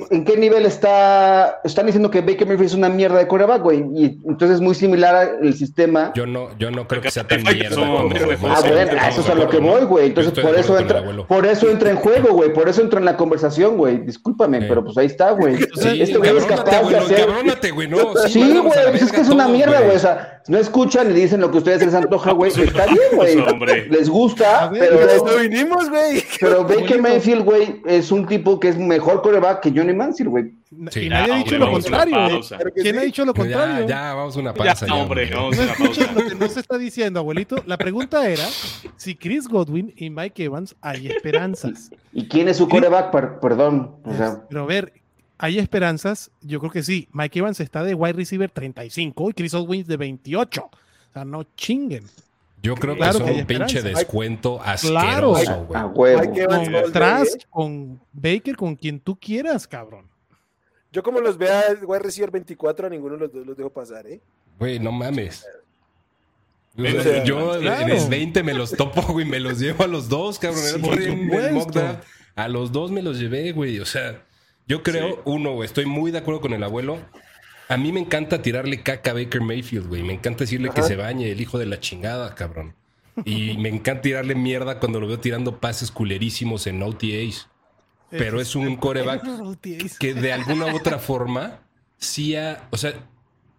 ¿En 0.10 0.24
qué 0.24 0.38
nivel 0.38 0.66
está? 0.66 1.60
Están 1.66 1.86
diciendo 1.86 2.10
que 2.10 2.22
Baker 2.22 2.48
Mayfield 2.48 2.68
es 2.68 2.74
una 2.76 2.88
mierda 2.88 3.18
de 3.18 3.28
coreback, 3.28 3.62
güey. 3.62 3.84
Y 3.94 4.06
entonces 4.26 4.52
es 4.52 4.62
muy 4.62 4.74
similar 4.74 5.16
al 5.44 5.54
sistema. 5.54 6.14
Yo 6.16 6.26
no, 6.26 6.58
yo 6.58 6.72
no 6.72 6.88
creo 6.88 7.02
que 7.02 7.12
sea 7.12 7.28
tan 7.28 7.44
mierda 7.44 7.76
como. 7.76 8.10
Ah, 8.48 8.62
bueno, 8.62 8.92
a 8.98 9.10
eso 9.10 9.20
es 9.20 9.30
a 9.30 9.36
lo 9.36 9.50
que 9.50 9.58
voy, 9.58 9.84
güey. 9.84 10.08
Entonces, 10.08 10.32
por 10.40 10.56
eso 10.56 10.80
entra, 10.80 11.04
por 11.28 11.46
eso 11.46 11.70
entra 11.70 11.90
en 11.90 11.98
juego, 11.98 12.34
güey. 12.36 12.54
Por 12.54 12.70
eso 12.70 12.82
entra 12.82 13.00
en 13.00 13.06
la 13.06 13.18
conversación, 13.18 13.76
güey. 13.76 13.98
Discúlpame, 13.98 14.62
pero 14.62 14.86
pues 14.86 14.98
ahí 14.98 15.08
está, 15.08 15.32
güey. 15.32 15.58
Sí, 15.76 16.02
este 16.02 16.20
güey 16.20 16.38
es 16.38 16.46
capaz 16.46 16.72
de 16.72 16.84
güey, 16.84 16.96
no, 16.96 17.02
hacer. 17.02 17.74
güey, 17.74 17.88
no. 17.90 18.16
Sí, 18.30 18.60
güey, 18.60 18.92
pues 18.92 19.02
es 19.02 19.12
que 19.12 19.20
es 19.20 19.30
una 19.30 19.44
todo, 19.44 19.54
mierda, 19.54 19.82
güey. 19.82 19.98
O 19.98 20.00
sea, 20.00 20.42
no 20.48 20.58
escuchan 20.58 21.12
y 21.12 21.16
dicen 21.16 21.42
lo 21.42 21.52
que 21.52 21.58
a 21.58 21.60
ustedes 21.60 21.86
les 21.86 21.94
antoja, 21.94 22.32
güey. 22.32 22.50
Está 22.50 22.86
bien, 22.86 23.00
güey. 23.14 23.38
Hombre. 23.40 23.88
Les 23.90 24.08
gusta, 24.08 24.70
pero, 24.72 25.00
Pero 25.00 25.12
esto 25.12 25.38
vinimos, 25.38 25.90
güey. 25.90 26.24
pero 26.40 26.64
Baker 26.64 27.02
Abuelito. 27.02 27.41
Güey, 27.42 27.82
es 27.86 28.12
un 28.12 28.26
tipo 28.26 28.60
que 28.60 28.70
es 28.70 28.78
mejor 28.78 29.22
coreback 29.22 29.62
que 29.62 29.72
Johnny 29.72 29.94
Mansell, 29.94 30.30
güey. 30.30 30.52
Sí. 30.90 31.02
y 31.02 31.10
nadie 31.10 31.34
ha 31.34 31.38
dicho 31.38 31.56
hombre, 31.56 31.60
lo 31.60 31.72
contrario. 31.72 32.42
que 32.74 32.82
¿Quién 32.82 32.98
ha 32.98 33.02
dicho 33.02 33.26
lo 33.26 33.34
contrario? 33.34 33.88
ya, 33.88 34.14
vamos 34.14 34.38
a 34.38 34.40
una 34.40 34.54
pausa. 34.54 34.86
ya, 34.88 34.94
hombre, 34.96 35.34
hombre. 35.36 35.36
vamos 35.36 35.58
a 35.60 35.62
No 35.62 35.64
una 35.64 35.72
escuchen 35.74 36.06
pausa. 36.08 36.22
lo 36.22 36.30
que 36.30 36.36
no 36.36 36.48
se 36.48 36.60
está 36.62 36.78
diciendo, 36.78 37.20
abuelito. 37.20 37.56
La 37.66 37.78
pregunta 37.78 38.28
era 38.30 38.46
si 38.96 39.16
Chris 39.16 39.48
Godwin 39.48 39.94
y 39.98 40.10
Mike 40.10 40.44
Evans 40.46 40.76
hay 40.82 41.08
esperanzas. 41.08 41.92
¿Y 42.14 42.28
quién 42.28 42.48
es 42.48 42.58
su 42.58 42.70
coreback? 42.70 43.12
Per- 43.12 43.40
perdón. 43.40 43.96
O 44.06 44.14
sea, 44.16 44.44
Pero 44.50 44.64
a 44.64 44.66
ver, 44.66 44.94
¿hay 45.38 45.60
esperanzas? 45.60 46.32
Yo 46.42 46.60
creo 46.60 46.72
que 46.72 46.84
sí. 46.84 47.08
Mike 47.12 47.40
Evans 47.40 47.60
está 47.60 47.84
de 47.84 47.94
wide 47.94 48.14
receiver 48.14 48.50
35 48.50 49.30
y 49.30 49.34
Chris 49.34 49.54
Godwin 49.54 49.86
de 49.86 49.98
28. 49.98 50.62
O 50.64 50.70
sea, 51.14 51.26
no 51.26 51.44
chinguen. 51.58 52.06
Yo 52.64 52.76
creo 52.76 52.94
que 52.94 53.00
Claro 53.00 53.18
es 53.20 53.24
que 53.24 53.30
hay 53.32 53.40
un 53.42 53.46
pinche 53.48 53.78
esperanza. 53.78 54.00
descuento 54.00 54.60
Claro. 54.82 55.36
asqueroso, 55.36 55.66
güey. 55.66 55.80
a. 55.82 56.20
Hay 56.20 56.32
que- 56.32 56.46
Con 56.46 56.76
all 56.76 56.92
Trask, 56.92 57.42
con 57.50 58.02
Baker, 58.14 58.56
con 58.56 58.76
quien 58.76 59.00
tú 59.00 59.18
quieras, 59.20 59.68
cabrón. 59.68 60.08
Yo 60.92 61.02
como 61.04 61.20
los 61.22 61.38
vea 61.38 61.64
wide 61.84 62.00
receiver 62.00 62.30
24, 62.32 62.88
a 62.88 62.90
ninguno 62.90 63.16
de 63.16 63.22
los 63.22 63.32
dos 63.34 63.46
los 63.48 63.58
dejo 63.58 63.70
pasar, 63.72 64.06
¿eh? 64.08 64.22
Güey, 64.60 64.78
no 64.80 64.92
mames. 64.92 65.46
O 66.78 66.84
sea, 66.84 67.24
yo 67.24 67.60
claro. 67.60 67.82
en 67.84 67.90
el 67.98 68.10
20 68.10 68.44
me 68.44 68.54
los 68.54 68.72
topo, 68.72 69.02
güey, 69.14 69.26
me 69.26 69.40
los 69.40 69.60
llevo 69.60 69.84
a 69.84 69.88
los 69.88 70.08
dos, 70.08 70.40
cabrón. 70.40 70.62
Sí, 70.64 70.80
por 70.80 71.02
el 71.02 71.28
a 72.36 72.48
los 72.48 72.72
dos 72.72 72.92
me 72.92 73.02
los 73.02 73.20
llevé, 73.20 73.52
güey. 73.52 73.80
O 73.80 73.86
sea, 73.86 74.24
yo 74.68 74.82
creo, 74.84 75.10
Sí. 75.16 75.16
uno, 75.26 75.54
güey, 75.54 75.66
estoy 75.66 75.86
muy 75.86 76.12
de 76.12 76.20
acuerdo 76.20 76.40
con 76.42 76.54
el 76.54 76.64
abuelo. 76.64 76.98
A 77.72 77.78
mí 77.78 77.94
me 77.94 78.02
encanta 78.02 78.42
tirarle 78.42 78.82
caca 78.82 79.12
a 79.12 79.14
Baker 79.14 79.40
Mayfield, 79.40 79.88
güey. 79.88 80.04
Me 80.04 80.12
encanta 80.12 80.40
decirle 80.40 80.72
que 80.76 80.84
se 80.84 80.98
bañe, 80.98 81.32
el 81.32 81.40
hijo 81.40 81.58
de 81.58 81.66
la 81.66 81.80
chingada, 81.80 82.36
cabrón. 82.36 82.76
Y 83.24 83.58
me 83.60 83.70
encanta 83.70 84.02
tirarle 84.02 84.36
mierda 84.36 84.78
cuando 84.78 85.00
lo 85.00 85.08
veo 85.08 85.20
tirando 85.20 85.62
pases 85.62 85.90
culerísimos 85.90 86.68
en 86.68 86.84
OTAs. 86.84 87.48
Pero 88.10 88.42
es 88.42 88.58
un 88.58 88.76
coreback 88.76 89.24
que 90.00 90.14
de 90.14 90.34
alguna 90.34 90.66
u 90.66 90.76
otra 90.76 91.00
forma 91.00 91.62
sí 91.98 92.36
ha, 92.36 92.68
o 92.72 92.78
sea, 92.78 92.94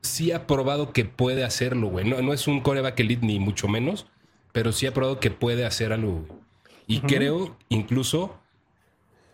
sí 0.03 0.31
ha 0.31 0.47
probado 0.47 0.93
que 0.93 1.07
puede 1.07 1.43
hacerlo, 1.43 1.87
güey. 1.89 2.05
No, 2.07 2.21
no 2.21 2.35
es 2.35 2.47
un 2.47 2.61
coreback 2.61 3.01
elite 3.01 3.25
ni 3.25 3.39
mucho 3.39 3.67
menos, 3.67 4.07
pero 4.53 4.73
sí 4.73 4.87
ha 4.87 4.93
probado 4.93 5.21
que 5.21 5.31
puede 5.31 5.65
hacer 5.65 5.91
algo, 5.91 6.27
güey. 6.29 6.41
Y 6.87 7.01
creo 7.01 7.57
incluso 7.71 8.39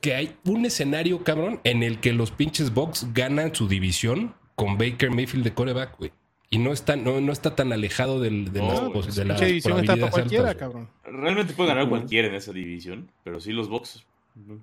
que 0.00 0.14
hay 0.14 0.36
un 0.44 0.66
escenario, 0.66 1.24
cabrón, 1.24 1.60
en 1.64 1.82
el 1.82 1.98
que 1.98 2.12
los 2.12 2.30
pinches 2.30 2.72
Bucks 2.72 3.08
ganan 3.12 3.52
su 3.56 3.66
división 3.66 4.36
con 4.58 4.76
Baker 4.76 5.12
Mayfield 5.12 5.44
de 5.44 5.54
coreback, 5.54 5.96
güey. 5.98 6.10
Y 6.50 6.58
no 6.58 6.72
está, 6.72 6.96
no, 6.96 7.20
no 7.20 7.30
está 7.30 7.54
tan 7.54 7.72
alejado 7.72 8.18
del, 8.20 8.52
de, 8.52 8.60
No, 8.60 8.92
las, 8.92 9.14
de 9.14 9.24
Pinche 9.24 9.44
división 9.46 9.78
está 9.78 9.96
para 9.96 10.10
cualquiera, 10.10 10.48
altas, 10.48 10.60
cabrón. 10.60 10.88
Realmente 11.04 11.54
puede 11.54 11.68
ganar 11.68 11.88
cualquiera 11.88 12.26
en 12.26 12.34
esa 12.34 12.52
división, 12.52 13.08
pero 13.22 13.38
sí 13.38 13.52
los 13.52 13.68
boxes. 13.68 14.04
O 14.36 14.58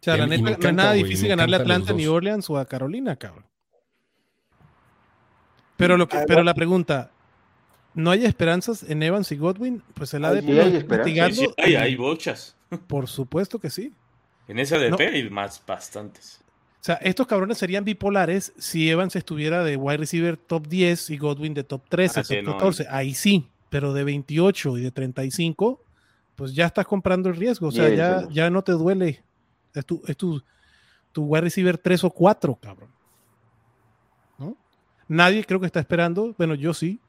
sea, 0.00 0.16
Y 0.16 0.18
la 0.18 0.26
neta, 0.26 0.42
no 0.42 0.48
es 0.50 0.74
nada 0.74 0.92
difícil 0.94 1.28
ganarle 1.28 1.56
a 1.56 1.60
Atlanta, 1.60 1.92
New. 1.92 2.12
Orleans 2.12 2.50
o 2.50 2.58
a 2.58 2.64
Carolina, 2.64 3.14
cabrón. 3.14 3.44
Pero, 5.76 5.96
lo 5.96 6.08
que, 6.08 6.18
pero 6.26 6.42
la 6.42 6.54
pregunta, 6.54 7.12
¿no 7.94 8.10
hay 8.10 8.24
esperanzas 8.24 8.82
en 8.82 9.04
Evans 9.04 9.30
y 9.30 9.36
Godwin? 9.36 9.84
Pues 9.94 10.12
el 10.14 10.24
ADP 10.24 10.46
sí. 10.46 10.52
Sí, 10.52 10.76
investigando. 10.78 11.36
sí, 11.36 11.48
hay, 11.58 11.76
hay 11.76 11.94
bochas. 11.94 12.56
Por 12.88 13.06
supuesto 13.06 13.60
que 13.60 13.70
sí. 13.70 13.92
En 14.48 14.58
esa 14.58 14.76
ADP 14.76 14.90
No. 14.90 14.96
hay 14.98 15.30
más 15.30 15.62
bastantes. 15.64 16.40
O 16.80 16.84
sea, 16.88 16.94
estos 16.96 17.26
cabrones 17.26 17.58
serían 17.58 17.84
bipolares 17.84 18.52
si 18.56 18.88
Evans 18.88 19.16
estuviera 19.16 19.64
de 19.64 19.76
wide 19.76 19.98
receiver 19.98 20.36
top 20.36 20.68
10 20.68 21.10
y 21.10 21.18
Godwin 21.18 21.52
de 21.54 21.64
top 21.64 21.82
13, 21.88 22.20
Ah, 22.20 22.24
sí, 22.24 22.36
top 22.36 22.44
no, 22.44 22.52
14. 22.52 22.86
Ahí 22.88 23.14
sí, 23.14 23.48
pero 23.68 23.92
de 23.92 24.04
28 24.04 24.78
y 24.78 24.82
de 24.82 24.90
35, 24.90 25.82
pues 26.36 26.54
ya 26.54 26.66
estás 26.66 26.86
comprando 26.86 27.28
el 27.28 27.36
riesgo. 27.36 27.68
O 27.68 27.72
sea, 27.72 27.86
Bien, 27.86 27.96
ya, 27.96 28.28
ya 28.30 28.50
no 28.50 28.62
te 28.62 28.72
duele. 28.72 29.22
Es 29.74 29.84
tu, 29.84 30.00
es 30.06 30.16
tu, 30.16 30.42
tu 31.12 31.24
wide 31.24 31.42
receiver 31.42 31.76
3 31.76 32.04
o 32.04 32.10
4, 32.10 32.54
cabrón. 32.62 32.90
¿No? 34.38 34.56
Nadie 35.08 35.44
creo 35.44 35.58
que 35.58 35.66
está 35.66 35.80
esperando, 35.80 36.34
bueno, 36.38 36.54
yo 36.54 36.72
sí, 36.74 37.00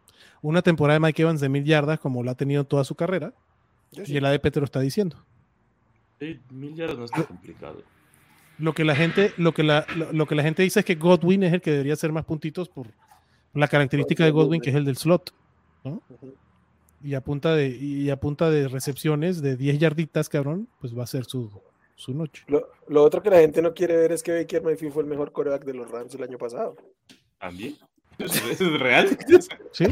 una 0.41 0.61
temporada 0.63 0.99
de 0.99 1.05
Mike 1.05 1.21
Evans 1.21 1.41
de 1.41 1.49
mil 1.49 1.63
yardas 1.63 1.99
como 1.99 2.23
la 2.23 2.31
ha 2.31 2.35
tenido 2.35 2.63
toda 2.63 2.83
su 2.83 2.95
carrera. 2.95 3.33
Yo 3.91 4.03
sí. 4.05 4.13
Y 4.13 4.17
el 4.17 4.25
ADP 4.25 4.51
te 4.51 4.59
lo 4.59 4.65
está 4.65 4.79
diciendo. 4.79 5.23
Sí, 6.19 6.39
mil 6.49 6.75
yardas 6.75 6.97
no 6.97 7.05
está 7.05 7.23
complicado. 7.23 7.83
Lo 8.59 8.73
que 8.73 8.83
la 8.83 8.95
gente, 8.95 9.33
lo 9.37 9.53
que 9.53 9.63
la, 9.63 9.85
lo, 9.95 10.11
lo 10.13 10.25
que 10.27 10.35
la 10.35 10.43
gente 10.43 10.63
dice 10.63 10.79
es 10.81 10.85
que 10.85 10.95
Godwin 10.95 11.43
es 11.43 11.53
el 11.53 11.61
que 11.61 11.71
debería 11.71 11.93
hacer 11.93 12.11
más 12.11 12.25
puntitos 12.25 12.67
por 12.69 12.87
la 13.53 13.67
característica 13.67 14.23
de 14.25 14.31
Godwin, 14.31 14.61
que 14.61 14.69
es 14.69 14.75
el 14.75 14.85
del 14.85 14.97
slot. 14.97 15.33
Y 17.03 17.13
a 17.13 17.21
punta 17.21 17.55
de, 17.55 17.69
y 17.69 18.09
a 18.09 18.17
punta 18.19 18.49
de 18.49 18.67
recepciones 18.67 19.41
de 19.41 19.55
10 19.55 19.79
yarditas, 19.79 20.27
cabrón, 20.27 20.67
pues 20.81 20.97
va 20.97 21.03
a 21.03 21.07
ser 21.07 21.23
su, 21.23 21.49
su 21.95 22.13
noche. 22.13 22.43
Lo, 22.47 22.69
lo 22.89 23.03
otro 23.03 23.23
que 23.23 23.29
la 23.29 23.39
gente 23.39 23.61
no 23.61 23.73
quiere 23.73 23.95
ver 23.95 24.11
es 24.11 24.21
que 24.21 24.33
Baker 24.33 24.61
Mayfield 24.63 24.93
fue 24.93 25.03
el 25.03 25.09
mejor 25.09 25.31
coreback 25.31 25.63
de 25.63 25.73
los 25.75 25.89
Rams 25.89 26.13
el 26.15 26.23
año 26.23 26.37
pasado. 26.37 26.75
¿También? 27.39 27.77
¿Es, 28.17 28.59
es 28.59 28.79
real? 28.79 29.17
¿Sí? 29.71 29.85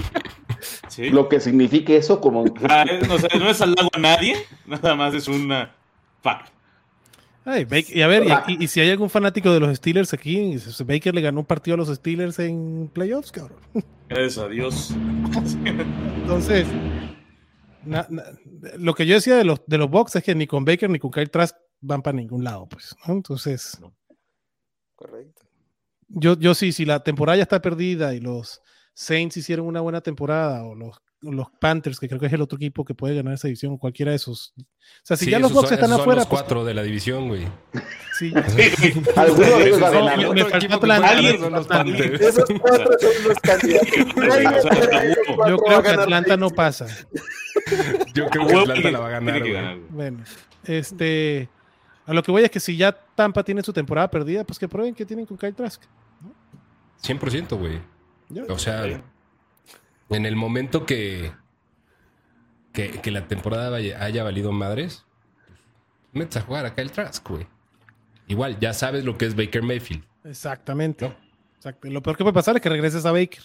Sí. 0.89 1.09
Lo 1.09 1.29
que 1.29 1.39
signifique 1.39 1.95
eso 1.95 2.19
como... 2.19 2.43
Ah, 2.69 2.83
es- 2.83 3.07
no, 3.07 3.17
sé, 3.17 3.29
no 3.39 3.49
es 3.49 3.61
halago 3.61 3.89
a 3.93 3.99
nadie, 3.99 4.35
nada 4.65 4.95
más 4.95 5.13
es 5.13 5.29
una 5.29 5.73
fact. 6.21 6.51
Ay, 7.49 7.63
Baker- 7.63 7.95
y 7.95 8.01
a 8.01 8.07
ver, 8.07 8.23
y, 8.47 8.53
y- 8.53 8.63
y 8.65 8.67
si 8.67 8.81
hay 8.81 8.89
algún 8.89 9.09
fanático 9.09 9.53
de 9.53 9.61
los 9.61 9.73
Steelers 9.77 10.13
aquí, 10.13 10.57
Baker 10.85 11.15
le 11.15 11.21
ganó 11.21 11.39
un 11.39 11.45
partido 11.45 11.75
a 11.75 11.77
los 11.77 11.87
Steelers 11.87 12.37
en 12.39 12.89
playoffs, 12.93 13.31
cabrón. 13.31 13.59
Gracias 14.09 14.37
a 14.37 14.49
Dios. 14.49 14.93
Entonces, 15.63 16.67
na- 17.85 18.05
na- 18.09 18.23
lo 18.77 18.93
que 18.93 19.05
yo 19.05 19.15
decía 19.15 19.35
de 19.37 19.45
los, 19.45 19.61
de 19.65 19.77
los 19.77 19.89
Bucks 19.89 20.15
es 20.17 20.23
que 20.23 20.35
ni 20.35 20.45
con 20.47 20.65
Baker 20.65 20.89
ni 20.89 20.99
con 20.99 21.11
Kyle 21.11 21.29
Trask 21.29 21.55
van 21.79 22.01
para 22.01 22.17
ningún 22.17 22.43
lado, 22.43 22.67
pues. 22.67 22.95
¿no? 23.07 23.13
Entonces, 23.13 23.79
Correcto. 24.95 25.43
yo, 26.09 26.37
yo 26.37 26.53
sí, 26.53 26.71
si 26.71 26.85
la 26.85 27.01
temporada 27.03 27.37
ya 27.37 27.43
está 27.43 27.61
perdida 27.61 28.13
y 28.13 28.19
los 28.19 28.61
Saints 28.93 29.37
hicieron 29.37 29.67
una 29.67 29.79
buena 29.81 30.01
temporada, 30.01 30.63
o 30.65 30.75
los, 30.75 30.97
los 31.21 31.47
Panthers, 31.59 31.99
que 31.99 32.07
creo 32.07 32.19
que 32.19 32.27
es 32.27 32.33
el 32.33 32.41
otro 32.41 32.57
equipo 32.57 32.85
que 32.85 32.93
puede 32.93 33.15
ganar 33.15 33.33
esa 33.33 33.47
división, 33.47 33.73
o 33.73 33.77
cualquiera 33.79 34.11
de 34.11 34.17
esos. 34.17 34.53
O 34.57 34.61
sea, 35.03 35.17
si 35.17 35.25
Sí, 35.25 35.31
ya 35.31 35.39
los 35.39 35.51
Bucks 35.51 35.69
son- 35.69 35.73
están 35.75 35.89
esos 35.89 35.95
son 35.97 36.01
afuera, 36.01 36.19
los 36.21 36.27
pues, 36.27 36.41
cuatro 36.41 36.63
de 36.63 36.73
la 36.75 36.83
división, 36.83 37.27
güey. 37.27 37.47
sí. 38.17 38.31
No, 39.15 39.23
¿no? 41.49 41.55
Esos 42.19 42.49
cuatro 42.59 42.91
son 42.99 43.11
los 43.27 43.39
candidatos. 43.39 44.65
Yo 45.47 45.57
creo 45.57 45.83
que 45.83 45.89
Atlanta 45.89 46.37
no 46.37 46.49
pasa. 46.49 46.87
Yo 48.13 48.27
creo 48.27 48.47
que 48.47 48.55
Atlanta 48.55 48.91
la 48.91 48.99
va 48.99 49.07
a 49.07 49.11
ganar, 49.11 49.39
güey. 49.39 49.79
Bueno, 49.89 50.23
este. 50.65 51.49
A 52.05 52.13
lo 52.13 52.23
que 52.23 52.31
voy 52.31 52.43
es 52.43 52.51
que 52.51 52.59
si 52.61 52.77
ya 52.77 52.93
Tampa 53.15 53.43
tiene 53.43 53.61
su 53.63 53.73
temporada 53.73 54.09
perdida, 54.09 54.45
pues 54.45 54.57
que 54.57 54.67
prueben 54.69 54.95
que 54.95 55.05
tienen 55.05 55.25
con 55.25 55.37
Kyle 55.37 55.53
Trask. 55.53 55.83
100%, 57.03 57.57
güey. 57.57 57.79
O 58.49 58.57
sea, 58.57 58.83
Sí. 58.83 58.97
En 60.09 60.25
el 60.25 60.35
momento 60.35 60.85
que, 60.85 61.31
que, 62.73 63.01
que 63.01 63.11
la 63.11 63.27
temporada 63.27 63.69
vaya- 63.69 64.03
haya 64.03 64.23
valido 64.23 64.51
madres, 64.51 65.05
metes 66.13 66.37
a 66.37 66.41
jugar 66.41 66.65
acá 66.65 66.81
el 66.81 66.91
Trask, 66.91 67.27
güey. 67.27 67.47
Igual, 68.27 68.59
ya 68.59 68.73
sabes 68.73 69.05
lo 69.05 69.17
que 69.17 69.25
es 69.25 69.35
Baker 69.35 69.63
Mayfield. 69.63 70.03
Exactamente. 70.23 71.07
¿no? 71.07 71.15
Exacto. 71.55 71.89
Lo 71.89 72.01
peor 72.01 72.17
que 72.17 72.23
puede 72.23 72.33
pasar 72.33 72.55
es 72.55 72.61
que 72.61 72.69
regreses 72.69 73.05
a 73.05 73.11
Baker. 73.11 73.43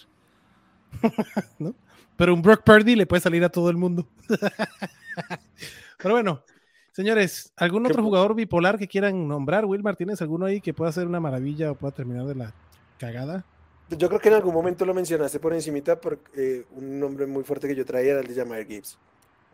¿No? 1.59 1.73
Pero 2.15 2.33
un 2.33 2.41
Brock 2.41 2.63
Purdy 2.63 2.95
le 2.95 3.05
puede 3.07 3.21
salir 3.21 3.43
a 3.43 3.49
todo 3.49 3.69
el 3.69 3.77
mundo. 3.77 4.07
Pero 5.97 6.13
bueno, 6.15 6.43
Señores, 6.91 7.51
¿algún 7.57 7.83
¿Qué 7.83 7.89
otro 7.91 8.03
jugador 8.03 8.35
bipolar 8.35 8.77
que 8.77 8.87
quieran 8.87 9.27
nombrar? 9.27 9.65
Will 9.65 9.81
Martínez, 9.81 10.21
¿alguno 10.21 10.45
ahí 10.45 10.61
que 10.61 10.75
pueda 10.75 10.91
hacer 10.91 11.07
una 11.07 11.19
maravilla 11.19 11.71
o 11.71 11.75
pueda 11.75 11.91
terminar 11.91 12.25
de 12.27 12.35
la 12.35 12.53
cagada? 12.99 13.45
Yo 13.89 14.07
creo 14.07 14.19
que 14.19 14.29
en 14.29 14.35
algún 14.35 14.53
momento 14.53 14.85
lo 14.85 14.93
mencionaste 14.93 15.39
por 15.39 15.53
encimita, 15.53 15.99
porque 15.99 16.29
eh, 16.35 16.65
un 16.71 16.99
nombre 16.99 17.25
muy 17.25 17.43
fuerte 17.43 17.67
que 17.67 17.75
yo 17.75 17.85
traía 17.85 18.11
era 18.13 18.21
el 18.21 18.27
de 18.27 18.35
Jameer 18.35 18.65
Gibbs. 18.65 18.97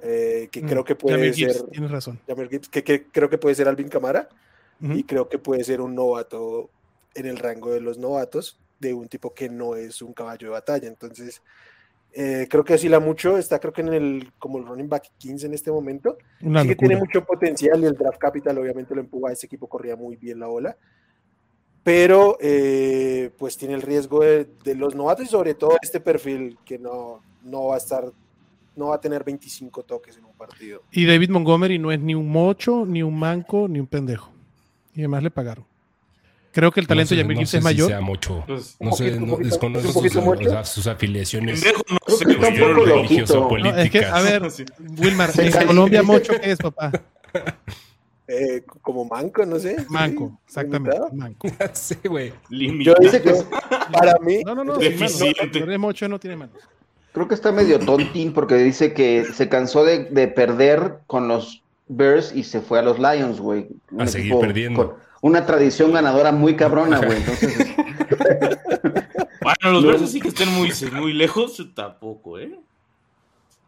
eh, 0.01 0.47
que 0.49 0.61
Mm, 0.61 0.67
creo 0.67 0.83
que 0.85 0.95
puede 0.95 1.33
ser 1.33 1.33
Gibbs, 1.33 1.65
Tienes 1.71 1.91
razón. 1.91 2.19
Gibbs, 2.49 2.69
que, 2.69 2.83
que 2.85 3.07
creo 3.07 3.29
que 3.29 3.37
puede 3.37 3.53
ser 3.55 3.67
Alvin 3.67 3.89
Camara 3.89 4.29
Ujú. 4.81 4.93
y 4.93 5.03
creo 5.03 5.27
que 5.27 5.37
puede 5.39 5.63
ser 5.65 5.81
un 5.81 5.93
novato 5.93 6.69
en 7.15 7.25
el 7.25 7.37
rango 7.37 7.71
de 7.71 7.81
los 7.81 7.97
novatos 7.97 8.61
de 8.79 8.93
un 8.93 9.09
tipo 9.09 9.33
que 9.33 9.49
no 9.49 9.75
es 9.75 10.01
un 10.01 10.13
caballo 10.13 10.47
de 10.47 10.51
batalla. 10.53 10.87
Entonces, 10.87 11.41
eh, 12.13 12.47
creo 12.49 12.63
que 12.63 12.75
oscila 12.75 12.99
mucho, 13.01 13.37
está 13.37 13.59
creo 13.59 13.73
que 13.73 13.81
en 13.81 13.93
el 13.93 14.31
como 14.39 14.57
el 14.57 14.65
running 14.65 14.87
back 14.87 15.11
15 15.17 15.47
en 15.47 15.53
este 15.53 15.69
momento. 15.69 16.17
Una 16.41 16.61
sí 16.61 16.69
que 16.69 16.75
tiene 16.77 16.93
locura. 16.95 17.05
mucho 17.19 17.25
potencial 17.25 17.81
y 17.81 17.85
el 17.85 17.95
draft 17.95 18.19
capital 18.19 18.57
obviamente 18.57 18.95
lo 18.95 19.01
empuja, 19.01 19.33
ese 19.33 19.47
equipo 19.47 19.67
corría 19.67 19.97
muy 19.97 20.15
bien 20.15 20.39
la 20.39 20.47
bola. 20.47 20.77
Pero 21.89 22.37
eh, 22.39 23.31
pues 23.39 23.57
tiene 23.57 23.73
el 23.73 23.81
riesgo 23.81 24.19
de, 24.19 24.47
de 24.63 24.75
los 24.75 24.93
novatos 24.93 25.25
y 25.25 25.27
sobre 25.27 25.55
todo 25.55 25.75
este 25.81 25.99
perfil 25.99 26.55
que 26.63 26.77
no, 26.77 27.19
no 27.41 27.65
va 27.65 27.75
a 27.75 27.77
estar, 27.79 28.05
no 28.75 28.89
va 28.89 28.95
a 28.97 29.01
tener 29.01 29.23
25 29.23 29.81
toques 29.81 30.15
en 30.15 30.25
un 30.25 30.33
partido. 30.33 30.83
Y 30.91 31.07
David 31.07 31.31
Montgomery 31.31 31.79
no 31.79 31.91
es 31.91 31.99
ni 31.99 32.13
un 32.13 32.29
mocho, 32.29 32.85
ni 32.85 33.01
un 33.01 33.17
manco, 33.17 33.67
ni 33.67 33.79
un 33.79 33.87
pendejo. 33.87 34.31
Y 34.93 34.99
además 34.99 35.23
le 35.23 35.31
pagaron. 35.31 35.65
Creo 36.51 36.71
que 36.71 36.79
el 36.79 36.85
talento 36.85 37.15
no 37.15 37.17
de 37.17 37.23
sé, 37.23 37.27
no 37.27 37.35
sé 37.47 37.57
es 37.57 37.63
si 37.63 37.63
mayor. 37.63 37.87
sea 37.87 38.01
mucho. 38.01 38.43
Pues, 38.45 38.77
No 38.79 38.91
sé, 38.91 39.19
no, 39.19 39.25
poquito, 39.25 39.49
desconozco 39.49 39.91
sus, 40.03 40.15
o 40.15 40.37
sea, 40.37 40.65
sus 40.65 40.85
afiliaciones 40.85 41.59
pendejo 41.63 41.83
no 41.89 42.15
sé, 42.15 42.25
políticas. 43.49 43.85
es 43.85 43.89
que, 43.89 44.05
a 44.05 44.21
ver. 44.21 44.43
Wilmar, 44.99 45.31
en. 45.31 45.65
Colombia 45.65 46.03
mocho 46.03 46.33
¿qué 46.39 46.51
es, 46.51 46.59
papá? 46.59 46.91
Eh, 48.31 48.63
como 48.83 49.05
manco, 49.05 49.43
no 49.45 49.57
sé. 49.57 49.75
Manco, 49.89 50.29
sí, 50.29 50.37
exactamente, 50.47 50.95
limitado. 50.97 51.15
manco. 51.17 51.47
sí, 51.73 51.95
güey. 52.05 52.31
Yo. 52.49 52.93
Dice 52.99 53.21
que 53.23 53.33
para 53.91 54.19
mí, 54.19 54.43
No, 54.45 54.53
no, 54.53 54.63
no. 54.63 54.77
Deficiente. 54.77 55.59
Eres 55.59 55.79
mocho 55.79 56.07
no 56.07 56.19
tiene 56.19 56.35
manos. 56.37 56.55
Creo 57.11 57.27
que 57.27 57.33
está 57.33 57.51
medio 57.51 57.79
tontín 57.79 58.33
porque 58.33 58.55
dice 58.55 58.93
que 58.93 59.25
se 59.33 59.49
cansó 59.49 59.83
de, 59.83 60.05
de 60.05 60.27
perder 60.27 60.99
con 61.07 61.27
los 61.27 61.63
Bears 61.87 62.31
y 62.35 62.43
se 62.43 62.61
fue 62.61 62.77
a 62.77 62.81
los 62.83 62.99
Lions, 62.99 63.39
güey. 63.39 63.67
A 63.97 64.05
seguir 64.05 64.35
perdiendo. 64.39 64.97
Una 65.21 65.45
tradición 65.45 65.91
ganadora 65.91 66.31
muy 66.31 66.55
cabrona, 66.55 66.99
güey. 66.99 67.17
Entonces, 67.17 67.67
Bueno, 69.41 69.71
los 69.73 69.83
No. 69.83 69.87
versos 69.89 70.11
sí 70.11 70.19
que 70.21 70.27
estén 70.27 70.49
muy, 70.53 70.71
muy 70.93 71.13
lejos, 71.13 71.65
tampoco, 71.73 72.37
¿eh? 72.39 72.59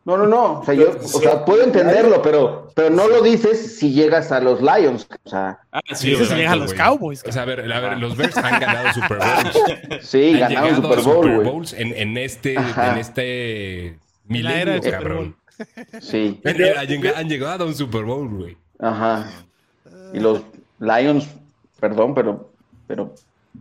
No, 0.04 0.18
no, 0.18 0.26
no. 0.28 0.60
O 0.62 0.66
sea, 0.66 0.74
yo, 0.74 0.92
o 0.92 1.08
sea, 1.08 1.46
puedo 1.46 1.64
entenderlo, 1.64 2.22
pero, 2.22 2.70
pero 2.76 2.90
no 2.90 3.08
lo 3.08 3.22
dices 3.22 3.78
si 3.78 3.92
llegas 3.94 4.32
a 4.32 4.40
los 4.40 4.60
Lions. 4.62 5.08
O 5.26 5.30
sea, 5.30 5.60
Ah, 5.72 5.80
Sí, 5.90 5.96
sí, 5.96 6.12
eso 6.14 6.22
o 6.22 6.26
se 6.26 6.30
sea, 6.30 6.38
llega 6.38 6.52
a 6.54 6.56
los. 6.56 6.74
Cowboys. 6.74 7.24
O 7.28 7.32
sea, 7.32 7.44
a 7.44 7.46
ver, 7.46 7.72
a 7.72 7.80
ver, 7.80 7.98
los 8.00 8.18
Bears 8.18 8.36
han 8.38 8.60
ganado 8.60 8.94
Super 8.94 9.18
Bowls. 9.20 10.08
sí, 10.08 10.34
han 10.34 10.40
ganaron 10.54 10.76
Super 10.78 11.02
Bowl, 11.02 11.24
Super. 11.26 11.44
Bowls 11.44 11.74
en, 11.74 11.94
en 11.96 12.18
este, 12.18 12.58
Ajá. 12.58 12.92
en 12.94 12.98
este 12.98 13.86
era 13.88 13.98
milenio, 14.28 14.82
cabrón. 14.92 15.36
Sí, 16.02 16.42
Han, 16.44 17.28
llegado- 17.30 17.64
a 17.64 17.68
un 17.68 17.76
Super 17.76 18.04
Bowl, 18.04 18.28
güey. 18.30 18.58
ajá. 18.80 19.30
Y 20.14 20.20
los 20.20 20.42
Lions, 20.80 21.28
perdón, 21.80 22.16
pero, 22.16 22.52
pero 22.88 23.14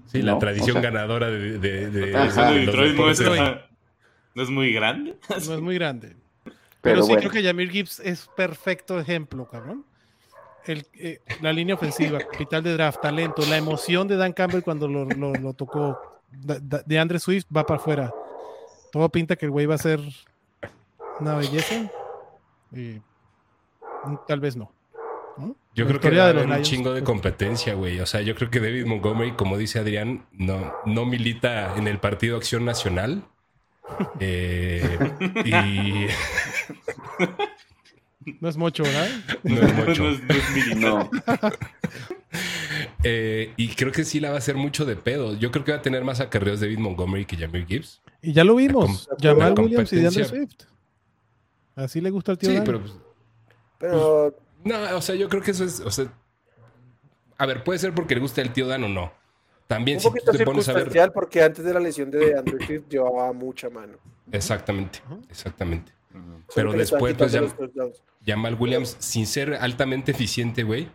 Sí, 0.07 0.23
la 0.23 0.39
tradición 0.39 0.79
o 0.79 0.81
sea- 0.81 0.91
ganadora 0.91 1.29
de, 1.29 1.59
de, 1.59 1.91
de- 1.91 2.17
Ajá. 2.17 2.51
de 2.53 2.61
Detroit 2.61 2.97
no 2.97 3.11
es, 3.11 3.19
deportes. 3.19 3.57
no 4.35 4.43
es 4.43 4.49
muy 4.51 4.73
grande. 4.73 5.17
No 5.29 5.37
es 5.55 5.61
muy 5.61 5.75
grande. 5.75 6.17
Pero, 6.83 6.95
Pero 6.97 7.03
sí 7.03 7.09
bueno. 7.13 7.21
creo 7.29 7.33
que 7.43 7.47
Jameer 7.47 7.71
Gibbs 7.71 8.01
es 8.01 8.29
perfecto 8.37 8.99
ejemplo, 8.99 9.47
cabrón. 9.49 9.85
El, 10.67 10.87
eh, 10.95 11.21
la 11.41 11.53
línea 11.53 11.75
ofensiva, 11.75 12.19
capital 12.19 12.63
de 12.63 12.73
draft, 12.75 13.01
talento, 13.01 13.43
la 13.47 13.57
emoción 13.57 14.07
de 14.09 14.17
Dan 14.17 14.33
Campbell 14.33 14.63
cuando 14.63 14.89
lo, 14.89 15.05
lo- 15.07 15.33
lo 15.35 15.55
tocó 15.55 15.99
de 16.33 16.99
Andre 16.99 17.19
Swift 17.19 17.47
va 17.55 17.65
para 17.67 17.81
afuera. 17.81 18.15
Todo 18.93 19.09
pinta 19.09 19.37
que 19.37 19.47
el 19.47 19.51
güey 19.51 19.67
va 19.67 19.75
a 19.75 19.79
ser 19.79 20.01
una 21.19 21.35
belleza. 21.37 21.91
Y 22.73 23.01
mm, 24.05 24.17
tal 24.27 24.41
vez 24.41 24.57
no. 24.57 24.73
¿no? 25.39 25.57
Yo 25.75 25.85
La 25.85 25.89
creo 25.91 26.01
que 26.01 26.11
de 26.11 26.35
los 26.35 26.45
un 26.45 26.51
Lions, 26.51 26.69
chingo 26.69 26.93
de 26.93 27.03
competencia, 27.03 27.75
güey. 27.75 27.99
O 28.01 28.07
sea, 28.07 28.21
yo 28.21 28.35
creo 28.35 28.51
que 28.51 28.61
David 28.61 28.87
Montgomery, 28.87 29.33
como 29.33 29.57
dice 29.57 29.79
Adrián, 29.79 30.27
no, 30.33 30.73
no 30.85 31.05
milita 31.07 31.77
en 31.77 31.89
el 31.89 31.99
Partido 31.99 32.37
Acción 32.37 32.65
Nacional. 32.65 33.25
Eh, 34.21 34.99
y 35.45 36.07
No 38.41 38.49
es 38.49 38.57
mucho, 38.57 38.83
¿verdad? 38.85 39.09
no 39.45 39.61
es 39.61 39.75
mucho. 39.89 40.03
No 40.05 40.11
es- 40.11 40.23
no 40.23 40.35
es 40.35 40.51
militar. 40.55 40.79
no. 40.81 41.11
Eh, 43.03 43.55
y 43.57 43.69
creo 43.75 43.91
que 43.93 44.05
sí 44.05 44.21
la 44.21 44.29
va 44.29 44.35
a 44.37 44.39
hacer 44.39 44.57
mucho 44.57 44.85
de 44.85 44.95
pedo. 44.95 45.35
Yo 45.35 45.51
creo 45.51 45.65
que 45.65 45.73
va 45.73 45.79
a 45.79 45.83
tener 45.83 46.05
más 46.05 46.21
acarreos 46.21 46.61
David 46.61 46.79
Montgomery 46.79 47.25
que 47.25 47.37
Jameer 47.37 47.67
Gibbs. 47.67 48.03
Y 48.23 48.33
ya 48.33 48.45
lo 48.45 48.55
vimos. 48.55 49.09
Jamal 49.21 49.55
Williams 49.59 49.93
y 49.93 49.97
DeAndre 49.97 50.23
competencia- 50.25 50.27
Swift. 50.29 50.69
Así 51.75 52.01
le 52.01 52.11
gusta 52.11 52.33
al 52.33 52.39
tío 52.39 52.51
Sí, 52.51 52.57
Dan. 52.57 52.65
pero 52.65 52.81
pues, 52.81 52.93
pero 53.79 54.37
no, 54.65 54.97
o 54.97 55.01
sea, 55.03 55.15
yo 55.15 55.29
creo 55.31 55.43
que 55.43 55.51
eso 55.53 55.65
es, 55.65 55.81
o 55.81 55.91
sea, 55.91 56.13
a 57.39 57.47
ver, 57.47 57.65
puede 57.65 57.79
ser 57.79 57.95
porque 57.95 58.15
le 58.15 58.21
gusta 58.21 58.43
el 58.43 58.53
tío 58.53 58.69
Dan 58.69 58.85
o 58.85 58.89
no. 58.89 59.13
También 59.71 59.99
un 59.99 60.01
si 60.03 60.09
poquito 60.09 60.33
tú 60.33 60.39
te 60.39 60.45
pones 60.45 60.69
a 60.69 60.73
ver, 60.73 61.13
porque 61.15 61.41
antes 61.43 61.65
de 61.65 61.73
la 61.73 61.79
lesión 61.79 62.11
de 62.11 62.37
Andrew 62.37 62.59
Swift 62.67 62.89
llevaba 62.89 63.33
mucha 63.33 63.71
mano. 63.71 63.93
exactamente, 64.33 64.99
exactamente. 65.31 65.93
Pero 66.57 66.73
después, 66.73 67.15
pues, 67.15 67.31
touchdowns. 67.33 68.03
Jamal 68.27 68.57
Williams, 68.59 68.97
sin 68.99 69.27
ser 69.29 69.55
altamente 69.55 70.11
eficiente, 70.11 70.65
güey, 70.65 70.89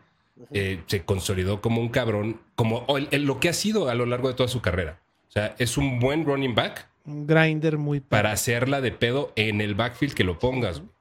eh, 0.51 0.81
se 0.87 1.05
consolidó 1.05 1.61
como 1.61 1.79
un 1.79 1.87
cabrón, 1.87 2.41
como 2.55 2.79
o 2.87 2.97
el- 2.97 3.07
el- 3.11 3.23
lo 3.23 3.39
que 3.39 3.47
ha 3.47 3.53
sido 3.53 3.87
a 3.87 3.95
lo 3.95 4.05
largo 4.05 4.27
de 4.27 4.33
toda 4.33 4.49
su 4.49 4.61
carrera. 4.61 4.99
O 5.29 5.31
sea, 5.31 5.55
es 5.57 5.77
un 5.77 5.99
buen 5.99 6.25
running 6.25 6.53
back 6.55 6.89
Un 7.05 7.25
grinder 7.25 7.77
muy 7.77 8.01
para 8.01 8.31
hacerla 8.33 8.81
de 8.81 8.91
pedo 8.91 9.31
en 9.37 9.61
el 9.61 9.73
backfield 9.75 10.13
que 10.13 10.25
lo 10.25 10.37
pongas. 10.37 10.79
güey. 10.81 10.91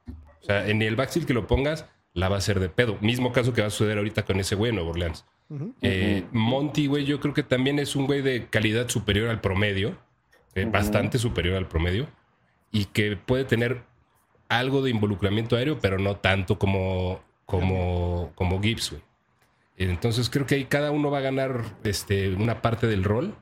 O 0.42 0.44
sea, 0.44 0.68
en 0.68 0.80
el 0.82 0.94
backfield 0.94 1.26
que 1.26 1.34
lo 1.34 1.48
pongas, 1.48 1.86
la 2.12 2.28
va 2.28 2.36
a 2.36 2.38
hacer 2.38 2.60
de 2.60 2.68
pedo. 2.68 2.96
Mismo 3.00 3.32
caso 3.32 3.52
que 3.52 3.62
va 3.62 3.66
a 3.66 3.70
suceder 3.70 3.98
ahorita 3.98 4.24
con 4.24 4.38
ese 4.38 4.54
güey 4.54 4.68
en 4.70 4.76
Nueva 4.76 4.90
Orleans. 4.90 5.24
Eh, 5.82 6.24
Monty, 6.32 6.86
güey, 6.86 7.04
yo 7.04 7.20
creo 7.20 7.34
que 7.34 7.42
también 7.42 7.78
es 7.78 7.94
un 7.96 8.06
güey 8.06 8.22
de 8.22 8.46
calidad 8.46 8.88
superior 8.88 9.28
al 9.28 9.40
promedio, 9.40 9.96
eh, 10.54 10.64
bastante 10.64 11.18
superior 11.18 11.56
al 11.56 11.68
promedio, 11.68 12.08
y 12.72 12.86
que 12.86 13.16
puede 13.16 13.44
tener 13.44 13.82
algo 14.48 14.82
de 14.82 14.90
involucramiento 14.90 15.56
aéreo, 15.56 15.78
pero 15.80 15.98
no 15.98 16.16
tanto 16.16 16.58
como, 16.58 17.22
como, 17.46 18.32
como 18.34 18.60
Gibbs, 18.60 18.90
güey. 18.90 19.02
Entonces 19.76 20.30
creo 20.30 20.46
que 20.46 20.54
ahí 20.54 20.64
cada 20.66 20.90
uno 20.92 21.10
va 21.10 21.18
a 21.18 21.22
ganar 21.22 21.64
este, 21.82 22.30
una 22.34 22.62
parte 22.62 22.86
del 22.86 23.04
rol, 23.04 23.34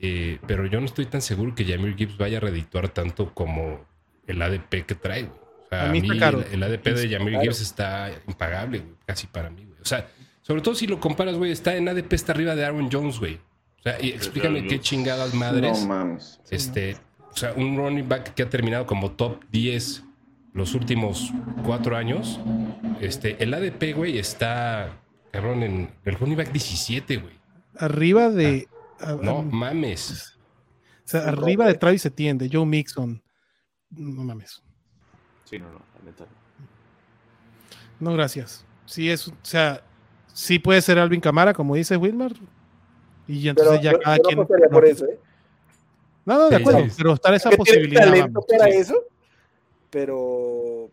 eh, 0.00 0.38
pero 0.46 0.66
yo 0.66 0.80
no 0.80 0.86
estoy 0.86 1.06
tan 1.06 1.20
seguro 1.20 1.54
que 1.54 1.64
Jameer 1.64 1.96
Gibbs 1.96 2.16
vaya 2.16 2.38
a 2.38 2.40
redituar 2.40 2.88
tanto 2.88 3.34
como 3.34 3.84
el 4.26 4.40
ADP 4.40 4.86
que 4.86 4.94
trae, 4.94 5.24
güey. 5.24 5.38
O 5.66 5.68
sea, 5.68 5.82
A 5.82 5.88
a 5.88 5.92
mí 5.92 5.98
el, 5.98 6.06
el 6.52 6.62
ADP 6.62 6.84
de 6.84 7.10
caro. 7.18 7.42
Gibbs 7.42 7.60
está 7.60 8.10
impagable, 8.26 8.78
güey, 8.78 8.94
casi 9.04 9.26
para 9.26 9.50
mí, 9.50 9.64
güey. 9.64 9.80
O 9.82 9.84
sea, 9.84 10.08
sobre 10.48 10.62
todo 10.62 10.74
si 10.74 10.86
lo 10.88 10.98
comparas, 10.98 11.36
güey, 11.36 11.52
está 11.52 11.76
en 11.76 11.88
ADP, 11.88 12.12
está 12.14 12.32
arriba 12.32 12.56
de 12.56 12.64
Aaron 12.64 12.88
Jones, 12.90 13.20
güey. 13.20 13.36
O 13.36 13.82
sea, 13.82 14.02
y 14.02 14.08
explícame 14.08 14.66
qué 14.66 14.80
chingadas 14.80 15.32
madres. 15.34 15.80
No 15.82 15.86
mames. 15.86 16.40
este, 16.50 16.96
o 17.30 17.36
sea, 17.36 17.52
un 17.52 17.76
running 17.76 18.08
back 18.08 18.34
que 18.34 18.42
ha 18.42 18.48
terminado 18.50 18.86
como 18.86 19.12
top 19.12 19.44
10 19.52 20.02
los 20.54 20.74
últimos 20.74 21.30
cuatro 21.64 21.96
años. 21.96 22.40
Este, 23.00 23.40
el 23.44 23.54
ADP, 23.54 23.92
güey, 23.94 24.18
está, 24.18 24.98
cabrón, 25.30 25.62
en 25.62 25.90
el 26.04 26.14
running 26.16 26.36
back 26.38 26.50
17, 26.50 27.18
güey. 27.18 27.34
Arriba 27.76 28.30
de. 28.30 28.66
a- 29.00 29.12
No 29.12 29.38
a- 29.38 29.42
mames. 29.42 30.36
o 31.04 31.08
sea, 31.08 31.28
arriba 31.28 31.66
de 31.66 31.74
Travis 31.74 32.04
Etienne, 32.06 32.38
de 32.42 32.50
Joe 32.52 32.66
Mixon. 32.66 33.22
No 33.90 34.24
mames. 34.24 34.62
Sí, 35.44 35.58
no, 35.58 35.70
no, 35.70 35.78
la 35.98 36.04
neta. 36.10 36.24
No, 38.00 38.12
gracias. 38.14 38.64
Sí, 38.86 39.08
es. 39.10 39.28
O 39.28 39.34
sea, 39.42 39.82
sí 40.38 40.58
puede 40.58 40.80
ser 40.82 40.98
Alvin 40.98 41.20
Camara, 41.20 41.52
como 41.52 41.74
dice 41.74 41.96
Wilmar. 41.96 42.32
Y 43.26 43.40
Pero 43.42 43.50
entonces 43.50 43.82
ya 43.82 43.92
yo, 43.92 43.98
cada 44.00 44.16
yo 44.16 44.22
quien. 44.22 44.38
apostaría 44.38 44.68
por 44.68 44.84
eso, 44.86 45.04
¿eh? 45.06 45.18
No, 46.24 46.38
no, 46.38 46.48
de 46.50 46.56
acuerdo. 46.56 46.80
sí. 46.84 46.90
Pero 46.96 47.14
estar 47.14 47.34
esa 47.34 47.50
posibilidad. 47.50 48.04
talento 48.04 48.40
vamos. 48.40 48.46
para 48.48 48.70
Sí. 48.70 48.76
eso, 48.78 48.94
pero 49.90 50.90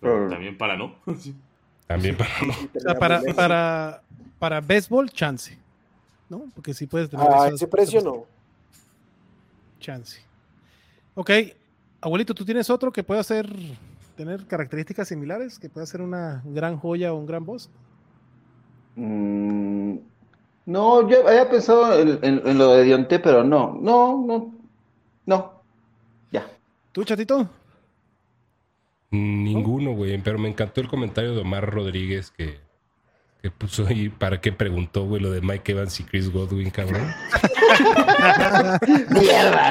también 0.30 0.56
para 0.58 0.76
no. 0.76 0.94
Sí. 1.18 1.34
También 1.86 2.16
para 2.16 2.30
no. 2.46 2.52
O 2.74 2.80
sea, 2.80 2.94
para, 2.94 3.20
para, 3.34 4.02
para 4.38 4.60
béisbol, 4.60 5.10
chance. 5.10 5.58
¿No? 6.28 6.44
Porque 6.54 6.72
sí 6.72 6.86
puedes 6.86 7.10
tener. 7.10 7.26
a 7.26 7.46
esa- 7.46 7.54
ese 7.54 7.68
precio 7.68 8.00
no. 8.00 8.24
Chance. 9.80 10.20
Ok. 11.14 11.30
Abuelito, 12.00 12.34
¿tú 12.34 12.44
tienes 12.44 12.70
otro 12.70 12.90
que 12.92 13.02
pueda 13.04 13.20
hacer. 13.20 13.46
Tener 14.16 14.46
características 14.46 15.08
similares? 15.08 15.58
Que 15.58 15.68
pueda 15.68 15.86
ser 15.86 16.00
una 16.02 16.42
gran 16.44 16.76
joya 16.76 17.12
o 17.12 17.16
un 17.16 17.26
gran 17.26 17.44
boss. 17.44 17.68
Mm, 18.96 19.96
no, 20.66 21.08
yo 21.08 21.26
había 21.28 21.48
pensado 21.48 21.98
en, 21.98 22.18
en- 22.22 22.42
en 22.44 22.58
lo 22.58 22.72
de 22.74 22.84
Dionte, 22.84 23.18
pero 23.18 23.42
no, 23.44 23.78
no, 23.80 24.24
no, 24.26 24.54
no. 25.26 25.52
Ya. 26.30 26.46
¿Tú, 26.92 27.04
chatito? 27.04 27.48
Ninguno, 29.10 29.92
güey. 29.92 30.16
Pero 30.18 30.38
me 30.38 30.48
encantó 30.48 30.80
el 30.80 30.88
comentario 30.88 31.34
de 31.34 31.40
Omar 31.42 31.68
Rodríguez 31.70 32.30
que, 32.30 32.58
que 33.42 33.50
puso 33.50 33.86
ahí 33.86 34.08
para 34.08 34.40
qué 34.40 34.52
preguntó, 34.52 35.04
güey, 35.04 35.20
lo 35.20 35.30
de 35.30 35.40
Mike 35.42 35.72
Evans 35.72 36.00
y 36.00 36.04
Chris 36.04 36.30
Godwin, 36.32 36.70
cabrón. 36.70 37.06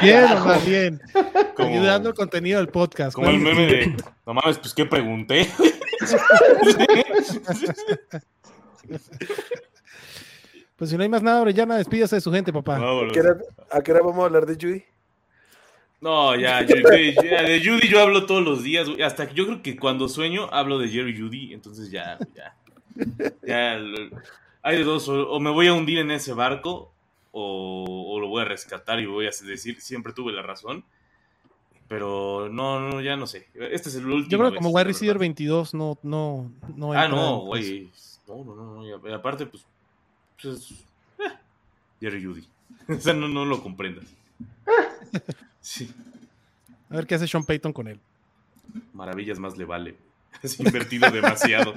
bien, 0.02 0.26
Omar, 0.34 0.66
bien. 0.66 1.02
Como- 1.56 1.70
Ayudando 1.70 2.10
el 2.10 2.16
contenido 2.16 2.60
del 2.60 2.68
podcast. 2.70 3.16
Como 3.16 3.30
el 3.30 3.40
Bueno, 3.40 3.56
meme 3.60 3.72
de, 3.74 3.96
no 4.28 4.34
mames, 4.34 4.58
pues 4.60 4.74
qué 4.74 4.86
pregunté. 4.86 5.48
Pues 10.76 10.90
si 10.90 10.98
no 10.98 11.04
hay 11.04 11.10
más 11.10 11.22
nada, 11.22 11.42
Orellana, 11.42 11.78
despídase 11.78 12.16
de 12.16 12.22
su 12.22 12.32
gente, 12.32 12.52
papá. 12.52 12.78
¿A 12.78 13.12
qué 13.12 13.20
hora- 13.20 13.38
¿A 13.70 13.82
qué 13.84 13.92
hora 13.92 14.02
vamos 14.02 14.20
a 14.24 14.26
hablar 14.26 14.48
de 14.48 14.56
Judy? 14.56 14.84
No, 16.02 16.36
ya, 16.36 16.64
yo- 16.64 16.76
ya, 16.76 17.44
de 17.44 17.62
Judy 17.64 17.88
yo 17.88 18.00
hablo 18.02 18.26
todos 18.26 18.44
los 18.44 18.64
días, 18.64 18.90
güey. 18.90 19.04
Hasta 19.04 19.28
que 19.28 19.36
yo 19.36 19.46
creo 19.46 19.62
que 19.62 19.78
cuando 19.78 20.10
sueño 20.10 20.50
hablo 20.52 20.80
de 20.80 20.90
Jerry 20.90 21.16
Judy, 21.20 21.54
entonces 21.54 21.92
ya, 21.92 22.18
ya. 22.36 22.56
Ya, 23.44 23.80
hay 24.64 24.78
de 24.78 24.84
dos, 24.84 25.08
o, 25.08 25.30
o 25.30 25.40
me 25.40 25.52
voy 25.52 25.68
a 25.68 25.74
hundir 25.74 26.00
en 26.00 26.10
ese 26.10 26.34
barco, 26.34 26.92
o, 27.32 28.06
o 28.16 28.20
lo 28.20 28.28
voy 28.30 28.42
a 28.42 28.46
rescatar 28.46 29.00
y 29.00 29.06
voy 29.06 29.28
a 29.28 29.30
decir, 29.46 29.80
siempre 29.82 30.14
tuve 30.14 30.32
la 30.34 30.42
razón. 30.42 30.84
Pero 31.88 32.50
no, 32.50 32.80
no, 32.80 33.02
ya 33.02 33.16
no 33.18 33.28
sé. 33.28 33.48
Este 33.54 33.90
es 33.90 33.96
el 33.96 34.08
último. 34.08 34.32
Yo 34.32 34.38
creo 34.40 34.50
que 34.52 34.58
como 34.58 34.70
wide 34.72 34.86
receiver 34.86 35.20
22 35.20 35.76
no, 35.76 36.00
no, 36.02 36.52
no 36.76 36.94
Ah, 36.94 37.08
no, 37.08 37.42
güey. 37.42 37.92
No, 38.28 38.44
no, 38.44 38.56
no, 38.56 38.76
no. 38.76 38.88
y 38.88 39.14
aparte, 39.14 39.46
pues. 39.46 39.66
pues 40.42 40.72
eh, 41.20 41.32
Jerry 42.00 42.24
Judy. 42.24 42.48
o 42.90 43.00
sea, 43.00 43.14
no, 43.14 43.28
no 43.28 43.46
lo 43.46 43.62
comprendas. 43.62 44.06
Sí. 45.64 45.92
A 46.90 46.96
ver 46.96 47.06
qué 47.06 47.14
hace 47.14 47.28
Sean 47.28 47.46
Payton 47.46 47.72
con 47.72 47.88
él. 47.88 48.00
Maravillas 48.94 49.38
más 49.38 49.56
le 49.58 49.66
vale. 49.66 49.96
Has 50.44 50.60
invertido 50.60 51.12
demasiado. 51.12 51.74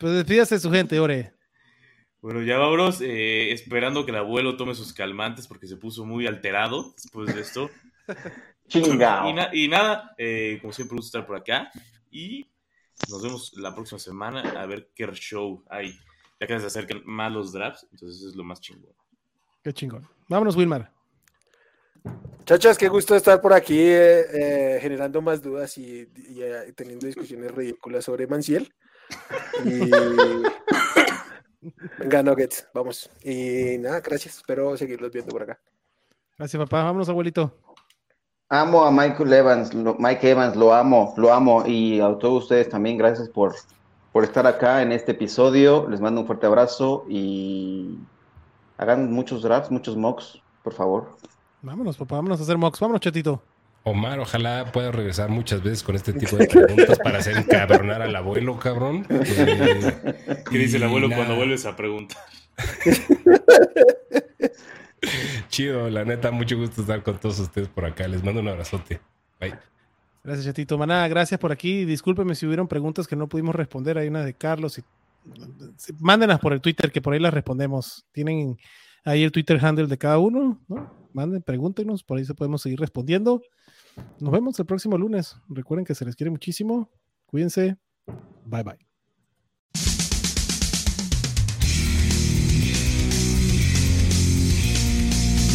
Pues 0.00 0.12
despídase 0.14 0.56
de 0.56 0.60
su 0.60 0.70
gente, 0.72 0.98
Ore. 0.98 1.32
Bueno, 2.20 2.42
ya 2.42 2.58
vámonos. 2.58 3.00
eh, 3.02 3.52
esperando 3.52 4.04
que 4.04 4.10
el 4.10 4.16
abuelo 4.18 4.56
tome 4.56 4.74
sus 4.74 4.92
calmantes 4.92 5.46
porque 5.46 5.68
se 5.68 5.76
puso 5.76 6.04
muy 6.04 6.26
alterado 6.26 6.92
después 6.96 7.32
de 7.32 7.40
esto. 7.40 7.70
Chingao. 8.66 9.30
Y, 9.30 9.32
na- 9.32 9.50
y 9.54 9.68
nada, 9.68 10.12
eh, 10.18 10.58
como 10.60 10.72
siempre, 10.72 10.96
gusto 10.96 11.18
estar 11.18 11.26
por 11.26 11.36
acá. 11.36 11.70
Y 12.10 12.46
nos 13.08 13.22
vemos 13.22 13.52
la 13.56 13.74
próxima 13.74 13.98
semana 13.98 14.60
a 14.60 14.66
ver 14.66 14.90
qué 14.94 15.06
show 15.12 15.64
hay. 15.68 15.98
Ya 16.40 16.46
que 16.46 16.60
se 16.60 16.66
acercan 16.66 17.02
más 17.06 17.32
los 17.32 17.52
drafts, 17.52 17.86
entonces 17.90 18.22
es 18.22 18.36
lo 18.36 18.44
más 18.44 18.60
chingón. 18.60 18.92
Qué 19.62 19.72
chingón. 19.72 20.06
Vámonos, 20.28 20.56
Wilmar. 20.56 20.92
Chachas, 22.44 22.78
qué 22.78 22.88
gusto 22.88 23.16
estar 23.16 23.40
por 23.40 23.52
aquí 23.52 23.80
eh, 23.80 24.24
eh, 24.32 24.78
generando 24.80 25.20
más 25.20 25.42
dudas 25.42 25.76
y, 25.78 26.08
y, 26.14 26.42
eh, 26.42 26.72
teniendo 26.76 27.06
discusiones 27.06 27.50
ridículas 27.52 28.04
sobre 28.04 28.26
Manciel. 28.26 28.72
Y... 29.64 29.90
Venga, 31.98 32.22
Nuggets, 32.22 32.68
vamos. 32.72 33.10
Y 33.24 33.76
nada, 33.78 34.00
gracias. 34.00 34.36
Espero 34.36 34.76
seguirlos 34.76 35.10
viendo 35.10 35.32
por 35.32 35.42
acá. 35.42 35.58
Gracias, 36.38 36.62
papá. 36.62 36.84
Vámonos, 36.84 37.08
abuelito. 37.08 37.65
Amo 38.48 38.84
a 38.84 38.90
Michael 38.92 39.32
Evans, 39.32 39.74
lo- 39.74 39.96
Mike 39.98 40.30
Evans, 40.30 40.54
lo 40.54 40.72
amo, 40.72 41.12
lo 41.16 41.32
amo. 41.32 41.64
Y 41.66 42.00
a 42.00 42.16
todos 42.18 42.44
ustedes 42.44 42.68
también, 42.68 42.96
gracias 42.96 43.28
por, 43.28 43.54
por 44.12 44.22
estar 44.22 44.46
acá 44.46 44.82
en 44.82 44.92
este 44.92 45.12
episodio. 45.12 45.88
Les 45.90 46.00
mando 46.00 46.20
un 46.20 46.26
fuerte 46.28 46.46
abrazo 46.46 47.04
y 47.08 47.98
hagan 48.78 49.10
muchos 49.12 49.42
drafts, 49.42 49.70
muchos 49.72 49.96
mocks, 49.96 50.38
por 50.62 50.72
favor. 50.74 51.16
Vámonos, 51.62 51.96
papá. 51.96 52.16
Vámonos 52.16 52.38
a 52.38 52.44
hacer 52.44 52.56
mocks. 52.56 52.78
Vámonos, 52.78 53.00
chatito. 53.00 53.42
Omar, 53.82 54.18
ojalá 54.20 54.70
pueda 54.72 54.90
regresar 54.92 55.28
muchas 55.28 55.62
veces 55.62 55.82
con 55.82 55.94
este 55.96 56.12
tipo 56.12 56.36
de 56.36 56.46
preguntas 56.48 56.98
para 57.00 57.18
hacer 57.18 57.36
encabronar 57.36 58.02
al 58.02 58.14
abuelo, 58.14 58.58
cabrón. 58.58 59.06
Eh, 59.10 60.42
¿Qué 60.48 60.58
dice 60.58 60.76
el 60.76 60.84
abuelo 60.84 61.08
nada, 61.08 61.18
cuando 61.24 61.36
vuelves 61.36 61.66
a 61.66 61.74
preguntar? 61.74 62.18
Chido, 65.48 65.88
la 65.90 66.04
neta, 66.04 66.30
mucho 66.30 66.56
gusto 66.56 66.82
estar 66.82 67.02
con 67.02 67.18
todos 67.18 67.38
ustedes 67.38 67.68
por 67.68 67.84
acá. 67.84 68.06
Les 68.08 68.22
mando 68.22 68.40
un 68.40 68.48
abrazote. 68.48 69.00
Bye. 69.40 69.54
Gracias, 70.24 70.46
chatito. 70.46 70.76
Maná, 70.76 71.06
gracias 71.08 71.38
por 71.38 71.52
aquí. 71.52 71.84
Discúlpeme 71.84 72.34
si 72.34 72.46
hubieron 72.46 72.66
preguntas 72.66 73.06
que 73.06 73.16
no 73.16 73.28
pudimos 73.28 73.54
responder. 73.54 73.98
Hay 73.98 74.08
una 74.08 74.24
de 74.24 74.34
Carlos. 74.34 74.78
Y... 74.78 74.82
sí, 75.76 75.92
Mándenlas 76.00 76.40
por 76.40 76.52
el 76.52 76.60
Twitter, 76.60 76.90
que 76.90 77.00
por 77.00 77.14
ahí 77.14 77.20
las 77.20 77.32
respondemos. 77.32 78.04
Tienen 78.12 78.58
ahí 79.04 79.22
el 79.22 79.32
Twitter 79.32 79.64
handle 79.64 79.86
de 79.86 79.98
cada 79.98 80.18
uno, 80.18 80.60
¿no? 80.68 80.92
Manden, 81.12 81.42
pregúntenos, 81.42 82.02
por 82.02 82.18
ahí 82.18 82.24
se 82.24 82.34
podemos 82.34 82.60
seguir 82.60 82.78
respondiendo. 82.78 83.40
Nos 84.20 84.32
vemos 84.32 84.58
el 84.58 84.66
próximo 84.66 84.98
lunes. 84.98 85.36
Recuerden 85.48 85.84
que 85.84 85.94
se 85.94 86.04
les 86.04 86.16
quiere 86.16 86.30
muchísimo. 86.30 86.90
Cuídense. 87.26 87.76
Bye 88.44 88.62
bye. 88.62 90.05